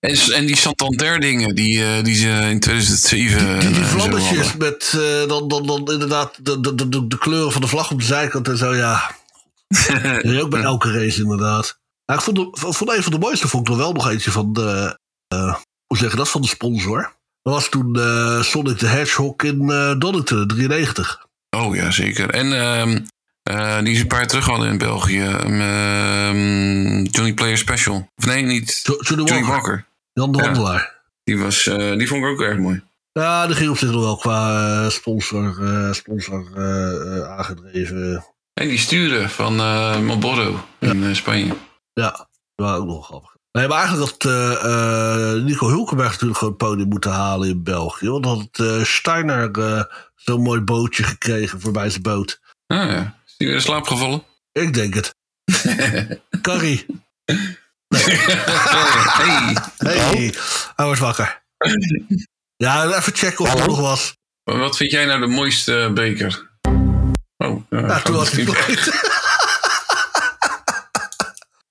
en, 0.00 0.32
en 0.34 0.46
die 0.46 0.56
Santander 0.56 1.20
dingen 1.20 1.54
die, 1.54 1.84
eh, 1.84 2.04
die 2.04 2.14
ze 2.14 2.28
in 2.28 2.60
2007 2.60 3.60
Die, 3.60 3.68
die 3.68 3.80
eh, 3.82 3.86
vlammetjes 3.86 4.56
met 4.56 4.92
eh, 4.96 5.28
dan, 5.28 5.48
dan, 5.48 5.66
dan 5.66 5.92
inderdaad 5.92 6.44
de, 6.44 6.60
de, 6.60 6.88
de, 6.88 7.06
de 7.06 7.18
kleuren 7.18 7.52
van 7.52 7.60
de 7.60 7.66
vlag 7.68 7.90
op 7.90 7.98
de 7.98 8.04
zijkant 8.04 8.48
en 8.48 8.56
zo, 8.56 8.74
ja. 8.74 9.10
Dat 10.02 10.24
is 10.24 10.40
ook 10.40 10.50
bij 10.50 10.62
elke 10.62 10.92
race 10.92 11.20
inderdaad. 11.22 11.78
Nou, 12.06 12.18
ik 12.18 12.24
vond, 12.24 12.36
de, 12.36 12.72
vond 12.72 12.90
een 12.90 13.02
van 13.02 13.12
de 13.12 13.18
mooiste 13.18 13.48
vond 13.48 13.66
ik 13.68 13.72
er 13.72 13.78
wel 13.80 13.92
nog 13.92 14.08
eentje 14.10 14.30
van 14.30 14.52
de, 14.52 14.98
eh, 15.28 15.54
hoe 15.90 15.98
zeg 15.98 16.10
je 16.10 16.16
dat, 16.16 16.28
van 16.30 16.40
de 16.40 16.48
sponsor. 16.48 17.12
Dat 17.42 17.52
was 17.54 17.68
toen 17.68 17.96
eh, 18.00 18.42
Sonic 18.42 18.78
the 18.78 18.86
Hedgehog 18.86 19.34
in 19.36 19.70
eh 19.70 19.94
Donington, 19.98 20.46
93. 20.46 21.26
Oh 21.56 21.74
ja, 21.76 21.90
zeker. 21.90 22.30
En 22.30 22.52
ehm, 22.60 22.98
eh, 23.42 23.78
die 23.82 23.94
ze 23.94 24.00
een 24.00 24.06
paar 24.06 24.18
jaar 24.18 24.28
terug 24.28 24.46
hadden 24.46 24.68
in 24.68 24.78
België. 24.78 25.20
ehm, 26.00 27.02
Johnny 27.04 27.34
Player 27.34 27.58
Special. 27.58 28.08
Of 28.16 28.26
nee, 28.26 28.42
niet. 28.42 28.80
Jo- 28.82 28.96
Johnny 29.00 29.24
Johnny 29.26 29.46
Walker, 29.46 29.70
Walker. 29.70 29.86
Jan 30.12 30.32
de 30.32 30.38
Ja. 30.38 30.44
Handelaar. 30.44 30.98
Die, 31.24 31.38
was, 31.38 31.64
die 31.96 32.08
vond 32.08 32.22
ik 32.24 32.28
ook 32.30 32.40
erg 32.40 32.58
mooi. 32.58 32.82
Ja, 33.12 33.46
die 33.46 33.56
ging 33.56 33.70
op 33.70 33.78
zich 33.78 33.90
nog 33.90 34.00
wel 34.02 34.16
qua 34.16 34.90
sponsor, 34.90 35.54
sponsor 35.94 36.46
aangedreven. 37.28 38.24
En 38.54 38.68
die 38.68 38.78
sturen 38.78 39.30
van 39.30 39.56
Marlboro 40.04 40.64
in 40.78 41.16
Spanje. 41.16 41.54
Ja, 41.92 42.10
dat 42.54 42.68
was 42.68 42.78
ook 42.78 42.86
nog 42.86 43.06
grappig. 43.06 43.29
Nee, 43.52 43.68
maar 43.68 43.78
eigenlijk 43.78 44.10
had 44.10 44.24
eh, 44.24 44.52
eh, 44.52 45.42
Nico 45.42 45.68
Hulkenberg 45.68 46.10
natuurlijk 46.10 46.38
gewoon 46.38 46.54
het 46.54 46.62
podium 46.62 46.88
moeten 46.88 47.10
halen 47.10 47.48
in 47.48 47.62
België. 47.62 48.08
Want 48.08 48.24
had 48.24 48.38
het 48.38 48.58
eh, 48.58 48.84
Steiner 48.84 49.50
eh, 49.50 49.82
zo'n 50.14 50.42
mooi 50.42 50.60
bootje 50.60 51.02
gekregen 51.02 51.60
voorbij 51.60 51.90
zijn 51.90 52.02
boot. 52.02 52.40
Ah 52.66 52.90
ja. 52.90 53.18
Is 53.26 53.34
die 53.36 53.46
weer 53.46 53.56
in 53.56 53.62
slaap 53.62 53.86
gevallen? 53.86 54.22
Ik 54.52 54.74
denk 54.74 54.94
het. 54.94 55.14
Carrie. 56.42 56.86
hey. 59.16 59.56
Hey, 59.76 60.34
hij 60.76 60.86
was 60.86 60.98
wakker. 60.98 61.42
Ja, 62.56 62.84
even 62.84 63.14
checken 63.14 63.44
of 63.44 63.60
er 63.60 63.66
nog 63.66 63.80
was. 63.80 64.16
Maar 64.44 64.58
Wat 64.58 64.76
vind 64.76 64.90
jij 64.90 65.04
nou 65.04 65.20
de 65.20 65.26
mooiste 65.26 65.90
beker? 65.94 66.50
Oh, 67.36 67.62
ja, 67.70 68.00
toen 68.00 68.14
was 68.14 68.30
hij 68.30 68.44
hij. 68.44 68.76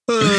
Eh, 0.05 0.17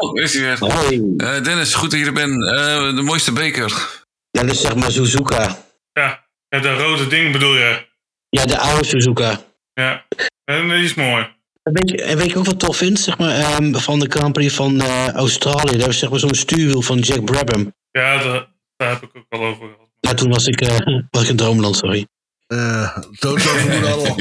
Oh, 0.00 0.20
is 0.22 0.32
hij 0.34 0.42
weer. 0.42 0.72
Hoi. 0.72 1.14
Eh, 1.16 1.42
Dennis, 1.42 1.74
goed 1.74 1.90
dat 1.90 2.00
je 2.00 2.06
er 2.06 2.12
bent. 2.12 2.46
Eh, 2.46 2.94
de 2.96 3.02
mooiste 3.02 3.32
beker. 3.32 3.88
Ja, 4.30 4.42
dat 4.42 4.50
is 4.50 4.60
zeg 4.60 4.74
maar 4.74 4.90
Suzuka. 4.90 5.56
Ja, 5.92 6.26
dat 6.48 6.78
rode 6.78 7.06
ding 7.06 7.32
bedoel 7.32 7.54
je. 7.54 7.86
Ja, 8.28 8.44
de 8.44 8.58
oude 8.58 8.84
Suzuka. 8.84 9.40
Ja, 9.72 10.06
en 10.44 10.68
die 10.68 10.84
is 10.84 10.94
mooi. 10.94 11.28
En 11.62 11.72
Weet 11.72 11.90
je, 11.90 12.02
en 12.02 12.16
weet 12.16 12.30
je 12.30 12.36
ook 12.38 12.44
wat 12.44 12.60
tof 12.60 12.76
vind? 12.76 13.00
Zeg 13.00 13.18
maar, 13.18 13.30
ehm, 13.30 13.74
van 13.74 13.98
de 13.98 14.06
Grand 14.08 14.32
Prix 14.32 14.54
van 14.54 14.80
eh, 14.80 15.08
Australië. 15.08 15.76
Daar 15.76 15.88
is 15.88 15.98
zeg 15.98 16.10
maar 16.10 16.18
zo'n 16.18 16.34
stuurwiel 16.34 16.82
van 16.82 16.98
Jack 16.98 17.24
Brabham. 17.24 17.74
Ja, 17.90 18.22
daar, 18.22 18.48
daar 18.76 18.90
heb 18.90 19.02
ik 19.02 19.10
ook 19.14 19.24
al 19.28 19.46
over 19.46 19.68
gehad. 19.68 19.88
Ja, 20.00 20.14
toen 20.14 20.30
was 20.30 20.46
ik, 20.46 20.60
eh, 20.60 20.76
was 21.10 21.22
ik 21.22 21.28
in 21.28 21.36
Droomland, 21.36 21.76
sorry. 21.76 22.06
Eh 22.46 22.96
zo 23.12 23.38
zo 23.38 23.48
vermoeden 23.48 23.92
allemaal. 23.92 24.16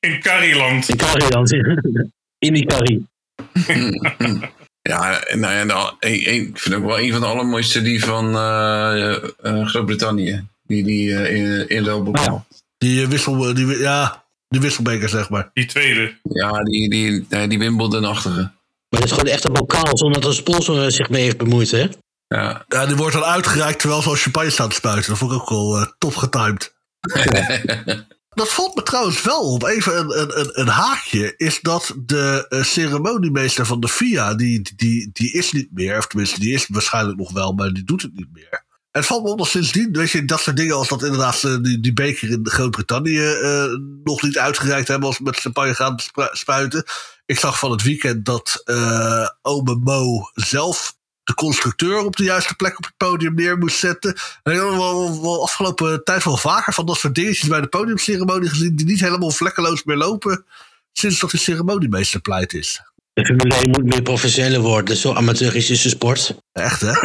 In 0.00 0.20
Carryland. 0.20 0.88
In 0.88 0.96
Carrie 0.96 1.30
dan. 1.30 1.46
In 2.38 2.52
die 2.52 2.66
Carrie. 2.66 3.06
Ja, 4.90 5.22
nou 5.34 5.54
ja, 5.54 5.64
nou, 5.64 5.94
ik 5.98 6.58
vind 6.58 6.74
ook 6.74 6.84
wel 6.84 7.00
een 7.00 7.12
van 7.12 7.20
de 7.20 7.26
allermooiste 7.26 7.82
die 7.82 8.04
van 8.04 8.36
eh, 8.36 9.14
eh, 9.14 9.66
Groot-Brittannië. 9.66 10.46
Die, 10.66 10.84
die 10.84 11.14
eh, 11.14 11.36
in, 11.36 11.68
in. 11.68 12.44
Die, 12.78 13.06
wissel, 13.06 13.54
die, 13.54 13.78
ja, 13.78 14.24
die 14.48 14.60
wisselbeker, 14.60 15.08
zeg 15.08 15.28
maar. 15.28 15.50
Die 15.52 15.66
tweede. 15.66 16.14
Ja, 16.22 16.62
die, 16.62 16.90
die, 16.90 17.26
nee, 17.28 17.48
die 17.48 17.58
Wimbledon-achtige. 17.58 18.40
Maar 18.88 19.00
het 19.00 19.04
is 19.04 19.10
gewoon 19.10 19.32
echt 19.32 19.44
een 19.44 19.52
bokaal 19.52 19.98
zonder 19.98 20.20
dat 20.20 20.30
een 20.30 20.36
sponsor 20.36 20.90
zich 20.90 21.08
mee 21.08 21.22
heeft 21.22 21.38
bemoeid, 21.38 21.70
hè? 21.70 21.88
Ja. 22.28 22.64
Ja, 22.68 22.86
die 22.86 22.96
wordt 22.96 23.14
dan 23.14 23.24
uitgereikt 23.24 23.80
terwijl 23.80 24.02
ze 24.02 24.08
al 24.08 24.14
champagne 24.14 24.50
staat 24.50 24.70
te 24.70 24.76
spuiten. 24.76 25.08
Dat 25.08 25.18
vond 25.18 25.32
ik 25.32 25.40
ook 25.40 25.48
wel 25.48 25.94
top 25.98 26.16
getimed. 26.16 26.74
Dat 28.30 28.52
valt 28.52 28.74
me 28.74 28.82
trouwens 28.82 29.22
wel 29.22 29.40
op. 29.40 29.64
Even 29.64 29.98
een, 29.98 30.40
een, 30.40 30.60
een, 30.60 30.68
haakje. 30.68 31.34
Is 31.36 31.60
dat 31.60 31.94
de 31.96 32.46
eh, 32.48 32.62
ceremoniemeester 32.62 33.66
van 33.66 33.80
de 33.80 33.88
FIA. 33.88 34.34
Die, 34.34 34.74
die, 34.76 35.10
die 35.12 35.32
is 35.32 35.52
niet 35.52 35.68
meer. 35.72 35.98
Of 35.98 36.06
tenminste, 36.06 36.40
die 36.40 36.54
is 36.54 36.66
waarschijnlijk 36.68 37.18
nog 37.18 37.32
wel. 37.32 37.52
Maar 37.52 37.72
die 37.72 37.84
doet 37.84 38.02
het 38.02 38.14
niet 38.14 38.32
meer. 38.32 38.64
En 38.90 39.00
het 39.00 39.06
valt 39.06 39.22
me 39.22 39.30
op 39.30 39.38
dat. 39.38 39.52
Weet 39.72 40.10
je, 40.10 40.24
dat 40.24 40.40
soort 40.40 40.56
dingen. 40.56 40.76
Als 40.76 40.88
dat 40.88 41.02
inderdaad 41.02 41.40
die, 41.40 41.80
die 41.80 41.92
beker 41.92 42.30
in 42.30 42.40
Groot-Brittannië. 42.42 43.18
eh, 43.18 43.64
nog 44.04 44.22
niet 44.22 44.38
uitgereikt 44.38 44.88
hebben. 44.88 45.08
Als 45.08 45.18
met 45.18 45.36
champagne 45.36 45.74
gaan 45.74 45.98
spuiten. 46.32 46.84
Ik 47.26 47.38
zag 47.38 47.58
van 47.58 47.70
het 47.70 47.82
weekend 47.82 48.24
dat 48.24 48.62
eh 48.64 49.28
Ome 49.42 49.74
Mo 49.74 50.30
zelf 50.34 50.98
de 51.30 51.36
constructeur 51.36 51.98
op 52.04 52.16
de 52.16 52.24
juiste 52.24 52.54
plek 52.54 52.76
op 52.78 52.84
het 52.84 52.96
podium 52.96 53.34
neer 53.34 53.58
moest 53.58 53.78
zetten. 53.78 54.14
En 54.42 54.52
ik 54.52 54.58
heb 54.58 54.68
wel, 54.68 55.22
wel 55.22 55.42
afgelopen 55.42 56.04
tijd 56.04 56.24
wel 56.24 56.36
vaker 56.36 56.72
van 56.72 56.86
dat 56.86 56.96
soort 56.98 57.14
dingetjes 57.14 57.48
bij 57.48 57.60
de 57.60 57.66
podiumceremonie 57.66 58.48
gezien. 58.48 58.76
die 58.76 58.86
niet 58.86 59.00
helemaal 59.00 59.30
vlekkeloos 59.30 59.84
meer 59.84 59.96
lopen. 59.96 60.44
sinds 60.92 61.18
dat 61.20 61.30
de 61.30 61.36
ceremoniemeester 61.38 62.20
pleit 62.20 62.52
is. 62.52 62.82
De 63.12 63.24
Formule 63.24 63.54
1 63.54 63.70
moet 63.70 63.84
meer 63.84 64.02
professioneler 64.02 64.60
worden. 64.60 64.96
Zo 64.96 65.14
amateurisch 65.14 65.70
is 65.70 65.82
de 65.82 65.88
sport. 65.88 66.34
Echt, 66.52 66.80
hè? 66.80 66.92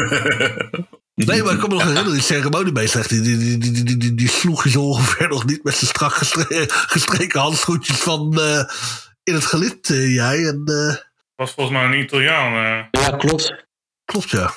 Nee, 1.15 1.43
maar 1.43 1.53
ik 1.53 1.59
kan 1.59 1.69
me 1.69 1.73
nog 1.76 1.84
herinneren, 1.84 2.13
die 2.13 2.21
ceremoniemeester, 2.21 2.99
echt, 2.99 3.09
die, 3.09 3.21
die, 3.21 3.38
die, 3.38 3.57
die, 3.57 3.84
die, 3.84 3.97
die, 3.97 4.15
die 4.15 4.30
sloeg 4.30 4.63
je 4.63 4.69
zo 4.69 4.82
ongeveer 4.82 5.28
nog 5.28 5.45
niet 5.45 5.63
met 5.63 5.76
zijn 5.76 5.89
strak 5.89 6.13
gestre- 6.13 6.65
gestreken 6.69 7.39
handschoentjes 7.39 7.97
van 7.97 8.39
eh, 8.39 8.63
in 9.23 9.34
het 9.34 9.45
gelid, 9.45 9.89
eh, 9.89 10.13
jij. 10.13 10.45
En, 10.47 10.61
eh, 10.65 10.95
Was 11.36 11.51
volgens 11.51 11.78
mij 11.78 11.86
een 11.86 11.99
Italiaan. 12.03 12.53
eh. 12.93 13.01
Ja, 13.01 13.17
klopt. 13.17 13.64
Klopt, 14.06 14.30
ja. 14.30 14.53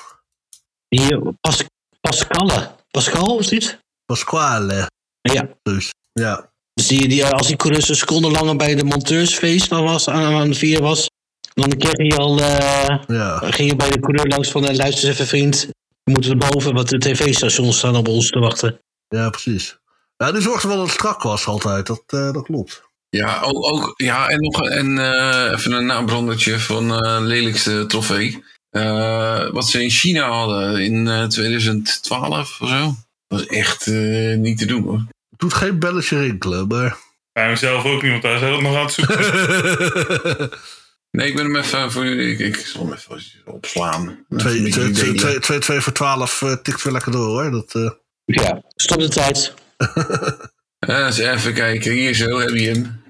Hier, 0.88 1.32
Pas 1.40 1.64
Pascale. 2.01 2.76
Pascal, 2.90 3.38
is 3.38 3.49
dit? 3.49 3.78
Pasquale. 4.07 4.90
Ja. 5.20 5.49
Dus, 5.62 5.92
ja. 6.12 6.51
Dus 6.74 6.86
die, 6.86 7.09
die, 7.09 7.26
als 7.26 7.46
die 7.46 7.57
coureur 7.57 7.88
een 7.88 7.96
seconde 7.96 8.30
langer 8.30 8.57
bij 8.57 8.74
de 8.74 8.84
monteursfeest 8.84 9.68
dan 9.68 9.84
was, 9.84 10.09
aan, 10.09 10.34
aan 10.34 10.49
het 10.49 10.59
vieren 10.59 10.82
was, 10.82 11.11
dan 11.55 11.76
kreeg 11.76 11.96
hij 11.96 12.16
al, 12.16 12.38
eh, 12.38 12.99
ja. 13.07 13.38
ging 13.38 13.70
je 13.70 13.76
bij 13.76 13.90
de 13.90 14.01
coureur 14.01 14.26
langs 14.26 14.51
van, 14.51 14.66
eh, 14.66 14.76
luister 14.76 15.09
eens 15.09 15.14
even 15.14 15.26
vriend, 15.26 15.68
we 16.05 16.12
moeten 16.12 16.30
er 16.30 16.51
boven, 16.51 16.74
want 16.74 16.88
de 16.88 16.99
tv-stations 16.99 17.78
staan 17.78 17.96
op 17.96 18.09
ons 18.09 18.30
te 18.30 18.38
wachten. 18.38 18.80
Ja, 19.09 19.30
precies. 19.30 19.78
Ja, 20.16 20.32
die 20.32 20.42
zorgde 20.42 20.68
wel 20.68 20.76
dat 20.76 20.86
het 20.86 20.94
strak 20.94 21.22
was 21.22 21.46
altijd. 21.46 21.86
Dat, 21.86 22.03
eh, 22.07 22.32
dat 22.32 22.42
klopt. 22.42 22.82
Ja, 23.11 23.40
ook, 23.40 23.72
ook, 23.72 23.92
ja 23.96 24.28
en 24.28 24.40
nog 24.40 24.62
en, 24.62 24.99
eh, 24.99 25.53
even 25.53 25.72
een 25.72 25.86
nabrandertje 25.86 26.59
van 26.59 27.05
eh 27.05 27.20
lelijkste 27.20 27.86
trofee. 27.86 28.44
Eh, 28.70 29.50
wat 29.50 29.68
ze 29.68 29.82
in 29.82 29.90
China 29.90 30.28
hadden 30.30 30.80
in 30.84 31.08
eh, 31.08 31.24
2012 31.24 32.60
of 32.60 32.68
zo. 32.68 32.84
Dat 33.28 33.38
was 33.40 33.46
echt 33.46 33.86
eh, 33.86 34.36
niet 34.36 34.58
te 34.58 34.66
doen 34.66 34.82
hoor. 34.82 35.04
Het 35.30 35.38
doet 35.38 35.54
geen 35.54 35.78
belletje 35.78 36.18
rinkelen, 36.20 36.66
maar... 36.66 36.96
Bij 37.32 37.48
mezelf 37.48 37.84
ook 37.84 38.02
niet, 38.02 38.10
want 38.10 38.22
daar 38.22 38.42
is 38.42 38.42
ook 38.56 38.62
nog 38.62 38.76
aan 38.76 38.84
het 38.84 38.92
zoeken. 38.92 40.50
Nee, 41.10 41.28
ik 41.28 41.34
ben 41.34 41.44
hem 41.44 41.56
even 41.56 41.92
voor. 41.92 42.06
Ik, 42.06 42.38
ik 42.38 42.56
zal 42.56 42.84
hem 42.84 42.92
even 42.92 43.20
opslaan. 43.44 44.02
Even 44.02 44.24
Twee- 44.38 44.60
met 44.60 44.72
twee- 44.72 44.84
jullie 44.84 44.92
twee- 44.92 45.04
delen. 45.12 45.16
twee- 45.16 45.38
twee- 45.38 45.58
twee 45.58 45.80
voor 45.80 45.92
12 45.92 46.42
eh, 46.42 46.52
tikt 46.52 46.82
weer 46.82 46.92
lekker 46.92 47.12
door 47.12 47.26
hoor. 47.42 47.50
Dat, 47.50 47.74
eh, 47.74 47.90
Ja. 48.24 48.62
Stop 48.74 48.98
de 48.98 49.08
tijd. 49.08 49.54
Eh, 50.78 51.04
eens 51.06 51.18
even 51.18 51.54
kijken. 51.54 51.92
Hier 51.92 52.14
zo 52.14 52.38
heb 52.38 52.48
je 52.48 52.68
hem. 52.70 53.02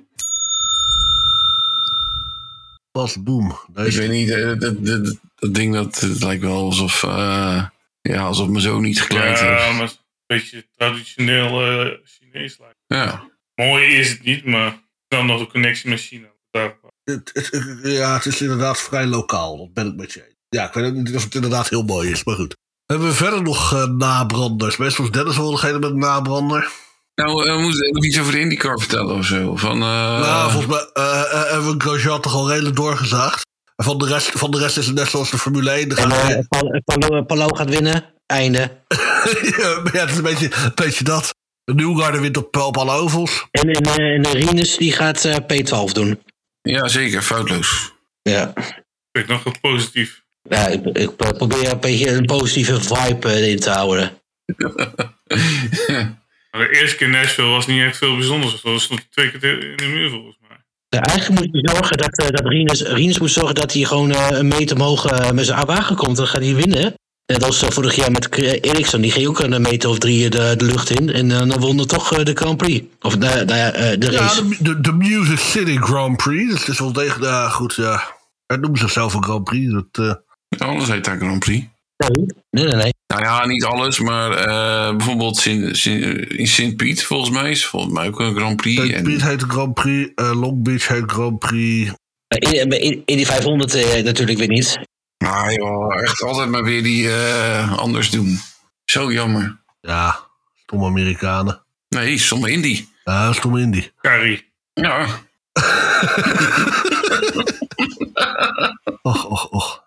pas 2.91 3.23
boom. 3.23 3.59
Ik 3.75 3.93
weet 3.93 4.11
niet, 4.11 4.31
eh, 4.31 4.53
dat, 4.59 4.85
dat, 4.87 5.17
dat 5.39 5.55
ding 5.55 5.75
dat, 5.75 6.01
het 6.01 6.23
lijkt 6.23 6.43
wel 6.43 6.61
alsof, 6.65 7.03
eh, 7.03 7.65
ja, 8.01 8.21
alsof 8.23 8.49
mijn 8.49 8.61
zoon 8.63 8.83
niet 8.83 9.01
gekleid 9.03 9.39
ja, 9.39 9.47
heeft. 9.47 9.73
maar 9.73 9.81
het 9.81 9.91
is 9.91 9.97
een 9.97 10.37
beetje 10.37 10.69
traditioneel 10.77 11.63
eh, 11.67 11.95
Chinees 12.05 12.59
lijkt. 12.59 12.77
Ja. 12.87 13.31
Mooi 13.55 13.87
is 13.87 14.11
het 14.11 14.23
niet, 14.25 14.45
maar 14.45 14.79
dan 15.09 15.27
nog 15.27 15.39
de 15.41 15.47
connectie 15.47 15.91
met 15.91 16.01
China. 16.01 16.27
Daar, 16.51 16.77
het, 17.05 17.31
het- 17.33 17.79
ja, 17.83 18.15
het 18.15 18.27
is 18.27 18.41
inderdaad 18.41 18.81
vrij 18.81 19.07
lokaal. 19.07 19.57
Dat 19.59 19.73
ben 19.73 19.87
ik 19.87 19.97
met 19.97 20.13
je 20.13 20.25
eens. 20.25 20.35
Ja, 20.49 20.67
ik 20.67 20.73
weet 20.73 20.85
ook 20.85 20.93
niet 20.95 21.15
of 21.17 21.25
het 21.25 21.35
inderdaad 21.35 21.69
heel 21.69 21.83
mooi 21.83 22.11
is, 22.11 22.25
maar 22.25 22.35
goed. 22.35 22.57
Hebben 22.87 23.09
we 23.09 23.15
verder 23.15 23.43
nog 23.43 23.73
eh, 23.73 23.85
nabranders? 23.85 24.77
Meestal 24.77 25.05
is 25.05 25.11
Dennis 25.11 25.37
wel 25.37 25.51
degene 25.51 25.79
met 25.79 25.91
een 25.91 25.99
nabrander. 25.99 26.71
Nou, 27.15 27.43
we 27.57 27.59
moeten 27.63 27.93
nog 27.93 28.05
iets 28.05 28.21
over 28.21 28.33
de 28.33 28.41
IndyCar 28.41 28.79
vertellen 28.79 29.17
of 29.17 29.27
zo. 29.27 29.57
Van, 29.57 29.73
eh, 29.83 30.21
nou, 30.21 30.51
volgens 30.51 30.73
mij 30.73 30.91
eh, 31.05 31.21
eh, 31.21 31.51
hebben 31.51 31.73
we 31.73 31.81
Grosjean 31.81 32.21
toch 32.21 32.35
al 32.35 32.49
redelijk 32.51 32.77
doorgezaagd. 32.77 33.47
En 33.79 33.85
van 33.85 33.99
de 33.99 34.07
rest, 34.07 34.31
van 34.31 34.51
de 34.51 34.59
rest 34.59 34.77
is 34.77 34.87
het 34.87 34.95
net 34.95 35.09
zoals 35.09 35.31
de 35.31 35.39
Formule 35.39 35.71
1. 35.71 35.89
Dan 35.89 36.13
En 36.13 36.47
Pal- 36.85 37.25
Palo 37.25 37.47
gaat 37.47 37.69
winnen. 37.71 38.05
Einde. 38.27 38.59
ja, 39.59 39.81
maar 39.83 39.95
ja, 39.95 40.01
het 40.01 40.11
is 40.11 40.17
een 40.17 40.23
beetje, 40.23 40.51
een 40.65 40.73
beetje 40.75 41.05
dat. 41.05 41.35
De 41.65 41.75
Newgarden 41.75 42.21
wint 42.21 42.37
op, 42.37 42.57
op 42.57 42.77
alle 42.77 42.93
ovals. 42.93 43.47
En, 43.51 43.71
en, 43.71 43.97
en 43.97 44.23
de 44.23 44.31
Rinus 44.31 44.77
die 44.77 44.93
gaat 44.93 45.25
eh, 45.25 45.35
P12 45.37 45.93
doen. 45.93 46.23
Ja, 46.63 46.89
zeker. 46.89 47.23
Foutloos. 47.23 47.93
Ja. 48.23 48.53
ik 49.13 49.27
nog 49.27 49.45
heel 49.45 49.55
positief. 49.61 50.23
ja 50.43 50.67
ik, 50.67 50.85
ik 50.85 51.17
probeer 51.17 51.71
een 51.71 51.81
beetje 51.81 52.11
een 52.11 52.25
positieve 52.25 52.81
vibe 52.81 53.33
erin 53.35 53.59
te 53.61 53.71
houden. 53.71 54.19
De 56.51 56.69
eerste 56.81 56.97
keer 56.97 57.09
Nashville 57.09 57.49
was 57.49 57.67
niet 57.67 57.83
echt 57.83 57.97
veel 57.97 58.17
bijzonders. 58.17 58.61
Dat 58.63 58.81
stond 58.81 59.11
twee 59.11 59.31
keer 59.31 59.71
in 59.71 59.77
de 59.77 59.85
muur 59.87 60.11
volgens 60.11 60.37
mij. 60.38 60.38
Ja, 60.89 61.01
eigenlijk 61.03 61.41
moet 61.41 61.49
je 61.63 61.71
zorgen 61.73 61.97
dat, 61.97 62.19
eh, 62.19 62.29
dat 62.29 62.47
Rinus, 62.47 62.83
Rinus 62.83 63.19
moet 63.19 63.31
zorgen 63.31 63.55
dat 63.55 63.73
hij 63.73 63.83
gewoon 63.85 64.11
eh, 64.11 64.27
een 64.31 64.49
meter 64.49 64.77
omhoog 64.77 65.07
eh, 65.07 65.31
met 65.31 65.47
zijn 65.47 65.67
wagen 65.67 65.97
komt. 65.97 66.17
Dan 66.17 66.27
gaat 66.27 66.43
hij 66.43 66.55
winnen. 66.55 66.95
Net 67.27 67.45
als 67.45 67.63
eh, 67.63 67.71
vorig 67.71 67.95
jaar 67.95 68.11
met 68.11 68.37
Ericsson. 68.37 69.01
Die 69.01 69.11
ging 69.11 69.27
ook 69.27 69.39
een 69.41 69.63
meter 69.63 69.89
of 69.91 69.99
drie 69.99 70.31
de, 70.31 70.55
de 70.57 70.65
lucht 70.65 70.91
in. 71.01 71.13
En 71.13 71.31
eh, 71.31 71.39
dan 71.39 71.61
won 71.61 71.79
er 71.79 71.87
toch 71.87 72.13
eh, 72.13 72.25
de 72.25 72.35
Grand 72.35 72.57
Prix. 72.57 72.87
Of 73.01 73.17
de, 73.17 73.45
de, 73.45 73.53
eh, 73.55 73.99
de 74.01 74.11
Ja, 74.11 74.21
race. 74.21 74.49
de, 74.49 74.57
de, 74.61 74.81
de 74.81 74.93
Music 74.93 75.39
City 75.39 75.77
Grand 75.77 76.17
Prix. 76.17 76.59
Het 76.59 76.69
is 76.69 76.79
wel 76.79 76.93
degelijk. 76.93 77.25
Ja, 77.31 77.49
goed, 77.49 77.75
ja. 77.75 78.03
Het 78.47 78.61
noemen 78.61 78.79
zichzelf 78.79 79.15
een 79.15 79.25
Grand 79.25 79.45
Prix. 79.45 79.73
Dat, 79.73 79.87
eh, 80.59 80.69
Alles 80.69 80.89
heet 80.89 81.05
daar 81.05 81.17
Grand 81.19 81.39
Prix. 81.39 81.67
Nee, 81.97 82.27
nee, 82.51 82.75
nee. 82.75 82.93
Nou 83.15 83.23
ja, 83.23 83.47
niet 83.47 83.65
alles, 83.65 84.01
maar 84.01 84.31
eh, 84.33 84.97
bijvoorbeeld 84.97 85.37
Sint- 85.37 85.77
Sint- 85.77 86.31
in 86.31 86.47
Sint-Piet, 86.47 87.05
volgens 87.05 87.31
mij, 87.31 87.51
is 87.51 87.67
volgens 87.67 87.93
mij 87.93 88.07
ook 88.07 88.21
een 88.21 88.35
Grand 88.37 88.57
Prix. 88.57 88.83
St. 88.83 88.91
En, 88.93 89.03
Piet 89.05 89.23
heet 89.23 89.43
Grand 89.43 89.75
Prix. 89.75 90.13
eh, 90.15 90.41
Long 90.41 90.63
Beach 90.63 90.89
heet 90.89 91.03
Grand 91.13 91.39
Prix. 91.39 91.93
In, 92.29 92.71
in, 92.71 93.03
in 93.05 93.17
die 93.17 93.27
500 93.27 93.75
eh, 93.75 94.03
natuurlijk 94.05 94.39
weer 94.39 94.49
niet. 94.49 94.79
nou 95.19 95.53
joh, 95.53 96.03
echt 96.03 96.23
altijd 96.23 96.49
maar 96.49 96.65
weer 96.65 96.83
die 96.83 97.11
eh, 97.11 97.79
anders 97.79 98.11
doen. 98.11 98.39
Zo 98.85 99.13
jammer. 99.13 99.57
Ja, 99.81 100.19
stomme 100.63 100.87
Amerikanen. 100.87 101.63
Nee, 101.89 102.19
sommige 102.19 102.53
Indy. 102.53 102.85
Ja, 103.05 103.33
stomme 103.33 103.61
Indy. 103.61 103.91
Carrie. 104.01 104.45
Ja, 104.75 105.07
Och, 109.03 109.25
och, 109.31 109.53
och. 109.53 109.83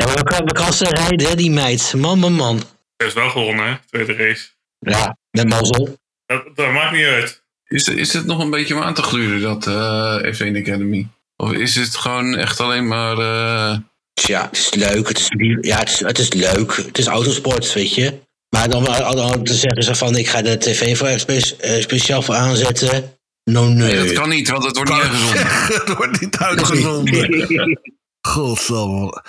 Ja, 0.00 0.06
maar 0.06 0.14
we 0.16 0.22
kan, 0.22 0.44
we 0.44 0.52
kan 0.52 0.72
ze 0.72 0.84
rijden, 0.84 1.28
hè, 1.28 1.34
die 1.34 1.50
meid. 1.50 1.94
Man, 1.96 2.18
man, 2.18 2.32
man. 2.32 2.62
Hij 2.96 3.06
is 3.06 3.12
wel 3.14 3.30
gewonnen, 3.30 3.66
hè? 3.66 3.74
Tweede 3.90 4.12
race. 4.12 4.48
Ja, 4.78 5.16
met 5.30 5.48
mazzel. 5.48 5.98
Dat, 6.26 6.42
dat 6.54 6.72
maakt 6.72 6.92
niet 6.92 7.04
uit. 7.04 7.42
is, 7.66 7.88
is 7.88 8.12
het 8.12 8.26
nog 8.26 8.38
een 8.38 8.50
beetje 8.50 8.74
om 8.74 8.82
aan 8.82 8.94
te 8.94 9.02
gluren, 9.02 9.40
dat 9.40 9.66
eh 9.66 10.34
F1 10.34 10.56
Academy? 10.56 11.08
Of 11.36 11.52
is 11.52 11.74
het 11.76 11.96
gewoon 11.96 12.36
echt 12.36 12.60
alleen 12.60 12.88
maar... 12.88 13.18
eh, 13.18 13.78
Ja, 14.12 14.42
het 14.46 14.56
is 14.58 14.74
leuk. 14.74 15.08
Het 15.08 15.18
is, 15.18 15.28
ja, 15.60 15.78
het 15.78 15.88
is, 15.88 15.98
het 16.00 16.18
is 16.18 16.32
leuk. 16.32 16.76
Het 16.76 16.98
is 16.98 17.06
autosport, 17.06 17.72
weet 17.72 17.94
je. 17.94 18.18
Maar 18.56 18.68
dan, 18.68 18.84
dan, 18.84 19.16
dan 19.16 19.46
zeggen 19.46 19.82
ze 19.82 19.94
van, 19.94 20.16
ik 20.16 20.28
ga 20.28 20.42
de 20.42 20.58
tv 20.58 20.96
voor 20.98 21.08
spe- 21.18 21.56
eh, 21.60 21.80
speciaal 21.82 22.22
voor 22.22 22.34
aanzetten. 22.34 23.18
No, 23.44 23.64
nee. 23.66 23.74
nee, 23.96 23.96
dat 24.06 24.12
kan 24.12 24.28
niet, 24.28 24.48
want 24.48 24.64
het 24.64 24.76
wordt 24.76 24.90
niet 24.90 25.00
uitgezonden. 25.00 25.46
Het 25.86 25.96
wordt 25.96 26.20
niet 26.20 26.36
uitgezonden. 26.38 27.80
Godsamme. 28.20 29.22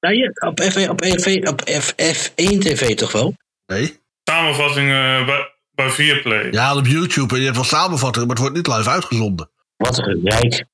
Nou, 0.00 0.14
je, 0.14 0.40
op, 0.46 0.60
F, 0.60 0.88
op, 0.88 1.04
F, 1.04 1.26
op 1.48 1.62
F, 1.80 1.92
F1 1.92 2.58
TV 2.58 2.94
toch 2.96 3.12
wel? 3.12 3.34
Nee. 3.66 4.00
Samenvatting 4.24 4.90
eh, 4.90 5.26
bij, 5.26 5.54
bij 5.70 5.90
Viaplay. 5.90 6.48
Ja, 6.50 6.76
op 6.76 6.86
YouTube. 6.86 7.34
En 7.34 7.38
je 7.38 7.44
hebt 7.44 7.56
wel 7.56 7.64
samenvattingen, 7.66 8.28
maar 8.28 8.36
het 8.36 8.44
wordt 8.46 8.56
niet 8.56 8.76
live 8.76 8.90
uitgezonden. 8.90 9.50
Wat 9.76 9.98
een 9.98 10.20
gezeik. 10.22 10.64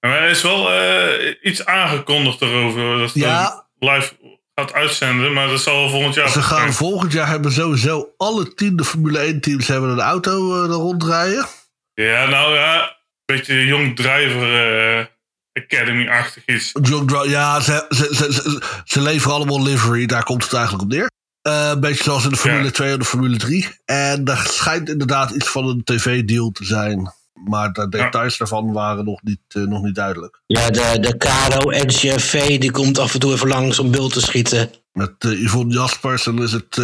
Maar 0.00 0.22
er 0.22 0.30
is 0.30 0.42
wel 0.42 0.72
eh, 0.72 1.34
iets 1.42 1.64
aangekondigd 1.66 2.40
erover. 2.40 2.98
Dat 2.98 3.14
Ja, 3.14 3.66
live 3.78 4.14
gaat 4.54 4.72
uitzenden, 4.72 5.32
maar 5.32 5.48
dat 5.48 5.60
zal 5.60 5.88
volgend 5.88 6.14
jaar 6.14 6.28
ze 6.28 6.42
gaan 6.42 6.58
zijn. 6.58 6.72
volgend 6.72 7.12
jaar 7.12 7.28
hebben 7.28 7.52
sowieso 7.52 8.12
alle 8.16 8.54
tien 8.54 8.76
de 8.76 8.84
Formule 8.84 9.18
1 9.18 9.40
teams 9.40 9.68
hebben 9.68 9.90
een 9.90 10.00
auto 10.00 10.54
eh, 10.54 10.62
er 10.70 10.74
rondrijden. 10.76 11.46
Ja, 11.94 12.26
nou 12.26 12.54
ja, 12.54 12.82
een 12.82 13.36
beetje 13.36 13.64
Young 13.66 13.96
Driver 13.96 15.12
Academy-achtig 15.54 16.44
Dra- 17.06 17.24
ja, 17.24 17.60
ze, 17.60 17.86
ze, 17.88 18.08
ze, 18.14 18.32
ze, 18.32 18.62
ze 18.84 19.00
leveren 19.00 19.36
allemaal 19.36 19.62
livery, 19.62 20.06
daar 20.06 20.24
komt 20.24 20.42
het 20.44 20.52
eigenlijk 20.52 20.84
op 20.84 20.90
neer. 20.90 21.10
Eh, 21.42 21.68
een 21.72 21.80
beetje 21.80 22.04
zoals 22.04 22.24
in 22.24 22.30
de 22.30 22.36
Formule 22.36 22.64
Ja. 22.64 22.70
2 22.70 22.92
en 22.92 22.98
de 22.98 23.04
Formule 23.04 23.36
3. 23.36 23.68
En 23.84 24.24
daar 24.24 24.46
schijnt 24.46 24.88
inderdaad 24.88 25.30
iets 25.30 25.48
van 25.48 25.68
een 25.68 25.84
tv-deal 25.84 26.50
te 26.50 26.64
zijn. 26.64 27.12
Maar 27.48 27.72
de 27.72 27.88
details 27.88 28.36
daarvan 28.38 28.72
waren 28.72 29.04
nog 29.04 29.22
niet, 29.22 29.40
eh, 29.48 29.62
nog 29.62 29.82
niet 29.82 29.94
duidelijk. 29.94 30.40
Ja, 30.46 30.70
de, 30.70 30.96
de 31.00 31.16
Caro 31.16 31.70
NCFV 31.70 32.58
die 32.58 32.70
komt 32.70 32.98
af 32.98 33.14
en 33.14 33.20
toe 33.20 33.32
even 33.32 33.48
langs 33.48 33.78
om 33.78 33.90
bult 33.90 34.12
te 34.12 34.20
schieten. 34.20 34.70
Met 34.92 35.12
eh, 35.18 35.42
Yvonne 35.42 35.74
Jaspers 35.74 36.26
en 36.26 36.38
is 36.38 36.52
het... 36.52 36.80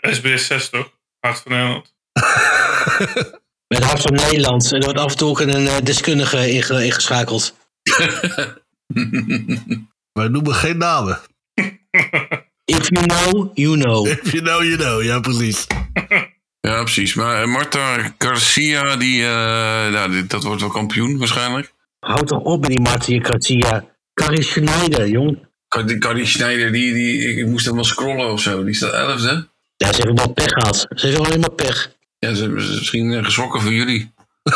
SBS 0.00 0.46
6 0.46 0.68
toch? 0.68 0.90
Hart 1.20 1.38
van 1.38 1.52
Nederland. 1.52 1.94
Met 3.74 3.84
Hart 3.84 4.02
van 4.02 4.12
Nederland. 4.14 4.72
En 4.72 4.78
er 4.78 4.84
wordt 4.84 5.00
af 5.00 5.10
en 5.10 5.16
toe 5.16 5.28
ook 5.28 5.40
een 5.40 5.66
eh, 5.66 5.74
deskundige 5.82 6.50
inge- 6.50 6.84
ingeschakeld. 6.84 7.54
wij 10.12 10.28
noemen 10.28 10.54
geen 10.54 10.76
namen. 10.78 11.20
If 12.64 12.88
you 12.88 13.06
know, 13.06 13.50
you 13.54 13.76
know. 13.80 14.06
If 14.22 14.32
you 14.32 14.42
know, 14.42 14.62
you 14.62 14.76
know. 14.76 15.02
Ja, 15.02 15.20
precies. 15.20 15.66
Ja, 16.60 16.82
precies. 16.82 17.14
Maar 17.14 17.42
eh, 17.42 17.48
Marta 17.48 18.14
Garcia, 18.18 18.96
die, 18.96 19.22
eh, 19.22 19.28
nou, 19.92 20.10
die- 20.10 20.26
dat 20.26 20.42
wordt 20.44 20.60
wel 20.60 20.70
kampioen 20.70 21.18
waarschijnlijk. 21.18 21.72
Houd 21.98 22.26
toch 22.26 22.42
op 22.42 22.60
met 22.60 22.70
die 22.70 22.80
Martin 22.80 23.24
Garcia. 23.24 23.84
Carrie 24.14 24.42
Schneider, 24.42 25.08
jong. 25.08 25.46
Cardi 25.98 26.26
Schneider, 26.26 26.72
die, 26.72 26.92
die, 26.94 27.36
ik, 27.38 27.46
moest 27.46 27.64
helemaal 27.64 27.84
scrollen 27.84 28.30
of 28.32 28.40
zo. 28.40 28.64
Die 28.64 28.74
staat 28.74 28.92
elfde. 28.92 29.48
Ja, 29.76 29.92
ze 29.92 29.96
hebben 29.96 30.14
wel 30.24 30.32
pech 30.32 30.48
gehad. 30.52 30.86
Ze 30.94 31.06
hebben 31.06 31.26
alleen 31.26 31.40
maar 31.40 31.52
pech. 31.52 31.90
Ja, 32.18 32.34
ze 32.34 32.42
hebben 32.42 32.62
ze 32.62 32.74
misschien 32.74 33.12
eh, 33.12 33.24
geschrokken 33.24 33.60
voor 33.60 33.72
jullie. 33.72 34.12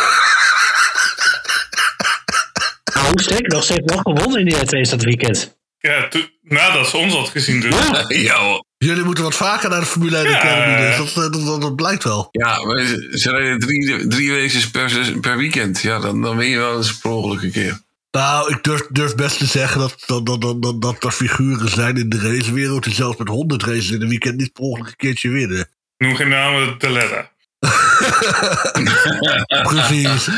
Sterker 3.14 3.48
nog, 3.48 3.64
ze 3.64 3.72
heeft 3.72 3.90
wel 3.90 4.14
gewonnen 4.14 4.40
in 4.40 4.44
die 4.44 4.56
race 4.56 4.90
dat 4.90 5.02
weekend. 5.02 5.56
Ja, 5.78 6.08
nadat 6.42 6.88
ze 6.88 6.96
ons 6.96 7.14
had 7.14 7.28
gezien 7.28 7.60
dus. 7.60 7.74
Ja. 8.08 8.62
Jullie 8.78 9.04
moeten 9.04 9.24
wat 9.24 9.34
vaker 9.34 9.70
naar 9.70 9.80
de 9.80 9.86
Formule 9.86 10.16
1 10.16 10.30
Ja. 10.30 10.38
Academy. 10.38 10.86
Dus 10.86 10.96
dat, 10.96 11.24
eh, 11.24 11.32
dat, 11.32 11.46
dat, 11.46 11.60
dat 11.60 11.76
blijkt 11.76 12.04
wel. 12.04 12.28
ja 12.30 12.64
maar 12.64 12.86
ze, 13.10 13.30
rijden 13.30 13.58
drie, 13.58 14.06
drie 14.06 14.40
races 14.40 14.70
per, 14.70 15.12
per 15.20 15.36
weekend. 15.36 15.80
Ja, 15.80 15.98
dan, 15.98 16.22
dan 16.22 16.36
win 16.36 16.48
je 16.48 16.58
wel 16.58 16.76
eens 16.76 16.98
per 16.98 17.10
ongeluk 17.10 17.42
een 17.42 17.52
keer. 17.52 17.80
Nou, 18.10 18.52
ik 18.52 18.64
durf, 18.64 18.86
durf 18.90 19.14
best 19.14 19.38
te 19.38 19.46
zeggen 19.46 19.80
dat, 19.80 19.94
dat, 20.06 20.26
dat, 20.26 20.40
dat, 20.40 20.62
dat, 20.62 20.82
dat 20.82 21.04
er 21.04 21.10
figuren 21.10 21.68
zijn 21.68 21.96
in 21.96 22.08
de 22.08 22.20
racewereld... 22.20 22.84
die 22.84 22.94
zelfs 22.94 23.18
met 23.18 23.28
100 23.28 23.62
races 23.62 23.90
in 23.90 24.02
een 24.02 24.08
weekend 24.08 24.36
niet 24.36 24.52
per 24.52 24.62
ongeluk 24.62 24.88
een 24.88 24.96
keertje 24.96 25.28
winnen. 25.28 25.68
Noem 25.96 26.16
geen 26.16 26.28
namen, 26.28 26.74
Deletta. 26.78 27.30
Precies. 29.68 30.28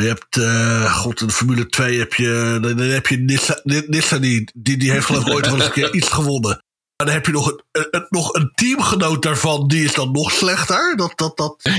Je 0.00 0.06
hebt, 0.06 0.36
eh, 0.36 0.94
god, 0.96 1.20
in 1.20 1.26
de 1.26 1.32
Formule 1.32 1.66
2 1.66 1.98
heb 1.98 2.14
je, 2.14 2.58
dan, 2.62 2.76
dan 2.76 2.86
heb 2.86 3.06
je 3.06 3.16
Nissan, 3.16 3.60
Nissan 3.64 4.20
die, 4.20 4.50
die, 4.54 4.76
die 4.76 4.90
heeft 4.90 5.06
geloof 5.06 5.26
ik 5.26 5.32
ooit 5.34 5.46
wel 5.46 5.54
eens 5.54 5.64
een 5.64 5.70
keer 5.72 5.94
iets 5.94 6.08
gewonnen. 6.08 6.50
Maar 6.96 7.06
dan 7.06 7.14
heb 7.16 7.26
je 7.26 7.32
nog 7.32 7.56
een, 7.72 8.06
nog 8.08 8.34
een 8.34 8.52
teamgenoot 8.54 9.22
daarvan, 9.22 9.68
die 9.68 9.84
is 9.84 9.94
dan 9.94 10.12
nog 10.12 10.30
slechter. 10.32 10.96
Dat, 10.96 11.12
dat, 11.14 11.36
dat. 11.36 11.62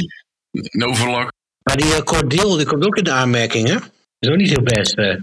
No 0.71 0.93
verlak. 0.93 1.31
Maar 1.63 1.77
die 1.77 1.85
uh, 1.85 1.97
Cordeel, 1.97 2.55
die 2.57 2.65
komt 2.65 2.85
ook 2.85 2.95
in 2.95 3.03
de 3.03 3.11
aanmerking, 3.11 3.67
hè? 3.67 3.75
Is 4.19 4.29
ook 4.29 4.35
niet 4.37 4.49
heel 4.49 4.61
best. 4.63 4.97
eh. 4.97 5.15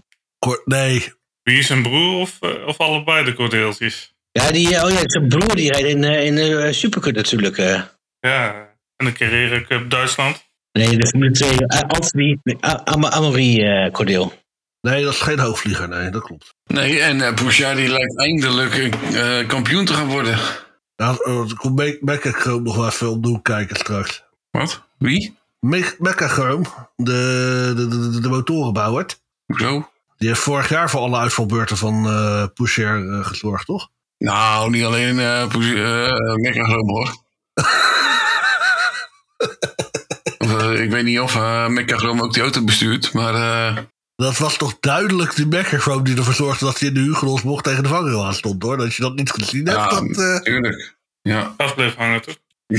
Nee, 0.64 1.12
Wie 1.42 1.58
is 1.58 1.66
zijn 1.66 1.82
broer 1.82 2.20
of, 2.20 2.38
of 2.66 2.78
allebei 2.78 3.24
de 3.24 3.32
cordeeltjes? 3.34 4.14
Ja, 4.32 4.50
die, 4.50 4.66
oh 4.84 4.90
ja, 4.90 5.00
zijn 5.04 5.28
broer 5.28 5.54
die 5.56 5.72
rijdt 5.72 5.88
in, 5.88 6.04
in 6.04 6.34
de 6.34 6.72
Supercup 6.72 7.14
natuurlijk. 7.14 7.58
eh. 7.58 7.82
Ja, 8.20 8.68
en 8.96 9.06
de 9.06 9.12
Carrera 9.12 9.62
Cup 9.62 9.90
Duitsland. 9.90 10.44
Nee, 10.78 10.96
de 10.96 11.06
Formule 11.06 11.30
2. 11.32 11.50
Uh, 11.52 11.58
Anthony, 11.80 12.38
nee, 12.42 12.56
A- 12.66 12.80
Am- 12.84 13.04
Amaury 13.06 13.62
eh 13.64 13.92
Cordeel. 13.92 14.32
nee, 14.80 15.04
dat 15.04 15.12
is 15.12 15.20
geen 15.20 15.38
hoogvlieger. 15.38 15.88
Nee, 15.88 16.10
dat 16.10 16.22
klopt. 16.22 16.54
Nee, 16.66 17.00
en 17.00 17.16
uh, 17.16 17.74
die 17.76 17.88
lijkt 17.88 18.18
eindelijk 18.18 18.74
eh, 18.74 19.48
kampioen 19.48 19.84
te 19.84 19.92
gaan 19.94 20.06
worden. 20.08 20.38
Nou, 20.96 21.16
eh, 21.24 21.50
ik 21.50 21.56
kom 21.56 21.74
Me- 21.74 21.98
Mecca 22.00 22.30
Chrome 22.30 22.62
nog 22.62 22.76
wel 22.76 22.86
even 22.86 23.10
opnieuw 23.10 23.38
kijken 23.38 23.76
straks. 23.76 24.24
Wat? 24.50 24.82
Wie? 24.98 25.36
Me- 25.60 25.94
Mecca 25.98 26.28
Chrome, 26.28 26.64
de, 26.96 27.72
de, 27.76 27.88
de, 27.88 28.10
de, 28.10 28.20
de 28.20 28.28
motorenbouwer, 28.28 29.06
Hoezo? 29.46 29.88
die 30.16 30.28
heeft 30.28 30.40
vorig 30.40 30.68
jaar 30.68 30.90
voor 30.90 31.00
alle 31.00 31.18
uitvalbeurten 31.18 31.76
van 31.76 32.06
eh 32.06 32.44
Pusher 32.54 33.12
eh, 33.12 33.26
gezorgd, 33.26 33.66
toch? 33.66 33.88
Nou, 34.18 34.70
niet 34.70 34.84
alleen 34.84 35.16
uh, 35.16 35.54
Mekka 36.36 36.64
hoor. 36.64 37.14
Eh, 40.74 40.82
ik 40.82 40.90
weet 40.90 41.04
niet 41.04 41.20
of 41.20 41.34
uh, 41.36 42.20
ook 42.22 42.32
die 42.32 42.42
auto 42.42 42.64
bestuurt, 42.64 43.12
maar... 43.12 43.34
eh, 43.34 43.76
Dat 44.16 44.38
was 44.38 44.56
toch 44.56 44.76
duidelijk 44.80 45.36
de 45.36 45.46
Mecca 45.46 45.98
die 45.98 46.16
ervoor 46.16 46.34
zorgde 46.34 46.64
dat 46.64 46.78
hij 46.78 46.88
in 46.88 46.94
de 46.94 47.00
Hugelos 47.00 47.42
mocht 47.42 47.64
tegen 47.64 47.82
de 47.82 47.88
vanger 47.88 48.24
aan 48.24 48.34
stond, 48.34 48.62
hoor. 48.62 48.76
Dat 48.76 48.94
je 48.94 49.02
dat 49.02 49.14
niet 49.14 49.30
gezien 49.30 49.66
hebt, 49.68 49.78
ja, 49.78 49.88
dat... 49.88 50.18
eh, 50.18 50.40
tuurlijk. 50.40 50.96
Ja. 51.22 51.54
Gas 51.56 51.74
bleef 51.74 51.94
hangen, 51.94 52.22
toch? 52.22 52.36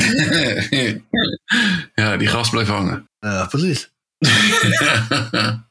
ja, 1.96 2.18
die 2.18 2.28
gast 2.28 2.52
bleef 2.52 2.68
hangen. 2.68 3.10
Ja, 3.20 3.46
precies. 3.46 3.92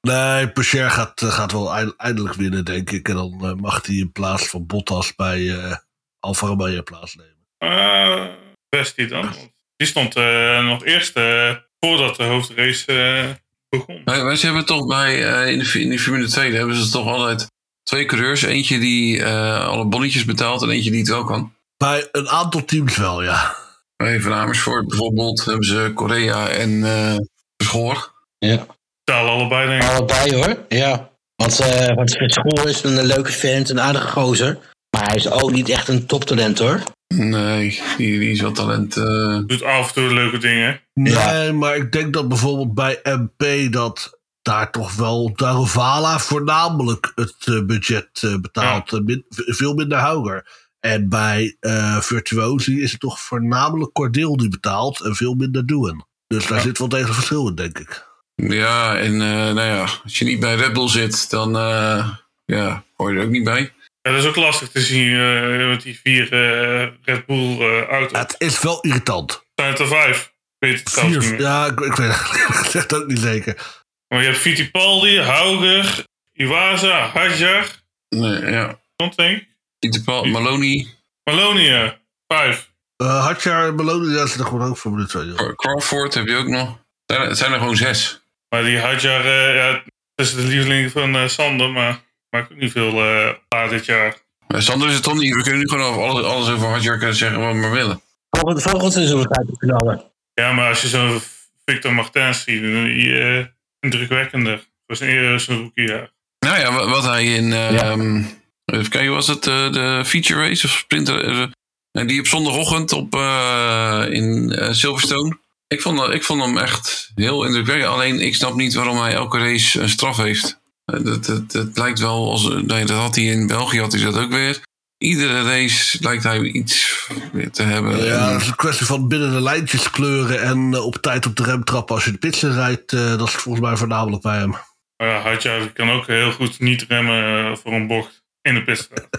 Nee, 0.00 0.48
Pusher 0.48 0.90
gaat, 0.90 1.22
gaat 1.24 1.52
wel 1.52 1.74
eind- 1.74 1.96
eindelijk 1.96 2.34
winnen, 2.34 2.64
denk 2.64 2.90
ik. 2.90 3.08
En 3.08 3.14
dan 3.14 3.38
eh, 3.42 3.52
mag 3.54 3.86
hij 3.86 3.94
in 3.96 4.12
plaats 4.12 4.48
van 4.48 4.66
Bottas 4.66 5.14
bij 5.14 5.58
eh 5.58 5.76
Alfa 6.20 6.46
Romeo 6.46 6.82
plaatsnemen. 6.82 7.46
Uh, 7.58 8.26
best 8.68 8.96
die 8.96 9.06
dan. 9.06 9.28
Die 9.76 9.86
stond 9.86 10.16
eh, 10.16 10.64
nog 10.64 10.84
eerst 10.84 11.16
eh, 11.16 11.50
voordat 11.80 12.16
de 12.16 12.22
hoofdrace 12.22 12.92
eh, 12.92 13.30
begon. 13.68 14.02
Maar, 14.04 14.24
maar 14.24 14.36
ze 14.36 14.46
hebben 14.46 14.66
toch 14.66 14.86
bij, 14.86 15.32
eh, 15.32 15.52
in, 15.52 15.58
de, 15.58 15.80
in 15.80 15.88
die 15.88 15.98
Formule 15.98 16.26
2 16.28 16.50
daar 16.50 16.58
hebben 16.58 16.76
ze 16.76 16.90
toch 16.90 17.06
altijd 17.06 17.50
twee 17.82 18.04
coureurs. 18.04 18.42
Eentje 18.42 18.78
die 18.78 19.22
eh, 19.22 19.66
alle 19.68 19.84
bonnetjes 19.84 20.24
betaalt 20.24 20.62
en 20.62 20.70
eentje 20.70 20.90
die 20.90 21.00
het 21.00 21.08
wel 21.08 21.24
kan. 21.24 21.52
Bij 21.76 22.08
een 22.12 22.28
aantal 22.28 22.64
teams 22.64 22.96
wel, 22.96 23.22
ja. 23.22 23.56
Bij 23.96 24.20
Van 24.20 24.32
Amersfoort 24.32 24.88
bijvoorbeeld 24.88 25.44
hebben 25.44 25.64
ze 25.64 25.90
Korea 25.94 26.48
en 26.48 26.84
eh 26.84 27.16
Schoor. 27.56 28.12
Ja. 28.38 28.66
Betalen 29.04 29.32
allebei, 29.32 29.68
denk 29.68 29.82
ik. 29.82 29.88
Allebei 29.88 30.34
hoor, 30.34 30.64
ja. 30.68 31.10
Want, 31.36 31.60
eh 31.60 31.94
want 31.94 32.10
Schoor 32.26 32.68
is 32.68 32.82
een 32.82 33.06
leuke 33.06 33.32
vent, 33.32 33.68
een 33.70 33.80
aardige 33.80 34.06
gozer. 34.06 34.58
Maar 34.94 35.06
hij 35.06 35.16
is 35.16 35.30
ook 35.30 35.52
niet 35.52 35.68
echt 35.68 35.88
een 35.88 36.06
toptalent 36.06 36.58
hoor. 36.58 36.82
Nee, 37.14 37.80
die, 37.96 38.18
die 38.18 38.30
is 38.30 38.40
wel 38.40 38.52
talent. 38.52 38.96
eh, 38.96 39.38
Doet 39.46 39.62
af 39.62 39.88
en 39.88 39.94
toe 39.94 40.14
leuke 40.14 40.38
dingen. 40.38 40.80
Nee, 40.94 41.52
maar 41.52 41.76
ik 41.76 41.92
denk 41.92 42.12
dat 42.12 42.28
bijvoorbeeld 42.28 42.74
bij 42.74 43.00
MP 43.02 43.72
dat 43.72 44.18
daar 44.42 44.70
toch 44.70 44.94
wel 44.96 45.32
Darovala 45.36 46.18
voornamelijk 46.18 47.12
het 47.14 47.34
eh, 47.44 47.64
budget 47.64 48.08
eh, 48.20 48.36
betaalt. 48.40 49.04
Min- 49.04 49.24
veel 49.28 49.74
minder 49.74 50.00
hoger. 50.00 50.46
En 50.80 51.08
bij 51.08 51.56
eh 51.60 52.00
Virtuosi 52.00 52.82
is 52.82 52.90
het 52.90 53.00
toch 53.00 53.20
voornamelijk 53.20 53.92
Cordeel 53.92 54.36
die 54.36 54.48
betaalt 54.48 55.00
en 55.00 55.14
veel 55.14 55.34
minder 55.34 55.66
Doen. 55.66 56.04
Dus 56.26 56.46
daar 56.46 56.58
Ja. 56.58 56.64
zit 56.64 56.78
wel 56.78 56.88
tegen 56.88 57.14
verschil 57.14 57.48
in, 57.48 57.54
denk 57.54 57.78
ik. 57.78 58.06
Ja, 58.34 58.96
en 58.96 59.12
eh, 59.12 59.28
nou 59.28 59.60
ja, 59.60 59.86
als 60.04 60.18
je 60.18 60.24
niet 60.24 60.40
bij 60.40 60.54
Red 60.54 60.72
Bull 60.72 60.88
zit, 60.88 61.30
dan 61.30 61.56
eh, 61.56 62.08
ja, 62.44 62.84
hoor 62.96 63.12
je 63.12 63.18
er 63.18 63.24
ook 63.24 63.30
niet 63.30 63.44
bij. 63.44 63.72
Ja, 64.06 64.10
dat 64.12 64.22
is 64.22 64.28
ook 64.28 64.36
lastig 64.36 64.68
te 64.68 64.80
zien 64.80 65.12
eh, 65.20 65.68
met 65.68 65.82
die 65.82 66.00
vier 66.02 66.32
eh, 66.32 66.88
Red 67.02 67.26
Bull 67.26 67.60
eh 67.60 67.82
auto's. 67.88 68.18
Het 68.18 68.34
is 68.38 68.60
wel 68.60 68.80
irritant. 68.80 69.44
Zijn 69.54 69.70
het 69.70 69.78
er 69.78 69.86
vijf? 69.86 70.32
Ik 70.58 70.68
weet 70.68 70.78
het 70.78 71.02
niet 71.04 71.22
Vier, 71.22 71.30
meer. 71.30 71.40
ja, 71.40 71.66
ik, 71.66 71.80
ik 71.80 71.92
weet 71.94 72.08
het 72.08 72.70
zeg 72.70 72.90
ook 72.92 73.06
niet 73.06 73.18
zeker. 73.18 73.82
Maar 74.08 74.18
je 74.20 74.26
hebt 74.26 74.38
Fittipaldi, 74.38 75.20
Hauger, 75.20 76.04
Iwasa, 76.32 77.06
Hadjar. 77.06 77.66
Nee, 78.08 78.44
ja. 78.50 78.80
Dat 78.96 79.18
ik. 79.20 79.48
Pieter 79.78 80.02
Paul, 80.02 80.24
Maloney, 80.24 80.86
Malonia, 81.24 81.98
vijf. 82.26 82.72
Uh, 83.02 83.24
Hadjar 83.24 83.66
en 83.66 83.76
Belonen, 83.76 84.14
ja, 84.14 84.26
zit 84.26 84.40
er 84.40 84.46
gewoon 84.46 84.68
ook 84.68 84.76
voor 84.78 84.90
minuut 84.90 85.08
twee. 85.08 85.34
Cra- 85.34 85.54
Crawford 85.54 86.14
heb 86.14 86.26
je 86.26 86.36
ook 86.36 86.48
nog. 86.48 86.78
Er, 87.06 87.20
het 87.20 87.38
zijn 87.38 87.52
er 87.52 87.58
gewoon 87.58 87.76
zes. 87.76 88.20
Maar 88.48 88.64
die 88.64 88.78
Hadjar, 88.78 89.20
eh 89.24 89.54
ja, 89.56 89.72
dat 90.14 90.26
is 90.26 90.34
de 90.34 90.42
lieveling 90.42 90.90
van 90.90 91.30
Sander, 91.30 91.70
maar 91.70 92.00
maakt 92.34 92.52
ook 92.52 92.58
niet 92.58 92.72
veel 92.72 93.04
eh 93.04 93.28
aan 93.48 93.68
dit 93.68 93.84
jaar. 93.84 94.16
Maar 94.48 94.62
Sander 94.62 94.88
is 94.88 94.94
het 94.94 95.02
toch 95.02 95.18
niet. 95.18 95.34
We 95.34 95.42
kunnen 95.42 95.60
nu 95.60 95.68
gewoon 95.68 95.84
over 95.84 96.02
alles, 96.02 96.24
alles 96.24 96.48
over 96.48 96.68
Hadjar 96.68 96.98
kunnen 96.98 97.16
zeggen 97.16 97.40
wat 97.40 97.52
we 97.52 97.58
maar 97.58 97.70
willen. 97.70 98.00
Volgend, 98.30 98.62
volgend 98.62 98.92
seizoen 98.92 99.20
gaat 99.20 99.44
hij 99.46 99.56
knallen. 99.58 100.04
Ja, 100.34 100.52
maar 100.52 100.68
als 100.68 100.82
je 100.82 100.88
zo'n 100.88 101.20
Victor 101.64 101.94
Martens 101.94 102.42
ziet, 102.42 102.62
dan 102.62 102.70
is 102.86 103.02
hij 103.04 103.38
eh, 103.38 103.44
indrukwekkender. 103.80 104.56
Dat 104.56 104.64
was 104.86 105.00
een 105.00 105.08
eerder 105.08 105.40
zijn 105.40 105.58
rookiejaar. 105.58 106.10
Nou 106.38 106.58
ja, 106.60 106.72
wa- 106.72 106.88
wat 106.88 107.04
hij 107.04 107.24
in, 107.24 107.52
ehm, 107.52 108.22
Even 108.64 108.88
kijken, 108.90 109.12
was 109.12 109.26
het 109.26 109.46
eh, 109.46 109.72
de 109.72 110.02
feature 110.06 110.40
race 110.48 110.66
of 110.66 110.72
sprinter? 110.72 111.24
eh, 111.24 111.46
en 111.92 112.06
die 112.06 112.20
op 112.20 112.26
zondagochtend 112.26 112.92
op, 112.92 113.14
eh, 113.14 114.04
in 114.10 114.52
eh, 114.52 114.72
Silverstone. 114.72 115.38
Ik 115.68 115.80
vond, 115.82 115.98
dat- 115.98 116.12
ik 116.12 116.22
vond 116.24 116.42
hem 116.44 116.58
echt 116.58 117.10
heel 117.14 117.44
indrukwekkend. 117.44 117.88
Alleen 117.88 118.20
ik 118.20 118.34
snap 118.34 118.54
niet 118.54 118.74
waarom 118.74 118.98
hij 118.98 119.12
elke 119.14 119.38
race 119.38 119.80
een 119.80 119.88
straf 119.88 120.16
heeft. 120.16 120.60
Eh, 120.84 121.04
dat, 121.04 121.24
dat, 121.24 121.50
dat 121.52 121.68
lijkt 121.78 121.98
wel 121.98 122.30
als. 122.30 122.48
Nee, 122.48 122.84
dat 122.84 122.98
had 122.98 123.14
hij 123.14 123.24
in 123.24 123.46
België 123.46 123.80
had 123.80 123.92
hij 123.92 124.02
dat 124.02 124.18
ook 124.18 124.30
weer. 124.30 124.58
Iedere 124.98 125.42
race 125.42 125.98
lijkt 126.00 126.22
hij 126.22 126.40
iets 126.40 127.06
weer 127.32 127.50
te 127.50 127.62
hebben. 127.62 128.04
Ja, 128.04 128.26
En- 128.26 128.32
dat 128.32 128.40
is 128.40 128.46
een 128.48 128.54
kwestie 128.54 128.86
van 128.86 129.08
binnen 129.08 129.32
de 129.32 129.40
lijntjes 129.42 129.90
kleuren 129.90 130.42
en 130.42 130.74
eh, 130.74 130.84
op 130.86 130.96
tijd 130.96 131.26
op 131.26 131.36
de 131.36 131.44
rem 131.44 131.64
trappen 131.64 131.94
als 131.94 132.04
je 132.04 132.10
de 132.10 132.18
pitsen 132.18 132.54
rijdt. 132.54 132.92
eh, 132.92 133.18
dat 133.18 133.28
is 133.28 133.34
volgens 133.34 133.64
mij 133.66 133.76
voornamelijk 133.76 134.22
bij 134.22 134.36
hem. 134.38 134.50
Maar 134.96 135.08
ja, 135.08 135.20
Hadjar 135.20 135.72
kan 135.72 135.90
ook 135.90 136.06
heel 136.06 136.32
goed 136.32 136.60
niet 136.60 136.84
remmen 136.88 137.44
eh, 137.50 137.56
voor 137.56 137.72
een 137.72 137.86
bocht 137.86 138.22
in 138.42 138.54
de 138.54 138.62
pitstraat. 138.64 139.08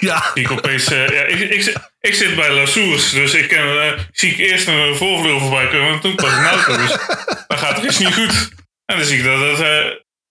Ja, 0.00 0.30
ik 0.34 0.50
opeens, 0.50 0.84
eh, 0.90 1.08
ja, 1.08 1.22
ik, 1.22 1.50
ik, 1.50 1.62
zit- 1.62 1.90
ik 2.00 2.14
zit 2.14 2.34
bij 2.36 2.52
La 2.54 2.66
Source, 2.66 3.14
dus 3.14 3.34
ik 3.34 3.48
ken, 3.48 3.82
eh, 3.82 3.98
zie 4.12 4.30
ik 4.30 4.38
eerst 4.38 4.66
een 4.66 4.94
voorvleugel 4.96 5.40
voorbij 5.40 5.68
komen 5.68 5.92
en 5.92 6.00
toen 6.00 6.14
pas 6.14 6.32
een 6.32 6.44
auto. 6.44 6.76
Dus 6.76 6.96
dan 7.46 7.58
gaat 7.58 7.78
er 7.78 7.84
iets 7.84 7.98
niet 7.98 8.14
goed. 8.14 8.50
En 8.84 8.96
dan 8.96 9.06
zie 9.06 9.18
ik 9.18 9.24
dat 9.24 9.40
het, 9.40 9.58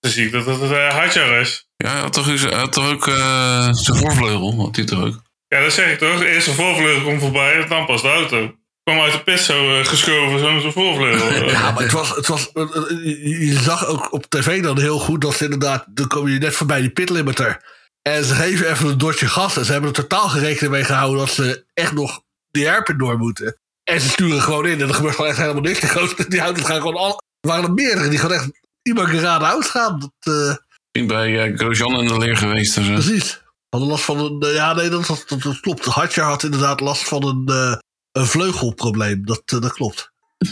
eh, 0.01 0.11
zie 0.11 0.25
ik 0.25 0.31
dat 0.31 0.45
het 0.45 0.61
uh, 0.71 0.87
Hadjar 0.89 1.39
is. 1.39 1.67
Ja, 1.77 1.91
hij 1.91 1.99
had 2.01 2.13
toch, 2.13 2.27
eens- 2.27 2.41
hij 2.41 2.53
had 2.59 2.73
toch 2.73 2.91
ook 2.91 3.07
eh, 3.07 3.69
zijn 3.73 3.97
voorvleugel, 3.97 4.55
had 4.65 4.75
hij 4.75 4.85
toch 4.85 5.03
ook? 5.05 5.21
Ja, 5.47 5.61
dat 5.61 5.73
zeg 5.73 5.91
ik 5.91 5.97
toch. 5.99 6.23
Eerst 6.23 6.47
een 6.47 6.53
voorvleugel 6.53 7.03
komt 7.03 7.21
voorbij 7.21 7.61
en 7.61 7.69
dan 7.69 7.85
pas 7.85 8.01
de 8.01 8.07
auto. 8.07 8.55
Kwam 8.83 8.99
uit 8.99 9.11
de 9.13 9.23
pit 9.23 9.39
zo 9.39 9.79
eh, 9.79 9.85
geschoven, 9.85 10.39
zo 10.39 10.51
met 10.51 10.61
zijn 10.61 10.73
voorvleugel. 10.73 11.27
Eh, 11.29 11.51
Ja, 11.53 11.71
maar 11.71 11.83
het 11.83 11.91
was, 11.91 12.15
het 12.15 12.27
was, 12.27 12.51
eh, 12.51 12.61
eh, 12.61 13.47
je 13.49 13.59
zag 13.61 13.85
ook 13.85 14.13
op 14.13 14.25
tv 14.29 14.61
dan 14.63 14.79
heel 14.79 14.99
goed 14.99 15.21
dat 15.21 15.35
ze 15.35 15.43
inderdaad, 15.43 15.85
dan 15.89 16.07
kom 16.07 16.27
je 16.27 16.39
net 16.39 16.55
voorbij 16.55 16.81
die 16.81 16.89
pitlimiter. 16.89 17.61
En 18.01 18.23
ze 18.23 18.33
geven 18.35 18.69
even 18.71 18.87
een 18.89 18.97
dotje 18.97 19.27
gas 19.27 19.57
en 19.57 19.65
ze 19.65 19.71
hebben 19.71 19.89
er 19.89 19.95
totaal 19.95 20.29
geen 20.29 20.41
rekening 20.41 20.71
mee 20.73 20.83
gehouden 20.83 21.17
dat 21.19 21.29
ze 21.29 21.65
echt 21.73 21.91
nog 21.93 22.21
die 22.51 22.65
herpin 22.67 22.97
door 22.97 23.17
moeten. 23.17 23.57
En 23.83 24.01
ze 24.01 24.09
sturen 24.09 24.41
gewoon 24.41 24.65
in 24.67 24.81
en 24.81 24.87
er 24.87 24.93
gebeurt 24.93 25.15
gewoon 25.15 25.29
echt 25.29 25.39
helemaal 25.39 25.61
niks. 25.61 25.79
Die, 25.79 26.27
die 26.27 26.39
auto's 26.39 26.65
gaan 26.65 26.75
gewoon 26.81 26.95
al, 26.95 27.21
er 27.41 27.49
waren 27.49 27.63
er 27.63 27.73
meerdere 27.73 28.09
die 28.09 28.19
gewoon 28.19 28.35
echt 28.35 28.49
iemand 28.83 29.09
geraden 29.09 29.63
gaan. 29.63 29.99
Dat, 29.99 30.35
eh, 30.35 30.49
Ik 30.51 30.57
ben 30.91 31.07
bij 31.07 31.43
eh, 31.51 31.57
Grosjean 31.57 31.99
in 31.99 32.07
de 32.07 32.17
leer 32.17 32.37
geweest. 32.37 32.75
Dus, 32.75 32.87
eh. 32.87 32.93
precies. 32.93 33.41
Hadden 33.69 33.89
last 33.89 34.03
van 34.03 34.19
een, 34.19 34.53
ja 34.53 34.73
nee, 34.73 34.89
dat, 34.89 35.05
dat, 35.05 35.23
dat, 35.27 35.41
dat 35.41 35.59
klopt. 35.59 35.85
Hadjar 35.85 36.25
had 36.25 36.43
inderdaad 36.43 36.79
last 36.79 37.03
van 37.07 37.25
een, 37.25 37.43
eh, 37.47 37.77
een 38.11 38.25
vleugelprobleem. 38.25 39.25
Dat, 39.25 39.41
dat 39.45 39.73
klopt. 39.73 40.11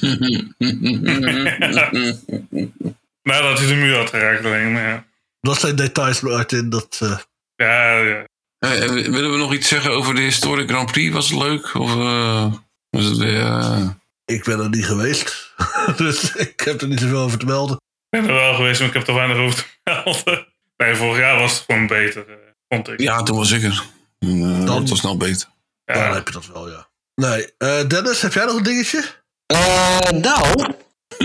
nadat 3.24 3.58
hij 3.60 3.68
de 3.68 3.76
muur 3.76 3.96
had 3.98 4.10
geraakt 4.10 4.46
alleen. 4.46 4.72
Maar 4.74 4.88
ja. 4.88 5.06
Dat 5.42 5.60
zijn 5.60 5.76
details, 5.76 6.20
Martin. 6.22 6.70
Dat, 6.70 6.98
eh, 7.02 7.18
Ja, 7.56 7.98
ja. 7.98 8.26
Willen 8.94 9.32
we 9.32 9.38
nog 9.38 9.54
iets 9.54 9.68
zeggen 9.68 9.92
over 9.92 10.16
de 10.16 10.22
Historic 10.22 10.70
Grand 10.70 10.92
Prix? 10.92 11.14
Was 11.14 11.30
het 11.30 11.40
leuk? 11.40 11.74
Of 11.74 11.96
eh, 11.96 12.54
was 12.90 13.06
het 13.06 13.18
weer... 13.18 13.46
eh, 13.46 13.90
Ik 14.26 14.44
ben 14.44 14.60
er 14.60 14.70
niet 14.70 14.86
geweest. 14.86 15.54
dus 15.98 16.36
ik 16.36 16.60
heb 16.60 16.82
er 16.82 16.88
niet 16.88 17.00
zoveel 17.00 17.20
over 17.20 17.40
te 17.40 17.46
melden. 17.46 17.78
Ik 18.10 18.19
ben 18.22 18.27
er 18.27 18.34
wel 18.34 18.53
geweest, 18.53 18.80
maar 18.80 18.88
ik 18.88 18.94
heb 18.94 19.07
er 19.07 19.14
weinig 19.14 19.38
over 19.38 19.56
te 19.84 19.91
melden. 20.03 20.48
Nee, 20.77 20.95
vorig 20.95 21.18
jaar 21.18 21.40
was 21.40 21.53
het 21.53 21.64
gewoon 21.65 21.88
beter, 21.88 22.30
eh, 22.30 22.36
vond 22.69 22.88
ik. 22.90 22.99
Ja, 23.02 23.23
toen 23.23 23.38
was 23.38 23.52
ik 23.52 23.64
er. 23.64 23.84
Eh, 24.19 24.30
Dan- 24.30 24.65
dat 24.65 24.90
was 24.90 24.99
snel 24.99 25.18
beter. 25.18 25.48
Ja. 25.86 25.94
Daar 25.94 26.14
heb 26.14 26.27
je 26.27 26.34
dat 26.34 26.48
wel, 26.53 26.69
ja. 26.69 26.88
Nee, 27.15 27.48
eh, 27.57 27.88
Dennis, 27.88 28.22
heb 28.22 28.34
jij 28.34 28.45
nog 28.45 28.56
een 28.56 28.64
dingetje? 28.64 29.03
Eh, 29.45 29.99
nou, 30.10 30.73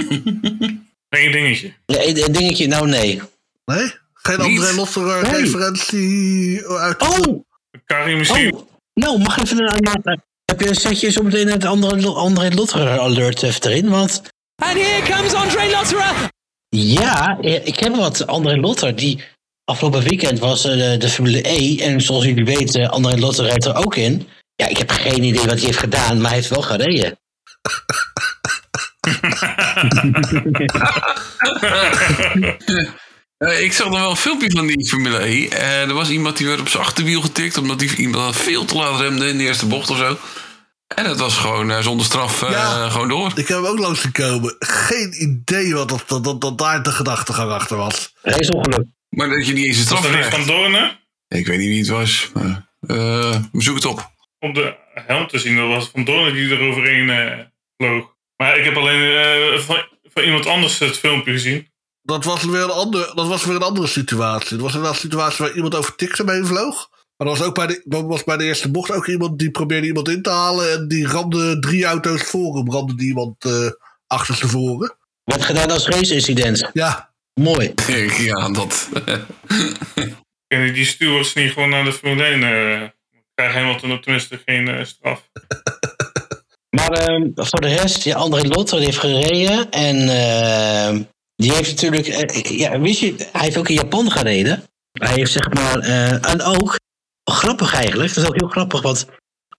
Eén 1.09 1.33
dingetje. 1.33 1.73
ja, 1.87 2.03
een 2.05 2.25
een 2.25 2.33
dingetje, 2.33 2.67
nou 2.67 2.89
nee. 2.89 3.23
Nee? 3.65 3.93
Geen 4.13 4.39
Niet? 4.41 4.59
André 4.61 4.75
Lotterer 4.75 5.23
Nee. 5.23 5.41
referentie 5.41 6.67
uit... 6.69 7.03
Oh, 7.03 7.45
Carrie 7.87 8.17
misschien. 8.17 8.55
oh. 8.55 8.69
Nou, 8.95 9.19
mag 9.19 9.39
even 9.39 9.75
een... 9.77 10.21
Heb 10.45 10.61
je, 10.61 10.75
zet 10.75 11.01
je 11.01 11.11
zo 11.11 11.23
meteen 11.23 11.49
het 11.49 11.65
andere, 11.65 12.09
andere 12.15 12.55
Lotterer 12.55 12.99
alert 13.01 13.43
even 13.43 13.71
erin? 13.71 13.89
Want 13.91 14.23
And 14.57 14.73
here 14.73 15.13
comes 15.13 15.33
Andre 15.35 15.71
Lotterer. 15.71 16.33
Ja, 16.75 17.39
eh, 17.41 17.67
ik 17.67 17.79
heb 17.79 17.97
wat 17.97 18.27
André 18.27 18.57
Lotter. 18.57 18.97
Die 18.97 19.25
afgelopen 19.65 20.03
weekend 20.03 20.39
was 20.39 20.65
eh, 20.65 20.99
de, 20.99 21.09
Formule 21.09 21.49
E. 21.49 21.79
En 21.79 22.01
zoals 22.01 22.25
jullie 22.25 22.45
weten, 22.45 22.91
André 22.91 23.17
Lotter 23.17 23.45
rijdt 23.45 23.65
er 23.65 23.77
ook 23.77 23.97
in. 23.97 24.29
Ja, 24.57 24.69
ik 24.69 24.79
heb 24.79 24.91
geen 24.91 25.23
idee 25.23 25.45
wat 25.45 25.57
hij 25.57 25.65
heeft 25.65 25.79
gedaan, 25.79 26.17
maar 26.17 26.27
hij 26.27 26.39
heeft 26.39 26.49
wel 26.49 26.63
gereden. 26.63 27.15
Eh, 33.35 33.63
ik 33.63 33.73
zag 33.73 33.89
nog 33.89 33.99
wel 33.99 34.11
een 34.11 34.17
filmpje 34.17 34.51
van 34.51 34.67
die 34.67 34.89
Formule 34.89 35.27
E. 35.27 35.49
Er 35.49 35.95
was 35.95 36.11
iemand 36.11 36.37
die 36.37 36.47
werd 36.47 36.61
op 36.61 36.69
zijn 36.69 36.83
achterwiel 36.83 37.21
getikt... 37.21 37.57
omdat 37.57 37.79
die 37.79 37.97
iemand 37.97 38.37
veel 38.37 38.65
te 38.65 38.75
laat 38.75 39.01
remde 39.01 39.29
in 39.29 39.39
de 39.39 39.45
eerste 39.45 39.67
bocht 39.67 39.91
of 39.91 39.97
zo. 39.97 40.19
En 40.95 41.05
het 41.05 41.19
was 41.19 41.37
gewoon 41.39 41.71
eh, 41.71 41.81
zonder 41.81 42.07
straf 42.07 42.43
eh, 42.43 42.51
Ja. 42.51 42.89
gewoon 42.91 43.09
door. 43.09 43.27
Ik 43.35 43.49
heb 43.49 43.57
hem 43.57 43.67
ook 43.67 43.79
langs 43.79 44.01
gekomen. 44.01 44.57
Geen 44.59 45.23
idee 45.23 45.75
wat 45.75 45.89
dat, 45.89 46.03
dat, 46.07 46.25
dat, 46.25 46.41
dat 46.41 46.59
daar 46.59 46.83
de 46.83 46.93
gedachtegang 46.93 47.51
achter 47.51 47.77
was. 47.77 48.15
Raceongeluk. 48.23 48.87
Maar 49.09 49.29
dat 49.29 49.47
je 49.47 49.53
niet 49.53 49.65
eens 49.67 49.77
een 49.79 49.89
Was 49.89 49.99
straf 49.99 50.03
dat 50.03 50.11
niet 50.21 50.29
krijgt. 50.29 50.47
van 50.47 50.57
Doornen? 50.57 50.99
Ik 51.29 51.47
weet 51.47 51.59
niet 51.59 51.69
wie 51.69 51.79
het 51.79 51.89
was. 51.89 52.31
Maar, 52.35 52.69
eh, 52.81 53.37
zoek 53.53 53.75
het 53.75 53.85
op. 53.85 54.13
Op 54.39 54.55
de 54.55 54.75
helm 54.95 55.27
te 55.29 55.39
zien, 55.39 55.57
dat 55.57 55.69
was 55.69 55.89
van 55.93 56.05
Doornen 56.05 56.35
die 56.35 56.51
er 56.57 56.61
overheen 56.61 57.11
eh, 57.11 57.39
vloog. 57.77 58.13
Maar 58.37 58.59
ik 58.59 58.65
heb 58.65 58.77
alleen 58.77 59.17
eh, 59.17 59.59
van, 59.61 59.87
van 60.13 60.23
iemand 60.23 60.47
anders 60.47 60.79
het 60.79 60.99
filmpje 60.99 61.33
gezien. 61.33 61.73
Dat 62.03 62.25
was 62.25 62.45
weer 62.45 62.63
een, 62.63 62.71
ander, 62.71 63.13
dat 63.15 63.27
was 63.27 63.45
weer 63.45 63.57
een 63.57 63.63
andere 63.63 63.87
situatie. 63.87 64.51
Dat 64.51 64.61
was 64.61 64.75
inderdaad 64.75 64.95
een 64.95 65.01
situatie 65.11 65.45
waar 65.45 65.55
iemand 65.55 65.75
over 65.75 65.95
tikte 65.95 66.25
mee 66.25 66.45
vloog. 66.45 66.89
Maar 67.17 67.27
er 67.27 67.39
was 67.39 67.43
ook 67.43 67.55
bij 67.55 67.67
de, 67.67 68.03
was 68.03 68.25
bij 68.25 68.37
de 68.37 68.45
eerste 68.45 68.71
bocht 68.71 68.91
ook 68.93 69.07
iemand 69.07 69.39
die 69.39 69.51
probeerde 69.51 69.87
iemand 69.87 70.09
in 70.09 70.23
te 70.23 70.31
halen. 70.31 70.73
En 70.73 70.89
die 70.89 71.07
ramde 71.07 71.59
drie 71.59 71.85
auto's 71.85 72.23
voor 72.23 72.57
hem. 72.57 72.71
Ramde 72.71 72.95
die 72.95 73.09
iemand 73.09 73.45
eh 73.45 73.71
achterstevoren. 74.07 74.97
Werd 75.25 75.45
gedaan 75.45 75.71
als 75.71 75.89
raceincident. 75.89 76.71
Ja, 76.73 77.13
Mooi. 77.41 77.73
ja, 78.19 78.49
dat. 78.49 78.89
Kunnen 80.47 80.75
die 80.75 80.85
stewards 80.85 81.35
niet 81.35 81.53
gewoon 81.53 81.69
naar 81.69 81.85
de 81.85 81.93
Formule 81.93 82.25
1 82.25 82.43
eh 82.43 82.89
krijgen 83.35 83.61
Hamilton 83.61 84.01
tenminste 84.01 84.41
geen 84.45 84.69
eh, 84.69 84.85
straf. 84.85 85.23
Maar 86.77 86.91
ehm, 86.93 87.31
voor 87.35 87.61
de 87.61 87.69
rest, 87.69 88.03
ja, 88.03 88.17
André 88.17 88.49
Lotter 88.49 88.77
die 88.77 88.87
heeft 88.87 88.99
gereden. 88.99 89.71
En 89.71 90.09
ehm, 90.09 91.03
die 91.37 91.53
heeft 91.53 91.71
natuurlijk... 91.71 92.07
ja, 92.49 92.81
wist 92.81 93.01
je, 93.01 93.15
hij 93.33 93.43
heeft 93.43 93.57
ook 93.57 93.69
in 93.69 93.75
Japan 93.75 94.11
gereden. 94.11 94.63
Hij 94.93 95.15
heeft 95.15 95.33
zeg 95.33 95.53
maar... 95.53 95.79
eh, 95.79 96.31
en 96.31 96.43
ook, 96.43 96.79
grappig 97.25 97.75
eigenlijk, 97.75 98.15
dat 98.15 98.25
is 98.25 98.31
ook 98.31 98.41
heel 98.41 98.49
grappig, 98.49 98.83
want 98.83 99.07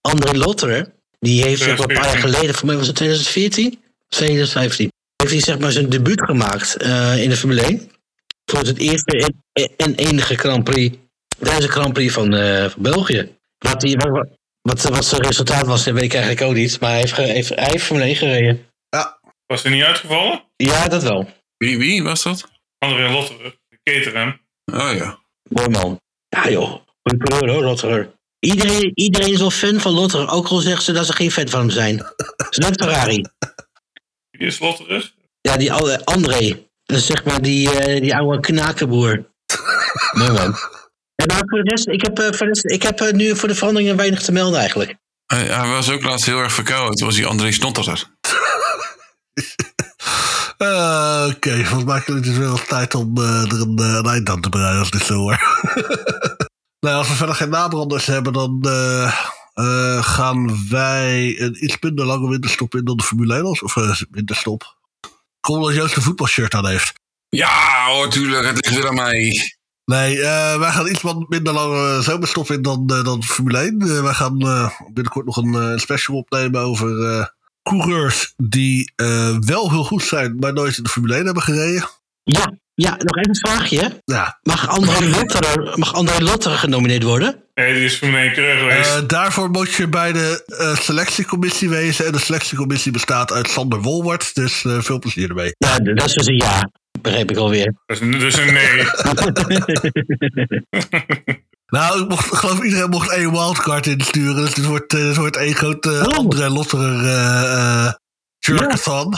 André 0.02 0.38
Lotter, 0.38 0.94
die 1.20 1.44
heeft 1.44 1.62
zeg 1.62 1.78
maar, 1.78 1.90
een 1.90 1.96
paar 1.96 2.06
jaar 2.06 2.20
2014. 2.20 2.32
geleden, 2.32 2.56
voor 2.56 2.68
mij 2.68 2.78
was 2.78 2.88
het 2.88 2.96
2014, 2.96 3.80
2015, 4.08 4.92
heeft 5.16 5.32
hij 5.32 5.42
zeg 5.42 5.60
maar 5.60 5.72
zijn 5.72 5.90
debuut 5.90 6.22
gemaakt 6.22 6.76
eh, 6.76 7.24
in 7.24 7.30
de 7.30 7.38
Formule 7.38 7.62
1. 7.62 7.92
Voor 8.46 8.60
het 8.60 8.78
eerste 8.78 9.32
en, 9.54 9.76
en 9.78 9.96
enige 9.96 10.36
Grand 10.38 10.64
Prix, 10.64 10.98
tijdens 11.40 11.66
de 11.66 11.72
Grand 11.72 11.94
Prix 11.94 12.14
van, 12.14 12.34
eh, 12.34 12.70
van 12.70 12.82
België. 12.82 13.36
Wat, 13.58 13.82
die, 13.82 13.98
wat, 13.98 14.28
wat, 14.62 14.84
wat 14.84 15.06
zijn 15.06 15.22
resultaat 15.22 15.66
was, 15.66 15.84
dat 15.84 15.94
weet 15.94 16.04
ik 16.04 16.14
eigenlijk 16.14 16.46
ook 16.48 16.56
niet. 16.56 16.80
Maar 16.80 16.90
hij 16.90 17.00
heeft, 17.00 17.16
heeft, 17.16 17.50
hij 17.50 17.70
heeft 17.70 17.84
Formule 17.84 18.06
1 18.06 18.16
gereden. 18.16 18.66
Was 19.48 19.64
hij 19.64 19.72
niet 19.72 19.84
uitgevallen? 19.84 20.44
Ja, 20.56 20.88
dat 20.88 21.04
wel. 21.04 21.30
Wie, 21.58 21.78
wie 21.78 22.04
was 22.04 22.24
dat? 22.24 22.48
André 22.78 23.12
Lotterer, 23.12 23.58
de 23.70 23.80
Caterham. 23.84 24.40
Oh 24.66 24.96
ja. 24.96 25.20
Mooi 25.50 25.70
man. 25.70 26.00
Ja 26.30 26.50
joh, 26.50 26.85
goeie 27.10 27.23
coureur 27.23 27.53
hoor, 27.53 27.64
Lotterer. 27.64 28.14
Iedereen, 28.40 28.91
iedereen 28.94 29.34
is 29.34 29.40
wel 29.40 29.52
fan 29.52 29.80
van 29.80 29.91
Lotterer, 29.91 30.30
ook 30.30 30.48
al 30.48 30.57
zeggen 30.57 30.84
ze 30.84 30.91
dat 30.91 31.06
ze 31.06 31.14
geen 31.14 31.32
fan 31.32 31.49
van 31.49 31.60
hem 31.60 31.69
zijn. 31.69 32.06
Is 32.49 32.57
net 32.57 32.84
Ferrari. 32.84 33.26
Wie 34.32 34.48
is 34.48 34.60
Lotterer? 34.60 35.14
Ja, 35.41 35.57
die 35.57 35.73
oude 35.73 36.06
André. 36.06 36.68
Dat 36.84 36.98
is 36.98 37.06
zeg 37.06 37.23
maar 37.23 37.41
die, 37.41 37.72
eh, 37.72 38.02
die 38.02 38.15
oude 38.15 38.40
knakenboer. 38.40 39.26
Mooi 40.18 40.32
man. 40.32 40.56
En 41.15 41.27
maar 41.27 41.44
voor 41.45 41.64
de 41.64 41.69
rest, 41.69 41.88
ik 41.88 42.02
heb, 42.02 42.19
eh, 42.19 42.26
voor 42.26 42.38
de 42.38 42.45
rest, 42.45 42.65
ik 42.65 42.84
heb 42.84 42.99
eh, 42.99 43.14
nu 43.14 43.36
voor 43.36 43.48
de 43.48 43.56
veranderingen 43.56 43.95
weinig 43.95 44.22
te 44.22 44.32
melden 44.32 44.60
eigenlijk. 44.60 44.95
Hij, 45.26 45.44
hij 45.45 45.68
was 45.68 45.90
ook 45.90 46.03
laatst 46.03 46.26
heel 46.26 46.40
erg 46.40 46.53
verkouden. 46.53 46.95
Toen 46.95 47.07
was 47.07 47.18
hij 47.18 47.26
André 47.26 47.52
Snotterer. 47.52 48.03
Eh, 50.57 51.27
oké. 51.30 51.64
Volgens 51.64 51.84
mij 51.84 51.98
is 51.98 52.14
het 52.14 52.23
dus 52.23 52.38
wel 52.38 52.57
tijd 52.68 52.95
om 52.95 53.18
eh, 53.18 53.23
er 53.23 53.61
een, 53.61 53.77
eh, 53.77 53.94
een 53.94 54.06
eind 54.06 54.30
aan 54.30 54.41
te 54.41 54.49
breien 54.49 54.80
als 54.80 54.91
dit 54.91 55.02
zo 55.02 55.14
hoor. 55.14 55.40
nou, 56.86 56.98
als 56.98 57.07
we 57.07 57.14
verder 57.14 57.36
geen 57.36 57.49
nabranders 57.49 58.06
hebben, 58.06 58.34
dan 58.34 58.62
eh, 58.62 59.20
eh, 59.53 60.03
gaan 60.03 60.68
wij 60.70 61.40
een 61.40 61.64
iets 61.64 61.78
minder 61.80 62.06
lange 62.06 62.30
winterstop 62.30 62.76
in 62.76 62.86
dan 62.86 62.98
de 62.98 63.03
Formule 63.03 63.34
1 63.34 63.44
was. 63.44 63.62
Of 63.64 63.78
eh, 63.78 64.02
winterstop. 64.12 64.78
Kom 65.40 65.62
dat 65.62 65.74
Joost 65.74 65.95
een 65.95 66.02
voetbalshirt 66.02 66.53
aan 66.53 66.68
heeft. 66.68 66.94
Ja 67.30 67.86
hoor, 67.88 68.10
tuurlijk. 68.10 68.45
Het 68.45 68.66
ligt 68.66 68.76
weer 68.76 68.88
aan 68.88 68.95
mij. 68.95 69.56
Nee, 69.86 70.22
eh, 70.22 70.60
wij 70.60 70.72
gaan 70.72 70.88
iets 70.88 71.02
wat 71.02 71.30
minder 71.30 71.53
lange 71.53 72.02
zomerstop 72.02 72.52
in 72.52 72.62
dan, 72.62 72.90
eh, 72.90 73.03
dan 73.03 73.24
Formule 73.24 73.57
1. 73.57 73.82
Eh, 73.82 74.02
wij 74.02 74.14
gaan 74.14 74.41
eh, 74.41 74.80
binnenkort 74.94 75.26
nog 75.26 75.38
een 75.38 75.80
special 75.80 76.18
opnemen 76.18 76.62
over 76.62 77.10
eh, 77.10 77.26
coureurs 77.64 78.34
die 78.38 78.94
eh, 78.95 79.38
wel 79.40 79.72
heel 79.72 79.84
goed 79.84 80.03
zijn, 80.03 80.36
maar 80.36 80.53
nooit 80.53 80.78
in 80.78 80.84
de 80.84 80.90
Formule 80.90 81.16
1 81.16 81.26
hebben 81.26 81.44
gereden. 81.44 81.90
Ja, 82.24 82.52
Ja, 82.76 82.95
nog 82.97 83.18
even 83.18 83.30
een 83.30 83.35
vraagje. 83.35 84.02
Ja, 84.06 84.39
Mag 84.43 84.69
André 84.69 85.06
Lotterer, 85.10 85.77
mag 85.77 85.93
André 85.93 86.23
Lotterer 86.23 86.57
genomineerd 86.57 87.03
worden? 87.03 87.43
Nee, 87.53 87.73
die 87.73 87.84
is 87.84 87.95
Formule 87.95 88.19
1 88.22 88.34
coureur 88.34 88.57
geweest. 88.57 88.95
Eh, 88.95 89.02
daarvoor 89.07 89.49
moet 89.49 89.73
je 89.73 89.88
bij 89.88 90.11
de 90.11 90.43
eh, 90.45 90.76
selectiecommissie 90.76 91.69
wezen. 91.69 92.06
En 92.06 92.11
de 92.11 92.19
selectiecommissie 92.19 92.91
bestaat 92.91 93.31
uit 93.31 93.49
Sander 93.49 93.81
Wolwart. 93.81 94.35
Dus 94.35 94.65
eh, 94.65 94.80
veel 94.80 94.99
plezier 94.99 95.30
ermee. 95.30 95.52
Ja, 95.57 95.80
dat 95.80 96.06
is 96.06 96.14
dus 96.14 96.27
een 96.27 96.35
ja. 96.35 96.69
Begreep 97.02 97.31
ik 97.31 97.38
alweer. 97.38 97.73
dus, 97.85 97.99
dus 97.99 98.38
een 98.38 98.53
nee. 98.53 98.85
Nou, 101.68 102.02
ik, 102.02 102.10
mocht, 102.10 102.26
ik 102.31 102.38
geloof 102.38 102.64
iedereen 102.64 102.89
mocht 102.89 103.11
één 103.11 103.31
wildcard 103.31 103.88
insturen. 103.88 104.35
Dus 104.35 104.56
het 104.56 104.65
wordt, 104.65 104.91
het 104.91 105.15
wordt 105.15 105.35
één 105.35 105.56
grote 105.56 105.89
uh, 105.89 106.02
Oh. 106.02 106.18
André 106.18 106.49
Lotterer 106.49 107.03
uh, 107.03 107.91
jerkathon. 108.39 109.14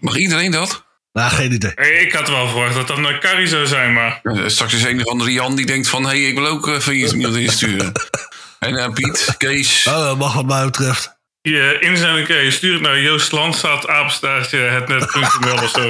Mag 0.00 0.16
iedereen 0.16 0.50
dat? 0.50 0.85
Nou, 1.16 1.30
geen 1.30 1.52
idee. 1.52 1.72
Hey, 1.74 1.92
ik 1.92 2.12
had 2.12 2.28
wel 2.28 2.48
verwacht 2.48 2.74
dat 2.74 2.86
dat 2.86 2.98
naar 2.98 3.18
Carrie 3.18 3.46
zou 3.46 3.66
zijn, 3.66 3.92
maar... 3.92 4.20
Eh, 4.22 4.42
straks 4.46 4.74
is 4.74 4.84
een 4.84 5.00
of 5.00 5.06
andere 5.06 5.32
Jan 5.32 5.56
die 5.56 5.66
denkt 5.66 5.88
van... 5.88 6.02
hé, 6.02 6.08
hey, 6.08 6.20
ik 6.20 6.34
wil 6.34 6.46
ook 6.46 6.66
even 6.66 6.96
iets 6.96 7.12
iemand 7.12 7.36
insturen. 7.36 7.92
en 8.58 8.74
uh, 8.74 8.88
Piet, 8.88 9.34
Kees... 9.36 9.86
Oh, 9.86 10.04
dat 10.04 10.18
mag 10.18 10.34
wat 10.34 10.46
mij 10.46 10.64
betreft. 10.64 11.18
Je 11.40 11.76
inzending 11.80 12.26
kun 12.26 12.44
je 12.44 12.50
sturen 12.50 12.82
naar 12.82 13.00
Joost 13.00 13.32
Landstad, 13.32 13.88
apenstaartje, 13.88 14.56
hetnet.nl 14.56 15.52
of 15.52 15.70
zo. 15.70 15.88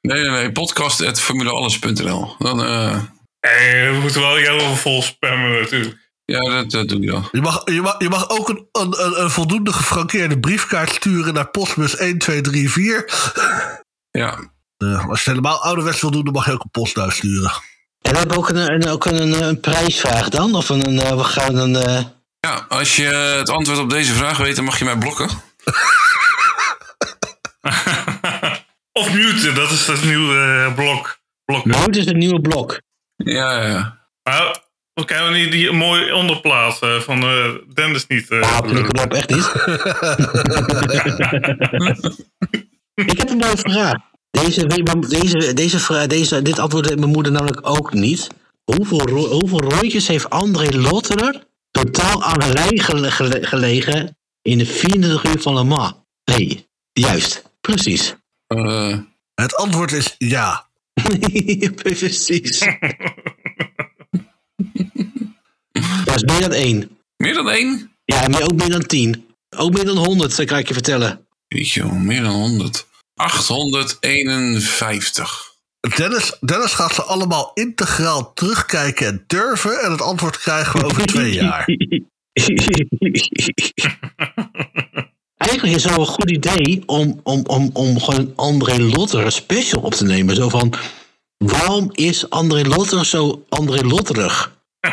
Nee, 0.00 0.20
nee, 0.20 0.30
nee, 0.30 0.52
podcast 0.52 1.00
at 1.00 1.20
formulealles.nl. 1.20 2.34
Dan, 2.38 2.60
uh... 2.60 3.00
hey, 3.40 3.92
we 3.92 3.98
moeten 4.00 4.20
wel 4.20 4.40
jou 4.40 4.76
vol 4.76 5.02
spammen 5.02 5.60
natuurlijk. 5.60 5.96
Ja, 6.24 6.40
dat, 6.40 6.70
dat 6.70 6.88
doe 6.88 7.00
je 7.00 7.10
dan. 7.10 7.28
Je 7.32 7.40
mag, 7.40 7.62
je 7.64 7.80
mag, 7.80 7.94
je 7.98 8.08
mag 8.08 8.30
ook 8.30 8.48
een, 8.48 8.66
een, 8.72 9.22
een 9.22 9.30
voldoende 9.30 9.72
gefrankeerde 9.72 10.40
briefkaart 10.40 10.90
sturen 10.90 11.34
naar 11.34 11.48
postbus 11.48 11.96
1234. 11.96 13.82
Ja. 14.18 14.38
Uh, 14.78 15.08
als 15.08 15.24
je 15.24 15.30
het 15.30 15.38
helemaal 15.38 15.62
ouderwets 15.62 16.00
wil 16.00 16.10
doen, 16.10 16.24
dan 16.24 16.32
mag 16.32 16.46
je 16.46 16.52
ook 16.52 16.64
een 16.64 16.70
postduis 16.70 17.16
sturen. 17.16 17.52
En 18.00 18.12
we 18.12 18.18
hebben 18.18 18.36
ook 18.36 18.48
een, 18.48 18.72
een, 18.72 18.88
ook 18.88 19.04
een, 19.04 19.44
een 19.44 19.60
prijsvraag 19.60 20.28
dan? 20.28 20.54
Of 20.54 20.68
een, 20.68 20.86
een, 20.86 21.16
we 21.16 21.24
gaan 21.24 21.56
een... 21.56 21.70
Uh... 21.70 22.00
Ja, 22.40 22.66
als 22.68 22.96
je 22.96 23.04
het 23.38 23.50
antwoord 23.50 23.78
op 23.78 23.90
deze 23.90 24.14
vraag 24.14 24.38
weet, 24.38 24.56
dan 24.56 24.64
mag 24.64 24.78
je 24.78 24.84
mij 24.84 24.98
blokken. 24.98 25.28
of 29.00 29.12
muten, 29.12 29.54
dat 29.54 29.70
is 29.70 29.86
het 29.86 30.04
nieuwe 30.04 30.34
uh, 30.34 30.74
blok. 30.74 31.18
blok. 31.44 31.64
Mute 31.64 31.98
is 31.98 32.04
het 32.04 32.16
nieuwe 32.16 32.40
blok. 32.40 32.80
Ja, 33.16 33.66
ja. 33.66 34.08
Nou, 34.22 34.56
we 34.92 35.04
kunnen 35.04 35.32
niet 35.32 35.52
die 35.52 35.72
mooi 35.72 36.12
onderplaat 36.12 36.82
uh, 36.82 37.00
van 37.00 37.24
uh, 37.24 37.54
Dennis 37.74 38.06
niet. 38.06 38.30
Uh, 38.30 38.40
ja, 38.40 38.58
op 38.58 39.12
echt 39.12 39.30
niet. 39.30 39.52
ik 42.94 43.18
heb 43.18 43.30
een 43.30 43.36
mooie 43.36 43.56
vraag. 43.56 43.94
Deze, 44.30 44.66
deze, 44.66 45.52
deze, 45.54 46.06
deze, 46.06 46.42
dit 46.42 46.58
antwoord 46.58 46.98
mijn 46.98 47.10
moeder 47.10 47.32
namelijk 47.32 47.68
ook 47.68 47.92
niet. 47.92 48.28
Hoeveel, 48.64 49.28
hoeveel 49.28 49.60
rondjes 49.60 50.08
heeft 50.08 50.30
André 50.30 50.78
Lotterer 50.78 51.46
totaal 51.70 52.22
aan 52.22 52.38
de 52.38 52.52
lijn 52.52 52.80
gelegen 53.46 54.16
in 54.42 54.58
de 54.58 54.66
24 54.66 55.24
uur 55.24 55.40
van 55.40 55.54
Le 55.54 55.64
Mans? 55.64 55.92
Nee, 56.24 56.66
juist. 56.92 57.42
Precies. 57.60 58.14
Uh. 58.48 58.98
Het 59.34 59.56
antwoord 59.56 59.92
is 59.92 60.14
ja. 60.18 60.68
Precies. 61.82 62.58
Dat 66.04 66.14
is 66.14 66.22
meer 66.22 66.40
dan 66.40 66.52
één. 66.52 66.98
Meer 67.16 67.34
dan 67.34 67.50
één? 67.50 67.90
Ja, 68.04 68.28
maar 68.28 68.42
ook 68.42 68.54
meer 68.54 68.70
dan 68.70 68.86
tien. 68.86 69.26
Ook 69.56 69.72
meer 69.72 69.84
dan 69.84 69.96
honderd, 69.96 70.36
dat 70.36 70.46
kan 70.46 70.58
ik 70.58 70.68
je 70.68 70.74
vertellen. 70.74 71.23
Weet 71.54 71.70
je, 71.70 71.84
meer 71.84 72.22
dan 72.22 72.34
honderd. 72.34 72.86
851. 73.14 75.52
Dennis, 75.96 76.36
Dennis 76.40 76.72
gaat 76.72 76.94
ze 76.94 77.02
allemaal 77.02 77.50
integraal 77.54 78.32
terugkijken 78.32 79.06
en 79.06 79.24
durven. 79.26 79.80
En 79.80 79.90
het 79.90 80.02
antwoord 80.02 80.38
krijgen 80.38 80.80
we 80.80 80.86
over 80.86 81.06
twee 81.06 81.32
jaar. 81.32 81.64
Eigenlijk 85.36 85.76
is 85.76 85.84
het 85.84 85.92
wel 85.92 86.00
een 86.00 86.06
goed 86.06 86.30
idee 86.30 86.82
om, 86.86 87.20
om, 87.22 87.46
om, 87.46 87.70
om 87.72 88.00
gewoon 88.00 88.20
een 88.20 88.32
André 88.36 88.78
Lotter 88.78 89.32
special 89.32 89.82
op 89.82 89.94
te 89.94 90.04
nemen. 90.04 90.34
Zo 90.34 90.48
van, 90.48 90.74
waarom 91.36 91.90
is 91.92 92.30
André 92.30 92.62
Lotter 92.62 93.06
zo 93.06 93.44
André 93.48 93.86
Lotterig? 93.86 94.56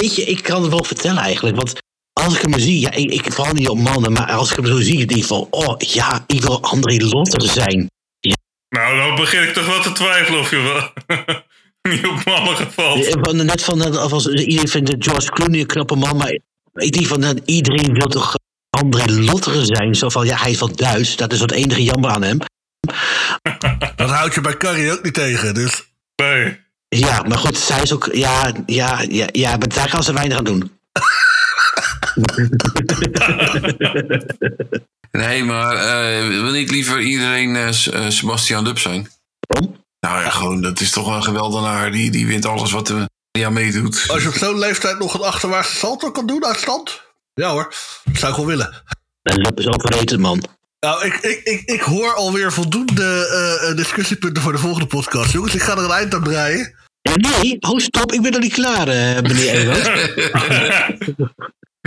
Weet 0.00 0.16
je, 0.16 0.24
ik 0.24 0.42
kan 0.42 0.62
het 0.62 0.70
wel 0.70 0.84
vertellen 0.84 1.22
eigenlijk. 1.22 1.56
Want 1.56 1.82
als 2.14 2.34
ik 2.34 2.40
hem 2.40 2.58
zie, 2.58 2.80
ja, 2.80 2.90
ik, 2.90 3.10
ik 3.10 3.32
val 3.32 3.52
niet 3.52 3.68
op 3.68 3.78
mannen, 3.78 4.12
maar 4.12 4.32
als 4.32 4.50
ik 4.50 4.56
hem 4.56 4.66
zo 4.66 4.80
zie, 4.80 5.06
denk 5.06 5.20
ik 5.20 5.26
van, 5.26 5.46
oh 5.50 5.74
ja, 5.78 6.24
ik 6.26 6.40
wil 6.40 6.62
André 6.62 6.96
Lotter 7.04 7.48
zijn. 7.48 7.90
Ja. 8.20 8.36
Nou, 8.68 8.96
dan 8.96 9.16
begin 9.16 9.42
ik 9.42 9.52
toch 9.52 9.66
wel 9.66 9.80
te 9.80 9.92
twijfelen 9.92 10.40
of 10.40 10.50
je 10.50 10.56
wel 10.56 10.92
niet 11.92 12.06
op 12.06 12.24
mannen 12.24 12.56
gevalt. 12.56 13.32
Net 13.32 13.62
van, 13.62 13.96
als 13.96 14.26
iedereen 14.26 14.68
vindt 14.68 14.94
George 14.98 15.30
Clooney 15.30 15.60
een 15.60 15.66
knappe 15.66 15.96
man, 15.96 16.16
maar 16.16 16.38
ik 16.72 16.92
denk 16.92 17.06
van, 17.06 17.40
iedereen 17.44 17.92
wil 17.92 18.06
toch 18.06 18.34
André 18.70 19.12
Lotter 19.12 19.64
zijn. 19.64 19.94
Zo 19.94 20.08
van, 20.08 20.26
ja, 20.26 20.36
hij 20.36 20.50
is 20.50 20.58
wel 20.58 20.76
Duits, 20.76 21.16
dat 21.16 21.32
is 21.32 21.40
het 21.40 21.52
enige 21.52 21.82
jammer 21.82 22.10
aan 22.10 22.22
hem. 22.22 22.38
Dat 23.96 24.10
houd 24.10 24.34
je 24.34 24.40
bij 24.40 24.56
Carrie 24.56 24.92
ook 24.92 25.02
niet 25.02 25.14
tegen, 25.14 25.54
dus... 25.54 25.84
Nee. 26.16 26.62
Ja, 26.88 27.22
maar 27.22 27.38
goed, 27.38 27.56
zij 27.56 27.82
is 27.82 27.92
ook, 27.92 28.08
ja, 28.12 28.52
ja, 28.66 29.04
ja, 29.08 29.28
ja 29.32 29.56
maar 29.56 29.68
daar 29.68 29.90
kan 29.90 30.02
ze 30.02 30.12
weinig 30.12 30.38
aan 30.38 30.44
doen. 30.44 30.70
nee, 35.20 35.44
maar 35.44 35.74
uh, 35.74 36.28
wil 36.28 36.52
niet 36.52 36.70
liever 36.70 37.00
iedereen 37.00 37.54
uh, 37.54 37.70
Sebastian 38.08 38.64
Lub 38.64 38.78
zijn? 38.78 39.08
Waarom? 39.46 39.76
Nou 40.00 40.22
ja, 40.22 40.30
gewoon, 40.30 40.62
dat 40.62 40.80
is 40.80 40.90
toch 40.90 41.16
een 41.16 41.22
geweldenaar. 41.22 41.90
Die, 41.90 42.10
die 42.10 42.26
wint 42.26 42.46
alles 42.46 42.72
wat 42.72 42.88
er 42.88 43.08
ja 43.30 43.50
meedoet. 43.50 44.04
Als 44.06 44.22
je 44.22 44.28
op 44.28 44.34
zo'n 44.34 44.58
leeftijd 44.58 44.98
nog 44.98 45.14
een 45.14 45.20
achterwaartse 45.20 45.76
salto 45.76 46.10
kan 46.10 46.26
doen 46.26 46.44
uit 46.44 46.58
stand? 46.58 47.02
Ja 47.34 47.50
hoor, 47.50 47.74
dat 48.04 48.18
zou 48.18 48.30
ik 48.30 48.36
wel 48.36 48.46
willen. 48.46 48.82
En 49.22 49.36
Lub 49.36 49.58
is 49.58 49.66
overrated, 49.66 50.18
man. 50.18 50.44
Nou, 50.80 51.04
ik, 51.04 51.14
ik, 51.14 51.40
ik, 51.44 51.62
ik 51.64 51.80
hoor 51.80 52.14
alweer 52.14 52.52
voldoende 52.52 53.28
uh, 53.68 53.76
discussiepunten 53.76 54.42
voor 54.42 54.52
de 54.52 54.58
volgende 54.58 54.86
podcast. 54.86 55.32
Jongens, 55.32 55.54
ik 55.54 55.62
ga 55.62 55.72
er 55.72 55.84
een 55.84 55.90
eind 55.90 56.14
aan 56.14 56.22
breien. 56.22 56.74
Nee, 57.12 57.56
oh 57.60 57.78
stop, 57.78 58.12
ik 58.12 58.22
ben 58.22 58.32
nog 58.32 58.40
niet 58.40 58.52
klaar, 58.52 58.88
uh, 58.88 59.20
meneer 59.20 59.50
Ewald. 59.50 59.88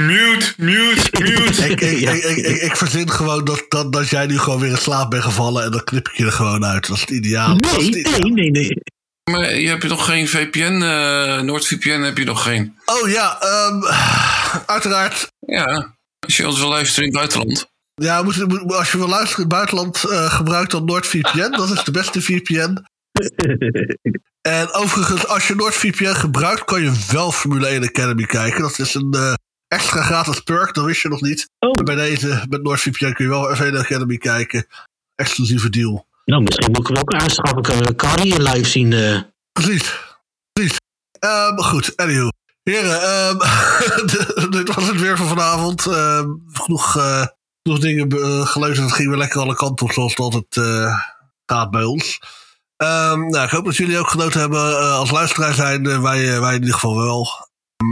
mute, 0.01 0.53
mute, 0.57 1.09
mute. 1.21 1.69
ik, 1.69 1.81
ik, 1.81 1.99
ja. 1.99 2.11
ik, 2.11 2.23
ik, 2.23 2.61
ik, 2.61 2.75
verzin 2.75 3.09
gewoon 3.09 3.45
dat, 3.45 3.65
dat, 3.69 3.93
dat 3.93 4.09
jij 4.09 4.25
nu 4.25 4.37
gewoon 4.37 4.59
weer 4.59 4.69
in 4.69 4.77
slaap 4.77 5.09
bent 5.09 5.23
gevallen 5.23 5.63
en 5.63 5.71
dan 5.71 5.83
knip 5.83 6.07
ik 6.07 6.15
je 6.17 6.25
er 6.25 6.31
gewoon 6.31 6.65
uit. 6.65 6.87
Dat 6.87 6.95
is 6.95 7.01
het 7.01 7.09
ideaal. 7.09 7.55
Nee, 7.55 7.71
het 7.71 7.95
ideaal. 7.95 8.19
nee, 8.19 8.31
nee, 8.31 8.51
nee. 8.51 8.81
Maar 9.31 9.55
je 9.55 9.67
hebt 9.67 9.87
nog 9.87 10.05
geen 10.05 10.27
VPN, 10.27 10.81
uh, 10.81 11.41
NoordVPN 11.41 12.01
heb 12.01 12.17
je 12.17 12.23
nog 12.23 12.43
geen. 12.43 12.77
Oh 12.85 13.09
ja, 13.09 13.37
um, 13.43 13.83
uiteraard. 14.65 15.31
Ja, 15.39 15.95
als 16.19 16.37
je 16.37 16.47
ons 16.47 16.59
wil 16.59 16.69
luisteren 16.69 17.09
in 17.09 17.09
het 17.09 17.19
buitenland. 17.19 17.69
Ja, 17.93 18.17
als 18.67 18.91
je 18.91 18.97
wil 18.97 19.07
luisteren 19.07 19.43
in 19.43 19.49
het 19.49 19.57
buitenland, 19.57 20.03
uh, 20.09 20.33
gebruik 20.33 20.69
dan 20.69 20.85
NoordVPN. 20.85 21.51
Dat 21.51 21.69
is 21.69 21.83
de 21.83 21.91
beste 21.91 22.21
VPN. 22.21 22.85
en 24.41 24.73
overigens, 24.73 25.27
als 25.27 25.47
je 25.47 25.55
NoordVPN 25.55 26.13
gebruikt, 26.13 26.65
kan 26.65 26.81
je 26.81 26.91
wel 27.11 27.31
Formule 27.31 27.67
1 27.67 27.83
Academy 27.83 28.23
kijken. 28.23 28.61
Dat 28.61 28.79
is 28.79 28.93
een 28.93 29.13
uh, 29.15 29.33
extra 29.67 30.01
gratis 30.01 30.39
perk, 30.39 30.73
dat 30.73 30.85
wist 30.85 31.01
je 31.01 31.09
nog 31.09 31.21
niet. 31.21 31.49
Oh. 31.59 31.71
En 31.79 31.85
bij 31.85 31.95
deze, 31.95 32.45
met 32.49 32.63
NoordVPN 32.63 33.13
kun 33.13 33.25
je 33.25 33.31
wel 33.31 33.55
F1 33.55 33.77
Academy 33.77 34.17
kijken. 34.17 34.67
Exclusieve 35.15 35.69
deal. 35.69 36.05
Nou, 36.25 36.43
misschien 36.43 36.71
moet 36.71 36.79
ik 36.79 36.87
hem 36.87 36.97
ook 36.97 37.13
aanschaffen. 37.13 37.61
Kunnen 37.61 37.85
we 37.85 37.95
Carrie 37.95 38.41
live 38.41 38.69
zien. 38.69 38.91
Uh... 38.91 39.21
Precies. 39.51 39.99
Precies. 40.53 40.77
Um, 41.19 41.63
goed, 41.63 41.95
anywho. 41.95 42.29
Heren, 42.63 43.01
um, 43.29 44.51
dit 44.51 44.75
was 44.75 44.87
het 44.87 44.99
weer 44.99 45.17
voor 45.17 45.27
vanavond. 45.27 45.85
Um, 45.85 46.43
genoeg, 46.53 46.97
uh, 46.97 47.25
genoeg 47.63 47.79
dingen 47.79 48.15
uh, 48.15 48.47
gelezen. 48.47 48.83
Het 48.83 48.93
ging 48.93 49.09
weer 49.09 49.17
lekker 49.17 49.41
alle 49.41 49.55
kanten 49.55 49.85
op, 49.85 49.91
zoals 49.91 50.11
het 50.11 50.19
altijd 50.19 50.55
uh, 50.55 50.99
gaat 51.45 51.71
bij 51.71 51.83
ons. 51.83 52.19
Um, 52.77 53.29
nou, 53.29 53.45
ik 53.45 53.49
hoop 53.49 53.65
dat 53.65 53.75
jullie 53.75 53.99
ook 53.99 54.09
genoten 54.09 54.39
hebben 54.39 54.69
uh, 54.69 54.97
als 54.97 55.11
luisteraar 55.11 55.53
zijn. 55.53 56.01
wij, 56.01 56.39
wij 56.39 56.53
in 56.53 56.59
ieder 56.59 56.73
geval 56.73 56.95
wel. 56.95 57.46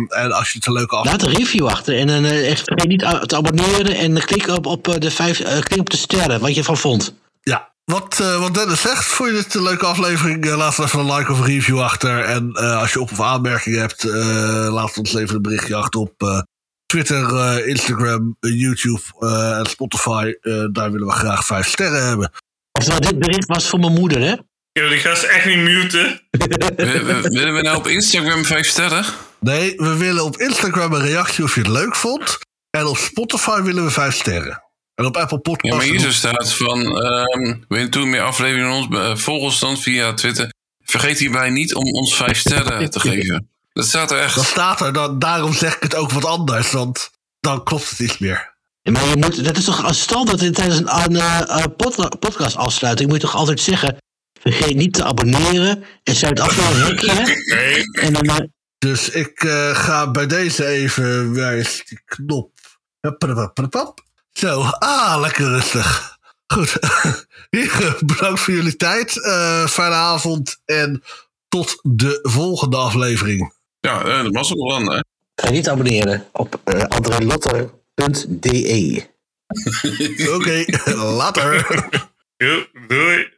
En 0.07 0.31
als 0.31 0.51
je 0.51 0.57
het 0.57 0.67
een 0.67 0.73
leuke 0.73 0.95
af... 0.95 1.05
Laat 1.05 1.21
een 1.21 1.33
review 1.33 1.67
achter. 1.67 1.97
En 1.97 2.07
dan 2.07 2.25
vergeet 2.25 2.87
niet 2.87 2.99
te 2.99 3.35
abonneren. 3.35 3.95
En 3.95 4.25
klik 4.25 4.47
op, 4.47 4.65
op, 4.65 4.95
de, 4.99 5.11
vijf, 5.11 5.61
klik 5.63 5.79
op 5.79 5.89
de 5.89 5.97
sterren, 5.97 6.39
wat 6.39 6.53
je 6.53 6.59
ervan 6.59 6.77
vond. 6.77 7.15
Ja, 7.41 7.73
wat, 7.85 8.19
uh, 8.21 8.39
wat 8.39 8.53
Dennis 8.53 8.81
zegt, 8.81 9.05
vond 9.05 9.29
je 9.29 9.35
dit 9.35 9.53
een 9.53 9.63
leuke 9.63 9.85
aflevering? 9.85 10.45
Uh, 10.45 10.57
laat 10.57 10.79
even 10.79 10.99
een 10.99 11.13
like 11.13 11.31
of 11.31 11.39
een 11.39 11.45
review 11.45 11.81
achter. 11.81 12.23
En 12.23 12.49
uh, 12.53 12.79
als 12.79 12.93
je 12.93 12.99
op- 12.99 13.11
of 13.11 13.21
aanmerkingen 13.21 13.79
hebt, 13.79 14.03
laat 14.71 14.97
ons 14.97 15.15
even 15.15 15.35
een 15.35 15.41
berichtje 15.41 15.75
achter 15.75 15.99
op 15.99 16.45
Twitter, 16.85 17.67
Instagram, 17.67 18.37
YouTube 18.39 19.01
en 19.59 19.65
Spotify. 19.65 20.33
daar 20.71 20.91
willen 20.91 21.07
we 21.07 21.13
graag 21.13 21.45
vijf 21.45 21.67
sterren 21.67 22.07
hebben. 22.07 22.31
Oftewel, 22.71 22.99
dit 22.99 23.19
bericht 23.19 23.45
was 23.45 23.67
voor 23.67 23.79
mijn 23.79 23.93
moeder, 23.93 24.21
hè? 24.21 24.35
Ja, 24.71 24.89
die 24.89 24.99
gaat 24.99 25.23
echt 25.23 25.45
niet 25.45 25.57
muten. 25.57 26.21
willen 27.37 27.53
we 27.53 27.61
nou 27.61 27.77
op 27.77 27.87
Instagram 27.87 28.45
vijf 28.45 28.67
sterren? 28.67 29.05
Nee, 29.45 29.73
we 29.77 29.97
willen 29.97 30.23
op 30.23 30.37
Instagram 30.37 30.93
een 30.93 31.01
reactie 31.01 31.43
of 31.43 31.55
je 31.55 31.61
het 31.61 31.69
leuk 31.69 31.95
vond. 31.95 32.37
En 32.69 32.85
op 32.85 32.97
Spotify 32.97 33.61
willen 33.61 33.83
we 33.83 33.91
vijf 33.91 34.15
sterren. 34.15 34.63
En 34.95 35.05
op 35.05 35.17
Apple 35.17 35.35
Ja, 35.37 35.41
Podcasts... 35.51 35.77
maar 35.77 35.85
hier 35.85 35.99
zo 35.99 36.11
staat 36.11 36.53
van, 36.53 37.01
ehm 37.01 37.55
wil 37.67 37.79
je 37.79 37.89
toen 37.89 38.09
meer 38.09 38.21
afleveringen 38.21 38.69
van 38.69 38.77
ons, 38.77 38.97
eh, 38.97 39.15
volg 39.15 39.41
ons 39.41 39.59
dan 39.59 39.77
via 39.77 40.13
Twitter. 40.13 40.53
Vergeet 40.83 41.19
hierbij 41.19 41.49
niet 41.49 41.73
om 41.75 41.83
ons 41.83 42.15
vijf 42.15 42.37
sterren 42.39 42.89
te 42.89 42.99
geven. 43.09 43.49
Dat 43.73 43.85
staat 43.85 44.11
er 44.11 44.19
echt. 44.19 44.41
staat 44.45 44.81
er, 44.81 44.93
dan, 44.93 45.19
daarom 45.19 45.53
zeg 45.53 45.75
ik 45.75 45.83
het 45.83 45.95
ook 45.95 46.11
wat 46.11 46.25
anders, 46.25 46.71
want 46.71 47.09
dan 47.39 47.63
klopt 47.63 47.89
het 47.89 47.99
iets 47.99 48.17
meer. 48.17 48.53
Ja, 48.81 48.91
Maar 48.91 49.07
je 49.07 49.15
moet, 49.17 49.43
dat 49.43 49.57
is 49.57 49.63
toch, 49.65 49.83
als 49.83 50.01
stel 50.01 50.25
dat 50.25 50.41
je 50.41 50.49
tijdens 50.49 50.77
een, 50.79 50.95
een 51.03 51.15
eh, 51.15 51.63
pod- 51.77 52.19
podcast 52.19 52.55
afsluiting, 52.55 53.09
moet 53.09 53.21
je 53.21 53.27
toch 53.27 53.35
altijd 53.35 53.59
zeggen, 53.61 53.97
vergeet 54.41 54.75
niet 54.75 54.93
te 54.93 55.03
abonneren 55.03 55.83
en 56.03 56.15
sluit 56.15 56.39
af 56.39 56.55
met 56.57 56.65
een 56.75 56.81
hekje. 56.81 57.43
Nee, 57.55 57.83
En 58.05 58.13
dan, 58.13 58.23
eh, 58.25 58.35
Dus 58.85 59.09
ik 59.09 59.43
eh, 59.43 59.75
ga 59.75 60.11
bij 60.11 60.27
deze 60.27 60.65
even, 60.65 61.35
waar 61.35 61.55
is 61.55 61.83
die 61.85 62.01
knop? 62.05 62.51
Zo, 64.31 64.61
ah, 64.61 65.17
lekker 65.21 65.47
rustig. 65.47 66.17
Goed, 66.47 66.79
bedankt 68.05 68.39
voor 68.39 68.53
jullie 68.53 68.75
tijd. 68.75 69.23
Eh, 69.23 69.65
fijne 69.65 69.95
avond 69.95 70.61
en 70.65 71.03
tot 71.47 71.79
de 71.81 72.19
volgende 72.21 72.77
aflevering. 72.77 73.53
Ja, 73.79 74.03
eh, 74.03 74.23
dat 74.23 74.33
was 74.33 74.53
ook 74.53 74.69
wel 74.69 74.79
dan, 74.79 74.93
hè. 74.93 74.99
ga 75.35 75.49
niet 75.49 75.69
abonneren 75.69 76.25
op 76.31 76.59
uh, 76.65 76.83
andrelotter.de. 76.83 79.03
Oké, 80.35 80.65
later. 80.95 81.65
Doei. 82.87 83.34